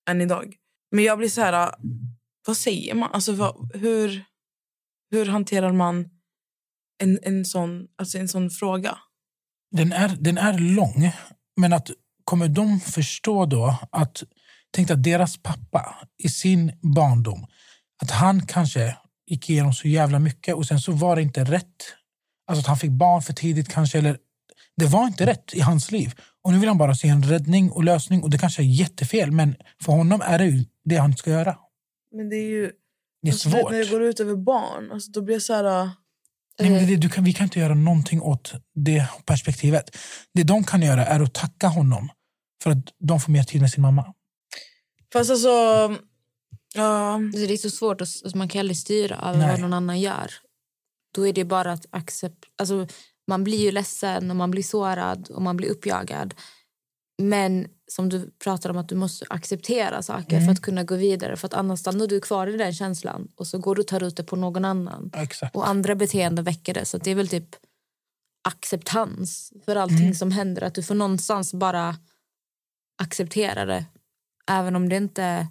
än 0.09 0.21
idag. 0.21 0.55
Men 0.91 1.03
jag 1.03 1.17
blir 1.17 1.29
så 1.29 1.41
här, 1.41 1.75
vad 2.47 2.57
säger 2.57 2.95
man? 2.95 3.11
Alltså, 3.11 3.33
vad, 3.33 3.71
hur, 3.73 4.23
hur 5.11 5.25
hanterar 5.25 5.71
man 5.71 6.09
en, 7.03 7.19
en, 7.23 7.45
sån, 7.45 7.87
alltså 7.97 8.17
en 8.17 8.27
sån 8.27 8.49
fråga? 8.49 8.97
Den, 9.71 9.91
är, 9.91 10.17
den 10.19 10.37
är 10.37 10.59
lång, 10.59 11.11
men 11.57 11.73
att 11.73 11.91
kommer 12.23 12.47
de 12.47 12.79
förstå 12.79 13.45
då 13.45 13.77
att 13.91 14.23
tänk 14.71 14.89
att 14.89 15.03
deras 15.03 15.37
pappa 15.37 15.95
i 16.17 16.29
sin 16.29 16.71
barndom, 16.81 17.45
att 18.01 18.11
han 18.11 18.47
kanske 18.47 18.97
gick 19.31 19.49
igenom 19.49 19.73
så 19.73 19.87
jävla 19.87 20.19
mycket 20.19 20.55
och 20.55 20.65
sen 20.65 20.79
så 20.79 20.91
var 20.91 21.15
det 21.15 21.21
inte 21.21 21.43
rätt. 21.43 21.75
Alltså 22.47 22.61
att 22.61 22.67
han 22.67 22.77
fick 22.77 22.91
barn 22.91 23.21
för 23.21 23.33
tidigt 23.33 23.69
kanske, 23.69 23.97
eller 23.97 24.17
det 24.77 24.85
var 24.85 25.07
inte 25.07 25.25
rätt 25.25 25.53
i 25.53 25.59
hans 25.59 25.91
liv. 25.91 26.13
Och 26.43 26.51
nu 26.53 26.59
vill 26.59 26.69
han 26.69 26.77
bara 26.77 26.95
se 26.95 27.07
en 27.07 27.23
räddning 27.23 27.71
och 27.71 27.83
lösning 27.83 28.23
och 28.23 28.29
det 28.29 28.37
kanske 28.37 28.61
är 28.61 28.65
jättefel, 28.65 29.31
men 29.31 29.55
för 29.83 29.91
honom 29.93 30.21
är 30.21 30.37
det 30.39 30.45
ju 30.45 30.65
det 30.85 30.95
han 30.97 31.17
ska 31.17 31.29
göra. 31.31 31.57
Men 32.15 32.29
det 32.29 32.35
är 32.35 32.49
ju... 32.49 32.71
Det 33.21 33.27
är 33.29 33.31
Alltså, 33.31 33.49
svårt. 33.49 33.71
när 33.71 33.79
det 33.79 33.89
går 33.91 34.01
ut 34.03 34.19
över 34.19 34.35
barn, 34.35 34.91
alltså, 34.91 35.11
då 35.11 35.21
blir 35.21 35.35
jag 35.35 35.41
så 35.41 35.53
här... 35.53 35.81
äh, 35.83 35.89
Nej, 36.59 36.69
men 36.69 36.87
det, 36.87 36.95
du 36.95 37.09
kan, 37.09 37.23
vi 37.23 37.33
kan 37.33 37.43
inte 37.43 37.59
göra 37.59 37.73
någonting 37.73 38.21
åt 38.21 38.53
det 38.75 39.07
perspektivet. 39.25 39.97
Det 40.33 40.43
de 40.43 40.63
kan 40.63 40.81
göra 40.81 41.05
är 41.05 41.19
att 41.19 41.33
tacka 41.33 41.67
honom 41.67 42.09
för 42.63 42.71
att 42.71 42.85
de 42.99 43.19
får 43.19 43.31
mer 43.31 43.43
tid 43.43 43.61
med 43.61 43.71
sin 43.71 43.81
mamma. 43.81 44.13
Fast 45.13 45.31
alltså... 45.31 45.49
Ja, 46.73 47.13
Alltså, 47.13 47.39
det 47.47 47.53
är 47.53 47.57
så 47.57 47.69
svårt, 47.69 48.01
att, 48.01 48.07
alltså, 48.23 48.37
man 48.37 48.47
kan 48.49 48.59
aldrig 48.59 48.77
styra 48.77 49.15
över 49.15 49.37
Nej. 49.39 49.51
vad 49.51 49.59
någon 49.59 49.73
annan 49.73 49.99
gör. 49.99 50.31
Då 51.15 51.27
är 51.27 51.33
det 51.33 51.45
bara 51.45 51.71
att 51.71 51.85
acceptera... 51.89 52.51
Alltså, 52.57 52.87
man 53.27 53.43
blir 53.43 53.57
ju 53.57 53.71
ledsen 53.71 54.29
och 54.29 54.35
man 54.35 54.51
blir 54.51 54.63
sårad 54.63 55.29
och 55.31 55.41
man 55.41 55.57
blir 55.57 55.69
uppjagad. 55.69 56.33
Men 57.21 57.67
som 57.87 58.09
du 58.09 58.31
pratar 58.43 58.69
om 58.69 58.77
att 58.77 58.89
du 58.89 58.95
måste 58.95 59.25
acceptera 59.29 60.01
saker 60.03 60.35
Mm. 60.35 60.45
för 60.45 60.51
att 60.51 60.61
kunna 60.61 60.83
gå 60.83 60.95
vidare. 60.95 61.37
För 61.37 61.45
att 61.47 61.53
annars 61.53 61.79
stannar 61.79 62.07
du 62.07 62.19
kvar 62.21 62.47
i 62.47 62.57
den 62.57 62.73
känslan 62.73 63.27
och 63.35 63.47
så 63.47 63.57
går 63.57 63.75
du 63.75 63.81
och 63.81 63.87
tar 63.87 64.03
ut 64.03 64.15
det 64.17 64.23
på 64.23 64.35
någon 64.35 64.65
annan. 64.65 65.11
Exakt. 65.13 65.55
Och 65.55 65.67
andra 65.67 65.95
beteenden 65.95 66.45
väcker 66.45 66.73
det. 66.73 66.85
Så 66.85 66.97
det 66.97 67.11
är 67.11 67.15
väl 67.15 67.27
typ 67.27 67.55
acceptans 68.49 69.53
för 69.65 69.75
allting 69.75 69.97
Mm. 69.97 70.13
som 70.15 70.31
händer. 70.31 70.61
Att 70.61 70.75
du 70.75 70.83
får 70.83 70.95
någonstans 70.95 71.53
bara 71.53 71.95
acceptera 73.03 73.65
det. 73.65 73.85
Även 74.51 74.75
om 74.75 74.89
det 74.89 74.95
inte 74.97 75.47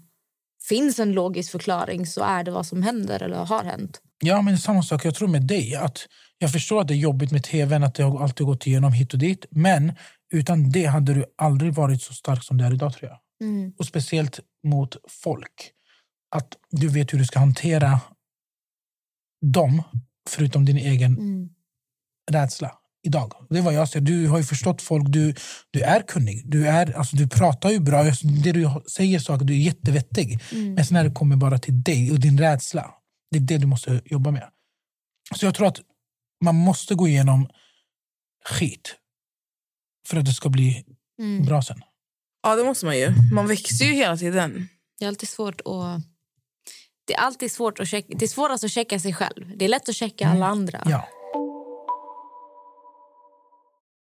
finns 0.70 0.98
en 0.98 1.12
logisk 1.12 1.50
förklaring 1.50 2.06
så 2.06 2.24
är 2.24 2.44
det 2.44 2.50
vad 2.50 2.66
som 2.66 2.82
händer 2.82 3.22
eller 3.22 3.36
har 3.36 3.64
hänt. 3.64 4.00
Ja, 4.20 4.42
men 4.42 4.58
samma 4.58 4.82
sak. 4.82 5.04
Jag 5.04 5.14
tror 5.14 5.28
med 5.28 5.42
dig. 5.42 5.74
att 5.74 5.98
Jag 6.38 6.52
förstår 6.52 6.80
att 6.80 6.88
det 6.88 6.94
är 6.94 7.04
jobbigt 7.10 7.32
med 7.32 7.44
tvn, 7.44 7.84
att 7.84 7.94
det 7.94 8.02
har 8.02 8.22
alltid 8.22 8.46
gått 8.46 8.66
igenom 8.66 8.92
hit 8.92 9.12
och 9.12 9.18
dit. 9.18 9.46
Men 9.50 9.92
utan 10.32 10.70
det 10.70 10.84
hade 10.84 11.14
du 11.14 11.24
aldrig 11.36 11.74
varit 11.74 12.02
så 12.02 12.14
stark 12.14 12.44
som 12.44 12.58
du 12.58 12.64
är 12.64 12.72
idag, 12.72 12.92
tror 12.92 13.10
jag. 13.10 13.18
Och 13.78 13.86
speciellt 13.86 14.40
mot 14.64 14.96
folk. 15.08 15.72
Att 16.36 16.56
du 16.70 16.88
vet 16.88 17.12
hur 17.12 17.18
du 17.18 17.24
ska 17.24 17.38
hantera 17.38 18.00
dem, 19.46 19.82
förutom 20.28 20.64
din 20.64 20.76
egen 20.76 21.18
rädsla. 22.30 22.79
Idag. 23.02 23.32
Det 23.50 23.58
är 23.58 23.62
vad 23.62 23.74
jag 23.74 23.88
ser. 23.88 24.00
Du 24.00 24.26
har 24.28 24.38
ju 24.38 24.44
förstått 24.44 24.82
folk. 24.82 25.04
Du, 25.08 25.34
du 25.70 25.80
är 25.80 26.02
kunnig. 26.02 26.42
Du, 26.50 26.68
är, 26.68 26.96
alltså, 26.98 27.16
du 27.16 27.28
pratar 27.28 27.70
ju 27.70 27.80
bra. 27.80 28.02
Det 28.44 28.52
du 28.52 28.70
säger 28.90 29.18
saker, 29.18 29.44
du 29.44 29.54
är 29.54 29.58
jättevettig. 29.58 30.38
Men 30.52 30.84
sen 30.84 30.94
när 30.94 31.04
det 31.04 31.10
kommer 31.10 31.36
bara 31.36 31.58
till 31.58 31.82
dig 31.82 32.10
och 32.12 32.20
din 32.20 32.38
rädsla. 32.38 32.90
Det 33.30 33.36
är 33.38 33.40
det 33.40 33.58
du 33.58 33.66
måste 33.66 34.00
jobba 34.04 34.30
med. 34.30 34.48
Så 35.36 35.46
jag 35.46 35.54
tror 35.54 35.66
att 35.66 35.80
man 36.44 36.54
måste 36.54 36.94
gå 36.94 37.08
igenom 37.08 37.48
skit 38.48 38.96
för 40.08 40.16
att 40.16 40.24
det 40.24 40.32
ska 40.32 40.48
bli 40.48 40.84
bra 41.46 41.62
sen. 41.62 41.80
ja, 42.42 42.56
det 42.56 42.64
måste 42.64 42.86
man 42.86 42.98
ju. 42.98 43.12
Man 43.32 43.46
växer 43.46 43.84
ju 43.84 43.92
hela 43.92 44.16
tiden. 44.16 44.68
Det 44.98 45.04
är 45.04 45.08
alltid 45.08 45.28
svårt 45.28 45.60
att... 45.60 46.00
Det 47.06 47.14
är 47.14 47.18
alltid 47.20 47.52
svårt 47.52 47.80
att 47.80 47.88
checka. 47.88 48.14
Det 48.18 48.24
är 48.24 48.28
svårast 48.28 48.64
att 48.64 48.70
checka 48.70 48.98
sig 48.98 49.12
själv. 49.14 49.56
Det 49.56 49.64
är 49.64 49.68
lätt 49.68 49.88
att 49.88 49.94
checka 49.94 50.28
alla 50.28 50.46
andra. 50.46 50.82
Ja. 50.86 51.08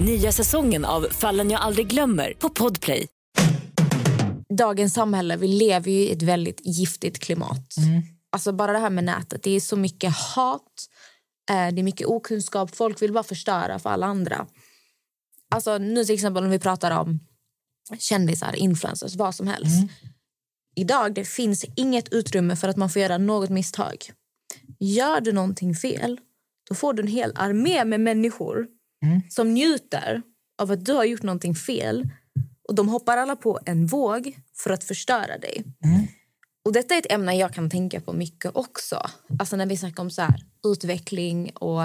Nya 0.00 0.32
säsongen 0.32 0.84
av 0.84 1.06
Fallen 1.10 1.50
jag 1.50 1.60
aldrig 1.60 1.86
glömmer 1.86 2.32
på 2.38 2.48
Podplay. 2.48 3.06
Dagens 4.58 4.94
samhälle, 4.94 5.36
vi 5.36 5.48
lever 5.48 5.90
ju 5.90 5.98
i 5.98 6.12
ett 6.12 6.22
väldigt 6.22 6.60
giftigt 6.64 7.18
klimat. 7.18 7.74
Alltså 8.32 8.52
bara 8.52 8.72
det 8.72 8.78
här 8.78 8.90
med 8.90 9.04
nätet. 9.04 9.42
Det 9.42 9.50
är 9.50 9.60
så 9.60 9.76
mycket 9.76 10.12
hat, 10.14 10.62
eh, 11.50 11.74
det 11.74 11.80
är 11.80 11.82
mycket 11.82 12.06
okunskap. 12.06 12.76
Folk 12.76 13.02
vill 13.02 13.12
bara 13.12 13.24
förstöra 13.24 13.78
för 13.78 13.90
alla 13.90 14.06
andra. 14.06 14.46
Alltså 15.50 15.78
nu 15.78 16.04
till 16.04 16.14
exempel 16.14 16.44
om 16.44 16.50
vi 16.50 16.58
pratar 16.58 17.00
om 17.00 17.20
kändisar, 17.98 18.56
influencers, 18.56 19.16
vad 19.16 19.34
som 19.34 19.46
helst. 19.46 19.90
Idag 20.76 21.14
det 21.14 21.24
finns 21.24 21.64
inget 21.76 22.12
utrymme 22.12 22.56
för 22.56 22.68
att 22.68 22.76
man 22.76 22.90
får 22.90 23.02
göra 23.02 23.18
något 23.18 23.50
misstag. 23.50 23.96
Gör 24.80 25.20
du 25.20 25.32
någonting 25.32 25.74
fel, 25.74 26.20
då 26.68 26.74
får 26.74 26.92
du 26.92 27.02
en 27.02 27.08
hel 27.08 27.32
armé 27.34 27.84
med 27.84 28.00
människor 28.00 28.77
som 29.28 29.54
njuter 29.54 30.22
av 30.62 30.70
att 30.70 30.84
du 30.84 30.92
har 30.92 31.04
gjort 31.04 31.22
någonting 31.22 31.54
fel 31.54 32.08
och 32.68 32.74
de 32.74 32.88
hoppar 32.88 33.16
alla 33.16 33.36
på 33.36 33.58
en 33.66 33.86
våg 33.86 34.36
för 34.56 34.70
att 34.70 34.84
förstöra 34.84 35.38
dig. 35.38 35.64
Och 36.64 36.72
Detta 36.72 36.94
är 36.94 36.98
ett 36.98 37.12
ämne 37.12 37.36
jag 37.36 37.54
kan 37.54 37.70
tänka 37.70 38.00
på 38.00 38.12
mycket 38.12 38.50
också. 38.56 39.02
Alltså 39.38 39.56
när 39.56 39.66
vi 39.66 39.76
snackar 39.76 40.02
om 40.02 40.10
så 40.10 40.22
här, 40.22 40.40
utveckling 40.66 41.50
och 41.54 41.82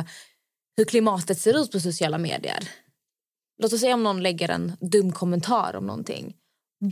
hur 0.78 0.86
klimatet 0.86 1.40
ser 1.40 1.62
ut 1.62 1.72
på 1.72 1.80
sociala 1.80 2.18
medier. 2.18 2.70
Låt 3.62 3.74
oss 3.74 3.80
säga 3.80 3.94
om 3.94 4.04
någon 4.04 4.24
lägger 4.24 4.50
en 4.50 4.74
dum 4.92 5.12
kommentar 5.12 5.76
om 5.76 5.86
någonting. 5.86 6.34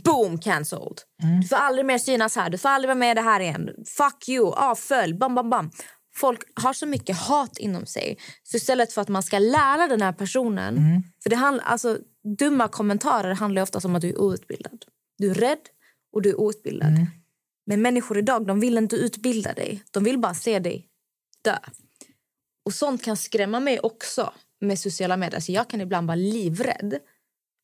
Boom, 0.04 0.38
cancelled. 0.38 1.00
Du 1.42 1.48
får 1.48 1.56
aldrig 1.56 1.86
mer 1.86 1.98
synas 1.98 2.36
här. 2.36 2.50
Du 2.50 2.58
får 2.58 2.68
aldrig 2.68 2.88
vara 2.88 2.98
med 2.98 3.10
i 3.10 3.14
det 3.14 3.20
här 3.20 3.40
igen. 3.40 3.70
Fuck 3.96 4.28
you. 4.28 4.52
Avfölj. 4.52 5.14
Bam, 5.14 5.34
bam, 5.34 5.50
bam. 5.50 5.70
Folk 6.14 6.42
har 6.54 6.72
så 6.72 6.86
mycket 6.86 7.16
hat 7.16 7.58
inom 7.58 7.86
sig. 7.86 8.18
Så 8.42 8.56
istället 8.56 8.92
för 8.92 9.00
att 9.02 9.08
man 9.08 9.22
ska 9.22 9.38
lära 9.38 9.88
den 9.88 10.02
här 10.02 10.12
personen... 10.12 10.76
För 11.22 11.30
det 11.30 11.36
handl- 11.36 11.60
alltså, 11.64 11.98
Dumma 12.38 12.68
kommentarer 12.68 13.34
handlar 13.34 13.62
ofta 13.62 13.78
om 13.84 13.94
att 13.94 14.02
du 14.02 14.08
är 14.08 14.20
outbildad. 14.20 14.84
Du 15.18 15.30
är 15.30 15.34
rädd 15.34 15.58
och 16.12 16.22
du 16.22 16.30
är 16.30 16.40
outbildad. 16.40 16.90
Men 17.66 17.82
människor 17.82 18.18
idag 18.18 18.46
de 18.46 18.60
vill 18.60 18.78
inte 18.78 18.96
utbilda 18.96 19.52
dig. 19.52 19.82
De 19.90 20.04
vill 20.04 20.18
bara 20.18 20.34
se 20.34 20.58
dig 20.58 20.88
dö. 21.44 21.58
Och 22.64 22.74
sånt 22.74 23.04
kan 23.04 23.16
skrämma 23.16 23.60
mig 23.60 23.80
också 23.80 24.32
med 24.60 24.78
sociala 24.78 25.16
medier. 25.16 25.34
Alltså 25.34 25.52
jag 25.52 25.68
kan 25.68 25.80
ibland 25.80 26.06
vara 26.06 26.16
livrädd 26.16 26.98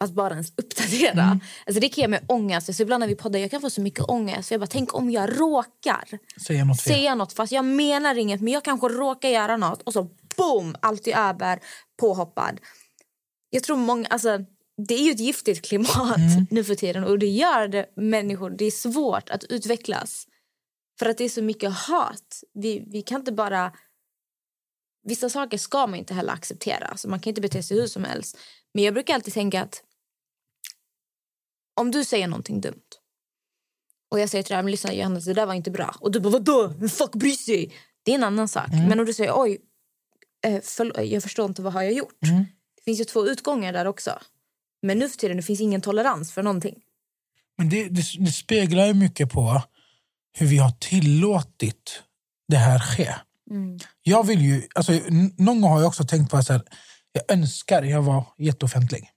att 0.00 0.10
bara 0.10 0.32
ens 0.32 0.52
uppdatera. 0.56 1.40
Alltså 1.66 1.80
det 1.80 1.88
kan 1.88 2.02
ge 2.02 2.08
mig 2.08 2.24
ångest. 2.28 2.74
Så 2.74 2.82
ibland 2.82 3.00
när 3.00 3.08
vi 3.08 3.14
poddar 3.14 3.38
jag 3.38 3.50
kan 3.50 3.60
få 3.60 3.70
så 3.70 3.80
mycket 3.80 4.04
ångest. 4.08 4.48
För 4.48 4.54
jag 4.54 4.60
bara, 4.60 4.66
tänk 4.66 4.94
om 4.94 5.10
jag 5.10 5.40
råkar 5.40 6.18
Säga 6.46 6.64
något 6.64 6.80
säga 6.80 7.14
något 7.14 7.32
fast 7.32 7.52
jag 7.52 7.64
menar 7.64 8.18
inget 8.18 8.40
men 8.40 8.52
jag 8.52 8.64
kanske 8.64 8.88
råkar 8.88 9.28
göra 9.28 9.56
något 9.56 9.82
och 9.82 9.92
så 9.92 10.10
boom, 10.36 10.76
allt 10.80 11.06
är 11.06 11.16
över, 11.16 11.60
påhoppad. 12.00 12.60
Jag 13.50 13.62
tror 13.62 13.76
många, 13.76 14.06
alltså 14.06 14.38
det 14.88 14.94
är 14.94 15.02
ju 15.02 15.10
ett 15.10 15.20
giftigt 15.20 15.68
klimat 15.68 16.20
nu 16.50 16.64
för 16.64 16.74
tiden 16.74 17.04
och 17.04 17.18
det 17.18 17.26
gör 17.26 17.68
det 17.68 17.86
människor, 17.96 18.50
det 18.50 18.64
är 18.64 18.70
svårt 18.70 19.30
att 19.30 19.44
utvecklas. 19.44 20.26
För 20.98 21.06
att 21.06 21.18
det 21.18 21.24
är 21.24 21.28
så 21.28 21.42
mycket 21.42 21.72
hat. 21.72 22.42
Vi, 22.54 22.84
vi 22.86 23.02
kan 23.02 23.20
inte 23.20 23.32
bara... 23.32 23.72
Vissa 25.02 25.30
saker 25.30 25.58
ska 25.58 25.86
man 25.86 25.94
inte 25.94 26.14
heller 26.14 26.32
acceptera. 26.32 26.86
Alltså 26.86 27.08
man 27.08 27.20
kan 27.20 27.30
inte 27.30 27.40
bete 27.40 27.62
sig 27.62 27.80
hur 27.80 27.86
som 27.86 28.04
helst. 28.04 28.38
Men 28.74 28.84
jag 28.84 28.94
brukar 28.94 29.14
alltid 29.14 29.34
tänka 29.34 29.62
att 29.62 29.82
om 31.78 31.90
du 31.90 32.04
säger 32.04 32.28
någonting 32.28 32.60
dumt 32.60 32.82
och 34.10 34.20
jag 34.20 34.28
säger 34.30 34.44
till 34.44 34.54
dig, 34.54 34.62
men 34.62 34.70
lyssna 34.70 34.94
Johannes, 34.94 35.24
det 35.24 35.34
där 35.34 35.46
var 35.46 35.54
inte 35.54 35.70
bra. 35.70 35.94
Och 36.00 36.10
du 36.10 36.20
bara, 36.20 36.30
vadå? 36.30 36.66
Vem 36.78 36.88
fuck 36.88 37.12
bryr 37.12 37.30
sig? 37.32 37.72
Det 38.02 38.10
är 38.10 38.14
en 38.14 38.24
annan 38.24 38.48
sak. 38.48 38.68
Men 38.88 39.00
om 39.00 39.06
du 39.06 39.12
säger, 39.14 39.32
oj, 39.34 39.58
eh, 40.46 40.52
förl- 40.60 41.02
jag 41.02 41.22
förstår 41.22 41.46
inte, 41.46 41.62
vad 41.62 41.72
har 41.72 41.82
jag 41.82 41.92
gjort? 41.92 42.18
Det 42.76 42.82
finns 42.84 43.00
ju 43.00 43.04
två 43.04 43.26
utgångar 43.26 43.72
där 43.72 43.84
också. 43.86 44.18
Men 44.82 44.98
nu 44.98 45.08
för 45.08 45.16
tiden 45.18 45.36
det 45.36 45.42
finns 45.42 45.60
ingen 45.60 45.80
tolerans 45.80 46.32
för 46.32 46.42
någonting. 46.42 46.74
Men 47.58 47.68
det, 47.68 47.88
det, 47.88 48.02
det 48.18 48.32
speglar 48.32 48.86
ju 48.86 48.94
mycket 48.94 49.30
på 49.32 49.62
hur 50.38 50.46
vi 50.46 50.58
har 50.58 50.70
tillåtit 50.70 52.02
det 52.48 52.56
här 52.56 52.78
ske. 52.78 53.14
Jag 54.02 54.26
vill 54.26 54.40
ju, 54.40 54.62
alltså, 54.74 54.92
någon 55.38 55.60
gång 55.60 55.70
har 55.70 55.80
jag 55.80 55.88
också 55.88 56.04
tänkt 56.04 56.30
på 56.30 56.36
att 56.36 56.48
jag 56.48 56.62
önskar 57.28 57.82
jag 57.82 58.02
var 58.02 58.24
jätteoffentlig. 58.38 59.10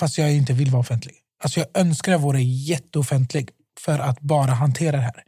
Fast 0.00 0.18
jag 0.18 0.32
inte 0.34 0.52
vill 0.52 0.70
vara 0.70 0.80
offentlig. 0.80 1.14
Alltså, 1.42 1.60
jag 1.60 1.68
önskar 1.74 2.12
jag 2.12 2.18
vore 2.18 2.42
jätteoffentlig 2.42 3.50
för 3.80 3.98
att 3.98 4.20
bara 4.20 4.50
hantera 4.50 4.96
det 4.96 5.02
här. 5.02 5.22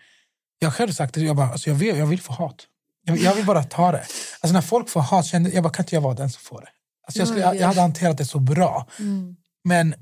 Jag 0.59 0.69
har 0.69 0.73
själv 0.73 0.93
sagt 0.93 1.15
det, 1.15 1.21
jag, 1.21 1.37
bara, 1.37 1.49
alltså, 1.49 1.71
jag, 1.71 1.75
vill, 1.77 1.97
jag 1.97 2.07
vill 2.07 2.21
få 2.21 2.33
hat. 2.33 2.67
Jag, 3.05 3.19
jag 3.19 3.35
vill 3.35 3.47
bara 3.47 3.63
ta 3.65 3.93
det. 3.93 4.05
Alltså, 4.41 4.53
när 4.53 4.61
folk 4.61 4.89
får 4.89 5.01
hat, 5.01 5.27
kände, 5.27 5.51
jag 5.51 5.63
bara, 5.63 5.73
kan 5.73 5.83
inte 5.83 5.95
jag 5.95 6.03
vara 6.03 6.15
den 6.15 6.31
som 6.31 6.41
får 6.43 6.61
det? 6.61 6.69
Alltså, 7.07 7.19
jag, 7.19 7.29
skulle, 7.29 7.43
jag, 7.43 7.57
jag 7.57 7.67
hade 7.67 7.81
hanterat 7.81 8.19
det 8.19 8.25
så 8.25 8.39
bra. 8.39 8.87
Men 9.65 9.95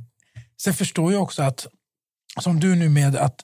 sen 0.62 0.74
förstår 0.74 1.12
jag 1.12 1.22
också 1.22 1.43
att, 1.43 1.66
som 2.40 2.60
du 2.60 2.74
nu 2.74 2.89
med, 2.89 3.16
att 3.16 3.40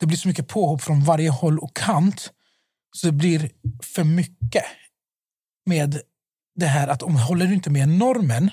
det 0.00 0.06
blir 0.06 0.16
så 0.16 0.28
mycket 0.28 0.48
påhopp 0.48 0.82
från 0.82 1.04
varje 1.04 1.30
håll 1.30 1.58
och 1.58 1.76
kant. 1.76 2.32
Så 2.96 3.06
det 3.06 3.12
blir 3.12 3.50
för 3.82 4.04
mycket 4.04 4.64
med 5.66 6.00
det 6.54 6.66
här 6.66 6.88
att 6.88 7.02
om 7.02 7.16
håller 7.16 7.46
du 7.46 7.54
inte 7.54 7.70
med 7.70 7.88
normen 7.88 8.50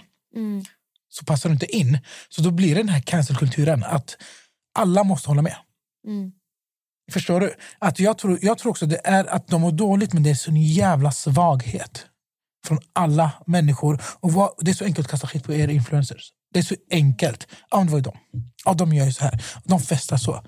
så 1.10 1.26
passar 1.26 1.50
du 1.50 1.54
inte 1.54 1.76
in. 1.76 2.00
Så 2.30 2.42
då 2.42 2.52
blir 2.52 2.76
det 2.76 2.82
den 2.82 2.90
här 2.90 3.02
cancelkulturen 3.02 3.84
att 3.84 4.18
alla 4.80 5.04
måste 5.04 5.30
hålla 5.30 5.42
med. 5.42 5.56
Förstår 7.12 7.40
du? 7.40 7.54
Att 7.80 8.00
jag, 8.00 8.18
tror, 8.18 8.40
jag 8.42 8.58
tror 8.58 8.70
också 8.70 8.86
det 8.86 9.02
är 9.04 9.26
att 9.26 9.48
de 9.48 9.62
mår 9.62 9.72
dåligt 9.72 10.14
men 10.14 10.24
det 10.24 10.30
är 10.30 10.36
så 10.36 10.52
en 10.52 10.62
jävla 10.62 11.12
svaghet 11.12 12.06
från 12.68 12.80
alla 12.94 13.32
människor. 13.46 14.02
Och 14.20 14.34
vad, 14.34 14.50
det 14.60 14.72
är 14.72 14.76
så 14.76 14.86
enkelt 14.86 15.08
att 15.08 15.12
kasta 15.12 15.28
skit 15.28 15.44
på 15.44 15.54
er 15.54 15.68
influencers. 15.68 16.32
Det 16.54 16.60
är 16.60 16.64
så 16.64 16.76
enkelt. 16.92 17.48
Ja, 17.72 17.84
det 17.84 17.92
var 17.92 17.98
ju 17.98 18.04
de. 18.04 18.18
Ja, 18.66 18.74
de 18.74 18.94
gör 18.94 19.06
ju 19.06 19.12
så 19.12 19.24
här. 19.24 19.44
De 19.64 19.80
festar 19.80 20.18
så. 20.18 20.44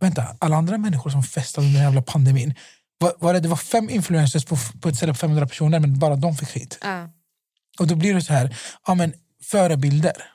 Vänta, 0.00 0.36
alla 0.38 0.56
andra 0.56 0.78
människor 0.78 1.10
som 1.10 1.22
festade 1.22 1.66
under 1.66 1.78
den 1.78 1.86
jävla 1.86 2.02
pandemin. 2.02 2.54
Var, 2.98 3.12
var 3.18 3.34
det, 3.34 3.40
det 3.40 3.48
var 3.48 3.56
fem 3.56 3.90
influencers 3.90 4.44
på, 4.44 4.56
på 4.80 4.88
ett 4.88 4.96
ställe 4.96 5.12
på 5.12 5.18
500 5.18 5.46
personer 5.46 5.80
men 5.80 5.98
bara 5.98 6.16
de 6.16 6.36
fick 6.36 6.48
skit. 6.48 6.78
Ja. 6.82 7.08
Och 7.78 7.86
då 7.86 7.94
blir 7.94 8.14
det 8.14 8.22
så 8.22 8.32
här, 8.32 8.56
ja 8.86 8.94
men 8.94 9.12
förebilder. 9.42 10.32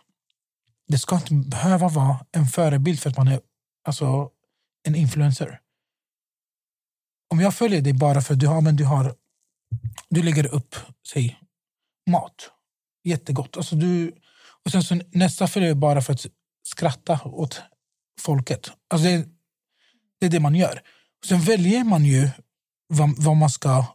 Det 0.88 0.97
ska 0.97 1.15
inte 1.15 1.34
behöva 1.34 1.88
vara 1.88 2.25
en 2.31 2.45
förebild 2.45 2.99
för 2.99 3.09
att 3.09 3.17
man 3.17 3.27
är 3.27 3.39
alltså, 3.88 4.29
en 4.84 4.95
influencer. 4.95 5.59
Om 7.29 7.39
jag 7.39 7.55
följer 7.55 7.81
dig 7.81 7.93
bara 7.93 8.21
för 8.21 8.34
att 8.34 8.39
du 8.39 8.47
har, 8.47 8.61
men 8.61 8.75
du 8.75 8.85
har 8.85 9.15
du 10.09 10.23
lägger 10.23 10.53
upp 10.53 10.75
säg, 11.13 11.39
mat. 12.09 12.51
Jättegott. 13.03 13.57
Alltså 13.57 13.75
du, 13.75 14.15
och 14.65 14.71
sen 14.71 14.84
så 14.84 15.01
nästa 15.11 15.47
följer 15.47 15.69
jag 15.69 15.77
bara 15.77 16.01
för 16.01 16.13
att 16.13 16.25
skratta 16.63 17.19
åt 17.23 17.61
folket. 18.21 18.71
Alltså 18.88 19.07
det, 19.07 19.27
det 20.19 20.25
är 20.25 20.29
det 20.29 20.39
man 20.39 20.55
gör. 20.55 20.81
Sen 21.25 21.41
väljer 21.41 21.84
man 21.84 22.05
ju 22.05 22.29
vad, 22.88 23.23
vad 23.23 23.38
man 23.38 23.49
ska 23.49 23.85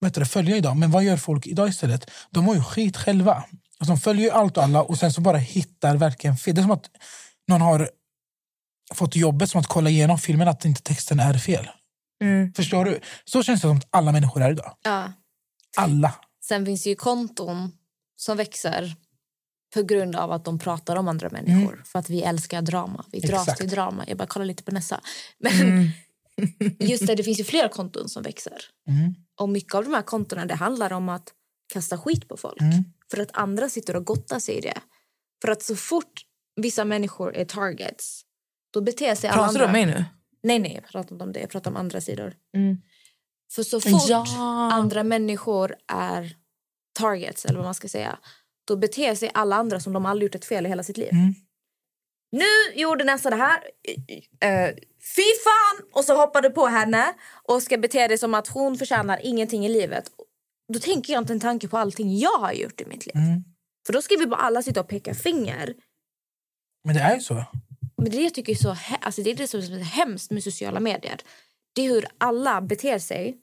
vet 0.00 0.14
du, 0.14 0.24
följa 0.24 0.56
idag. 0.56 0.76
Men 0.76 0.90
vad 0.90 1.04
gör 1.04 1.16
folk 1.16 1.46
idag 1.46 1.68
istället? 1.68 2.10
De 2.30 2.46
har 2.46 2.54
ju 2.54 2.62
skit 2.62 2.96
själva. 2.96 3.34
Alltså, 3.34 3.94
de 3.94 4.00
följer 4.00 4.24
ju 4.24 4.30
allt 4.30 4.56
och 4.56 4.62
alla 4.62 4.82
och 4.82 4.98
sen 4.98 5.12
så 5.12 5.20
bara 5.20 5.36
hittar 5.36 5.96
verkligen 5.96 6.36
fel. 6.36 6.54
Det 6.54 6.60
är 6.60 6.62
som 6.62 6.70
att 6.70 6.90
någon 7.48 7.60
har 7.60 7.90
fått 8.94 9.16
jobbet 9.16 9.50
som 9.50 9.60
att 9.60 9.66
kolla 9.66 9.90
igenom 9.90 10.18
filmen 10.18 10.48
att 10.48 10.64
inte 10.64 10.82
texten 10.82 11.20
är 11.20 11.34
fel. 11.34 11.68
Mm. 12.22 12.52
Förstår 12.52 12.84
du? 12.84 13.00
Så 13.24 13.42
känns 13.42 13.60
det 13.60 13.68
som 13.68 13.76
att 13.76 13.86
alla 13.90 14.12
människor 14.12 14.42
är 14.42 14.50
idag. 14.50 14.76
Ja. 14.82 15.12
Alla. 15.76 16.14
Sen 16.44 16.66
finns 16.66 16.82
det 16.82 16.88
ju 16.88 16.96
konton 16.96 17.72
som 18.16 18.36
växer 18.36 18.96
på 19.74 19.82
grund 19.82 20.16
av 20.16 20.32
att 20.32 20.44
de 20.44 20.58
pratar 20.58 20.96
om 20.96 21.08
andra 21.08 21.30
människor. 21.30 21.82
För 21.86 21.98
att 21.98 22.10
vi 22.10 22.22
älskar 22.22 22.62
drama. 22.62 23.04
Vi 23.12 23.20
dras 23.20 23.42
Exakt. 23.42 23.60
till 23.60 23.68
drama. 23.68 24.04
Jag 24.08 24.18
bara 24.18 24.26
kollar 24.26 24.46
lite 24.46 24.62
på 24.62 24.70
Nessa. 24.70 25.00
Men 25.38 25.90
just 26.88 27.06
det, 27.06 27.14
det 27.14 27.22
finns 27.22 27.40
ju 27.40 27.44
flera 27.44 27.68
konton 27.68 28.08
som 28.08 28.22
växer. 28.22 28.58
Mm. 28.88 29.14
Och 29.40 29.48
mycket 29.48 29.74
av 29.74 29.84
de 29.84 29.94
här 29.94 30.02
kontona 30.02 30.46
det 30.46 30.54
handlar 30.54 30.92
om 30.92 31.08
att 31.08 31.32
kasta 31.72 31.98
skit 31.98 32.28
på 32.28 32.36
folk. 32.36 32.60
Mm. 32.60 32.84
För 33.10 33.22
att 33.22 33.30
andra 33.32 33.68
sitter 33.68 33.96
och 33.96 34.04
gottar 34.04 34.38
sig 34.38 34.54
i 34.54 34.60
det. 34.60 34.80
För 35.42 35.50
att 35.52 35.62
så 35.62 35.76
fort 35.76 36.26
vissa 36.56 36.84
människor 36.84 37.36
är 37.36 37.44
targets, 37.44 38.22
då 38.70 38.80
beter 38.80 39.14
sig 39.14 39.30
alla 39.30 39.42
Pratar 39.42 39.58
du 39.58 39.64
om 39.64 39.72
mig 39.72 39.86
nu? 39.86 40.04
Nej, 40.42 40.58
nej, 40.58 40.74
jag 40.74 40.84
pratar 40.84 41.12
inte 41.14 41.24
om 41.24 41.32
det. 41.32 41.40
Jag 41.40 41.50
pratar 41.50 41.70
om 41.70 41.76
andra 41.76 42.00
sidor. 42.00 42.34
Mm. 42.56 42.76
För 43.52 43.62
så 43.62 43.80
fort 43.80 44.08
Ja. 44.08 44.24
andra 44.72 45.04
människor 45.04 45.76
är 45.92 46.36
targets, 46.92 47.44
eller 47.44 47.56
vad 47.56 47.64
man 47.64 47.74
ska 47.74 47.88
säga, 47.88 48.18
då 48.64 48.76
beter 48.76 49.14
sig 49.14 49.30
alla 49.34 49.56
andra 49.56 49.80
som 49.80 49.92
de 49.92 50.06
aldrig 50.06 50.26
gjort 50.26 50.34
ett 50.34 50.44
fel 50.44 50.66
i 50.66 50.68
hela 50.68 50.82
sitt 50.82 50.96
liv. 50.96 51.12
Mm. 51.12 51.34
Nu 52.32 52.80
gjorde 52.80 53.04
Nessa 53.04 53.30
det 53.30 53.36
här. 53.36 53.58
Uh, 54.44 54.74
fy 55.16 55.22
fan! 55.44 55.86
Och 55.92 56.04
så 56.04 56.16
hoppade 56.16 56.50
på 56.50 56.66
henne 56.66 57.14
och 57.42 57.62
ska 57.62 57.78
bete 57.78 58.08
dig 58.08 58.18
som 58.18 58.34
att 58.34 58.48
hon 58.48 58.78
förtjänar 58.78 59.20
ingenting 59.22 59.66
i 59.66 59.68
livet. 59.68 60.10
Då 60.72 60.78
tänker 60.78 61.12
jag 61.12 61.22
inte 61.22 61.32
en 61.32 61.40
tanke 61.40 61.68
på 61.68 61.78
allting 61.78 62.18
jag 62.18 62.38
har 62.38 62.52
gjort 62.52 62.80
i 62.80 62.84
mitt 62.84 63.06
liv. 63.06 63.16
Mm. 63.16 63.44
För 63.86 63.92
då 63.92 64.02
ska 64.02 64.16
vi 64.16 64.26
bara 64.26 64.40
alla 64.40 64.62
sitta 64.62 64.80
och 64.80 64.88
peka 64.88 65.14
finger. 65.14 65.74
Men 66.84 66.94
det 66.94 67.00
är 67.00 67.14
ju 67.14 67.20
så. 67.20 67.44
Men 67.96 68.10
det 68.10 68.22
jag 68.22 68.34
tycker 68.34 68.52
är 68.52 68.56
så, 68.56 68.76
alltså 69.00 69.22
det 69.22 69.30
är 69.30 69.34
det 69.34 69.48
som 69.48 69.60
är 69.60 69.78
hemskt 69.78 70.30
med 70.30 70.42
sociala 70.42 70.80
medier. 70.80 71.20
Det 71.72 71.86
är 71.86 71.88
hur 71.88 72.06
alla 72.18 72.60
beter 72.60 72.98
sig. 72.98 73.36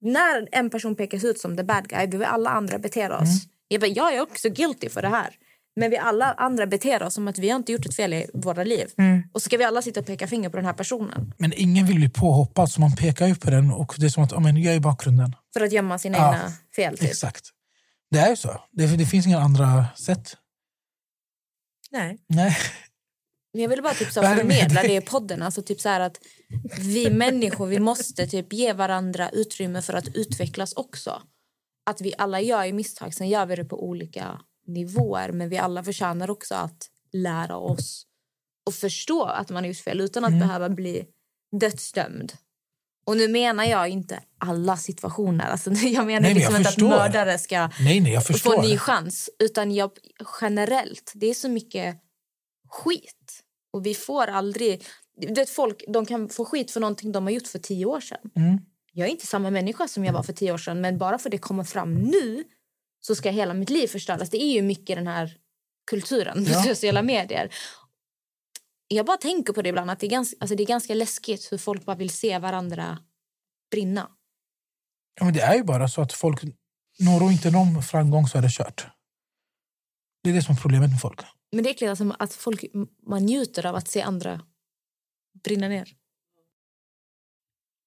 När 0.00 0.48
en 0.52 0.70
person 0.70 0.96
pekas 0.96 1.24
ut 1.24 1.38
som 1.38 1.56
the 1.56 1.62
bad 1.62 1.88
guy, 1.88 2.06
vi 2.06 2.24
alla 2.24 2.50
andra 2.50 2.78
beter 2.78 3.12
oss. 3.12 3.46
Jag, 3.68 3.80
bara, 3.80 3.86
jag 3.86 4.14
är 4.14 4.20
också 4.20 4.48
guilty 4.48 4.88
för 4.88 5.02
det 5.02 5.08
här. 5.08 5.36
Men 5.76 5.90
vi 5.90 5.96
alla 5.96 6.32
andra 6.32 6.66
beter 6.66 7.02
oss 7.02 7.14
som 7.14 7.28
att 7.28 7.38
vi 7.38 7.48
har 7.48 7.56
inte 7.56 7.72
gjort 7.72 7.86
ett 7.86 7.96
fel 7.96 8.12
i 8.12 8.30
våra 8.34 8.64
liv. 8.64 8.86
Och 9.32 9.42
så 9.42 9.46
ska 9.46 9.56
vi 9.56 9.64
alla 9.64 9.82
sitta 9.82 10.00
och 10.00 10.06
peka 10.06 10.26
finger 10.26 10.48
på 10.48 10.56
den 10.56 10.66
här 10.66 10.72
personen. 10.72 11.34
Men 11.38 11.52
ingen 11.56 11.86
vill 11.86 11.96
bli 11.96 12.08
påhoppad 12.08 12.70
så 12.70 12.80
man 12.80 12.96
pekar 12.96 13.26
ju 13.26 13.34
på 13.34 13.50
den 13.50 13.72
och 13.72 13.94
det 13.98 14.06
är 14.06 14.10
som 14.10 14.24
att 14.24 14.32
ja, 14.32 14.40
men 14.40 14.62
jag 14.62 14.72
är 14.72 14.76
i 14.76 14.80
bakgrunden. 14.80 15.36
För 15.52 15.60
att 15.60 15.72
gömma 15.72 15.98
sina 15.98 16.18
Ja, 16.18 16.34
egna 16.34 16.52
fel. 16.76 16.98
Typ. 16.98 17.08
Exakt. 17.08 17.44
Det 18.10 18.18
är 18.18 18.30
ju 18.30 18.36
så. 18.36 18.60
Det, 18.72 18.86
det 18.96 19.06
finns 19.06 19.26
inga 19.26 19.38
andra 19.38 19.86
sätt. 19.96 20.36
Nej. 21.90 22.18
Nej. 22.28 22.56
Men 23.52 23.62
Jag 23.62 23.68
vill 23.68 23.82
bara 23.82 23.94
typ 23.94 24.12
så 24.12 24.22
förmedla 24.22 24.82
det 24.82 24.94
i 24.96 25.00
podden. 25.00 25.42
Alltså 25.42 25.62
typ 25.62 25.80
så 25.80 25.88
att 25.88 26.18
vi 26.78 27.10
människor 27.10 27.66
vi 27.66 27.78
måste 27.78 28.26
typ 28.26 28.52
ge 28.52 28.72
varandra 28.72 29.30
utrymme 29.30 29.82
för 29.82 29.94
att 29.94 30.16
utvecklas 30.16 30.72
också. 30.72 31.22
Att 31.90 32.00
vi 32.00 32.14
alla 32.18 32.40
gör 32.40 32.72
misstag, 32.72 33.14
sen 33.14 33.28
gör 33.28 33.46
vi 33.46 33.56
det 33.56 33.64
på 33.64 33.88
olika 33.88 34.40
nivåer. 34.66 35.32
Men 35.32 35.48
vi 35.48 35.58
alla 35.58 35.82
förtjänar 35.84 36.30
också 36.30 36.54
att 36.54 36.90
lära 37.12 37.56
oss 37.56 38.06
och 38.66 38.74
förstå 38.74 39.24
att 39.24 39.50
man 39.50 39.62
har 39.62 39.68
gjort 39.68 39.76
fel 39.76 40.00
utan 40.00 40.24
att 40.24 40.30
Mm. 40.30 40.40
behöva 40.40 40.68
bli 40.68 41.04
dödsdömd. 41.60 42.32
Och 43.06 43.16
nu 43.16 43.28
menar 43.28 43.64
jag 43.64 43.88
inte 43.88 44.20
alla 44.38 44.76
situationer. 44.76 45.44
Alltså, 45.44 45.70
jag 45.72 46.06
menar 46.06 46.20
Nej, 46.20 46.34
liksom 46.34 46.52
jag 46.52 46.60
inte 46.60 46.68
att 46.68 46.78
mördare 46.78 47.38
ska 47.38 47.70
Nej, 47.80 48.00
nej, 48.00 48.20
få 48.20 48.54
en 48.62 48.68
ny 48.68 48.78
chans. 48.78 49.30
Utan 49.38 49.74
jag, 49.74 49.90
generellt, 50.40 51.12
det 51.14 51.26
är 51.26 51.34
så 51.34 51.48
mycket 51.48 51.96
skit. 52.68 53.42
Och 53.72 53.86
vi 53.86 53.94
får 53.94 54.26
aldrig... 54.26 54.84
Du 55.20 55.34
vet, 55.34 55.50
folk 55.50 55.84
de 55.88 56.06
kan 56.06 56.28
få 56.28 56.44
skit 56.44 56.70
för 56.70 56.80
någonting 56.80 57.12
de 57.12 57.24
har 57.24 57.30
gjort 57.30 57.46
för 57.46 57.58
tio 57.58 57.86
år 57.86 58.00
sedan. 58.00 58.30
Mm. 58.36 58.58
Jag 58.92 59.06
är 59.06 59.10
inte 59.10 59.26
samma 59.26 59.50
människa 59.50 59.88
som 59.88 60.04
jag 60.04 60.12
var 60.12 60.22
för 60.22 60.32
tio 60.32 60.52
år 60.52 60.58
sedan. 60.58 60.80
Men 60.80 60.98
bara 60.98 61.18
för 61.18 61.30
det 61.30 61.38
kommer 61.38 61.64
fram 61.64 61.94
nu 61.94 62.44
så 63.06 63.14
ska 63.14 63.30
hela 63.30 63.54
mitt 63.54 63.70
liv 63.70 63.86
förstöras. 63.88 64.30
Det 64.30 64.42
är 64.42 64.52
ju 64.52 64.62
mycket 64.62 64.96
den 64.96 65.06
här 65.06 65.36
kulturen 65.90 66.44
på 66.44 66.50
Ja. 66.52 66.62
sociala 66.62 67.02
medier. 67.02 67.54
Jag 68.88 69.06
bara 69.06 69.16
tänker 69.16 69.52
på 69.52 69.62
det 69.62 69.68
ibland. 69.68 69.90
Att 69.90 70.00
det, 70.00 70.06
är 70.06 70.10
ganska, 70.10 70.36
alltså 70.40 70.56
det 70.56 70.62
är 70.62 70.66
ganska 70.66 70.94
läskigt 70.94 71.52
hur 71.52 71.58
folk 71.58 71.84
bara 71.84 71.96
vill 71.96 72.10
se 72.10 72.38
varandra 72.38 72.98
brinna. 73.70 74.10
Ja, 75.18 75.24
men 75.24 75.34
det 75.34 75.40
är 75.40 75.54
ju 75.54 75.64
bara 75.64 75.88
så 75.88 76.00
att 76.02 76.12
folk 76.12 76.42
når 76.98 77.32
inte 77.32 77.50
någon 77.50 77.82
framgång 77.82 78.28
så 78.28 78.38
är 78.38 78.42
det 78.42 78.50
kört. 78.50 78.86
Det 80.22 80.30
är 80.30 80.34
det 80.34 80.42
som 80.42 80.54
är 80.54 80.60
problemet 80.60 80.90
med 80.90 81.00
folk. 81.00 81.20
Men 81.52 81.64
det 81.64 81.70
är 81.70 81.74
äckligt 81.74 81.90
alltså 81.90 82.16
att 82.18 82.32
folk, 82.34 82.64
man 83.06 83.26
njuter 83.26 83.66
av 83.66 83.74
att 83.74 83.88
se 83.88 84.02
andra 84.02 84.40
brinna 85.44 85.68
ner. 85.68 85.88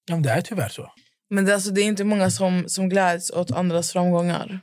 Ja, 0.04 0.14
men 0.14 0.22
det 0.22 0.30
är 0.30 0.40
tyvärr 0.40 0.68
så. 0.68 0.92
Men 1.30 1.44
det, 1.44 1.54
alltså, 1.54 1.70
det 1.70 1.80
är 1.80 1.84
inte 1.84 2.04
många 2.04 2.30
som, 2.30 2.68
som 2.68 2.88
gläds 2.88 3.30
åt 3.30 3.50
andras 3.50 3.92
framgångar. 3.92 4.60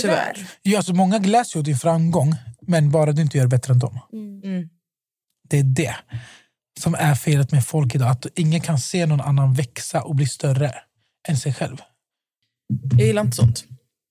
Tyvärr. 0.00 0.48
Ja, 0.62 0.76
alltså, 0.76 0.94
många 0.94 1.18
gläds 1.18 1.56
ju 1.56 1.60
åt 1.60 1.66
din 1.66 1.76
framgång, 1.76 2.34
men 2.60 2.90
bara 2.90 3.12
du 3.12 3.22
inte 3.22 3.38
gör 3.38 3.46
bättre 3.46 3.72
än 3.72 3.78
dem. 3.78 3.98
Mm. 4.12 4.68
Det 5.48 5.58
är 5.58 5.62
det 5.62 5.96
som 6.80 6.94
är 6.94 7.14
felet 7.14 7.52
med 7.52 7.66
folk 7.66 7.94
idag. 7.94 8.08
Att 8.08 8.26
ingen 8.34 8.60
kan 8.60 8.78
se 8.78 9.06
någon 9.06 9.20
annan 9.20 9.54
växa 9.54 10.02
och 10.02 10.14
bli 10.14 10.26
större 10.26 10.74
än 11.28 11.36
sig 11.36 11.54
själv. 11.54 11.76
Jag 12.98 13.06
gillar 13.06 13.22
inte 13.22 13.36
sånt. 13.36 13.64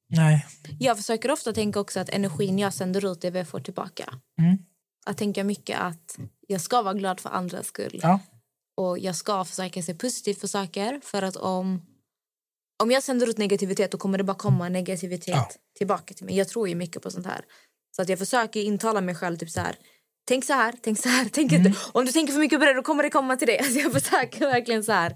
Nej. 0.09 0.45
Jag 0.79 0.97
försöker 0.97 1.31
ofta 1.31 1.53
tänka 1.53 1.79
också 1.79 1.99
att 1.99 2.09
energin 2.09 2.59
jag 2.59 2.73
sänder 2.73 3.11
ut 3.11 3.23
är 3.23 3.31
vad 3.31 3.39
jag 3.39 3.47
får 3.47 3.59
tillbaka. 3.59 4.13
Mm. 4.39 4.57
Att 5.05 5.17
tänka 5.17 5.43
mycket 5.43 5.79
att 5.79 6.17
jag 6.47 6.61
ska 6.61 6.81
vara 6.81 6.93
glad 6.93 7.19
för 7.19 7.29
andras 7.29 7.67
skull. 7.67 7.99
Ja. 8.03 8.19
Och 8.77 8.99
jag 8.99 9.15
ska 9.15 9.45
försöka 9.45 9.83
se 9.83 9.93
positivt 9.93 10.41
på 10.41 10.47
saker. 10.47 11.01
För 11.03 11.21
att 11.21 11.35
om, 11.35 11.81
om 12.83 12.91
jag 12.91 13.03
sänder 13.03 13.29
ut 13.29 13.37
negativitet 13.37 13.91
då 13.91 13.97
kommer 13.97 14.17
det 14.17 14.23
bara 14.23 14.37
komma 14.37 14.69
negativitet 14.69 15.27
Ja. 15.35 15.51
Tillbaka 15.81 16.13
till 16.13 16.25
mig. 16.25 16.37
Jag 16.37 16.47
tror 16.47 16.69
ju 16.69 16.75
mycket 16.75 17.01
på 17.01 17.11
sånt 17.11 17.25
här. 17.25 17.41
Så 17.95 18.01
att 18.01 18.09
jag 18.09 18.19
försöker 18.19 18.61
intala 18.63 19.01
mig 19.01 19.15
själv 19.15 19.37
typ 19.37 19.49
så 19.49 19.61
här. 19.61 19.75
Tänk 20.27 20.45
så 20.45 20.53
här, 20.53 20.73
tänk 20.83 20.99
så 20.99 21.09
här, 21.09 21.29
tänk 21.33 21.51
Mm. 21.51 21.73
Om 21.91 22.05
du 22.05 22.11
tänker 22.11 22.33
för 22.33 22.39
mycket 22.39 22.59
på 22.59 22.65
det 22.65 22.73
då 22.73 22.83
kommer 22.83 23.03
det 23.03 23.09
komma 23.09 23.35
till 23.35 23.47
dig. 23.47 23.59
Alltså 23.59 23.79
jag 23.79 23.91
försöker 23.93 24.39
verkligen 24.39 24.83
så 24.83 24.91
här. 24.91 25.15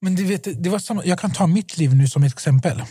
Men 0.00 0.16
du 0.16 0.24
vet, 0.24 0.62
det 0.62 0.70
var 0.70 0.78
samma, 0.78 1.04
jag 1.04 1.18
kan 1.18 1.32
ta 1.32 1.46
mitt 1.46 1.78
liv 1.78 1.94
nu 1.94 2.06
som 2.06 2.22
ett 2.22 2.32
exempel. 2.32 2.82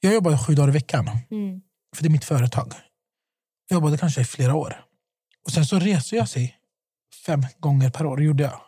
Jag 0.00 0.14
jobbade 0.14 0.38
sju 0.38 0.54
dagar 0.54 0.68
i 0.68 0.72
veckan. 0.72 1.04
Mm. 1.30 1.60
För 1.96 2.02
det 2.02 2.08
är 2.08 2.10
mitt 2.10 2.24
företag. 2.24 2.72
Jag 3.68 3.76
jobbade 3.76 3.98
kanske 3.98 4.20
i 4.20 4.24
flera 4.24 4.54
år. 4.54 4.84
Och 5.44 5.52
sen 5.52 5.66
så 5.66 5.78
reser 5.78 6.16
jag 6.16 6.28
sig 6.28 6.56
fem 7.26 7.42
gånger 7.58 7.90
per 7.90 8.06
år. 8.06 8.22
gjorde 8.22 8.42
jag. 8.42 8.60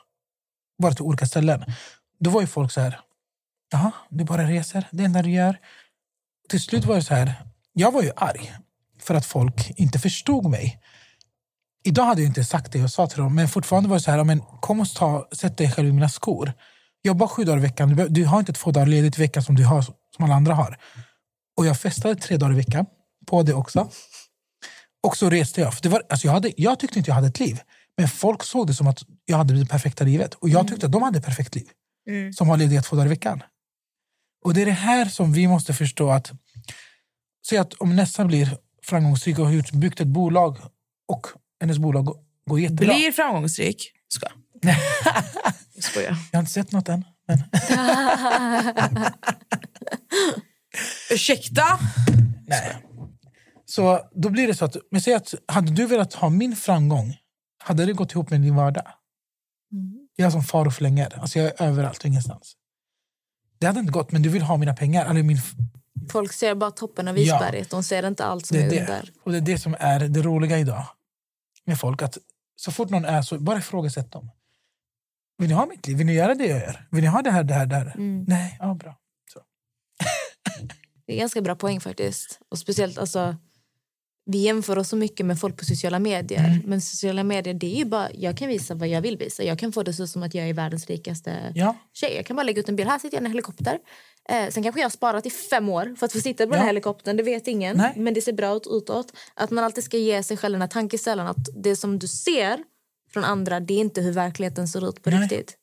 Bara 0.83 0.93
till 0.93 1.05
olika 1.05 1.27
ställen. 1.27 1.65
Då 2.21 2.31
var 2.31 2.41
ju 2.41 2.47
folk 2.47 2.73
så 2.73 2.81
här. 2.81 3.01
Jaha, 3.71 3.93
du 4.11 4.25
bara 4.25 4.51
reser. 4.51 4.89
Det 4.91 5.05
enda 5.05 5.23
du 5.23 5.31
gör. 5.31 5.59
Till 6.49 6.61
slut 6.61 6.85
var 6.85 6.95
det 6.97 7.03
så 7.03 7.15
här. 7.15 7.48
Jag 7.79 7.93
var 7.93 8.03
ju 8.03 8.11
arg. 8.17 8.53
För 9.01 9.15
att 9.15 9.27
folk 9.27 9.71
inte 9.77 9.99
förstod 9.99 10.51
mig. 10.51 10.81
Idag 11.85 12.05
hade 12.05 12.21
jag 12.23 12.29
inte 12.29 12.45
sagt 12.45 12.73
det 12.73 12.79
jag 12.79 12.91
sa 12.91 13.07
till 13.07 13.19
dem. 13.19 13.35
Men 13.35 13.49
fortfarande 13.49 13.89
var 13.89 13.97
det 13.97 14.03
så 14.03 14.11
här. 14.11 14.25
Men 14.25 14.41
kom 14.41 14.81
och 14.81 14.95
ta, 14.95 15.29
sätt 15.33 15.57
dig 15.57 15.71
själv 15.71 15.89
i 15.89 15.93
mina 15.93 16.09
skor. 16.09 16.53
Jobba 17.03 17.29
sju 17.29 17.45
dagar 17.45 17.59
i 17.59 17.61
veckan. 17.61 18.07
Du, 18.09 18.25
har 18.25 18.39
inte 18.39 18.53
två 18.53 18.71
dagar 18.71 18.87
ledigt 18.87 19.19
i 19.19 19.21
veckan 19.21 19.43
som, 19.43 19.55
du 19.55 19.65
har, 19.65 19.83
som 19.83 20.25
alla 20.25 20.35
andra 20.35 20.55
har. 20.55 20.79
Och 21.57 21.67
jag 21.67 21.81
festade 21.81 22.17
tre 22.17 22.37
dagar 22.37 22.53
i 22.53 22.57
veckan 22.57 22.87
på 23.27 23.43
det 23.43 23.55
också. 23.55 23.91
Och 25.03 25.17
så 25.17 25.31
reste 25.31 25.61
jag. 25.61 25.75
För 25.75 25.83
det 25.83 25.89
var, 25.89 26.03
alltså 26.11 26.27
jag, 26.27 26.33
hade, 26.33 26.53
jag 26.57 26.79
tyckte 26.79 26.99
inte 26.99 27.11
jag 27.11 27.15
hade 27.15 27.29
ett 27.29 27.41
liv. 27.41 27.61
Men 27.97 28.09
folk 28.09 28.43
såg 28.45 28.67
det 28.67 28.75
som 28.75 28.87
att 28.87 29.03
jag 29.25 29.37
hade 29.37 29.55
det 29.55 29.67
perfekta 29.67 30.05
livet. 30.05 30.35
Och 30.35 30.49
jag 30.49 30.69
tyckte 30.69 30.87
att 30.87 30.93
de 30.93 31.03
hade 31.03 31.19
ett 31.19 31.25
perfekt 31.25 31.55
liv. 31.55 31.69
Som 32.35 32.49
har 32.49 32.57
lediga 32.57 32.83
två 32.83 32.97
dagar 32.97 33.07
i 33.07 33.09
veckan. 33.09 33.43
Och 34.45 34.55
det 34.55 34.63
är 34.63 34.67
det 34.67 34.73
här 34.73 35.05
som 35.05 35.33
vi 35.33 35.49
måste 35.49 35.75
förstå 35.75 36.11
att 36.11 36.33
Säg 37.49 37.59
att 37.59 37.75
om 37.75 37.97
Nessa 37.97 38.25
blir 38.25 38.59
framgångsrik 38.83 39.39
och 39.39 39.47
har 39.47 39.79
byggt 39.79 40.01
ett 40.01 40.07
bolag 40.09 40.59
och 41.09 41.27
hennes 41.61 41.79
bolag 41.79 42.05
går- 42.47 42.61
jättebra. 42.61 42.95
Blir 42.95 43.13
framgångsrik. 43.13 43.93
Ska. 44.09 44.27
Jag 45.75 45.85
skojar. 45.85 46.17
Jag 46.33 46.39
har 46.39 46.43
inte 46.43 46.53
sett 46.53 46.73
något 46.73 46.89
än. 46.89 47.05
Men... 47.27 47.39
Ursäkta? 51.11 51.65
Nej. 52.47 52.77
Så 53.65 54.01
då 54.15 54.31
blir 54.31 54.47
det 54.47 54.55
så 54.55 54.65
att, 54.65 54.77
men 54.91 55.01
säg 55.01 55.15
att 55.15 55.35
hade 55.49 55.73
du 55.73 55.87
velat 55.87 56.15
ha 56.15 56.29
min 56.29 56.57
framgång, 56.57 57.17
hade 57.59 57.87
det 57.87 57.93
gått 57.93 58.13
ihop 58.13 58.31
med 58.31 58.41
din 58.41 58.55
vardag? 58.57 58.87
Jag 60.17 60.27
är 60.27 60.31
som 60.31 60.43
far 60.43 60.67
och 60.67 60.75
flänger. 60.75 61.19
Alltså 61.21 61.39
jag 61.39 61.47
är 61.49 61.63
överallt 61.67 61.99
och 61.99 62.05
ingenstans. 62.07 62.55
Det 63.59 63.67
hade 63.67 63.81
inte 63.81 63.93
gått, 63.93 64.13
men 64.13 64.23
du 64.23 64.29
vill 64.29 64.43
ha 64.43 64.57
mina 64.57 64.75
pengar. 64.75 65.07
Eller 65.11 65.23
min, 65.23 65.39
Folk 66.11 66.33
ser 66.33 66.55
bara 66.55 66.71
toppen 66.71 67.09
av 67.09 67.19
Ja. 67.19 67.23
isberget. 67.37 67.71
De 67.71 67.83
ser 67.83 68.07
inte 68.07 68.25
allt 68.25 68.47
som 68.47 68.57
det 68.57 68.63
är, 68.63 68.71
det. 68.71 68.81
under. 68.81 69.11
Och 69.23 69.33
det 69.33 69.39
är 69.39 69.43
det 69.43 69.59
som 69.59 69.77
är 69.79 70.01
det 70.01 70.23
roliga 70.23 70.59
idag 70.59 70.85
med 71.67 71.81
folk. 71.81 72.03
Att 72.03 72.19
så 72.57 72.73
fort 72.73 72.91
någon 72.91 73.05
är 73.05 73.23
så, 73.23 73.39
bara 73.39 73.59
ifrågasätt 73.59 74.13
dem. 74.13 74.31
Vill 75.39 75.49
ni 75.49 75.55
ha 75.55 75.67
mitt 75.67 75.87
liv? 75.87 75.97
Vill 75.97 76.07
ni 76.07 76.15
göra 76.15 76.35
det 76.35 76.47
jag 76.47 76.59
gör? 76.61 76.87
Vill 76.91 77.01
ni 77.05 77.09
ha 77.09 77.23
det 77.23 77.31
här, 77.31 77.45
det 77.45 77.55
här, 77.55 77.67
det 77.67 77.75
här? 77.77 77.93
Mm. 77.97 78.25
Nej, 78.29 78.57
ja 78.61 78.75
bra. 78.75 78.95
Det 81.07 81.15
är 81.15 81.19
ganska 81.19 81.41
bra 81.41 81.57
poäng 81.57 81.81
faktiskt. 81.81 82.41
Och 82.49 82.59
speciellt 82.59 82.99
alltså, 82.99 83.37
vi 84.27 84.39
jämför 84.39 84.79
oss 84.79 84.89
så 84.89 84.97
mycket 84.97 85.27
med 85.27 85.41
folk 85.41 85.57
på 85.59 85.65
sociala 85.65 85.99
medier. 85.99 86.45
Mm. 86.45 86.63
Men 86.67 86.81
sociala 86.81 87.25
medier, 87.25 87.55
det 87.55 87.67
är 87.67 87.77
ju 87.79 87.85
bara, 87.85 88.09
jag 88.15 88.39
kan 88.39 88.49
visa 88.49 88.75
vad 88.75 88.89
jag 88.89 89.01
vill 89.01 89.17
visa. 89.17 89.43
Jag 89.43 89.59
kan 89.59 89.73
få 89.73 89.83
det 89.83 89.93
så 89.93 90.07
som 90.07 90.23
att 90.23 90.35
jag 90.35 90.49
är 90.49 90.55
världens 90.55 90.87
rikaste 90.87 91.53
Ja. 91.55 91.77
tjej. 91.93 92.17
Jag 92.17 92.27
kan 92.27 92.37
bara 92.37 92.43
lägga 92.43 92.61
ut 92.61 92.69
en 92.69 92.77
bild. 92.77 92.89
Här 92.91 92.99
sitter 92.99 93.17
jag 93.17 93.23
i 93.23 93.25
en 93.25 93.31
helikopter. 93.31 93.79
Eh, 94.31 94.49
sen 94.51 94.63
kanske 94.63 94.81
jag 94.81 94.85
har 94.85 94.91
sparat 94.91 95.27
i 95.27 95.31
fem 95.31 95.69
år 95.69 95.95
för 95.99 96.07
att 96.07 96.13
få 96.13 96.21
sitta 96.21 96.45
på 96.45 96.51
den 96.51 96.57
Ja. 96.59 96.61
här 96.61 96.67
helikoptern. 96.67 97.17
Det 97.17 97.23
vet 97.23 97.47
ingen. 97.49 97.77
Nej. 97.77 97.93
Men 97.97 98.15
det 98.15 98.21
ser 98.23 98.33
bra 98.33 98.57
ut 98.57 98.67
utåt. 98.71 99.13
Att 99.35 99.51
man 99.51 99.65
alltid 99.65 99.85
ska 99.85 99.97
ge 99.97 100.23
sig 100.23 100.37
själv 100.37 100.53
den 100.53 100.61
här 100.61 100.69
tankecellen 100.69 101.27
att 101.27 101.49
det 101.63 101.77
som 101.77 101.99
du 101.99 102.09
ser 102.09 102.59
från 103.13 103.25
andra, 103.25 103.61
det 103.61 103.75
är 103.75 103.79
inte 103.79 104.01
hur 104.01 104.13
verkligheten 104.13 104.69
ser 104.69 104.89
ut 104.89 105.03
på 105.03 105.11
Nej. 105.11 105.21
riktigt. 105.21 105.55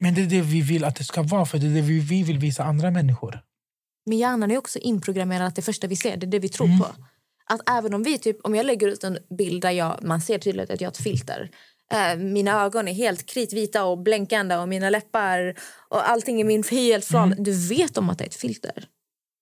Men 0.00 0.14
det 0.14 0.22
är 0.22 0.26
det 0.26 0.40
vi 0.40 0.60
vill 0.62 0.84
att 0.84 0.96
det 0.96 1.04
ska 1.04 1.22
vara, 1.22 1.46
för 1.46 1.58
det 1.58 1.66
är 1.66 1.74
det 1.74 1.80
vi, 1.80 2.00
vi 2.00 2.22
vill 2.22 2.38
visa 2.38 2.64
andra 2.64 2.90
människor. 2.90 3.40
Men 4.06 4.18
hjärnan 4.18 4.50
är 4.50 4.58
också 4.58 4.78
inprogrammerad 4.78 5.46
att 5.46 5.56
det 5.56 5.62
första 5.62 5.86
vi 5.86 5.96
ser 5.96 6.16
det 6.16 6.26
är 6.26 6.30
det 6.30 6.38
vi 6.38 6.48
tror 6.48 6.66
Mm. 6.66 6.78
på. 6.78 6.86
Att 7.48 7.60
även 7.70 7.94
om 7.94 8.02
vi 8.02 8.18
typ, 8.18 8.36
om 8.44 8.54
jag 8.54 8.66
lägger 8.66 8.88
ut 8.88 9.04
en 9.04 9.18
bild 9.38 9.62
där 9.62 9.70
jag, 9.70 9.98
man 10.02 10.20
ser 10.20 10.38
tydligt 10.38 10.70
att 10.70 10.80
jag 10.80 10.86
har 10.88 10.92
ett 10.92 10.96
filter. 11.02 11.50
Eh, 11.92 12.16
mina 12.18 12.62
ögon 12.62 12.88
är 12.88 12.92
helt 12.92 13.26
kritvita 13.26 13.84
och 13.84 13.98
blänkande 13.98 14.56
och 14.56 14.68
mina 14.68 14.90
läppar 14.90 15.54
och 15.88 16.08
allting 16.08 16.40
i 16.40 16.44
min 16.44 16.64
helt 16.70 17.04
flan. 17.04 17.32
Mm. 17.32 17.44
Du 17.44 17.68
vet 17.68 17.98
om 17.98 18.10
att 18.10 18.18
det 18.18 18.24
är 18.24 18.28
ett 18.28 18.34
filter. 18.34 18.84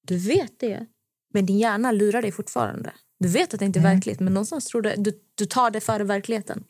Du 0.07 0.19
vet 0.19 0.61
det. 0.61 0.87
Men 1.35 1.47
din 1.47 1.59
hjärna 1.59 1.93
lurar 1.93 2.23
dig 2.23 2.33
fortfarande. 2.33 2.93
Du 3.19 3.29
vet 3.29 3.55
att 3.55 3.61
det 3.61 3.67
inte 3.67 3.79
är 3.79 3.81
Mm. 3.81 3.93
verkligt 3.95 4.21
men 4.21 4.35
någonstans 4.35 4.65
tror 4.67 4.83
du, 4.83 4.95
du, 4.97 5.13
du 5.35 5.47
tar 5.47 5.71
det 5.71 5.81
före 5.81 6.05
verkligheten. 6.05 6.65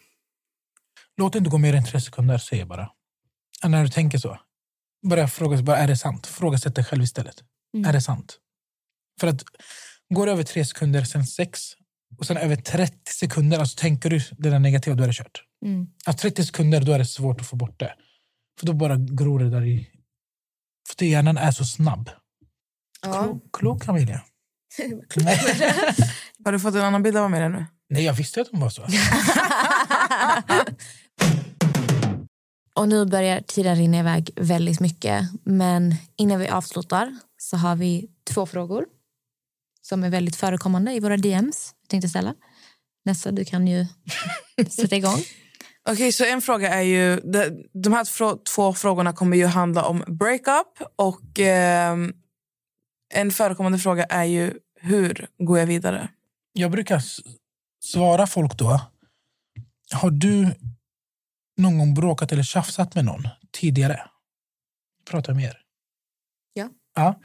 Låt 1.17 1.33
det 1.33 1.39
inte 1.39 1.51
gå 1.51 1.59
mer 1.59 1.75
än 1.75 1.85
tre 1.85 2.01
sekunder, 2.01 2.39
säger 2.39 2.65
bara. 2.65 2.91
Och 3.65 3.71
när 3.71 3.83
du 3.83 3.89
tänker 3.89 4.19
så, 4.19 4.39
börja 5.07 5.29
fråga 5.29 5.63
bara, 5.63 5.77
är 5.77 5.87
det 5.89 5.97
sant? 5.97 6.27
Frågasätt 6.27 6.75
dig 6.75 6.85
själv 6.85 7.03
istället. 7.03 7.37
Mm. 7.75 7.89
Är 7.89 7.93
det 7.93 8.01
sant? 8.01 8.39
För 9.21 9.27
att 9.27 9.45
går 10.15 10.27
det 10.27 10.33
över 10.33 10.43
tre 10.43 10.65
sekunder, 10.65 11.05
sen 11.05 11.27
sex 11.27 11.61
och 12.19 12.27
sen 12.27 12.37
över 12.37 12.57
30 12.57 13.13
sekunder, 13.13 13.59
alltså 13.59 13.77
tänker 13.81 14.11
du 14.11 14.21
det 14.31 14.51
där 14.51 14.59
negativa, 14.59 14.97
då 14.97 15.03
är 15.03 15.07
det 15.07 15.15
kört. 15.15 15.45
Mm. 15.65 15.87
Alltså 16.05 16.23
30 16.23 16.45
sekunder, 16.45 16.81
då 16.81 16.93
är 16.93 16.99
det 16.99 17.07
svårt 17.07 17.41
att 17.41 17.47
få 17.47 17.57
bort 17.57 17.81
det. 17.81 17.95
För 18.59 18.67
då 18.67 18.73
bara 18.73 18.97
gror 18.97 19.39
det 19.39 19.51
där 19.51 19.65
i... 19.65 19.89
För 20.89 20.95
att 20.95 21.09
hjärnan 21.11 21.39
är 21.39 21.51
så 21.51 21.65
snabb. 21.65 22.11
Ja. 23.03 23.39
Klok 23.53 23.89
Amelia. 23.89 24.23
Har 26.45 26.53
du 26.53 26.61
fått 26.61 26.75
en 26.75 26.81
annan 26.81 27.03
bild 27.03 27.17
av 27.17 27.31
mig 27.31 27.49
nu? 27.49 27.67
Nej, 27.89 28.05
jag 28.05 28.13
visste 28.13 28.41
att 28.41 28.49
hon 28.51 28.61
var 28.61 28.71
så. 28.71 28.83
Och 32.75 32.89
nu 32.89 33.07
börjar 33.07 33.41
tiden 33.41 33.77
rinna 33.77 33.99
iväg 33.99 34.31
väldigt 34.37 34.81
mycket. 34.81 35.29
Men 35.45 35.95
innan 36.17 36.41
vi 36.41 36.49
avslutar 36.49 37.19
så 37.37 37.57
har 37.57 37.77
vi 37.77 38.11
två 38.25 38.47
frågor 38.47 38.87
som 39.83 40.05
är 40.05 40.11
väldigt 40.11 40.37
förekommande 40.37 40.93
i 40.93 41.01
våra 41.01 41.17
DMs. 41.17 41.75
Jag 41.83 41.89
tänkte 41.89 42.09
ställa. 42.09 42.35
Nessa, 43.05 43.33
du 43.33 43.45
kan 43.45 43.67
ju 43.67 43.87
sätta 44.71 44.97
igång. 44.97 45.19
Okej, 45.89 46.13
så 46.13 46.25
en 46.25 46.41
fråga 46.41 46.69
är 46.69 46.83
ju... 46.83 47.21
De, 47.21 47.65
de 47.73 47.93
här 47.93 48.45
två 48.45 48.75
frågorna 48.75 49.13
kommer 49.13 49.37
ju 49.37 49.47
handla 49.47 49.85
om 49.85 50.05
breakup. 50.07 50.83
Och 50.97 51.39
ehm, 51.39 52.13
en 53.15 53.31
förekommande 53.31 53.79
fråga 53.79 54.05
är 54.05 54.25
ju 54.25 54.55
hur 54.81 55.29
går 55.39 55.59
jag 55.59 55.67
vidare? 55.67 56.09
Jag 56.53 56.71
brukar 56.71 57.03
svara 57.85 58.27
folk 58.27 58.59
då. 58.59 58.81
Har 59.93 60.11
du 60.11 60.55
någon 61.57 61.79
gång 61.79 61.95
bråkat 61.95 62.33
eller 62.33 62.43
tjafsat 62.43 62.95
med 62.95 63.05
någon 63.05 63.29
tidigare? 63.53 64.01
Prata 65.11 65.35
med 65.35 65.45
er. 65.45 65.61
Ja. 66.53 66.69
ja. 66.95 67.21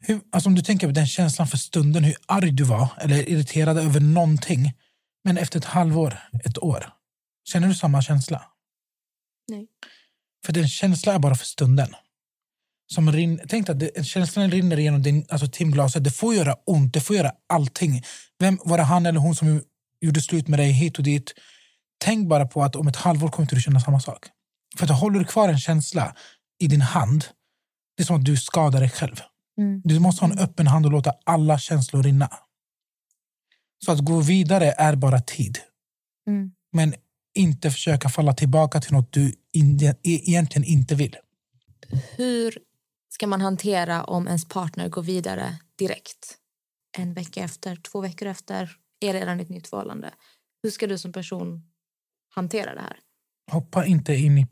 Hur, 0.00 0.20
alltså 0.32 0.48
om 0.48 0.54
du 0.54 0.62
tänker 0.62 0.86
på 0.86 0.92
den 0.92 1.06
känslan 1.06 1.48
för 1.48 1.56
stunden, 1.56 2.04
hur 2.04 2.16
arg 2.26 2.50
du 2.50 2.64
var 2.64 2.88
eller 3.00 3.28
irriterad 3.28 3.78
över 3.78 4.00
någonting. 4.00 4.72
Men 5.24 5.38
efter 5.38 5.58
ett 5.58 5.64
halvår, 5.64 6.18
ett 6.44 6.58
år, 6.58 6.92
känner 7.44 7.68
du 7.68 7.74
samma 7.74 8.02
känsla? 8.02 8.42
Nej. 9.48 9.66
För 10.46 10.52
den 10.52 10.68
känslan 10.68 11.14
är 11.14 11.18
bara 11.18 11.34
för 11.34 11.46
stunden. 11.46 11.94
Som 12.86 13.12
rin, 13.12 13.40
tänk 13.48 13.68
att 13.68 13.80
det, 13.80 14.06
känslan 14.06 14.50
rinner 14.50 14.78
igenom 14.78 15.02
din, 15.02 15.26
alltså 15.28 15.48
timglaset. 15.48 16.04
Det 16.04 16.10
får 16.10 16.34
göra 16.34 16.56
ont, 16.66 16.94
det 16.94 17.00
får 17.00 17.16
göra 17.16 17.32
allting. 17.46 18.02
Vem, 18.38 18.58
var 18.64 18.78
det 18.78 18.84
han 18.84 19.06
eller 19.06 19.20
hon 19.20 19.36
som 19.36 19.62
gjorde 20.00 20.20
slut 20.20 20.48
med 20.48 20.58
dig 20.58 20.70
hit 20.70 20.98
och 20.98 21.04
dit? 21.04 21.34
Tänk 21.98 22.28
bara 22.28 22.46
på 22.46 22.62
att 22.62 22.76
om 22.76 22.88
ett 22.88 22.96
halvår 22.96 23.28
kommer 23.28 23.48
du 23.48 23.60
känna 23.60 23.80
samma 23.80 24.00
sak. 24.00 24.26
För 24.76 24.84
att 24.84 25.00
håller 25.00 25.18
du 25.18 25.24
kvar 25.24 25.48
en 25.48 25.58
känsla 25.58 26.16
i 26.58 26.66
din 26.66 26.80
hand, 26.80 27.24
det 27.96 28.02
är 28.02 28.04
som 28.04 28.16
att 28.16 28.24
du 28.24 28.36
skadar 28.36 28.80
dig 28.80 28.90
själv. 28.90 29.20
Mm. 29.58 29.80
Du 29.84 29.98
måste 29.98 30.24
ha 30.24 30.32
en 30.32 30.38
öppen 30.38 30.66
hand 30.66 30.86
och 30.86 30.92
låta 30.92 31.14
alla 31.24 31.58
känslor 31.58 32.02
rinna. 32.02 32.30
Så 33.84 33.92
att 33.92 33.98
gå 33.98 34.20
vidare 34.20 34.74
är 34.78 34.96
bara 34.96 35.20
tid. 35.20 35.58
Mm. 36.26 36.52
Men 36.72 36.94
inte 37.34 37.70
försöka 37.70 38.08
falla 38.08 38.34
tillbaka 38.34 38.80
till 38.80 38.92
något 38.92 39.12
du 39.12 39.28
e- 39.28 39.94
egentligen 40.02 40.64
inte 40.64 40.94
vill. 40.94 41.16
Hur 42.16 42.58
ska 43.08 43.26
man 43.26 43.40
hantera 43.40 44.04
om 44.04 44.26
ens 44.26 44.48
partner 44.48 44.88
går 44.88 45.02
vidare 45.02 45.58
direkt? 45.78 46.38
En 46.98 47.14
vecka 47.14 47.40
efter, 47.44 47.76
två 47.76 48.00
veckor 48.00 48.28
efter, 48.28 48.70
är 49.00 49.12
redan 49.12 49.40
ett 49.40 49.48
nytt 49.48 49.66
förhållande. 49.66 50.14
Hur 50.62 50.70
ska 50.70 50.86
du 50.86 50.98
som 50.98 51.12
person 51.12 51.62
hantera 52.28 52.74
det 52.74 52.80
här? 52.80 52.96
Hoppa 53.50 53.86
inte 53.86 54.14
in 54.14 54.38
i 54.38 54.46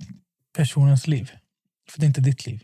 personens 0.56 1.06
liv. 1.06 1.30
För 1.90 2.00
det 2.00 2.04
är 2.04 2.08
inte 2.08 2.20
ditt 2.20 2.46
liv. 2.46 2.62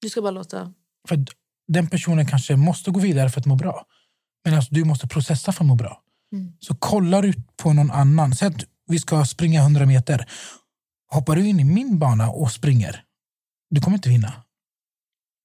Du 0.00 0.08
ska 0.08 0.22
bara 0.22 0.30
låta... 0.30 0.74
För 1.08 1.24
den 1.68 1.88
personen 1.88 2.26
kanske 2.26 2.56
måste 2.56 2.90
gå 2.90 3.00
vidare 3.00 3.30
för 3.30 3.40
att 3.40 3.46
må 3.46 3.56
bra. 3.56 3.86
Men 4.44 4.54
alltså, 4.54 4.74
du 4.74 4.84
måste 4.84 5.08
processa 5.08 5.52
för 5.52 5.64
att 5.64 5.68
må 5.68 5.74
bra. 5.74 6.02
Mm. 6.32 6.52
Så 6.60 6.74
kollar 6.74 7.22
du 7.22 7.32
på 7.56 7.72
någon 7.72 7.90
annan. 7.90 8.34
Säg 8.34 8.48
att 8.48 8.64
vi 8.86 8.98
ska 8.98 9.24
springa 9.24 9.60
100 9.60 9.86
meter. 9.86 10.26
Hoppar 11.10 11.36
du 11.36 11.46
in 11.46 11.60
i 11.60 11.64
min 11.64 11.98
bana 11.98 12.30
och 12.30 12.52
springer, 12.52 13.04
du 13.70 13.80
kommer 13.80 13.96
inte 13.96 14.08
vinna. 14.08 14.32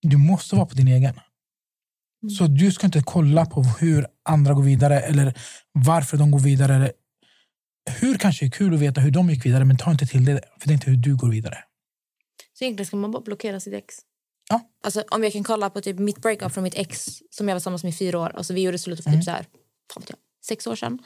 Du 0.02 0.18
måste 0.18 0.56
vara 0.56 0.66
på 0.66 0.76
din 0.76 0.88
egen. 0.88 1.20
Så 2.38 2.48
du 2.48 2.72
ska 2.72 2.86
inte 2.86 3.02
kolla 3.06 3.46
på 3.46 3.64
hur 3.64 4.08
andra 4.30 4.54
går 4.54 4.64
vidare 4.64 5.00
eller 5.00 5.40
varför 5.72 6.18
de 6.18 6.32
går 6.32 6.40
vidare. 6.40 6.92
Hur 8.00 8.18
kanske 8.18 8.46
är 8.46 8.50
kul 8.50 8.74
att 8.74 8.80
veta 8.80 9.02
hur 9.02 9.12
de 9.12 9.30
gick 9.30 9.46
vidare, 9.46 9.66
men 9.66 9.78
ta 9.78 9.92
inte 9.92 10.06
till 10.06 10.26
det. 10.26 10.42
För 10.60 10.68
det 10.68 10.72
är 10.72 10.74
inte 10.74 10.90
hur 10.90 10.98
du 10.98 11.16
går 11.16 11.30
vidare. 11.30 11.58
Så 12.54 12.64
egentligen 12.64 12.86
ska 12.88 12.98
man 12.98 13.12
bara 13.12 13.22
blockera 13.22 13.60
sitt 13.60 13.74
ex? 13.74 13.96
Ja. 14.50 14.62
Alltså, 14.84 15.04
om 15.12 15.24
jag 15.24 15.34
kan 15.34 15.44
kolla 15.44 15.70
på 15.70 15.82
typ 15.82 16.00
mitt 16.00 16.22
breakup 16.22 16.52
från 16.52 16.64
mitt 16.64 16.76
ex 16.76 17.06
som 17.30 17.48
jag 17.48 17.56
var 17.56 17.60
tillsammans 17.60 17.84
med 17.84 17.94
i 17.94 17.96
fyra 17.96 18.20
år. 18.20 18.30
Alltså, 18.36 18.54
vi 18.54 18.62
gjorde 18.62 18.80
slut 18.80 19.04
för 19.04 19.10
Mm. 19.10 19.20
typ 19.20 19.26
så 19.26 19.32
här, 19.32 19.46
sex 20.48 20.68
år 20.68 20.76
sedan. 20.76 21.00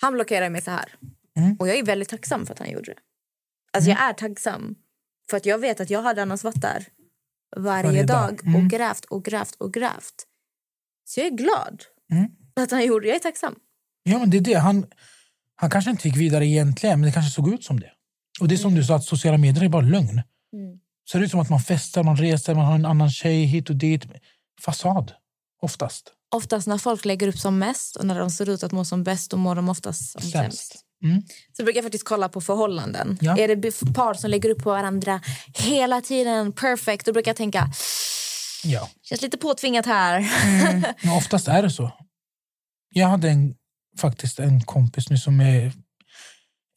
Han 0.00 0.12
blockerade 0.12 0.50
mig 0.50 0.62
så 0.62 0.70
här. 0.70 0.94
Mm. 1.36 1.56
Och 1.58 1.68
jag 1.68 1.78
är 1.78 1.82
väldigt 1.84 2.08
tacksam 2.08 2.46
för 2.46 2.52
att 2.52 2.58
han 2.58 2.70
gjorde 2.70 2.84
det. 2.94 3.00
Alltså 3.72 3.90
jag 3.90 4.00
är 4.00 4.12
tacksam. 4.12 4.74
För 5.30 5.36
att 5.36 5.46
jag 5.46 5.58
vet 5.58 5.80
att 5.80 5.90
jag 5.90 6.02
hade 6.02 6.22
annars 6.22 6.44
varit 6.44 6.60
där 6.60 6.86
varje, 7.56 7.82
Varje 7.86 8.02
dag. 8.04 8.30
dag, 8.36 8.46
Mm. 8.46 8.64
och 8.64 8.70
grävt 8.70 9.04
och 9.04 9.24
grävt 9.24 9.54
och 9.54 9.72
grävt. 9.74 10.14
Så 11.04 11.20
jag 11.20 11.26
är 11.26 11.30
glad 11.30 11.82
Mm. 12.12 12.30
att 12.56 12.70
han 12.70 12.84
gjorde 12.86 13.04
det. 13.04 13.08
Jag 13.08 13.16
är 13.16 13.20
tacksam. 13.20 13.54
Ja, 14.02 14.18
men 14.18 14.30
det 14.30 14.36
är 14.36 14.40
det. 14.40 14.54
Han, 14.54 14.86
han 15.54 15.70
kanske 15.70 15.90
inte 15.90 16.08
gick 16.08 16.16
vidare 16.16 16.46
egentligen, 16.46 17.00
men 17.00 17.06
det 17.06 17.12
kanske 17.12 17.30
såg 17.32 17.54
ut 17.54 17.64
som 17.64 17.80
det. 17.80 17.90
Och 18.40 18.48
det 18.48 18.54
är 18.54 18.56
som 18.56 18.74
du 18.74 18.84
sa, 18.84 18.96
att 18.96 19.04
sociala 19.04 19.38
medier 19.38 19.64
är 19.64 19.68
bara 19.68 19.82
lögn. 19.82 20.22
Mm. 20.52 20.78
Så 21.04 21.18
det 21.18 21.24
är 21.24 21.28
som 21.28 21.40
att 21.40 21.50
man 21.50 21.60
festar, 21.60 22.02
man 22.02 22.16
reser, 22.16 22.54
man 22.54 22.64
har 22.64 22.74
en 22.74 22.84
annan 22.86 23.10
tjej 23.10 23.44
hit 23.44 23.70
och 23.70 23.76
dit. 23.76 24.04
Fasad, 24.60 25.12
oftast. 25.62 26.12
Oftast 26.30 26.66
när 26.66 26.78
folk 26.78 27.04
lägger 27.04 27.28
upp 27.28 27.38
som 27.38 27.58
mest 27.58 27.96
och 27.96 28.06
när 28.06 28.18
de 28.18 28.30
ser 28.30 28.48
ut 28.48 28.62
att 28.62 28.72
må 28.72 28.84
som 28.84 29.04
bäst 29.04 29.30
då 29.30 29.36
mår 29.36 29.54
de 29.54 29.68
oftast 29.68 30.12
som 30.12 30.20
Sämst. 30.22 30.32
sämst. 30.32 30.84
Mm. 31.02 31.22
så 31.56 31.64
brukar 31.64 31.78
jag 31.78 31.84
faktiskt 31.84 32.04
kolla 32.04 32.28
på 32.28 32.40
förhållanden. 32.40 33.18
Ja. 33.20 33.38
Är 33.38 33.56
det 33.56 33.94
par 33.94 34.14
som 34.14 34.30
lägger 34.30 34.50
upp 34.50 34.62
på 34.62 34.70
varandra 34.70 35.20
hela 35.54 36.00
tiden, 36.00 36.52
perfect, 36.52 37.06
då 37.06 37.12
brukar 37.12 37.28
jag 37.28 37.36
tänka, 37.36 37.70
Ja. 38.64 38.88
känns 39.02 39.22
lite 39.22 39.36
påtvingat 39.38 39.86
här. 39.86 40.30
Men 41.04 41.12
oftast 41.16 41.48
är 41.48 41.62
det 41.62 41.70
så. 41.70 41.90
Jag 42.94 43.08
hade 43.08 43.30
en, 43.30 43.54
faktiskt 43.98 44.38
en 44.38 44.60
kompis 44.60 45.10
nu 45.10 45.18
som 45.18 45.40
är 45.40 45.72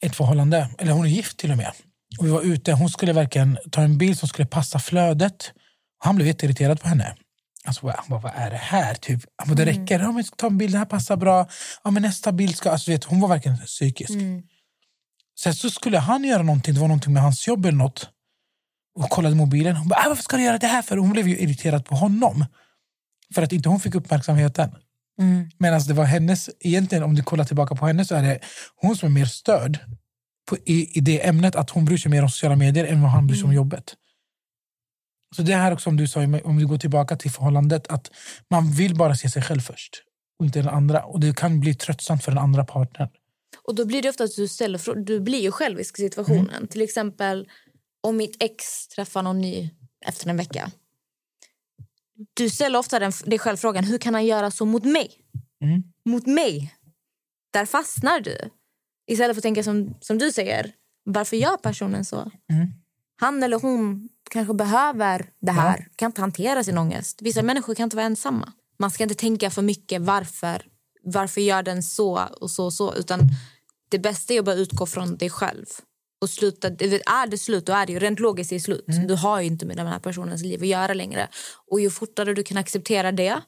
ett 0.04 0.16
förhållande, 0.16 0.70
eller 0.78 0.92
hon 0.92 1.06
är 1.06 1.10
gift 1.10 1.36
till 1.36 1.50
och 1.50 1.56
med. 1.56 1.72
Och 2.18 2.26
vi 2.26 2.30
var 2.30 2.42
ute, 2.42 2.72
hon 2.72 2.90
skulle 2.90 3.12
verkligen 3.12 3.58
ta 3.70 3.82
en 3.82 3.98
bild 3.98 4.18
som 4.18 4.28
skulle 4.28 4.46
passa 4.46 4.78
flödet. 4.78 5.52
Han 5.98 6.16
blev 6.16 6.26
jätteirriterad 6.28 6.80
på 6.80 6.88
henne. 6.88 7.16
Alltså, 7.66 7.86
han 7.86 8.04
bara, 8.08 8.20
vad 8.20 8.32
är 8.34 8.50
det 8.50 8.56
här? 8.56 8.94
Typ. 8.94 9.20
Han 9.36 9.48
bara, 9.48 9.54
det 9.54 9.66
räcker. 9.66 9.98
Ja, 10.00 10.12
men 10.12 10.24
ta 10.36 10.46
en 10.46 10.58
bild, 10.58 10.74
det 10.74 10.78
här 10.78 10.84
passar 10.84 11.16
bra. 11.16 11.48
Ja, 11.84 11.90
men 11.90 12.02
nästa 12.02 12.32
bild 12.32 12.56
ska... 12.56 12.70
Alltså, 12.70 12.90
vet, 12.90 13.04
hon 13.04 13.20
var 13.20 13.28
verkligen 13.28 13.58
psykisk. 13.58 14.10
Sen 15.38 15.54
så 15.54 15.70
skulle 15.70 15.98
han 15.98 16.24
göra 16.24 16.42
någonting, 16.42 16.74
det 16.74 16.80
var 16.80 16.88
någonting 16.88 17.12
med 17.12 17.22
hans 17.22 17.48
jobb 17.48 17.66
eller 17.66 17.78
något. 17.78 18.08
Och 18.94 19.10
kollade 19.10 19.34
mobilen. 19.34 19.76
Hon 19.76 19.88
bara, 19.88 20.00
"Ah, 20.00 20.08
varför 20.08 20.22
ska 20.22 20.36
du 20.36 20.42
göra 20.42 20.58
det 20.58 20.66
här 20.66 20.82
för? 20.82 20.96
Hon 20.96 21.10
blev 21.12 21.28
ju 21.28 21.38
irriterad 21.38 21.84
på 21.84 21.94
honom. 21.94 22.44
För 23.34 23.42
att 23.42 23.52
inte 23.52 23.68
hon 23.68 23.80
fick 23.80 23.94
uppmärksamheten. 23.94 24.70
Medan 25.58 25.80
det 25.86 25.94
var 25.94 26.04
hennes, 26.04 26.50
egentligen 26.60 27.04
om 27.04 27.14
du 27.14 27.22
kollar 27.22 27.44
tillbaka 27.44 27.74
på 27.74 27.86
henne 27.86 28.04
så 28.04 28.14
är 28.14 28.22
det 28.22 28.38
hon 28.76 28.96
som 28.96 29.06
är 29.06 29.10
mer 29.10 29.24
störd 29.26 29.78
på, 30.48 30.56
i, 30.56 30.98
i 30.98 31.00
det 31.00 31.26
ämnet 31.28 31.56
att 31.56 31.70
hon 31.70 31.84
bryr 31.84 31.96
sig 31.96 32.10
mer 32.10 32.22
om 32.22 32.28
sociala 32.28 32.56
medier 32.56 32.84
än 32.84 33.02
vad 33.02 33.10
han 33.10 33.26
bryr 33.26 33.36
sig 33.36 33.44
om 33.44 33.52
jobbet. 33.52 33.94
Så 35.36 35.42
det 35.42 35.54
här 35.54 35.72
också 35.72 35.90
om 35.90 35.96
du 35.96 36.08
sa, 36.08 36.20
om 36.44 36.58
du 36.58 36.66
går 36.66 36.78
tillbaka 36.78 37.16
till 37.16 37.30
förhållandet, 37.30 37.86
att 37.88 38.10
man 38.50 38.72
vill 38.72 38.94
bara 38.94 39.14
se 39.16 39.30
sig 39.30 39.42
själv 39.42 39.60
först 39.60 40.02
och 40.38 40.44
inte 40.46 40.58
den 40.58 40.68
andra. 40.68 41.04
Och 41.04 41.20
det 41.20 41.36
kan 41.36 41.60
bli 41.60 41.74
tröttsamt 41.74 42.24
för 42.24 42.30
den 42.30 42.38
andra 42.38 42.64
partnern. 42.64 43.08
Och 43.64 43.74
då 43.74 43.84
blir 43.84 44.02
det 44.02 44.08
ofta 44.08 44.24
att 44.24 44.36
du 44.36 44.48
ställer 44.48 45.04
du 45.04 45.20
blir 45.20 45.40
ju 45.40 45.50
självisk 45.50 45.98
i 45.98 46.02
situationen. 46.02 46.66
Till 46.68 46.82
exempel 46.82 47.48
om 48.00 48.16
mitt 48.16 48.36
ex 48.42 48.88
träffar 48.88 49.22
någon 49.22 49.40
ny 49.40 49.70
efter 50.06 50.30
en 50.30 50.36
vecka. 50.36 50.70
Du 52.34 52.50
ställer 52.50 52.78
ofta 52.78 52.98
den, 52.98 53.12
dig 53.24 53.38
själv 53.38 53.56
frågan, 53.56 53.84
hur 53.84 53.98
kan 53.98 54.14
han 54.14 54.26
göra 54.26 54.50
så 54.50 54.64
mot 54.64 54.84
mig? 54.84 55.10
Mm. 55.64 55.82
Mot 56.04 56.26
mig? 56.26 56.74
Där 57.52 57.66
fastnar 57.66 58.20
du. 58.20 58.38
Istället 59.06 59.36
för 59.36 59.38
att 59.38 59.42
tänka 59.42 59.62
som, 59.62 59.94
som 60.00 60.18
du 60.18 60.32
säger, 60.32 60.72
varför 61.04 61.36
gör 61.36 61.56
personen 61.56 62.04
så? 62.04 62.30
Mm. 62.52 62.72
Han 63.22 63.42
eller 63.42 63.60
hon 63.60 64.08
kanske 64.30 64.54
behöver 64.54 65.30
det 65.40 65.52
här, 65.52 65.88
kan 65.96 66.06
inte 66.06 66.20
hantera 66.20 66.64
sin 66.64 66.78
ångest. 66.78 67.22
Vissa 67.22 67.42
människor 67.42 67.74
kan 67.74 67.84
inte 67.84 67.96
vara 67.96 68.06
ensamma. 68.06 68.52
Man 68.78 68.90
ska 68.90 69.02
inte 69.02 69.14
tänka 69.14 69.50
för 69.50 69.62
mycket 69.62 70.02
varför. 70.02 70.66
Varför 71.04 71.40
gör 71.40 71.62
den 71.62 71.82
så 71.82 72.20
och 72.40 72.50
så 72.50 72.64
och 72.64 72.72
så. 72.72 72.94
Utan 72.94 73.20
det 73.90 73.98
bästa 73.98 74.34
är 74.34 74.38
att 74.38 74.44
bara 74.44 74.54
utgå 74.54 74.86
från 74.86 75.16
dig 75.16 75.30
själv. 75.30 75.66
Och 76.20 76.30
sluta, 76.30 76.68
är 76.68 77.26
det 77.26 77.38
slut, 77.38 77.66
då 77.66 77.72
är 77.72 77.86
det 77.86 77.92
ju 77.92 77.98
rent 77.98 78.20
logiskt 78.20 78.52
är 78.52 78.58
slut. 78.58 78.84
Du 79.08 79.14
har 79.14 79.40
ju 79.40 79.46
inte 79.46 79.66
med 79.66 79.76
den 79.76 79.86
här 79.86 79.98
personens 79.98 80.42
liv 80.42 80.62
att 80.62 80.68
göra 80.68 80.94
längre. 80.94 81.28
Och 81.70 81.80
ju 81.80 81.90
fortare 81.90 82.34
du 82.34 82.42
kan 82.42 82.56
acceptera 82.56 83.12
det, 83.12 83.40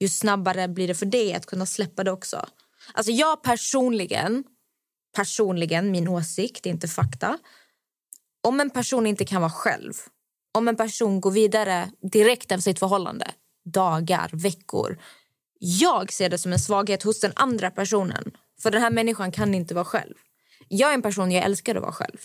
ju 0.00 0.08
snabbare 0.08 0.68
blir 0.68 0.88
det 0.88 0.94
för 0.94 1.06
dig 1.06 1.34
att 1.34 1.46
kunna 1.46 1.66
släppa 1.66 2.04
det 2.04 2.10
också. 2.10 2.46
Alltså 2.92 3.12
jag 3.12 3.42
personligen, 3.42 4.44
personligen, 5.16 5.90
min 5.90 6.08
åsikt, 6.08 6.62
det 6.62 6.68
är 6.68 6.74
inte 6.74 6.88
fakta. 6.88 7.38
Om 8.42 8.60
en 8.60 8.70
person 8.70 9.06
inte 9.06 9.24
kan 9.24 9.40
vara 9.40 9.50
själv, 9.50 9.92
om 10.54 10.68
en 10.68 10.76
person 10.76 11.20
går 11.20 11.30
vidare 11.30 11.90
direkt 12.12 12.52
efter 12.52 12.62
sitt 12.62 12.78
förhållande, 12.78 13.30
dagar, 13.64 14.30
veckor. 14.32 14.98
Jag 15.60 16.12
ser 16.12 16.28
det 16.28 16.38
som 16.38 16.52
en 16.52 16.58
svaghet 16.58 17.02
hos 17.02 17.20
den 17.20 17.32
andra 17.36 17.70
personen. 17.70 18.32
För 18.62 18.70
den 18.70 18.82
här 18.82 18.90
människan 18.90 19.32
kan 19.32 19.54
inte 19.54 19.74
vara 19.74 19.84
själv. 19.84 20.14
Jag 20.68 20.90
är 20.90 20.94
en 20.94 21.02
person 21.02 21.32
jag 21.32 21.44
älskar 21.44 21.74
att 21.74 21.82
vara 21.82 21.92
själv. 21.92 22.18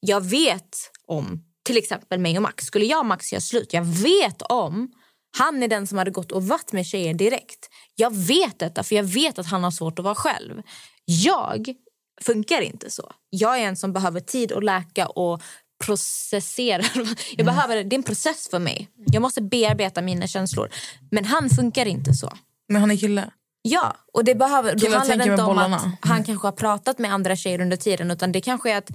Jag 0.00 0.20
vet 0.20 0.90
om, 1.06 1.44
till 1.64 1.76
exempel 1.76 2.20
mig 2.20 2.36
och 2.36 2.42
Max. 2.42 2.64
Skulle 2.64 2.84
jag 2.84 3.00
och 3.00 3.06
Max 3.06 3.32
göra 3.32 3.40
slut, 3.40 3.72
jag 3.72 3.84
vet 3.84 4.42
om 4.42 4.92
han 5.38 5.62
är 5.62 5.68
den 5.68 5.86
som 5.86 5.98
hade 5.98 6.10
gått 6.10 6.32
och 6.32 6.42
varit 6.42 6.72
med 6.72 6.86
tjejer 6.86 7.14
direkt. 7.14 7.68
Jag 7.94 8.16
vet 8.16 8.58
detta 8.58 8.82
för 8.82 8.96
jag 8.96 9.04
vet 9.04 9.38
att 9.38 9.46
han 9.46 9.64
har 9.64 9.70
svårt 9.70 9.98
att 9.98 10.04
vara 10.04 10.14
själv. 10.14 10.62
Jag 11.04 11.74
funkar 12.20 12.60
inte 12.60 12.90
så. 12.90 13.12
Jag 13.30 13.58
är 13.58 13.62
en 13.62 13.76
som 13.76 13.92
behöver 13.92 14.20
tid 14.20 14.52
att 14.52 14.64
läka 14.64 15.06
och 15.06 15.42
processera. 15.84 16.82
Jag 17.36 17.46
behöver, 17.46 17.84
det 17.84 17.94
är 17.94 17.98
en 17.98 18.02
process 18.02 18.48
för 18.50 18.58
mig. 18.58 18.88
Jag 19.12 19.22
måste 19.22 19.42
bearbeta 19.42 20.02
mina 20.02 20.26
känslor. 20.26 20.70
Men 21.10 21.24
han 21.24 21.50
funkar 21.50 21.86
inte 21.86 22.14
så. 22.14 22.32
Men 22.68 22.80
han 22.80 22.90
är 22.90 22.96
kille. 22.96 23.30
Ja, 23.62 23.96
och 24.12 24.24
det 24.24 24.34
behöver, 24.34 24.72
då 24.72 24.78
Killar 24.78 24.98
handlar 24.98 25.16
det 25.16 25.22
tänker 25.22 25.32
inte 25.32 25.42
med 25.42 25.50
om 25.50 25.56
bollarna. 25.56 25.76
att 25.76 26.08
han 26.08 26.24
kanske 26.24 26.46
har 26.46 26.52
pratat 26.52 26.98
med 26.98 27.12
andra 27.12 27.36
tjejer 27.36 27.60
under 27.60 27.76
tiden 27.76 28.10
utan 28.10 28.32
det 28.32 28.40
kanske 28.40 28.70
är 28.70 28.78
att 28.78 28.90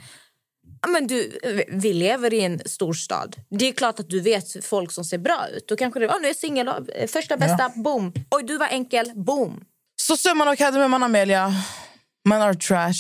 ja, 0.81 0.87
men 0.87 1.07
du, 1.07 1.39
vi 1.67 1.93
lever 1.93 2.33
i 2.33 2.41
en 2.43 2.61
stor 2.65 2.93
stad. 2.93 3.35
Det 3.49 3.65
är 3.65 3.73
klart 3.73 3.99
att 3.99 4.09
du 4.09 4.19
vet 4.19 4.65
folk 4.65 4.91
som 4.91 5.05
ser 5.05 5.17
bra 5.17 5.47
ut. 5.47 5.67
Då 5.67 5.75
kanske 5.75 5.99
det 5.99 6.07
oh, 6.07 6.21
nu 6.21 6.23
är 6.23 6.29
jag 6.29 6.35
singel, 6.35 6.69
oh, 6.69 7.07
första 7.07 7.37
bästa, 7.37 7.71
boom. 7.75 8.13
Oj, 8.31 8.43
du 8.43 8.57
var 8.57 8.67
enkel, 8.67 9.11
boom. 9.15 9.63
Så 9.95 10.17
summan 10.17 10.47
av 10.47 10.55
kardemumman, 10.55 11.03
Amelia. 11.03 11.53
Man 12.29 12.41
are 12.41 12.53
trash. 12.55 12.93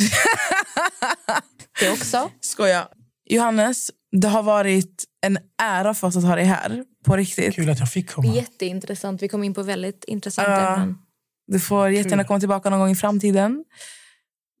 Det 1.80 1.90
också. 1.90 2.30
Skoja. 2.40 2.88
Johannes, 3.30 3.90
det 4.20 4.28
har 4.28 4.42
varit 4.42 5.04
en 5.26 5.38
ära 5.62 5.94
för 5.94 6.06
oss 6.06 6.16
att 6.16 6.24
ha 6.24 6.36
dig 6.36 6.44
här. 6.44 6.84
På 7.06 7.16
riktigt. 7.16 7.54
Kul 7.54 7.70
att 7.70 7.78
jag 7.78 7.90
fick 7.92 8.10
komma. 8.10 8.34
Jätteintressant. 8.34 9.22
Vi 9.22 9.28
kom 9.28 9.44
in 9.44 9.54
på 9.54 9.62
väldigt 9.62 10.04
intressanta 10.04 10.50
Ja. 10.52 10.74
ämnen. 10.76 10.98
Du 11.46 11.60
får 11.60 11.88
jättegärna 11.90 12.24
komma 12.24 12.38
tillbaka 12.40 12.70
någon 12.70 12.78
gång 12.80 12.90
i 12.90 12.96
framtiden. 12.96 13.64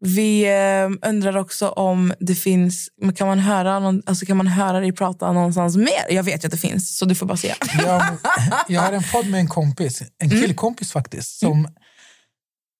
Vi 0.00 0.44
eh, 0.44 1.08
undrar 1.10 1.36
också 1.36 1.68
om 1.68 2.12
det 2.20 2.34
finns... 2.34 2.88
Kan 3.16 3.26
man, 3.26 3.38
höra 3.38 3.78
någon, 3.80 4.02
alltså 4.06 4.26
kan 4.26 4.36
man 4.36 4.46
höra 4.46 4.80
dig 4.80 4.92
prata 4.92 5.32
någonstans 5.32 5.76
mer? 5.76 6.04
Jag 6.10 6.22
vet 6.22 6.44
ju 6.44 6.46
att 6.46 6.52
det 6.52 6.58
finns, 6.58 6.98
så 6.98 7.04
du 7.04 7.14
får 7.14 7.26
bara 7.26 7.36
säga. 7.36 7.54
Jag, 7.84 8.02
jag 8.68 8.80
har 8.80 8.92
en 8.92 9.02
podd 9.12 9.26
med 9.30 9.40
en 9.40 9.48
kompis, 9.48 10.00
en 10.18 10.30
Mm. 10.30 10.40
killkompis 10.42 10.92
faktiskt. 10.92 11.38
Som, 11.38 11.68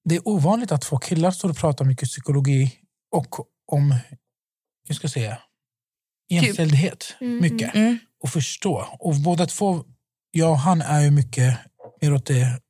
Det 0.09 0.16
är 0.16 0.28
ovanligt 0.28 0.72
att 0.72 0.82
två 0.82 0.98
killar 0.98 1.30
står 1.30 1.51
och 1.51 1.56
pratar 1.56 1.85
mycket 1.85 2.09
psykologi 2.09 2.72
och 3.16 3.35
om, 3.72 3.94
hur 4.89 4.94
ska 4.94 5.05
jag 5.05 5.12
säga, 5.12 5.39
jämställdhet. 6.28 7.14
Mycket. 7.20 7.74
Mm. 7.74 7.98
Och 8.22 8.28
förstå. 8.28 8.86
Och 8.98 9.14
båda 9.14 9.47
två, 9.47 9.85
jag 10.30 10.51
och 10.51 10.59
han 10.59 10.82
är 10.82 11.01
ju 11.01 11.10
mycket 11.10 11.59
mer 12.01 12.14
åt 12.14 12.26
det 12.26 12.60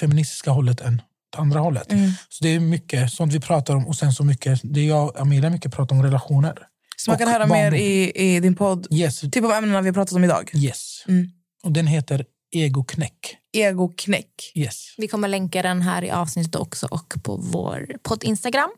feministiska 0.00 0.50
hållet 0.50 0.80
än 0.80 0.94
åt 0.94 1.38
andra 1.38 1.60
hållet. 1.60 1.92
Mm. 1.92 2.10
Så 2.28 2.44
det 2.44 2.48
är 2.48 2.60
mycket 2.60 3.12
sånt 3.12 3.32
vi 3.32 3.40
pratar 3.40 3.76
om 3.76 3.86
och 3.86 3.96
sen 3.96 4.12
så 4.12 4.24
mycket, 4.24 4.60
det 4.64 4.84
jag 4.84 5.08
och 5.08 5.20
Amelia 5.20 5.50
mycket 5.50 5.72
pratar 5.72 5.96
om 5.96 6.02
relationer. 6.02 6.66
Så 6.96 7.10
man 7.10 7.18
kan 7.18 7.28
höra 7.28 7.46
mer 7.46 7.74
i, 7.74 8.12
i 8.14 8.40
din 8.40 8.54
podd. 8.54 8.86
Yes, 8.90 9.20
Typ 9.20 9.36
om 9.44 9.52
ämnena 9.52 9.80
vi 9.80 9.88
har 9.88 9.94
pratat 9.94 10.12
om 10.16 10.24
idag. 10.24 10.50
yes. 10.54 11.04
Mm. 11.08 11.30
Och 11.62 11.72
den 11.72 11.86
heter 11.86 12.24
Egoknäck. 12.50 13.36
Egoknäck. 13.52 14.52
Yes. 14.54 14.94
Vi 14.96 15.08
kommer 15.08 15.28
länka 15.28 15.62
den 15.62 15.82
här 15.82 16.04
i 16.04 16.10
avsnittet 16.10 16.56
också 16.56 16.86
och 16.90 17.14
på 17.24 17.36
vår 17.36 17.86
podd 18.02 18.24
Instagram. 18.24 18.70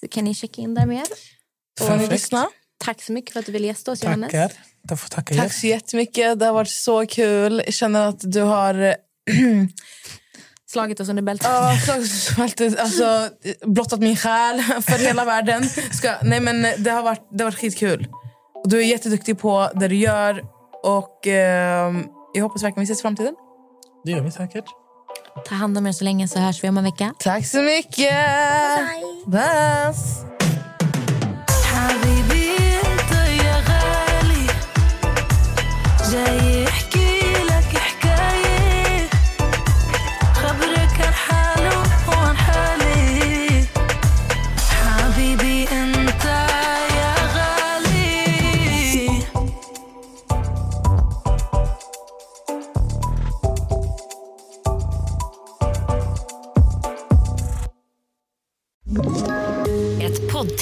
Så 0.00 0.08
kan 0.08 0.24
ni 0.24 0.34
checka 0.34 0.62
in 0.62 0.74
där 0.74 0.86
ni 0.86 1.02
Perfekt. 1.80 2.12
lyssna? 2.12 2.46
Tack 2.84 3.02
så 3.02 3.12
mycket 3.12 3.32
för 3.32 3.40
att 3.40 3.46
du 3.46 3.52
ville 3.52 3.66
gästa 3.66 3.92
oss, 3.92 4.02
Johannes. 4.04 4.32
Tackar. 4.32 4.52
Jag 4.88 5.00
får 5.00 5.08
tacka 5.08 5.34
Tack 5.34 5.44
er. 5.44 5.48
så 5.48 5.66
jättemycket. 5.66 6.38
Det 6.38 6.46
har 6.46 6.52
varit 6.52 6.70
så 6.70 7.06
kul. 7.06 7.62
Jag 7.64 7.74
känner 7.74 8.08
att 8.08 8.20
du 8.32 8.40
har 8.40 8.96
Slagit 10.68 11.00
oss 11.00 11.08
under 11.08 11.22
bältet. 11.22 11.46
Ja, 11.50 11.78
alltid, 12.38 12.76
alltså, 12.78 13.30
blottat 13.66 14.00
min 14.00 14.16
själ 14.16 14.62
för 14.62 14.98
hela 15.06 15.24
världen. 15.24 15.68
Ska, 15.68 16.14
nej, 16.22 16.40
men 16.40 16.66
det, 16.78 16.90
har 16.90 17.02
varit, 17.02 17.28
det 17.32 17.44
har 17.44 17.50
varit 17.50 17.60
skitkul. 17.60 18.08
Och 18.64 18.68
du 18.70 18.78
är 18.78 18.84
jätteduktig 18.84 19.38
på 19.38 19.70
det 19.74 19.88
du 19.88 19.96
gör. 19.96 20.44
Och 20.82 21.26
ehm, 21.26 22.04
jag 22.36 22.42
hoppas 22.42 22.62
verkligen 22.62 22.80
vi 22.80 22.84
ses 22.84 22.98
i 22.98 23.02
framtiden. 23.02 23.34
Det 24.04 24.10
gör 24.10 24.20
vi 24.20 24.30
säkert. 24.30 24.64
Ta 25.48 25.54
hand 25.54 25.78
om 25.78 25.86
er 25.86 25.92
så 25.92 26.04
länge 26.04 26.28
så 26.28 26.38
hörs 26.38 26.64
vi 26.64 26.68
om 26.68 26.78
en 26.78 26.84
vecka. 26.84 27.14
Tack 27.18 27.46
så 27.46 27.62
mycket! 27.62 27.96
Bye! 27.96 29.24
Bye. 29.26 29.42
Bye. 36.12 36.65